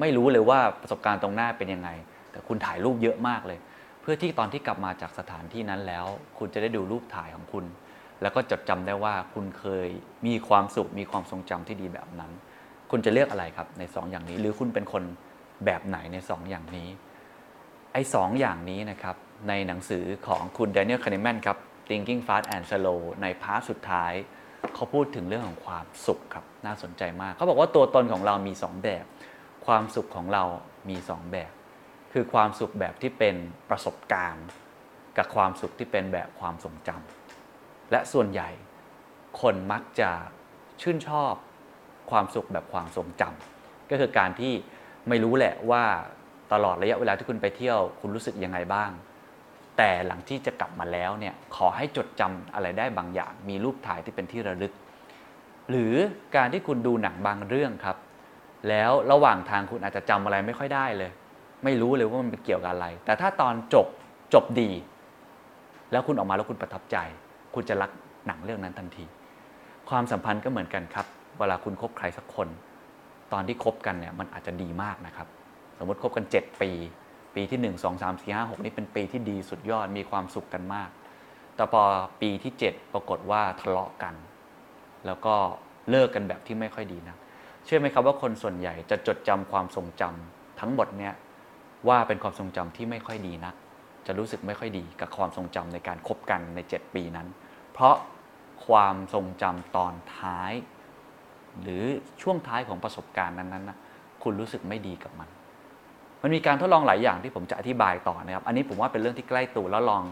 [0.00, 1.90] ไม่รู้เลยว่าประสบการณ์ตรงหน้าเป็นยังไง
[2.30, 3.58] แต่คุณถ่ายรูปเยอะมากเลย
[4.00, 6.06] เพื่อที่ตอนที่กลับมาจากสถานที่นั้นแล้ว
[6.38, 7.64] คุณจะได้ดูรูปถ่ายของคุณ
[8.22, 9.88] แล้วก็จดจำได้ว่าคุณเคย
[10.26, 12.30] มีความสุขมีความทรงจำที่ดีแบบนั้น
[12.90, 15.02] คุณจะเลือกอะไรครับในสองอย่างนี้ หรือคุณเป็นคน
[15.64, 16.88] แบบไหนในสองอย่างนี้
[17.92, 19.16] ไอ้สองอย่างนี้นะครับ
[19.48, 21.58] ในหนังสือของคุณ Daniel Kahneman ครับ
[21.88, 24.12] Thinking Fast and Slow ใน part สุดท้าย
[24.74, 29.04] เขาพูดถึงเรื่องของความสุขครับ น่าสนใจมาก เขาบอกว่าตัวตนของเรามี 2 แบบ
[29.66, 30.44] ความสุขของเรา
[30.88, 31.52] มี 2 แบบ
[32.12, 33.36] คือความสุขแบบที่เป็น
[33.70, 34.46] ประสบการณ์
[35.16, 38.50] กับความสุขที่เป็นแบบความทรงจำและส่วนใหญ่
[39.40, 40.10] คนมักจะ
[40.82, 41.32] ชื่นชอบ
[42.10, 44.52] ความสุขแบบความทรงจำก็คือการที่
[45.08, 45.84] ไม่รู้แหละว่า
[46.52, 48.90] ตลอดระยะเวลาที่คุณไปเที่ยว คุณรู้สึกยังไงบ้าง
[49.76, 54.72] แต่หลังที่จะกลับมาแล้วเนี่ยขอให้จดจำอะไรได้บางอย่าง มีรูปถ่ายที่เป็นที่ระลึก
[55.70, 55.94] หรือ
[56.36, 57.96] การที่คุณดูหนังบางเรื่องครับ
[58.68, 61.10] แล้วระหว่างทางคุณอาจจะจำอะไรไม่ค่อยได้เลย
[61.64, 63.86] ไม่รู้เลยว่ามันเป็นเกี่ยวกับอะไร แต่ถ้าตอนจบ
[64.34, 64.70] จบดี
[65.92, 66.96] แล้วคุณออกมาแล้วคุณประทับใจ
[67.54, 67.90] คุณจะรัก
[68.26, 69.04] หนังเรื่องนั้นทันที
[69.88, 71.06] ความสัมพันธ์ก็เหมือนกันครับ
[71.38, 72.48] เวลาคุณคบใครสักคน
[73.32, 75.28] ตอนที่คบกันเนี่ยมันอาจจะดีมากนะครับ
[75.78, 76.70] สมมติคบกัน 7 ปี
[77.36, 80.90] ปีที่ 1 2 3 4 5 6 นี่เป็นปีที่ดีสุดยอดมีความสุขกันมาก
[81.56, 81.82] แต่พอ
[82.20, 84.14] ปีที่ 7 ปรากฏว่าทะเลาะกัน
[85.06, 85.34] แล้วก็
[85.90, 87.16] เลิกกันแบบที่ไม่ค่อยดีนะ
[87.64, 91.14] เชื่อไหมครับว่าคนส่วนใหญ่จะจดจำความทรงจำทั้งหมดเนี่ย
[91.88, 93.54] ว่าเป็นความทรงจำที่ไม่ค่อยดีนัก
[94.06, 97.28] จะรู้สึกไม่ค่อยดีกับความทรงจำในการคบกันใน 7 ปีนั้น
[97.72, 97.96] เพราะ
[98.66, 100.52] ความทรงจำตอนท้าย
[101.62, 101.84] หรือ
[102.22, 103.78] ช่วงท้ายของประสบการณ์นั้นๆนะ
[104.22, 105.28] คุณรู้สึกไม่ดีกับมัน
[106.22, 110.02] มันมีการทดลองหลายอย่างที่ผมจะอธิบายต่อนะครับ อันนี้ผมว่าเป็นเรื่องที่ใกล้ตัวแล้วลอง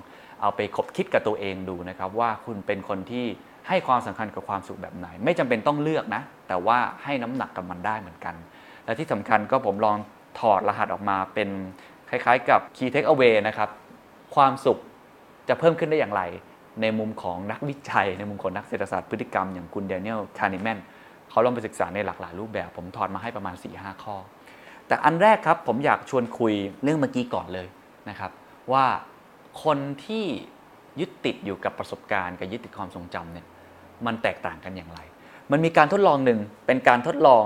[0.40, 3.26] เอาไปคบคิดกับตัวเองดูนะครับ ว่าคุณเป็นคนที่
[3.68, 8.35] ให้ความสำคัญกับความสุขแบบไหน ไม่จำเป็นต้องเลือกนะ แต่ว่าให้น้ำหนักกับมันได้เหมือนกัน
[8.85, 9.97] และที่สำคัญก็ผมลอง
[10.40, 11.48] ถอดรหัสออกมาเป็น
[12.10, 13.68] คล้ายๆ กับ key take away นะครับ
[14.35, 14.78] ความสุข
[15.48, 16.22] จะเพิ่มขึ้นได้อย่างไร
[16.82, 20.78] ในมุมของนักวิจัย ในมุมของนักเศรษฐศาสตร์พฤติกรรมอย่างคุณเดนิเอลคาร์นิแมน
[21.31, 24.16] เขาลองไปศึกษาในหลากหลายรูปแบบ ผมถอดมาให้ประมาณ 4-5 ข้อ
[24.89, 27.66] แต่อันแรกครับผมอยากชวนคุยเรื่องเมื่อกี้ก่อนเลย
[28.09, 28.31] นะครับ
[28.73, 28.86] ว่า
[29.65, 30.24] คนที่
[31.01, 33.47] ยึดติดอยู่กับประสบการณ์กับยึดติดความทรงจำเนี่ย
[34.06, 35.01] มันแตกต่างกันอย่างไร
[35.51, 37.44] มันมีการทดลองหนึ่งเป็นการทดลอง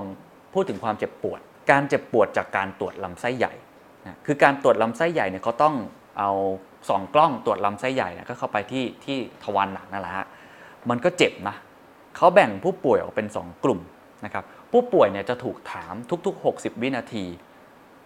[0.55, 1.41] พูดถึงความเจ็บปวด
[1.71, 3.53] การเจ็บปวดจากการตรวจลำไส้ใหญ่
[4.07, 5.75] นะคือการตรวจลำไส้ใหญ่เนี่ยเขาต้อง
[6.19, 6.31] เอา
[6.89, 10.27] สองกล้องตรวจลำไส้ใหญ่นี่ยก็เข้าไปที่ที่ทวารหนักนั่นแหละฮะ
[10.91, 11.57] มันก็เจ็บนะ
[12.17, 13.81] เขาแบ่งผู้ป่วยออกเป็น 2 กลุ่ม
[14.25, 15.95] นะครับ ผู้ป่วยเนี่ยจะถูกถาม
[16.27, 17.25] ทุกๆ 60 วินาที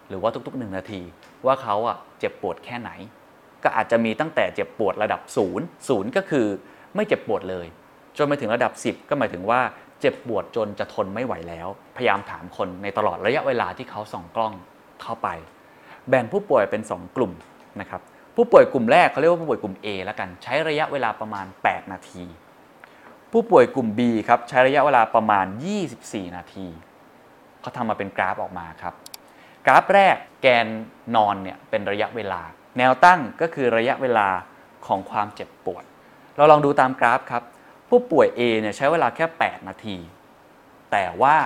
[0.09, 1.01] หรือว่าทุกๆ 1 นาที
[1.45, 2.91] ว่าเขาอะเจ็บปวดแค่ไหน
[3.63, 6.47] ก็อาจจะมีตั้งแต่เจ็บปวดระดับ0ูนย์ศูนย์ก็คือ
[6.95, 7.67] ไม่เจ็บปวดเลย
[8.17, 9.61] จนไปถึงระดับ 10 ก็หมายถึงว่า
[10.01, 11.67] เจ็บปวดจนจะทนไม่ไหวแล้ว
[11.97, 14.53] พยายามถามคนในตลอดระยะเวลาที่เขาส่องกล้อง
[15.01, 15.27] เข้าไป
[16.09, 17.31] แบ่งผู้ป่วยเป็น 2 กลุ่ม
[17.79, 18.01] นะครับ
[18.35, 22.23] ผู้ป่วยกลุ่มแรกเขาเรียกว่าผู้ป่วยกลุ่ม A แล้วกันใช้ระยะเวลาประมาณ 8 นาที
[23.33, 25.45] ผู้ป่วยกลุ่ม B ครับใช้ระยะเวลาประมาณ
[25.89, 26.67] 24 นาที
[27.61, 28.93] เขาทำมาเป็นกราฟออกมาครับ
[29.65, 30.67] กราฟแรกแกน
[31.15, 32.41] นอนเนี่ยเป็นระยะเวลา
[32.77, 34.27] แนวตั้งก็คือระยะเวลา
[34.87, 35.83] ของความเจ็บปวด
[36.35, 37.43] เราลองดูตามกราฟครับ
[37.89, 39.97] ผู้ป่วย A เนี่ยใช้เวลาแค่ 8 นาที
[40.91, 41.37] แต่ว่า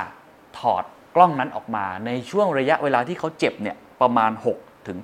[0.59, 0.83] ถอด
[1.15, 4.99] กล้องนั้นออกมาในช่วงระยะเวลาที่เขาเจ็บเนี่ยประมาณ 6 ถึง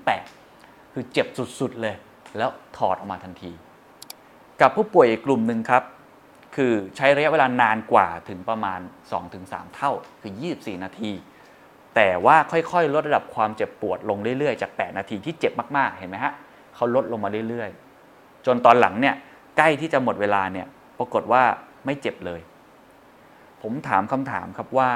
[0.45, 1.27] 8 คือเจ็บ
[1.59, 1.95] สุดๆเลย
[2.37, 3.51] แล้วถอดออกมาทันที
[4.61, 5.83] กับผู้ป่วยอีกกลุ่มหนึ่งครับ
[6.55, 8.79] คือใช้ระยะเวลานานกว่าถึงประมาณ
[9.27, 11.11] 2-3 เท่า คือ 24 นาที
[11.95, 16.33] แต่ว่าค่อยๆ ลดระดับความเจ็บปวดลงเรื่อยๆ จาก 8 นาทีที่เจ็บมากๆ เห็นไหมฮะ
[16.75, 19.15] เขาลดลงมาเรื่อยๆ จนตอนหลังเนี่ย
[19.57, 20.67] ใกล้ที่จะหมดเวลาเนี่ย
[20.97, 21.43] ปรากฏว่า
[21.85, 22.41] ไม่เจ็บเลย
[23.61, 24.89] ผมถามคำถามครับว่า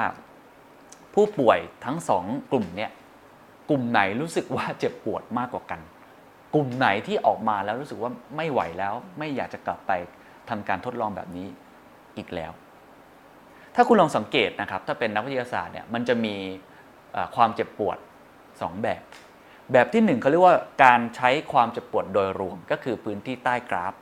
[1.14, 2.90] ผู้ป่วยทั้งสองกลุ่มเนี่ย
[3.70, 5.80] กลุ่มไหนรู้สึกว่าเจ็บปวดมากกว่ากัน
[6.54, 9.92] กลุ่มไหนที่ออกมาแล้วรู้สึกว่าไม่ไหวแล้ว ไม่อยากจะกลับไป
[10.50, 11.46] ทำการทดลองแบบนี้
[12.16, 12.52] อีกแล้ว
[13.74, 16.34] ถ้าคุณลองสังเกตนะครับ ถ้าเป็นนักวิทยาศาสตร์เนี่ยมันจะมี
[17.36, 17.96] ความเจ็บปวด
[18.40, 19.02] 2 แบบ
[19.72, 23.92] แบบที่หนึ่งเขาเรียกว่าการใช้ความเจ็บปวดโดยรวมก็คือพื้นที่ใต้กราฟ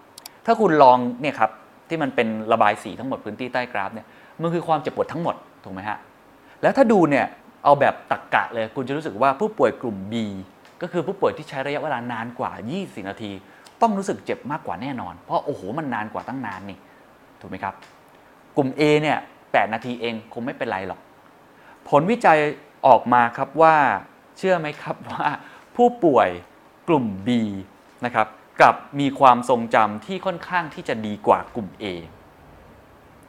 [0.46, 1.50] ถ้าคุณลองเนี่ยครับ
[1.88, 4.06] ที่มันเป็นระบายสีทั้งหมดพื้นที่ใต้กราฟเนี่ย
[4.42, 5.98] มันคือความเจ็บปวดทั้งหมดถูกไหมฮะ
[6.62, 7.26] แล้วถ้าดูเนี่ย
[7.64, 10.14] เอาแบบตักกะเลยคุณจะรู้สึกว่าผู้ป่วยกลุ่ม B
[10.82, 13.32] ก็คือผู้ป่วยที่ใช้ระยะเวลานานกว่า 20 นาที
[13.82, 16.78] ต้องรู้สึกเจ็บมากกว่าแน่นอน เพราะโอ้โหมันนานกว่าตั้งนานนี่
[17.40, 17.74] ถูกไหมครับ
[18.56, 21.00] กลุ่ม A เนี่ย8นาทีเองคงไม่เป็นไรหรอก
[21.88, 22.38] ผลวิจัย
[22.86, 23.74] ออกมาครับว่า
[24.38, 25.26] เชื่อไหมครับว่า
[25.76, 26.28] ผู้ป่วย
[26.88, 27.28] กลุ่ม B
[28.04, 28.26] นะครับ
[28.62, 31.84] กับมีความทรงจำที่ค่อนข้างที่จะดีกว่ากลุ่ม A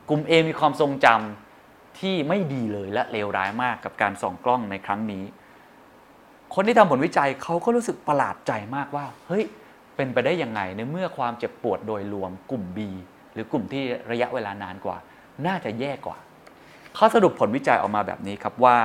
[0.09, 5.23] กลุ่ม A มีความทรงจำที่ไม่ดีเลยและเลวร้ายมากกับการส่องกล้องในครั้งนี้
[6.55, 9.43] คนที่ทำผลวิจัยเขาก็รู้สึกประหลาดใจมากว่า เฮ้ย
[9.97, 12.79] เป็นไปได้ยังไงในเมื่อความเจ็บปวดโดยรวมกลุ่ม B
[13.33, 14.97] หรือกลุ่มที่ระยะเวลานานกว่า
[15.45, 16.17] น่าจะแย่กว่า
[16.95, 18.77] เขาสรุปผลวิจัยออกมาแบบนี้ครับว่า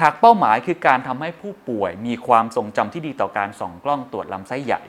[0.00, 4.82] หากเป้าหมายคือการทำให้ผู้ป่วยมีความทรงจำที่ดีต่อการส่องกล้องตรวจลำไส้ใหญ่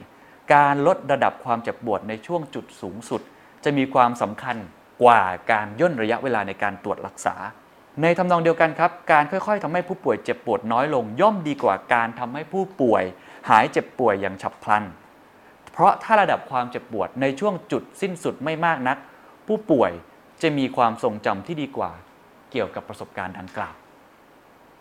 [0.54, 3.20] การลดระดับความเจ็บปวดในช่วงจุดสูงสุด
[3.64, 4.56] จะมีความสำคัญ
[5.02, 5.22] กว่า
[5.52, 7.34] การย่นระยะเวลาในการตรวจรักษา
[8.02, 13.04] ในทำนองเดียวกันครับ การค่อยๆทำให้ผู้ป่วยเจ็บปวดน้อยลง ย่อมดีกว่าการทำให้ผู้ป่วย
[13.50, 14.84] หายเจ็บป่วยอย่างฉับพลัน
[15.76, 18.98] เพราะถ้าระดับความเจ็บปวดในช่วงจุดสิ้นสุดไม่มากนัก
[19.46, 19.92] ผู้ป่วย
[20.42, 21.90] จะมีความทรงจำที่ดีกว่า
[22.50, 23.74] เกี่ยวกับประสบการณ์ดังกล่าว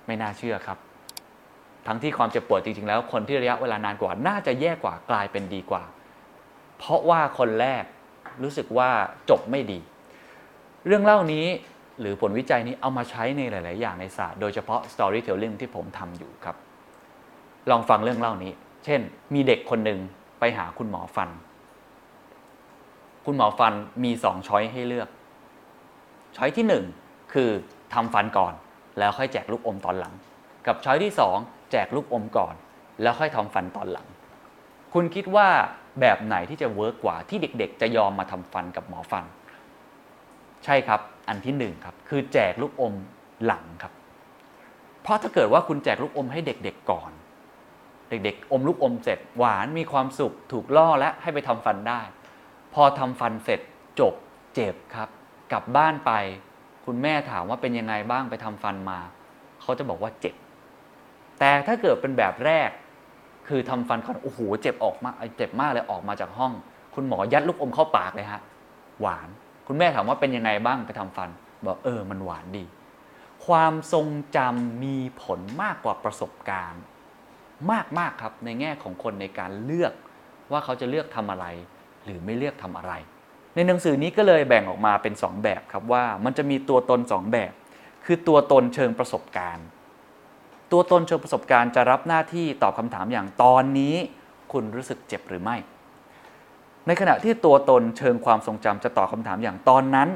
[0.05, 0.77] ไม่น่าเชื่อครับ
[1.87, 5.83] ทั้งที่ความเจ็บปวดจริงๆแล้ว คนที่ระยะเวลานานกว่าน่าจะแย่กว่ากลายเป็นดีกว่า
[6.77, 7.83] เพราะว่าคนแรก
[8.43, 8.89] รู้สึกว่า
[9.29, 9.79] จบไม่ดี
[10.87, 11.45] เรื่องเล่านี้
[11.99, 16.55] หรือผลวิจัยนี้เอามาใช้ในหลาย ๆ อย่างในศาสตร์โดยเฉพาะ storytelling ที่ผมทำอยู่ครับ
[17.69, 18.51] ลองฟังเรื่องเล่านี้
[18.85, 19.01] เช่น
[19.33, 19.99] มีเด็กคนหนึ่ง
[20.57, 21.29] หาคุณหมอฟัน
[23.25, 23.73] คุณหมอฟัน
[24.03, 25.09] มีสองช้อยให้เลือก
[26.37, 26.85] ช้อยที่หนึ่ง
[27.33, 27.49] คือ
[27.93, 28.53] ทำฟันก่อน
[28.99, 30.13] แล้วค่อยแจกลูกอมตอนหลัง
[30.67, 31.37] กับช้อยที่สอง
[31.71, 32.55] แจกลูกอมก่อน
[33.01, 34.07] แล้วค่อยทำฟันตอนหลัง
[34.93, 35.47] คุณคิดว่า
[36.01, 39.25] แบบไหนที่จะเวิร์กกว่าที่เด็กๆ จะยอมมาทำฟันกับหมอฟัน
[40.65, 42.93] ใช่ครับ อันที่หนึ่งครับ คือแจกลูกอม
[43.45, 43.93] หลังครับ
[45.01, 47.11] เพราะถ้าเกิดว่าคุณแจกลูกอมให้เด็กๆก่อน
[48.09, 52.01] เด็กๆ อมลูกอมเสร็จ หวานมีความสุขถูกล่อและให้ไปทำฟันได้
[52.73, 53.59] พอทำฟันเสร็จ
[53.99, 54.13] จบ
[54.55, 55.09] เจ็บครับ
[55.51, 56.11] กลับบ้านไป
[56.85, 58.99] คุณแม่ถามว่าเป็นยังไงบ้างไปทำฟันมา
[59.61, 60.35] เขาจะบอกว่าเจ็บ
[61.39, 62.69] แต่ถ้าเกิดเป็นแบบแรก
[63.47, 66.53] คือทำฟันก่อนโอ้โหเจ็บออกมากเจ็บมากเลยออกมาจากห้อง
[66.95, 68.41] คุณหมอยัดลูกอมเข้าปากเลยฮะ
[69.01, 69.29] หวาน
[69.67, 71.29] คุณแม่ถามว่าเป็นยังไงบ้างไปทำฟัน
[71.65, 72.65] บอกเออมันหวานดี
[73.45, 76.81] ความทรงจำมีผลมากกว่าประสบการณ์
[77.71, 79.93] มากมากๆครับในแง่ของคนในการเลือก
[80.51, 81.45] ว่าเขาจะเลือกทำอะไร
[82.03, 82.93] หรือไม่เลือกทำอะไร
[83.55, 87.51] ในหนังสือนี้ก็เลยแบ่งออกมาเป็น 2 แบบครับว่ามันจะมีตัวตน 2 แบบ
[88.05, 89.65] คือตัวตนเชิงประสบการณ์
[90.71, 93.95] ตัวตนเชิงประสบการณ์จะรับหน้าที่ตอบคำถามอย่างตอนนี้
[94.51, 95.57] คุณรู้สึกเจ็บหรือไม่
[96.87, 100.09] ในขณะที่ตัวตนเชิงความทรงจำจะตอบคำถามอย่างตอนนั้น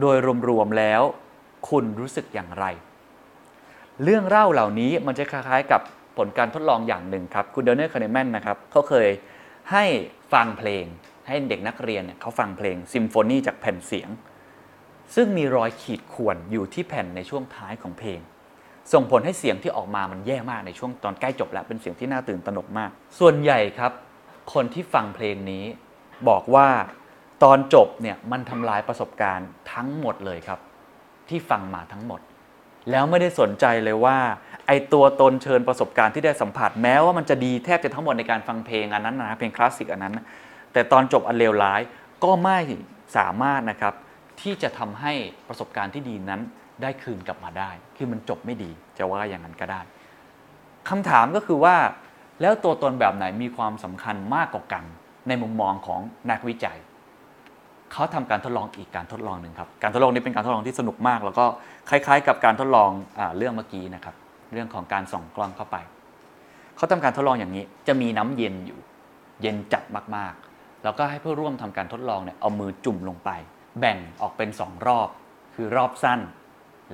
[0.00, 0.16] โดย
[0.48, 1.02] รวมๆแล้ว
[1.70, 2.64] คุณรู้สึกอย่างไร
[4.02, 5.80] เรื่องเล่าเหล่านี้มันจะคล้ายๆกับ
[6.16, 9.08] ผลการทดลองอย่างหนึ่งครับคุณ Daniel Kahneman นะครับเขาเคย
[9.72, 9.84] ให้
[10.32, 10.84] ฟังเพลง
[11.26, 14.08] ให้เด็กนักเรียนเนี่ยเขาฟังเพลงซิมโฟนีจากแผ่นเสียง
[15.14, 18.20] ซึ่งมีรอยขีดข่วนอยู่ที่แผ่นในช่วงท้ายของเพลง
[18.92, 23.92] ส่งผลให้เสียงที่ออกมามันแย่มากในช่วงตอนใกล้จบแล้วเป็นเสียงที่น่าตื่นตระหนกมาก ส่วนใหญ่ครับ
[24.54, 25.64] คนที่ฟังเพลงนี้
[26.28, 26.68] บอกว่า
[27.42, 30.60] ตอนจบเนี่ยมันทำลายประสบการณ์ทั้งหมดเลยครับ
[31.28, 32.20] ที่ฟังมาทั้งหมด
[32.90, 34.18] แล้วไม่ได้สนใจเลยว่า
[34.66, 40.18] ไอตัวตนเชิญประสบการณ์ที่ได้สัมผัส แม้ว่ามันจะดีแทบจะทั้งหมดในการฟังเพลงอันนั้นนะเพลงคลาสสิกอันนั้น
[40.72, 41.80] แต่ตอนจบอันเลวร้าย
[42.24, 42.58] ก็ไม่
[43.16, 43.94] สามารถนะครับ
[44.40, 45.12] ที่จะทำให้
[45.48, 46.40] ประสบการณ์ที่ดีนั้น
[46.82, 49.80] ได้คืนกลับมาได้ คือมันจบไม่ดีจะว่าอย่างนั้นก็ได้
[50.88, 51.76] คำถามก็คือว่า
[52.40, 54.84] แล้วตัวตนแบบไหนมีความสำคัญมากกว่ากัน
[55.28, 56.00] ในมุมมองของ
[56.30, 56.78] นักวิจัย
[57.92, 61.46] เขาทำการทดลองอีกการทดลองหนึ่งครับ การทดลองนี้เป็นการทดลองที่สนุกมาก แล้วก็
[61.90, 64.14] คล้ายๆ กับการทดลองอเรื่องเมื่อกี้นะครับ
[64.52, 65.76] เรื่องของการส่องกล้องเข้าไป
[66.76, 68.78] เขาทำการทดลองอย่างนี้ จะมีน้ำเย็นอยู่
[69.42, 69.82] เย็นจัด
[70.16, 73.30] มากๆ แล้วก็ให้ผู้ร่วมทำการทดลองเนี่ยเอามือจุ่มลงไป
[73.80, 75.08] แบ่งออกเป็น 2 รอบ
[75.54, 76.20] คือรอบสั้น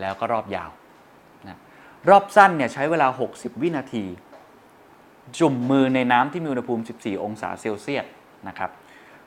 [0.00, 0.70] แล้วก็รอบยาว
[1.48, 1.58] นะ
[2.08, 4.04] รอบสั้นเนี่ยใช้เวลา 60 วินาที
[5.38, 8.06] จุ่มมือในน้ำที่มีอุณหภูมิ 14 องศาเซลเซียส
[8.48, 8.70] นะครับ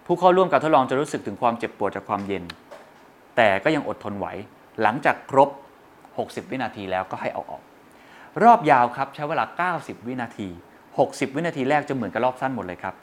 [0.06, 2.44] ผู้เข้าร่วมการทดลองจะรู้สึกถึงความเจ็บปวดจากความเย็น
[3.36, 4.28] แต่ก็ยังอดทนไหว
[4.82, 5.50] หลังจากครบ
[6.02, 7.62] 60 วินาทีแล้วก็ให้เอาออก
[8.44, 10.48] รอบยาวครับใช้เวลา 90 วินาที
[10.92, 12.96] 60 วินาทีแรกจะเหมือนกับรอบสั้นหมดเลยครับ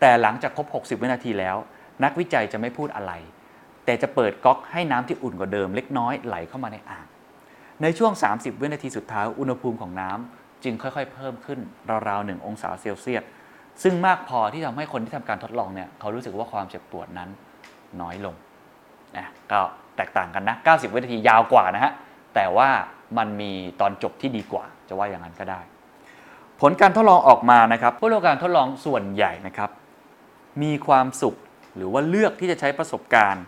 [0.00, 1.56] แต่หลังจากครบ 60 วินาทีแล้ว
[2.04, 3.12] นักวิจัยจะไม่พูดอะไร
[3.84, 7.06] แต่จะเปิดก๊อกให้น้ำที่อุ่นกว่าเดิมเล็กน้อยไหลเข้ามาในอ่าง
[7.82, 11.58] ในช่วง 30 วินาทีสุดท้ายอุณหภูมิของน้ำจึงค่อยๆ เพิ่มขึ้น
[12.08, 13.22] ราวๆ1องศาเซลเซียส
[13.82, 17.30] ซึ่งมากพอที่ทำให้คนที่ทำการทดลองเนี่ยเขารู้สึกว่าความเจ็บปวดนั้น
[18.00, 18.34] น้อยลง
[19.16, 19.60] นะก็
[19.96, 21.92] แตกต่างกันนะ 90 วินาทียาวกว่านะฮะ
[22.34, 22.68] แต่ว่า
[23.18, 25.60] มันมีตอนจบที่ดีกว่า จะว่าอย่างนั้นก็ได้
[26.60, 29.70] ผลการทดลองออกมานะครับผู้ร่วมการทดลองส่วนใหญ่นะครับ
[30.62, 31.36] มีความสุข
[31.76, 33.44] หรือว่าเลือกที่จะใช้ประสบการณ์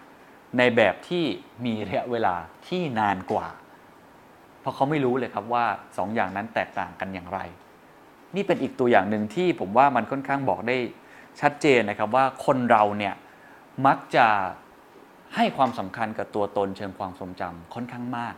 [0.59, 1.24] ในแบบที่
[1.65, 2.35] มีระยะเวลา
[2.69, 3.47] ที่นานกว่า
[4.61, 5.66] เพราะเขาไม่รู้เลยครับว่า
[5.99, 7.39] สองอย่างนั้นแตกต่างกันอย่างไร
[8.37, 10.77] นี่เป็นอีกตัวอย่างหนึ่งที่ผมว่ามันค่อนข้างบอกได้
[11.41, 13.15] ชัดเจนนะครับว่าคนเราเนี่ย
[13.87, 14.27] มักจะ
[15.36, 18.35] ให้ความสำคัญกับตัวตนเชิงความทรงจำค่อนข้างมาก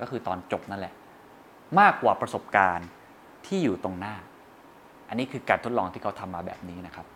[0.00, 0.94] ก็คือตอนจบนั่นแหละ
[1.80, 2.88] มากกว่าประสบการณ์
[3.46, 4.14] ที่อยู่ตรงหน้า
[5.08, 7.06] อันนี้คือการทดลองที่เขาทำมาแบบนี้นะครับ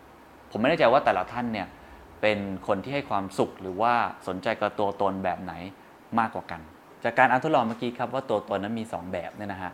[0.51, 1.67] ผมไม่แน่ใจว่าแต่ละท่านเนี่ย
[2.21, 3.93] เป็นคนที่ให้ความสุขหรือว่า
[4.27, 5.53] สนใจกับตัวตนแบบไหน
[6.19, 6.61] มากกว่ากัน
[7.03, 9.71] จากการอ่านทดลองเมื่อกี้ครับว่าตัวตนนั้นมี 2 แบบเนี่ยนะฮะ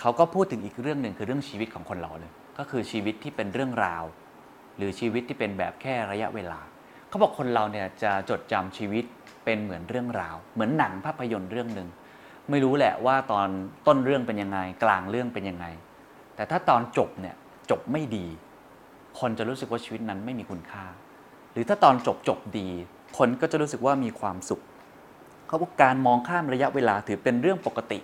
[0.00, 4.04] เขาก็พูดถึงอีกเรื่องหนึ่งคือเรื่องชีวิตของคนเราเลย ก็คือชีวิตที่เป็นเรื่องราว
[4.76, 6.60] หรือชีวิตที่เป็นแบบแค่ระยะเวลา
[7.14, 9.04] เขาบอกคนเราเนี่ยจะจดจำชีวิต
[9.44, 11.88] เป็นเหมือนเรื่องราว เหมือนหนังภาพยนตร์เรื่องหนึ่ง
[12.50, 13.48] ไม่รู้แหละว่าตอน
[13.86, 15.66] ต้นเรื่องเป็นยังไง กลางเรื่องเป็นยังไง
[16.36, 17.34] แต่ถ้าตอนจบเนี่ย
[17.70, 18.26] จบไม่ดี
[19.20, 20.84] คนจะรู้สึกว่าชีวิตนั้นไม่มีคุณค่า
[21.52, 22.68] หรือถ้าตอนจบจบดี
[23.18, 24.62] คนก็จะรู้สึกว่ามีความสุข
[25.48, 27.98] เขาบอกการมองข้ามระยะเวลาถือเป็นเรื่องปกติ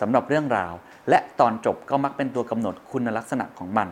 [0.00, 0.72] สำหรับเรื่องราว
[1.08, 3.88] และตอนจบก็มักเป็นตัวกำหนดคุณลักษณะของมัน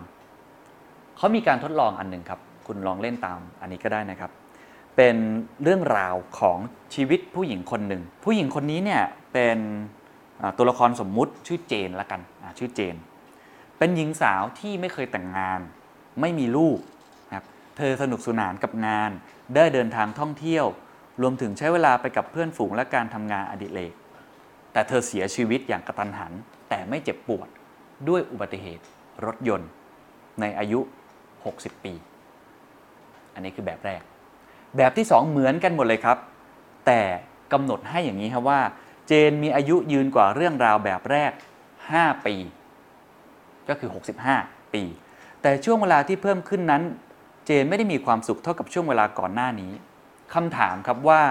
[1.17, 4.33] เขามีการทดลองอันหนึ่งครับ คุณลองเล่นตามอันนี้ก็ได้นะครับ
[4.97, 5.17] เป็น
[5.63, 6.59] เรื่องราวของ
[6.95, 9.03] ชีวิตผู้หญิงคนหนึ่ง ผู้หญิงคนนี้เนี่ย
[9.33, 9.59] เป็น
[10.57, 12.21] ตัวละครสมมุติชื่อเจนละกัน
[12.59, 12.97] ชื่อเจน
[13.79, 15.61] เป็นหญิงสาวที่ไม่เคยแต่งงาน
[16.21, 16.79] ไม่มีลูก
[17.29, 17.47] นะครับ
[17.77, 19.11] เธอสนุกสนานกับงาน
[19.55, 20.67] ได้เดินทางท่องเที่ยว
[21.23, 23.93] รวมถึงใช้เวลาไปกับเพื่อนฝูงและการทำงานอดิเรก
[24.73, 26.33] แต่เธอเสียชีวิตอย่างกระตันหัน
[26.69, 27.49] แต่ไม่เจ็บปวด
[28.09, 28.85] ด้วยอุบัติเหตุ
[29.27, 29.71] รถยนต์
[30.41, 30.81] ในอายุ
[31.33, 31.93] 60 ปี
[33.35, 34.03] อันนี้คือแบบแรก
[34.77, 36.19] แบบที่ 2 เหมือนกันหมดเลยครับ
[36.87, 37.01] แต่
[37.53, 38.61] กำหนดให้อย่างนี้ครับว่า
[39.07, 41.33] เจนมีอายุยืนกว่าเรื่องราวแบบแรก
[41.79, 42.35] 5 ปี
[43.69, 43.91] ก็คือ
[44.33, 44.83] 65 ปี
[45.43, 46.83] แต่ช่วงเวลาที่เพิ่มขึ้นนั้น
[47.47, 49.73] เจนไม่ได้มีความสุขเท่ากับช่วงเวลาก่อนหน้านี้
[50.35, 51.23] คำถามครับว่า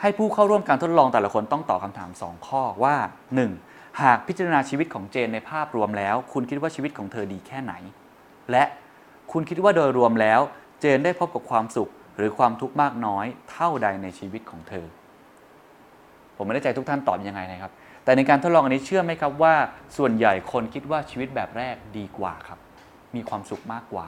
[0.00, 2.96] ให้ผู้เข้าร่วมการทดลองแต่ละคนต้องตอบคำถาม 2 ข้อว่า
[3.48, 4.02] 1.
[4.02, 7.72] หากพิจารณาชีวิตของเจนในภาพรวมแล้ว คุณคิดว่าชีวิตของเธอดีแค่ไหน
[8.50, 8.64] และ
[9.32, 10.40] คุณคิดว่าโดยรวมแล้ว
[10.80, 14.86] เจนได้พบกับความสุข หรือความทุกข์มากน้อยเท่าใดในชีวิตของเธอ
[16.36, 17.72] ผมไม่แน่ใจทุกท่านตอบยังไงนะครับ
[18.04, 19.54] แต่ในการทดลองอันนี้เชื่อไหมครับว่า
[19.96, 22.58] ส่วนใหญ่คนคิดว่าชีวิตแบบแรกดีกว่าครับ
[23.16, 24.06] มีความสุขมากกว่า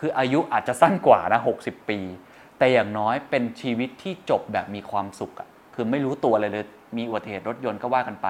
[0.00, 1.98] คืออายุอาจจะสั้นกว่านะ60 ปี
[2.58, 6.66] แต่อย่างน้อยเป็นชีวิตที่จบแบบมีความสุขอะคือไม่รู้ตัวเลยเลย
[6.96, 8.28] มีอุบัติเหตุรถยนต์ก็ว่ากันไป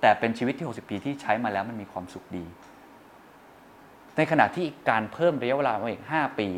[0.00, 2.44] แต่เป็นชีวิตที่ 60 ปีที่ใช้มาแล้วมันมีความสุขดี
[4.16, 6.48] ในขณะที่การเพิ่มระยะเวลามาอีก 5 ปี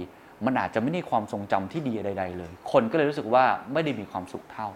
[0.47, 4.69] มันอาจจะไม่ได้ความทรงจำที่ดีใด ๆ เลย คนก็เลยรู้สึกว่าไม่ได้มีความสุขเท่า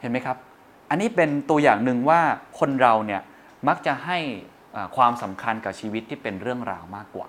[0.00, 0.36] เห็นไหมครับ
[0.90, 2.20] อันนี้เป็นตัวอย่างหนึ่งว่า
[2.58, 3.20] คนเราเนี่ย
[3.68, 4.18] มักจะให้
[4.96, 7.28] ความสำคัญกับชีวิตที่เป็นเรื่องราวมากกว่า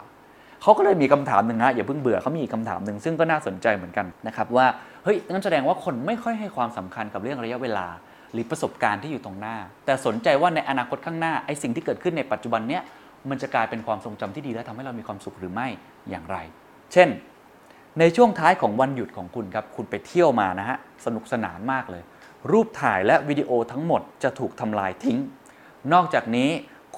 [0.62, 4.68] เขาก็เลยมีคำถามหนึ่งฮะอย่าเพิ่งเบื่อเขามีอีกคำถามหนึ่งซึ่งก็น่าสนใจเหมือนกันนะครับว่า
[5.04, 7.88] เฮ้ยงั้นแสดงว่าคนไม่ค่อยให้ความสำคัญกับเรื่องระยะเวลา
[8.34, 12.82] หรือประสบการณ์ที่อยู่ตรงหน้า แต่สนใจว่าในอนาคตข้างหน้าไอ้สิ่งที่เกิดขึ้นในปัจจุบันเนี้ย
[13.30, 15.68] มันจะกลายเป็นความทรงจำที่ดีและทำให้เรามีความสุขหรือไม่
[16.10, 16.38] อย่างไร
[16.94, 17.10] เช่น
[18.00, 22.04] ในช่วงท้ายของวันหยุดของคุณครับ คุณไปเที่ยวมานะฮะ สนุกสนานมากเลย
[22.52, 25.18] รูปถ่ายและวิดีโอทั้งหมดจะถูกทำลายทิ้ง
[25.94, 26.50] นอกจากนี้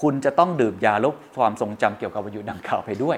[0.02, 3.18] คุณจะต้องดื่มยาลบความทรงจำเกี่ยวกับวันหยุดดังกล่าวไปด้วย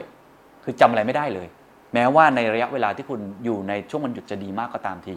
[0.64, 1.48] คือจำอะไรไม่ได้เลย
[1.94, 5.16] แม้ว่าในระยะเวลาที่คุณอยู่ในช่วงวันหยุดจะดีมากก็ตามที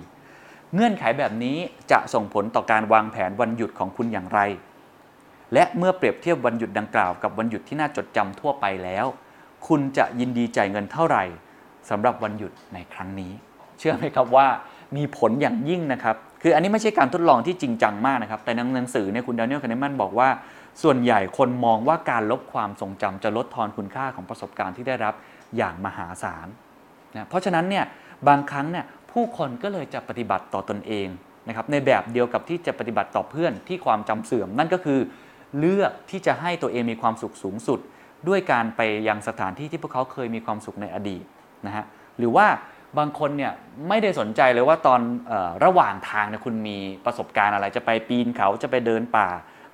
[0.74, 1.56] เงื่อนไขแบบนี้
[1.92, 4.40] จะส่งผลต่อการวางแผนวันหยุดของคุณอย่างไร
[5.54, 9.06] และเมื่อเปรียบเทียบวันหยุดดังกล่าว กับวันหยุดที่น่าจดจำทั่วไปแล้ว
[9.68, 11.24] คุณจะยินดีจ่ายเงินเท่าไหร่
[11.90, 13.32] สำหรับวันหยุดในครั้งนี้
[13.78, 14.46] เชื่อไหมครับว่า
[14.96, 20.28] มีผลอย่างยิ่งนะครับ คืออันนี้ไม่ใช่การทดลองที่จริงจังมากนะครับ แต่ในหนังสือเนี่ยคุณดานิเอลคาเนมันบอกว่า
[20.82, 25.14] ส่วนใหญ่คนมองว่าการลบความทรงจำจะลดทอนคุณค่าของประสบการณ์ที่ได้รับ
[25.56, 26.48] อย่างมหาศาล
[27.14, 27.84] นะเพราะฉะนั้นเนี่ย
[28.28, 31.08] บางครั้งเนี่ยผู้คนก็เลยจะปฏิบัติต่อตนเอง
[31.48, 35.00] นะครับในแบบเดียวกับที่จะปฏิบัติต่อเพื่อนที่ความจำเสื่อม นั่นก็คือ
[35.58, 37.80] เลือกที่จะให้ตัวเองมีความสุขสูงสุด
[38.28, 41.24] ด้วยการไปยังสถานที่ที่พวกเขาเคยมีความสุขในอดีต
[41.66, 41.84] นะฮะ
[42.18, 42.46] หรือว่า
[42.98, 43.52] บางคนเนี่ย
[43.88, 49.28] ไม่ได้สนใจเลยว่าตอนออระหว่างทางเนี่ยคุณมีประสบการณ์อะไรจะไปปีนเขาจะไปเดินป่า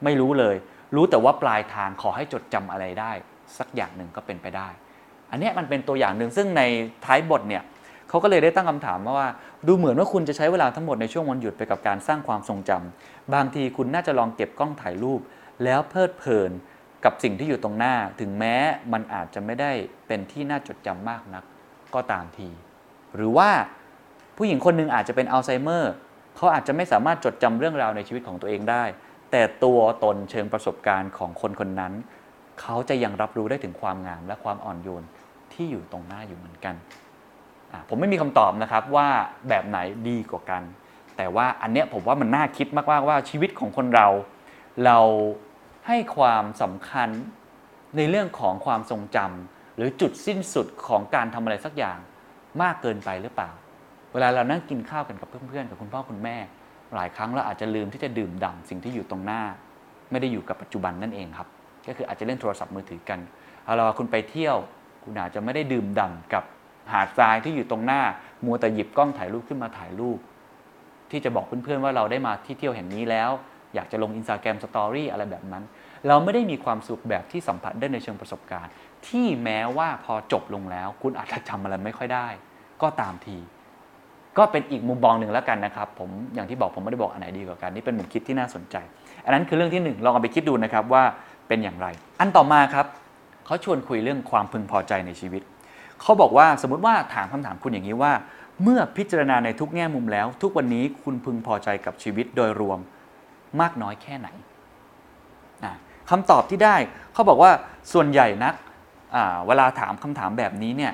[0.04, 0.56] ไม่รู้เลย
[0.94, 3.12] รู้แต่ว่าปลายทางขอให้จดจำอะไรได้
[3.58, 4.68] สักอย่างหนึ่งก็เป็นไปได้
[5.30, 6.62] อันนี้มันเป็นตัวอย่างหนึ่งซึ่งใน
[7.04, 7.62] ท้ายบทเนี่ย
[8.08, 9.28] เขาก็เลยได้ตั้งคำถามมาว่า
[9.66, 15.20] ดูเหมือนว่าคุณจะใช้เวลาทั้งหมดในช่วงวันหยุดไปกับการสร้างความทรงจำบางทีคุณน่าจะลองเก็บกล้องถ่ายรูป
[15.64, 16.50] แล้วเพลิดเพลิน
[17.04, 18.56] กับสิ่งที่อยู่ตรงหน้า ถึงแม้
[18.92, 19.72] มันอาจจะไม่ได้
[20.06, 21.44] เป็นที่น่าจดจำมากนัก
[21.94, 22.48] ก็ตามที
[23.16, 23.50] หรือว่า
[24.36, 25.92] ผู้หญิงคนหนึ่งอาจจะเป็นอัลไซเมอร์
[26.36, 28.84] เขาอาจจะไม่สามารถจดจำเรื่องราวในชีวิตของตัวเองได้
[29.30, 31.92] แต่ตัวตนเชิงประสบการณ์ของคนคนนั้น
[32.60, 35.04] เขาจะยังรับรู้ได้ถึงความงามและความอ่อนโยน
[35.52, 36.74] ที่อยู่ตรงหน้าอยู่เหมือนกัน
[37.88, 39.08] ผมไม่มีคำตอบนะครับว่า
[39.48, 39.78] แบบไหน
[40.08, 40.62] ดีกว่ากัน
[41.16, 44.08] แต่ว่าอันเนี้ยผมว่ามันน่าคิดมากๆว่าชีวิตของคนเรา
[44.84, 44.98] เรา
[45.86, 47.08] ให้ความสำคัญ
[47.96, 51.98] ในเรื่องของความทรงจำ หรือจุดสิ้นสุดของการทำอะไรสักอย่าง
[52.62, 53.50] มากเกินไปหรือเปล่า
[54.12, 56.36] เวลาเรานั่งกินข้าวกันกับเพื่อนๆ กับคุณพ่อคุณแม่
[56.94, 59.42] หลายครั้งเราอาจจะลืมที่จะดื่มด่ำสิ่งที่อยู่ตรงหน้า
[60.10, 61.48] ไม่ได้อยู่กับปัจจุบันนั่นเองครับ
[61.86, 63.18] ก็คืออาจจะเล่นโทรศัพท์มือถือกัน
[63.64, 64.56] เอาเราคุณไปเที่ยว
[65.04, 66.44] คุณอาจจะไม่ได้ดื่มด่ำกับ
[66.92, 68.02] หาดทรายที่อยู่ตรงหน้า
[68.44, 70.18] มัวแต่หยิบกล้องถ่ายรูปขึ้นมาถ่ายรูป
[71.10, 73.30] ที่จะบอกเพื่อนๆว่าเราได้มาที่เที่ยวแห่งนี้แล้ว
[73.74, 75.64] อยากจะลงอินสตาแกรมสตอรี่อะไรแบบนั้น
[76.08, 78.72] เราไม่ได้มีความสุขแบบที่สัมผัสได้ในเชิงประสบการณ์
[79.06, 82.28] ที่แม้ว่าพอจบลงแล้ว คุณอาจจะจำอะไรไม่ค่อยได้
[82.82, 83.36] ก็ตามที
[84.38, 88.76] ก็เป็นอีกมุมมองหนึ่งแล้วกันนะครับ ผมอย่างที่บอกผมไม่ได้บอกอันไหนดีกว่ากันนี่เป็นมุมคิดที่น่าสนใจ
[89.24, 91.02] อันนั้นคือเรื่องที่หนึ่งลองเอาไปคิดดูนะครับว่า
[91.48, 91.86] เป็นอย่างไร
[92.20, 92.86] อันต่อมาครับ
[93.46, 95.42] เขาชวนคุยเรื่องความพึงพอใจในชีวิต
[96.00, 98.12] เขาบอกว่าสมมติว่าถามคำถามคุณอย่างนี้ว่า
[98.62, 102.78] เมื่อพิจารณาในทุกแง่มุมแล้ว ทุกวันนี้คุณพึงพอใจกับชีวิตโดยรวม
[103.60, 104.28] มากน้อยแค่ไหน
[105.64, 105.72] อะ
[106.10, 106.76] คำตอบที่ได้
[107.12, 107.50] เขาบอกว่า
[107.92, 108.54] ส่วนใหญ่นัก
[109.46, 110.92] เวลาถามคำถามแบบนี้เนี่ย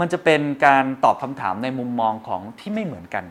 [0.00, 3.24] มันจะเป็นการตอบคำถามในมุมมองของที่ไม่เหมือนกัน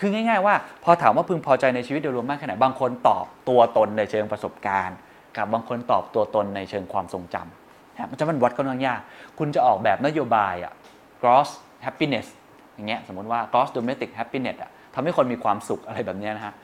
[0.00, 0.54] คือง่าย ๆ ว่า
[0.84, 4.96] พอถามว่าพึงพอใจในชีวิตโดยรวมมากแค่ไหนบางคนตอบตัวตนในเชิงประสบการณ์
[5.36, 9.00] กับบางคนตอบตัวตนในเชิงความทรงจำนะมันจะมันวัดค่อนข้างยาก
[9.38, 10.72] คุณจะออกแบบนโยบายอะ
[11.22, 11.48] gross
[11.84, 12.26] happiness
[12.74, 16.54] อย่างเงี้ยสมมติว่า gross domestic happiness อะทำให้คนมีความสุขอะไรแบบนี้นะฮะ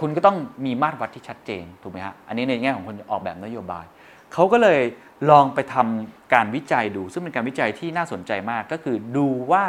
[0.00, 0.36] คุณก็ต้อง
[0.66, 3.84] มีมาตรวัดที่ชัดเจนถูกไหมฮะอันนี้ในแง่ของคนออกแบบนโยบาย
[4.32, 4.80] เขาก็เลย
[5.30, 9.64] ลองไปทำ การวิจัยดู ซึ่งเป็นการวิจัยที่น่าสนใจมากก็คือดูว่า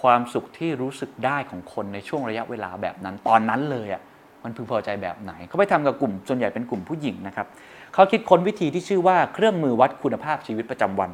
[0.00, 4.02] ความสุขที่รู้สึกได้ของคนในช่วงระยะเวลาแบบนั้น ตอนนั้นเลยอะ
[4.44, 7.46] มันพึงพอใจแบบไหน เขาไปทำกับกลุ่มส่วนใหญ่เป็นกลุ่มผู้หญิงนะครับ
[7.94, 11.10] เขาคิดค้นวิธีที่ชื่อว่าเครื่องมือวัดคุณภาพชีวิตประจำวัน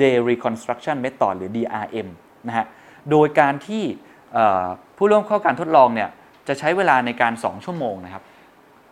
[0.00, 2.08] Day Reconstruction Method หรือ DRM
[2.48, 2.66] นะฮะ
[3.10, 3.84] โดยการที่
[4.96, 6.08] ผู้ร่วมเข้าการทดลองเนี่ย
[6.48, 8.22] จะใช้เวลาในการ 2 ชั่วโมงนะครับ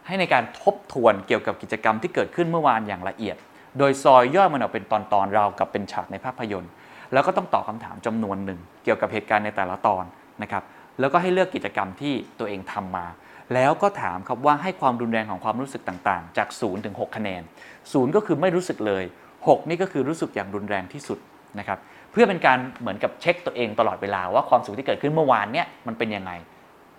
[0.06, 3.36] ให้ในการทบทวนเกี่ยวกับกิจกรรมที่เกิดขึ้นเมื่อวานอย่างละเอียด
[3.78, 6.70] โดยซอยย่อยมันออกเป็นตอนๆราวกับเป็นฉากในภาพยนตร์
[7.12, 10.04] แล้วก็ต้องตอบคำถามจำนวนหนึ่ง เกี่ยวกับเหตุการณ์ในแต่ละตอน
[10.42, 10.62] นะครับ
[11.00, 13.06] แล้วก็ให้เลือกกิจกรรมที่ตัวเองทำมา
[13.54, 17.42] แล้วก็ถามครับว่าให้ความรุนแรงของความรู้สึกต่างๆ จาก0ถึง6คะแนน
[17.78, 19.04] 0ก็คือไม่รู้สึกเลย
[19.36, 21.18] 6 นี่ก็คือรู้สึกอย่างรุนแรงที่สุด
[21.58, 21.78] นะครับ
[22.12, 26.32] เพื่อเป็นการเหมือนกับเช็คตัวเองตลอดเวลาว่าความสุขที่เกิดขึ้นเมื่อวานเนี่ยมันเป็นยังไง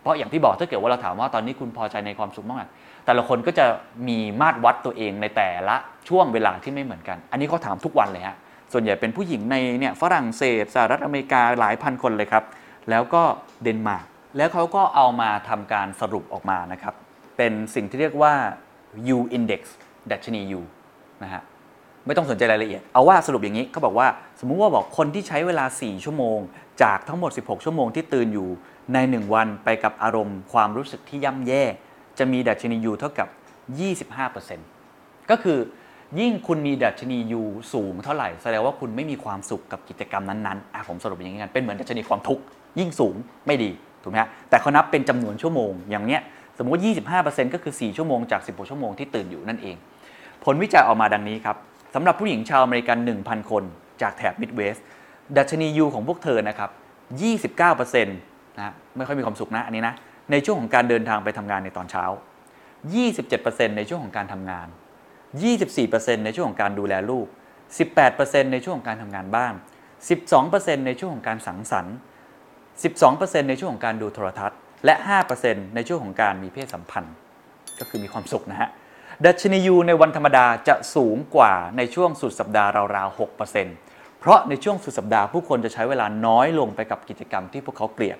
[0.01, 2.65] เพราะอย่างที่บอกถ้าเกิดว่าเราถามว่าตอนนี้คุณพอใจในความสุขมาก
[3.09, 3.65] แต่ละคนก็จะ
[4.07, 5.75] มีมาตรวัดตัวเองในแต่ละ
[6.09, 8.35] ช่วงเวลาที่ไม่เหมือนกัน อันนี้เขาถามทุกวันเลยฮะ
[8.73, 12.43] ส่วนใหญ่เป็นผู้หญิงในเนี่ยฝรั่งเศสสหรัฐอเมริกาหลายพันคนเลยครับ
[12.89, 13.23] แล้วก็
[13.63, 14.05] เดนมาร์ก
[14.37, 16.93] แล้วเขาก็เอามาทำการสรุปออกมานะครับ
[17.37, 18.33] เป็นสิ่งที่เรียกว่า
[19.15, 19.61] U index
[20.11, 20.61] ดัชนี U
[21.23, 21.41] นะฮะ
[22.05, 24.07] ไม่ต้องสนใจรายละเอียด เอาว่าสรุปอย่างนี้เขาบอกว่า
[24.39, 26.39] สมมุติว่าบอกคนที่ใช้เวลา 4 ชั่วโมง
[26.83, 28.49] จากทั้งหมด 16 ชั่วโมงที่ตื่นอยู่
[28.93, 31.63] ใน 1 วันไปกับอารมณ์ความรู้สึกที่ย่ำแย่
[32.19, 33.27] จะมีดัชนี U เท่ากับ
[34.49, 35.57] 25%ก็คือ
[36.19, 37.43] ยิ่งคุณมีดัชนี U
[37.73, 42.43] สูงเท่าไหร่ แสดงว่าคุณไม่มีความสุขกับกิจกรรมนั้นๆอะผมสรุปอย่างนี้กันเป็นเหมือนดัชนีความทุกข์
[42.79, 43.15] ยิ่งสูง
[43.47, 43.71] ไม่ดี
[44.03, 46.21] ถูกไหมฮะแต่เขานับเป็นจำนวนชั่วโมงอย่างเนี้ย
[46.57, 49.75] สมมติว่า25%ก็คือ 4 ชั่วโมงจาก 16 ชั่วโมงที่ตื่นอยู่นั่นเอง
[50.43, 51.57] ผลวิจัยออกมาดังนี้ครับ
[51.95, 53.63] สำหรับผู้หญิงชาวอเมริกัน 1,000 คน
[54.01, 54.85] จากแถบมิดเวสต์
[55.37, 56.69] ดัชนี U ของพวกเธอนะครับ
[57.39, 59.93] 29%นะไม่ค่อยมีความสุขนะอันนี้นะ
[60.31, 62.03] ในช่วงของการเดินทางไปทำงานในตอนเช้า
[63.11, 64.67] 27%ในช่วงของการทำงาน
[65.45, 67.27] 24%ในช่วงของการดูแลลูก
[67.89, 69.53] 18%ในช่วงของการทำงานบ้าน
[70.19, 71.95] 12%ในช่วงของการสังสรรค์
[72.91, 74.95] 12%ในช่วงของการดูโทรทัศน์ และ
[75.35, 77.13] 5%ในช่วงของการมีเพศสัมพันธ์
[77.79, 78.69] ก็คือมีความสุขนะฮะ
[79.25, 83.19] ดัชนียูในวันธรรมดาจะสูงกว่าในช่วงสุดสัปดาห์ราวๆ
[83.63, 88.17] 6%เพราะในช่วงสุดสัปดาห์ผู้คนจะใช้เวลาน้อยลงไปกับกิจกรรมที่พวกเขาเกลียด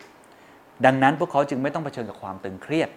[0.85, 2.89] ดังนั้นพวกเขาจึงไม่ต้องเผชิญกับความตึงเครียด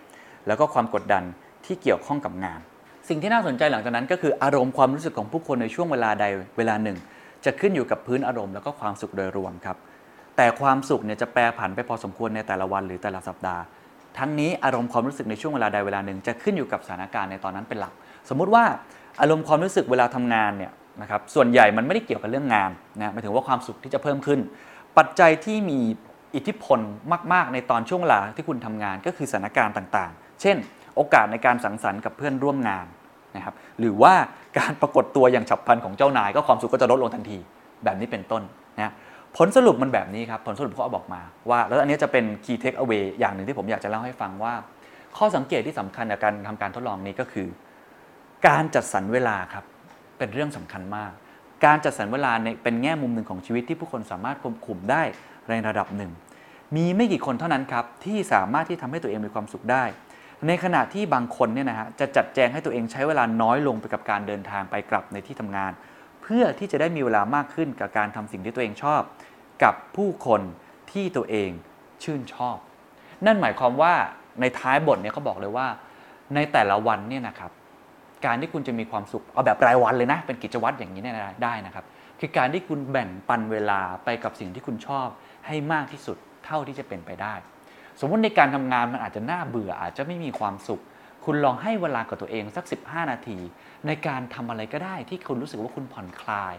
[0.46, 1.22] แล้วก็ความกดดัน
[1.66, 2.60] ที่เกี่ยวข้องกับงาน
[3.08, 6.24] สิ่งที่น่าสนใจหลังจากนั้นก็คืออารมณ์ความรู้สึกของผู้คนในช่วงเวลาใด
[6.58, 6.96] เวลาหนึ่ง
[7.44, 9.76] จะขึ้นอยู่กับพื้นอารมณ์แล้วก็ความสุขโดยรวมครับ
[10.36, 13.62] แต่ความสุขเนี่ยจะแปรผันไปพอสมควรในแต่ละวันหรือแต่ละสัปดาห์
[14.18, 17.92] ทั้งนี้อารมณ์ความรู้สึกในช่วงเวลาใดเวลาหนึ่ง จะขึ้นอยู่กับสถานการณ์ในตอนนั้นเป็นหลัก
[18.28, 18.64] สมมุติว่า
[19.20, 22.70] อารมณ์ความรู้สึกเวลาทำงานเนี่ยนะครับส่วนใหญ่มันไม่ได้เกี่ยวกับเรื่องงาน
[23.00, 24.40] นะหมายถึงว่าความสุขที่จะเพิ่มขึ้น
[24.98, 25.80] ปัจจัยที่มี
[26.34, 26.78] อิทธิพล
[27.32, 30.56] มาก ๆ ในตอนช่วงเวลาที่คุณทำงานก็คือสถานการณ์ต่างๆ เช่น
[30.96, 32.86] โอกาสในการสังสรรค์กับเพื่อนร่วมงาน
[33.36, 34.14] นะครับหรือว่า
[34.58, 37.38] การปรากฏตัวอย่างฉับพลันของเจ้านาย ก็ความสุขก็จะลดลงทันที
[37.84, 38.42] แบบนี้เป็นต้น
[38.78, 38.92] นะ
[39.36, 41.20] ผลสรุปมันแบบนี้ครับ ผลสรุปเขาบอกมา
[41.50, 44.54] ว่า แล้วอันนี้จะเป็น key take away อย่างหนึ่งที่ผมอยากจะเล่าให้ฟังว่า
[45.16, 47.48] ข้อสังเกตที่สำคัญในการทำการทดลองนี้ก็คือ
[48.48, 49.64] การจัดสรรเวลาครับ
[50.18, 51.10] เป็นเรื่องสำคัญมาก
[51.64, 55.02] การจัดสรรเวลาในเป็นแง่มุมหนึ่งของชีวิตที่ผู้คนสามารถควบคุมได้
[55.48, 56.10] ในระดับหนึ่ง
[56.76, 59.84] มีไม่กี่คนเท่านั้นครับที่สามารถที่ทำให้ตัวเองมีความสุขได้
[60.46, 65.72] ในขณะที่บางคนเนี่ยนะฮะจะจัดแจงให้ตัวเองใช้เวลาน้อยลงไปกับการเดินทางไปกลับในที่ทำงาน
[66.22, 69.02] เพื่อที่จะได้มีเวลามากขึ้นกับการทำสิ่งที่ตัวเองชอบ
[69.64, 70.40] กับผู้คน
[70.92, 71.50] ที่ตัวเอง
[72.02, 72.56] ชื่นชอบ
[73.26, 73.94] นั่นหมายความว่า
[74.40, 75.66] ในท้ายบทเนี่ยเขาบอกเลยว่า
[76.34, 77.50] ในแต่ละวันเนี่ยนะครับ
[78.26, 81.02] การที่คุณจะมีความสุขเอาแบบรายวันเลยนะ เป็นกิจวัตรอย่างนี้
[81.44, 81.84] ได้นะครับ
[82.20, 85.08] คือการที่คุณแบ่งปันเวลาไปกับสิ่งที่คุณชอบ
[85.46, 86.18] ให้มากที่สุด
[86.52, 87.34] ท่าที่จะเป็นไปได้
[88.00, 90.82] สมมติในการทำงานมันอาจจะน่าเบื่ออาจจะไม่มีความสุข
[91.24, 93.38] คุณลองให้เวลากับตัวเองสัก 15 นาที
[93.86, 96.54] ในการทำอะไรก็ได้ที่คุณรู้สึกว่าคุณผ่อนคลาย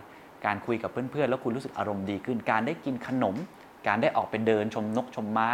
[0.45, 3.35] การคุยกับเพื่อนๆ แล้วคุณรู้สึกอารมณ์ดีขึ้น การได้กินขนม
[3.88, 5.51] การได้ออกไปเดินชมนกชมไม้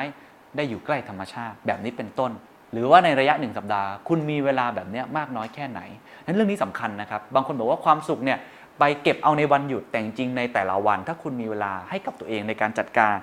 [0.56, 2.32] ได้อยู่ใกล้ธรรมชาติ แบบนี้เป็นต้น
[2.72, 5.82] หรือว่าในระยะหนึ่งสัปดาห์ คุณมีเวลาแบบนี้มากน้อยแค่ไหน
[6.26, 8.40] นั้นเรื่องนี้สำคัญนะครับ บางคนบอกว่าความสุขเนี่ย
[8.80, 13.14] ไปเก็บเอาในวันหยุดแต่จริงในแต่ละวัน ถ้าคุณมีเวลาให้กับตัวเองในการจัดการ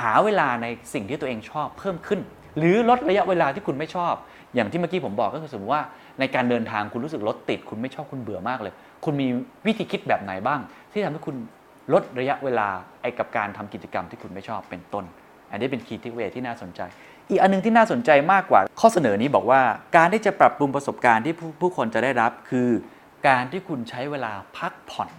[0.00, 2.20] หาเวลาในสิ่งที่ตัวเองชอบเพิ่มขึ้น
[2.58, 4.14] หรือลดระยะเวลาที่คุณไม่ชอบ
[4.54, 5.82] อย่างที่เมื่อกี้ผมบอกก็คือสมมติว่า
[6.20, 8.74] ในการเดินทางคุณรู้สึกรถติด คุณไม่ชอบคุณเบื่อมากเลย
[9.04, 9.28] คุณมี
[9.66, 10.60] วิธีคิดแบบไหนบ้าง
[10.92, 11.36] ที่ทำให้คุณ
[11.92, 12.68] ลดระยะเวลา
[13.02, 15.04] ไอ้กับการทำกิจกรรมที่คุณไม่ชอบเป็นต้น
[15.50, 16.80] อันนี้เป็นคีย์ทิเวที่น่าสนใจ
[17.30, 19.60] อีกอันหนึงที่น่าสนใจมากกว่า ข้อเสนอนี้บอกว่า
[19.96, 22.68] การที่จะปรับปรุงประสบการณ์ที่ผู้ผู้คนจะได้รับ คือ
[23.28, 25.10] การที่คุณใช้เวลาพักผ่อน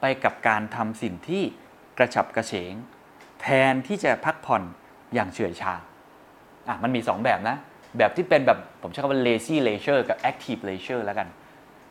[0.00, 1.42] ไปกับการทำสิ่งที่
[1.98, 2.72] กระฉับกระเฉง
[3.40, 4.62] แทนที่จะพักผ่อน
[5.14, 5.74] อย่างเฉื่อยชา
[6.68, 7.56] อะมันมี 2 แบบนะ
[7.98, 11.28] แบบที่เป็นแบบผมใช้คำว่า lazy leisure กับ active leisure แล้วกัน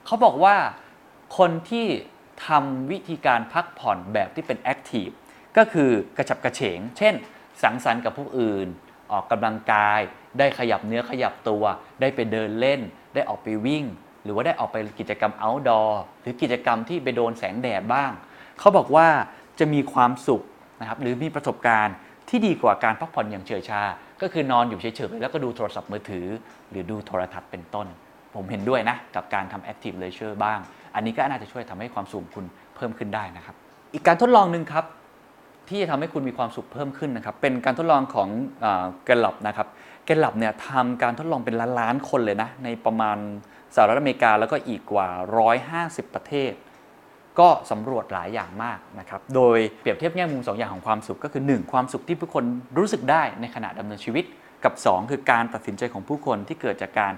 [0.06, 0.56] เขาบอกว่า
[1.38, 1.88] คนที่
[2.48, 5.14] ทำวิธีการพักผ่อนแบบที่เป็น active
[5.58, 7.14] ก็คือกระฉับกระเฉง เช่น
[7.64, 8.68] สังสรรค์กับผู้อื่น
[9.12, 10.00] ออกกำลังกาย
[10.40, 11.64] ได้ขยับเนื้อขยับตัว
[12.02, 12.82] ได้ไปเดินเล่น
[13.16, 13.86] ได้ออกไปวิ่ง
[14.24, 18.12] หรือว่าได้ออกไปกิจกรรม outdoor หรือกิจกรรมที่ไปโดนแสงแดดบ้าง
[18.60, 19.08] เขาบอกว่า
[19.60, 20.44] จะมีความสุข
[20.82, 21.96] นะครับหรือมีประสบการณ์
[22.30, 23.82] ที่ดีกว่าการพักผ่อนอย่างเฉยชา
[24.22, 26.28] ก็คือนอนอยู่เฉยๆแล้วก็ดูโทรศัพท์มือถือ
[26.70, 27.88] หรือดูโทรทัศน์เป็นต้น
[28.36, 30.60] ผมเห็นด้วยนะ กับการทำ active leisure บ้าง
[30.96, 33.56] อันนี้ก็น่าจะช่วยทำให้ความสุขคุณเพิ่มขึ้นได้นะครับ
[33.94, 34.86] อีกการทดลองหนึ่งครับ
[35.70, 38.30] ที่จะทำให้คุณมีความสุขเพิ่มขึ้นนะครับ เป็นการทดลองของ
[39.06, 39.68] เกลลับนะครับ
[40.06, 43.18] เกลลับเนี่ยทำการทดลองเป็นล้านๆคนเลยนะในประมาณ
[43.76, 45.10] สหรัฐอเมริกาแล้วก็อีกกว่า
[45.62, 46.52] 150 ประเทศ
[47.40, 52.44] ก็สำรวจหลายอย่างมากนะครับ โดยเปรียบเทียบแง่มุม 2 อย่างของความสุขก็คือ 1 ความสุขที่ผู้คน
[52.78, 54.26] รู้สึกได้ในขณะดำเนินชีวิต
[54.64, 57.14] กับ 2 คือการตัดสินใจของผู้คนที่เกิดจากการ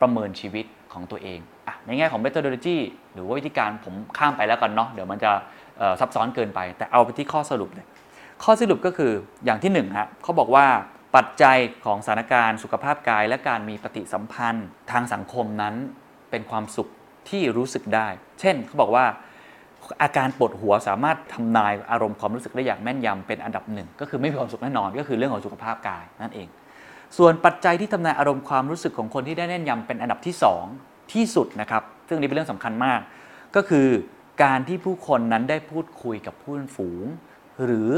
[0.00, 2.78] ประเมินชีวิตของตัวเองอะในแง่ของ methodology
[3.14, 5.30] หรือว่าวิธีการผมข้ามไปแล้วกันเนาะเดี๋ยวมันจะ
[6.00, 7.86] ซับซ้อนเกินไป แต่เอาไปที่ข้อสรุปเลย
[8.44, 9.12] ข้อสรุปก็คือ
[9.44, 10.66] อย่างที่หนึ่งฮะเขาบอกว่า
[11.16, 15.74] ปัจจัยของสถานการณ์สุขภาพกาย และการมีปฏิสัมพันธ์ทางสังคมนั้น
[16.30, 16.88] เป็นความสุข
[17.28, 18.08] ที่รู้สึกได้
[18.40, 19.04] เช่นเขาบอกว่า
[20.02, 26.48] อาการปวดหัวสามารถทำนายอารมณ์ความรู้สึกได้อย่างแม่นยำเป็นอันดับหนึ่งก็คือไม่มีความสุขแน่นอน ก็คือเรื่องของสุขภาพกายนั่นเอง
[27.18, 30.34] ส่วนปัจจัยที่ทำนายอารมณ์ความรู้สึกของคนที่ได้แน่นยำเป็นอันดับที่
[30.74, 33.00] 2 ที่สุดนะครับ ซึ่งนี่เป็นเรื่องสำคัญมาก
[33.56, 33.88] ก็คือ
[34.42, 37.04] การที่ผู้คนนั้นได้พูดคุยกับเพื่อนฝูง
[37.64, 37.90] หรือ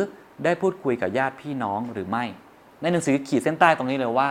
[0.44, 2.24] ได้พูดคุยกับญาติพี่น้องหรือไม่
[2.82, 4.30] ในหนังสือขีดเส้นใต้ตรงนี้เลยว่า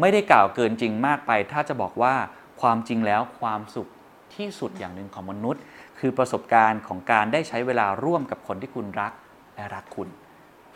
[0.00, 2.14] ไม่ได้กล่าวเกินจริงมากไป ถ้าจะบอกว่า
[2.60, 3.88] ความจริงแล้วความสุข
[4.34, 5.62] ที่สุดอย่างหนึ่งของมนุษย์
[6.06, 9.12] คือประสบการณ์ของการได้ใช้เวลาร่วมกับคนที่คุณรัก
[9.54, 10.08] และรักคุณ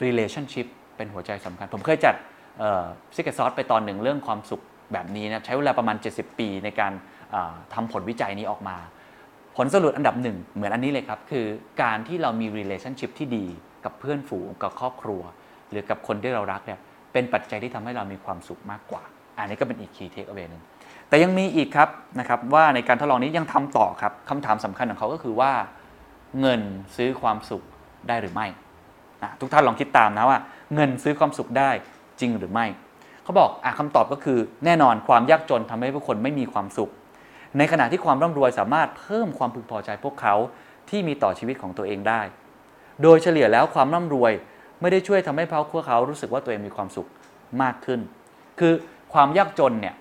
[0.05, 0.67] relationship
[0.97, 2.15] เป็นหัวใจสำคัญ ผมเคยจัด
[3.17, 6.93] ซิกเกซอสไปตอนหนึ่งเรื่องความสุขแบบนี้นะ ใช้เวลาประมาณ 70 ปีในการ
[7.75, 8.77] ทำผลวิจัยนี้ออกมา
[9.57, 11.47] ผลสรุปอันดับหนึ่งเหมือนอันนี้เลยครับ คือ
[11.83, 13.47] การที่เรามี relationship ที่ดี
[13.85, 15.23] กับเพื่อนฝูงกับครอบครัว
[15.71, 16.79] หรือกับคนที่เรารักเนี่ย
[17.13, 19.03] เป็นปัจจัยที่ทำให้เรามีความสุขมากกว่า
[19.39, 20.63] อันนี้ก็เป็นอีก key take away หนึ่ง
[21.09, 21.89] แต่ยังมีอีกครับ
[22.21, 25.53] นะครับว่าในการทดลองนี้ยังทำต่อครับคำถามสำคัญของเขาก็คือว่า
[26.41, 26.61] เงิน
[26.97, 27.63] ซื้อความสุข
[28.09, 28.47] ได้หรือไม่
[29.23, 30.39] นะทุกท่านลองคิดตามนะว่า
[30.75, 31.71] เงินซื้อความสุขได้
[32.21, 32.67] จริงหรือไม่
[33.23, 36.91] เขาบอกอะคำตอบก็คือแน่นอนความยากจนทำให้ผู้คนไม่มีความสุข
[37.59, 40.35] ในขณะที่ความร่ำรวยสามารถเพิ่มความพึงพอใจพวกเขา
[40.91, 42.21] ที่มีต่อชีวิตของตัวเองได้
[43.03, 44.33] โดยเฉลี่ยแล้วความร่ำรวย
[44.81, 47.09] ไม่ได้ช่วยทำให้พวกเขารู้สึกว่าตัวเองมีความสุข
[47.63, 48.01] มากขึ้น
[48.61, 48.73] คือ
[49.13, 49.95] ความยากจนเนี่ย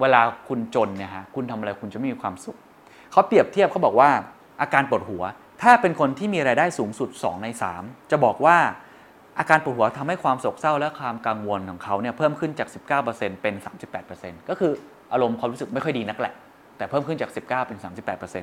[0.00, 2.56] เวลาคุณจนเนี่ยฮะคุณทำอะไรคุณจะไม่มีความสุข
[3.12, 4.10] เขาเปรียบเทียบเขาบอกว่า
[4.60, 5.22] อาการปวดหัว
[5.62, 7.48] ถ้าเป็นคนที่มีรายได้สูงสุด 2 ใน
[7.78, 8.56] 3 จะบอกว่า
[9.38, 12.68] อาการปวดหัวทำให้ความโศกเศร้าและความกังวลของเขาเนี่ยเพิ่มขึ้นจาก
[13.04, 13.54] 19%เป็น
[14.02, 14.72] 38%ก็คือ
[15.12, 16.34] อารมณ์ความรู้สึกไม่ค่อยดีนักแหละ
[16.76, 17.78] แต่เพิ่มขึ้นจาก 19 เป็น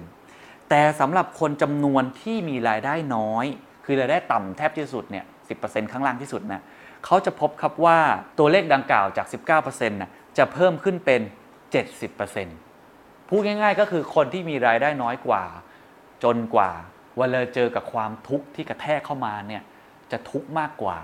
[0.01, 3.45] 38%แต่สำหรับคนจำนวนที่มีรายได้น้อย
[3.85, 5.25] คือรายได้ต่ำแทบที่สุดเนี่ย
[5.57, 6.61] 10%ข้างล่างที่สุดนะ
[7.05, 7.99] เขาจะพบครับว่า
[8.39, 11.21] ตัวเลขดังกล่าวจาก 19%นะจะเพิ่มขึ้นเป็น
[11.71, 15.43] 70%พูดง่าย ๆ ก็คือคนที่มีรายได้น้อยกว่า
[16.23, 16.71] จนกว่า
[17.17, 19.63] เวลาเจอกับความทุกข์ที่กระแทกเข้ามาเนี่ย
[20.11, 20.97] จะทุกข์มากกว่า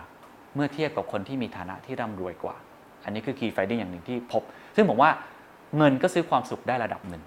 [0.55, 2.55] เมื่อเทียบกับคนที่มีฐานะที่ร่ำรวยกว่า
[3.03, 4.41] อันนี้คือ key finding อย่างหนึ่งที่พบ
[4.75, 5.11] ซึ่งผมว่า
[5.77, 7.23] เงินก็ซื้อความสุขได้ระดับหนึ่ง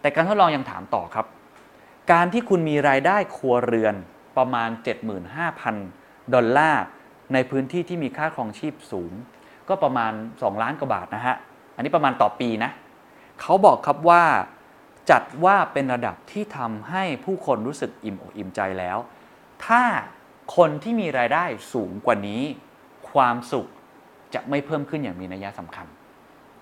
[0.00, 1.26] แต่การทดลองยังถามต่อครับ
[2.12, 3.94] การที่คุณมีรายได้ครัวเรือน
[4.38, 4.70] ประมาณ
[5.52, 6.84] 75,000 ดอลลาร์
[7.32, 9.12] ในพื้นที่ที่มีค่าครองชีพสูง
[9.68, 11.36] ก็ประมาณ 2 ล้านกว่าบาทนะฮะ
[11.76, 12.70] อันนี้ประมาณต่อปีนะ
[13.40, 14.24] เขาบอกครับว่า
[15.10, 18.98] จัดว่าเป็นระดับที่ทำให้ผู้คนรู้สึกอิ่มอกอิ่มใจแล้ว
[19.66, 19.82] ถ้า
[20.56, 22.42] คนที่มีรายได้สูงกว่านี้
[23.10, 23.66] ความสุข
[24.34, 25.86] จะไม่เพิ่มขึ้นอย่างมีนัยสำคัญ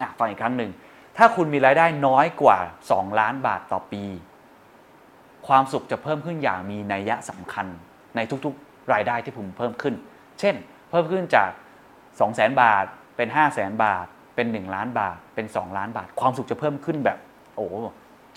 [0.01, 0.71] อะฟังอีกครั้งหนึ่ง
[1.17, 2.59] ถ้าคุณมีรายได้น้อยกว่า
[2.91, 4.05] 2 ล้านบาทต่อปี
[5.47, 7.67] ความสุขจะเพิ่มขึ้นอย่างมีนัยสำคัญ
[8.17, 9.95] ในทุกๆ รายได้ที่ผมเพิ่มขึ้น
[10.41, 10.55] เช่น
[10.91, 11.51] เพิ่มขึ้นจาก
[12.19, 12.85] 2 0 0 0 0 0 บาท
[13.17, 17.19] เป็น 5 0 0 0 0 0 บาท เป็น 1 ล้านบาทเป็น 2 ล้านบาท ความสุขจะเพิ่มขึ้นแบบ
[17.57, 17.67] โอ้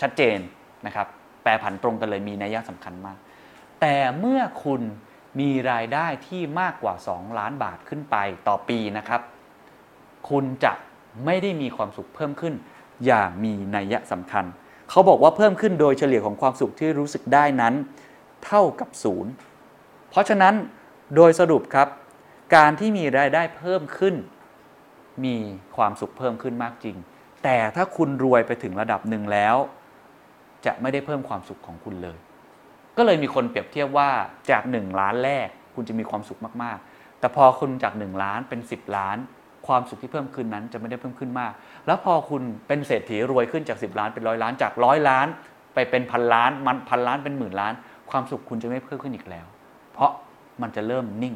[0.00, 0.38] ชัดเจน
[0.86, 1.06] นะครับ
[1.42, 3.16] แปรผันตรงกันเลยมีนัยยะสำคัญมาก
[3.80, 4.82] แต่เมื่อคุณ
[5.40, 8.16] มีรายได้ที่มากกว่า 2 ล้านบาทขึ้นไป
[8.48, 9.20] ต่อปีนะครับ
[10.28, 10.72] คุณจะ
[11.24, 12.54] ไม่ได้มีความสุขเพิ่มขึ้น
[13.06, 14.44] อย่างมีนัยสำคัญ
[14.90, 17.74] เขาบอกว่าเพิ่มขึ้นโดยเฉลี่ยของความสุขที่รู้สึกได้นั้น
[18.46, 19.32] เท่ากับศูนย์
[20.10, 20.54] เพราะฉะนั้น
[21.16, 21.88] โดยสรุปครับ
[22.56, 24.14] การที่มีรายได้เพิ่มขึ้น
[25.24, 25.36] มี
[25.76, 26.96] ความสุขเพิ่มขึ้นมากจริง
[27.44, 29.56] แต่ถ้าคุณรวยไปถึงระดับหนึ่งแล้ว
[30.66, 32.18] จะไม่ได้เพิ่มความสุขของคุณเลย
[32.96, 34.10] ก็เลยมีคนเปรียบเทียบว่า
[34.50, 39.16] จาก 1 ล้านแรก คุณจะมีความสุขมากๆ แต่พอคุณจาก 1 ล้านเป็น 10 ล้าน
[39.66, 41.52] ความสุขที่เพิ่มขึ้นนั้นจะไม่ได้เพิ่มขึ้นมาก
[41.86, 45.26] แล้วพอคุณเป็นเศรษฐีรวยขึ้นจาก 10 ล้านเป็นร้อยล้านจากร้อยล้าน
[45.74, 47.72] ไปเป็นพันล้านมันพันล้านเป็นหมื่นล้าน
[48.10, 49.46] ความสุขคุณจะไม่เพิ่มขึ้นอีกแล้ว
[49.92, 50.10] เพราะ
[50.62, 51.34] มันจะเริ่มนิ่ง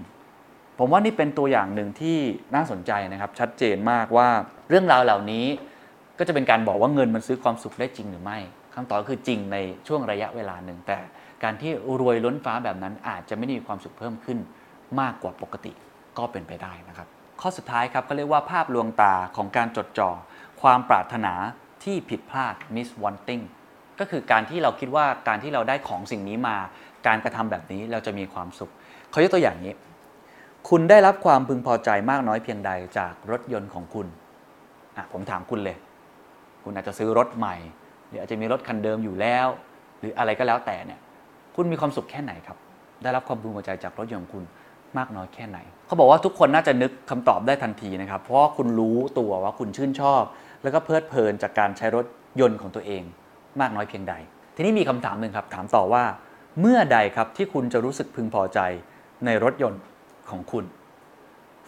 [0.78, 2.18] ผมว่านี่เป็นตัวอย่างหนึ่งที่
[2.54, 4.28] น่าสนใจนะครับ ชัดเจนมากว่า
[4.68, 5.46] เรื่องราวเหล่านี้
[6.18, 8.38] ก็จะเป็นการบอกว่าเงินมันซื้อความสุขได้จริงหรือไม่
[8.74, 10.98] คำตอบก็คือจริงในช่วงระยะเวลาหนึ่งแต่
[11.42, 14.38] การที่รวยล้นฟ้าแบบนั้นอาจจะไม่ได้มีความสุขเพิ่มขึ้น
[15.00, 15.72] มากกว่าปกติ
[16.18, 17.08] ก็เป็นไปได้นะครับ
[17.40, 20.10] ข้อสุดท้ายครับเขาเรียกว่าภาพลวงตาของการจดจ่อ
[20.62, 21.34] ความปรารถนา
[21.84, 23.42] ที่ผิดพลาด miss wanting
[24.00, 26.56] ก็คือการที่เราคิดว่าการที่เราได้ของสิ่งนี้มา
[27.06, 28.70] การกระทำแบบนี้เราจะมีความสุข
[29.10, 29.72] เขายกตัวอย่างนี้
[30.68, 34.06] คุณได้รับความพึงพอใจมากน้อยเพียงใดจากรถยนต์ของคุณ
[34.96, 35.76] อะผมถามคุณเลย
[36.64, 37.56] คุณอาจจะซื้อรถใหม่
[38.08, 39.46] หรืออาจจะมีรถคันเดิมอยู่แล้ว
[40.00, 41.00] หรืออะไรก็แล้วแต่เนี่ย
[41.56, 42.56] คุณมีความสุขแค่ไหนครับ
[43.02, 44.44] ได้รับความพึงพอใจจากรถยนต์ของคุณ
[44.98, 50.22] มากน้อยแค่ไหน เขาบอกว่าทุกคนน่าจะนึกคำตอบได้ทันทีนะครับ เพราะว่าคุณรู้ตัวว่าคุณชื่นชอบ
[50.62, 52.06] แล้วก็เพลิดเพลินจากการใช้รถ
[52.40, 53.02] ยนต์ของตัวเอง
[53.60, 54.14] มากน้อยเพียงใด
[54.56, 56.04] ทีนี้มีคำถามหนึ่งครับ ถามต่อว่า
[56.60, 58.60] เมื่อใดครับที่คุณจะรู้สึกพึงพอใจ
[59.26, 59.80] ในรถยนต์
[60.32, 60.64] ของคุณ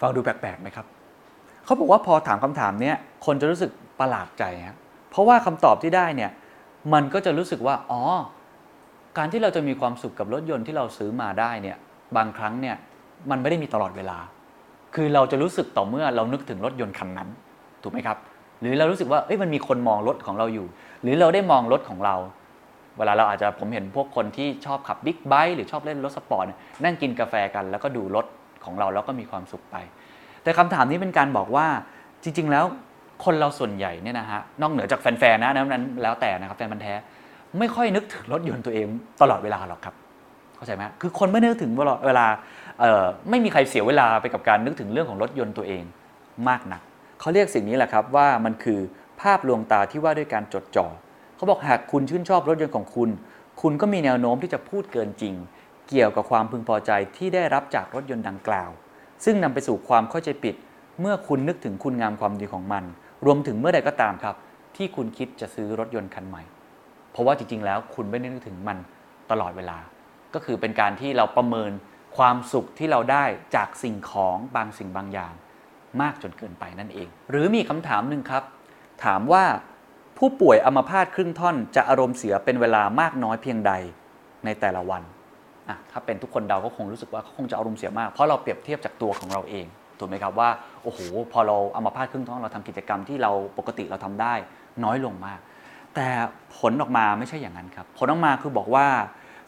[0.00, 0.86] ฟังดูแปลกๆไหมครับ
[1.64, 3.70] เขาบอกว่าพอถามคำถามเนี้ยคนจะรู้สึก
[4.00, 4.76] ประหลาดใจครับ
[5.10, 6.30] เพราะว่าคำตอบที่ได้เนี่ย
[6.92, 8.00] มันก็จะรู้สึกว่าอ๋อ
[9.18, 11.76] การที่เราจะมีความสุขกับรถยนต์ที่เราซื้อมาได้เนี่ย
[12.16, 12.76] บางครั้งเนี่ย
[13.30, 14.18] มันไม่ได้มีตลอดเวลา
[14.94, 17.28] คือเราจะรู้สึกต่อเมื่อเรานึกถึงรถยนต์คันนั้น
[17.82, 18.18] ถูกไหมครับ
[18.60, 20.66] หรือเรารู้สึกว่าเอ้ยมันมีคนมองรถของเราอยู่
[21.02, 22.16] หรือเราได้มองรถของเรา
[22.98, 26.44] เวลาเราอาจจะผมเห็นพวกคนที่ชอบขับบิ๊กไบค์หรือชอบเล่นรถสปอร์ต
[26.84, 28.26] นั่งกินกาแฟกันแล้วก็ดูรถ
[28.64, 29.76] ของเราแล้วก็มีความสุขไป
[30.42, 31.66] แต่คำถามนี้เป็นการบอกว่า
[32.22, 32.64] จริง ๆ แล้ว
[33.24, 36.94] คนเราส่วนใหญ่เนี่ยนะฮะนอกเหนือจากแฟนๆนะนั้นแล้วแต่นะครับแฟนมันธ์แท้
[37.58, 38.86] ไม่ค่อยนึกถึงรถยนต์ตัวเอง
[39.22, 39.94] ตลอดเวลาหรอกครับ
[40.56, 42.26] เข้าใจไหมคือคนไม่นึกถึงเวลาเวลา
[43.30, 45.82] ไม่มีใครเสียเวลาไปกับการนึกถึงเรื่องของรถยนต์ตัวเอง
[46.48, 46.80] มากนัก
[47.20, 48.80] เขาเรียกสิ่งนี้แหละครับว่ามันคือ
[49.20, 50.86] ภาพลวงตาที่ว่าด้วยการจดจ่อ
[51.36, 53.10] เขาบอกหากคุณชื่นชอบรถยนต์ของคุณ
[53.62, 55.34] คุณก็มีแนวโน้มที่จะพูดเกินจริง
[55.88, 58.70] เกี่ยวกับความพึงพอใจที่ได้รับจากรถยนต์ดังกล่าว
[59.24, 60.54] ซึ่งนำไปสู่ความเข้าใจผิด
[61.00, 62.84] เมื่อคุณนึกถึงคุณงามความดีของมัน
[63.24, 64.36] รวมถึงเมื่อใดก็ตามครับ
[64.76, 66.42] ที่คุณคิดจะซื้อรถยนต์คันใหม่
[67.12, 68.78] เพราะว่าจริงๆแล้วคุณไม่ได้นึกถึงมัน
[69.30, 69.78] ตลอดเวลา
[70.34, 71.70] ก็คือเป็นการที่เราประเมิน
[72.16, 73.24] ความสุขที่เราได้
[73.56, 75.34] จากสิ่งของบางสิ่งบางอย่าง
[76.00, 78.42] มากจนเกินไปนั่นเอง หรือมีคำถามหนึ่งครับ
[79.04, 79.44] ถามว่า
[80.18, 83.72] ผู้ป่วยอัมพาตครึ่งท่อนจะอารมณ์เสียเป็นเวลามากน้อยเพียงใด
[84.44, 85.02] ในแต่ละวัน
[85.68, 89.66] อะถ้าเป็นทุกคนเดาก็คงรู้สึกว่าเขาคงจะอารมณ์เสียมาก เพราะเราเปรียบเทียบจากตัวของเราเอง
[89.98, 90.50] ถูกไหมครับว่า
[90.82, 90.98] โอ้โห
[91.32, 94.34] พอเราอัมพาตครึ่งท่อนเราทำกิจกรรมที่เราปกติเราทำได้
[94.84, 95.40] น้อยลงมาก
[95.94, 96.08] แต่
[96.58, 98.86] ผลออกมาไม่ใช่อย่างนั้นครับผลออกมาคือบอกว่า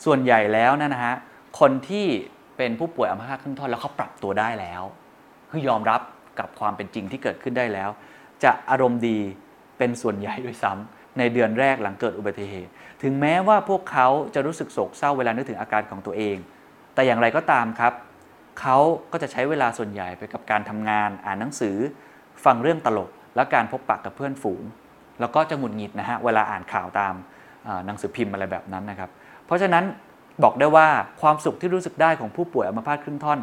[0.05, 1.15] ส่วนใหญ่แล้วนยนะฮะ
[1.61, 2.07] คนที่
[2.57, 4.83] เป็นผู้ป่วยอัมพาตครึ่งท่อนแล้วเขาปรับตัวได้แล้ว
[5.51, 6.01] คือยอมรับ
[6.39, 7.91] กับความเป็นจริงที่เกิดขึ้นได้แล้ว
[8.45, 9.19] จะอารมณ์ดี
[9.79, 12.71] เป็นส่วนใหญ่ด้วยซ้ำในเดือนแรกหลังเกิดอุบัติเหตุ
[13.03, 16.37] ถึงแม้ว่าพวกเขาจะรู้สึกโศกเศร้าเวลานึกถึงอาการของตัวเอง
[16.95, 17.93] แต่อย่างไรก็ตามครับ
[18.61, 18.77] เขา
[19.13, 21.77] ก็จะใช้เวลาส่วนใหญ่ไปกับการทำงาน อ่านหนังสือ
[22.45, 24.63] ฟังเรื่องตลก และการพบปะกับเพื่อนฝูง
[25.21, 27.15] แล้วก็จะหงุดหงิดนะฮะเวลาอ่านข่าวตาม
[27.87, 29.11] หนังสือพิมพ์อะไรแบบนั้นนะครับ
[29.47, 29.85] เพราะฉะนั้น
[30.43, 30.89] บอกได้ว่า
[31.21, 33.39] ความสุขที่รู้สึกได้ของผู้ป่วยอัมพาตครึ่งท่อน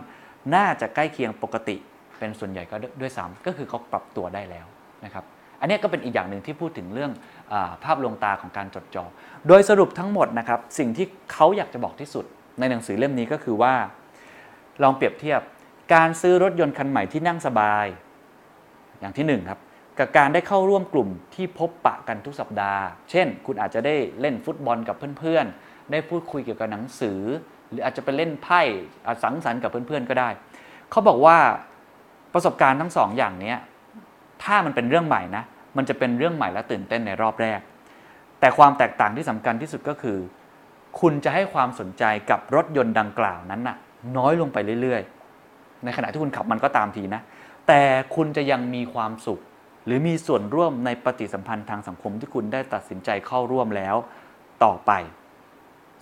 [0.55, 1.75] น่าจะใกล้เคียงปกติ
[2.19, 4.65] เป็นส่วนใหญ่ก็ด้วยซ้ำก็คือเขาปรับตัวได้แล้ว
[5.05, 5.25] นะครับ
[5.59, 7.11] อันนี้ก็เป็นอีกอย่างหนึ่งที่พูดถึงเรื่อง
[7.83, 9.05] ภาพลวงตาของการจดจ่อ
[9.47, 12.25] โดยสรุปทั้งหมดนะครับสิ่งที่เขาอยากจะบอกที่สุด
[12.59, 13.73] ในหนังสือเล่มนี้ก็คือว่า
[14.83, 15.41] ลองเปรียบเทียบ
[15.93, 17.85] การซื้อรถยนต์คันใหม่ที่นั่งสบาย
[18.99, 19.59] อย่างที่หนึ่งครับ
[19.99, 27.19] กับการได้เข้าร่วมกลุ่มที่พบปะกันทุกสัปดาห์ เช่น คุณอาจจะได้เล่นฟุตบอลกับเพื่อนๆ ได้พูดคุยเกี่ยวกับหนังสือ
[27.69, 28.61] หรืออาจจะไปเล่นไพ่
[29.23, 30.29] สังสรรค์กับเพื่อนๆก็ได้
[30.91, 31.37] เขาบอกว่า
[32.33, 33.53] ประสบการณ์ทั้งสองอย่างนี้
[34.43, 35.43] ถ้ามันเป็นเรื่องใหม่นะ
[35.77, 37.59] มันจะเป็นเรื่องใหม่และตื่นเต้นในรอบแรก
[38.39, 40.17] แต่ความแตกต่างที่สำคัญที่สุดก็คือ
[40.99, 43.77] คุณจะให้ความสนใจกับรถยนต์ดังกล่าวนั้นน่ะ
[44.17, 47.21] น้อยลงไปเรื่อยๆ ในขณะที่คุณขับมันก็ตามทีนะ
[47.67, 47.81] แต่
[48.15, 49.39] คุณจะยังมีความสุข
[49.85, 53.95] หรือมีส่วนร่วมในปฏิสัมพันธ์ทางสังคมที่คุณได้ตัดสินใจเข้าร่วมแล้ว
[54.63, 54.91] ต่อไป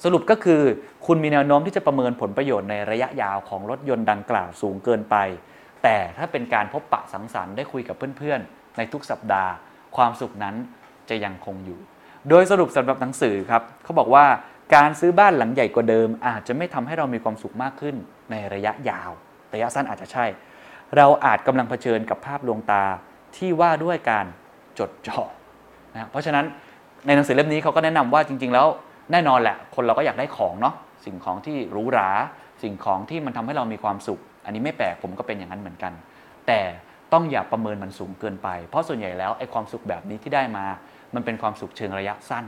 [0.03, 0.61] สรุปก็คือ
[1.06, 5.16] คุณมีแนวโน้มที่จะประเมินผลประโยชน์ในระยะยาวของรถยนต์ดังกล่าวสูงเกินไป
[5.83, 9.51] แต่ถ้าเป็นการพบปะสังสรรค์ได้คุยกับเพื่อนๆ ในทุกสัปดาห์
[9.95, 10.56] ความสุขนั้น
[11.09, 11.80] จะยังคงอยู่
[12.30, 14.25] โดยสรุปสำหรับหนังสือครับเขาบอกว่า
[14.75, 17.95] การซื้อบ้านหลังใหญ่กว่าเดิม อาจจะไม่ทำให้เรามีความสุขมากขึ้น
[18.32, 19.11] ในระยะยาว
[19.53, 20.25] ระยะสั้นอาจจะใช่
[20.98, 22.83] เราอาจกำลังเผชิญกับภาพลวงตา
[23.38, 24.25] ที่ว่าด้วยการ
[24.80, 25.22] จดจ่อ
[25.93, 26.45] นะเพราะฉะนั้น
[27.06, 28.67] ในหนังสือเล่มนี้เขาก็แนะนำว่าจริง ๆ แล้ว
[29.11, 30.75] แน่นอนแหละ คนเราก็อยากได้ของเนาะ
[31.06, 32.09] สิ่งของที่หรูหรา
[32.64, 35.93] สิ่งของที่มันทำให้เรามีความสุข อันนี้ไม่แปลกผมก็เป็นอย่างนั้นเหมือนกัน
[36.48, 36.59] แต่
[37.14, 40.66] ต้องอย่าประเมินมันสูงเกินไป เพราะส่วนใหญ่แล้วไอ้ความสุขแบบนี้ที่ได้มา
[41.16, 42.46] มันเป็นความสุขเชิงระยะสั้น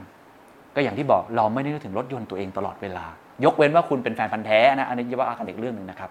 [0.76, 3.06] ก็อย่างที่บอกเราไม่ได้นึกถึงรถยนต์ตัวเองตลอดเวลา
[3.46, 6.10] ยกเว้นว่าคุณเป็นแฟนพันธ์แท้นะอันนี้จะว่ากันอีกเรื่องหนึ่งนะครับ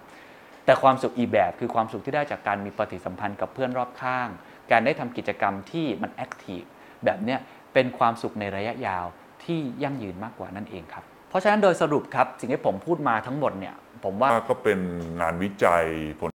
[0.64, 4.28] แต่ความสุขอีแบบคือความสุขที่ได้จากการมีปฏิสัมพันธ์กับเพื่อนรอบข้าง
[4.70, 6.62] การได้ทำกิจกรรมที่มันแอคทีฟ
[7.04, 7.38] แบบเนี้ย
[7.74, 9.04] เป็นความสุขในระยะยาว
[9.44, 13.74] ที่ยั่งยืนมากกว่านั่นเองครับเพราะฉะนั้นโดยสรุปครับสิ่งที่ผมพูดมาทั้งหมดเนี่ย
[14.04, 14.80] ผมว่าก็เป็น
[15.20, 15.84] งานวิจัย
[16.20, 16.31] ผล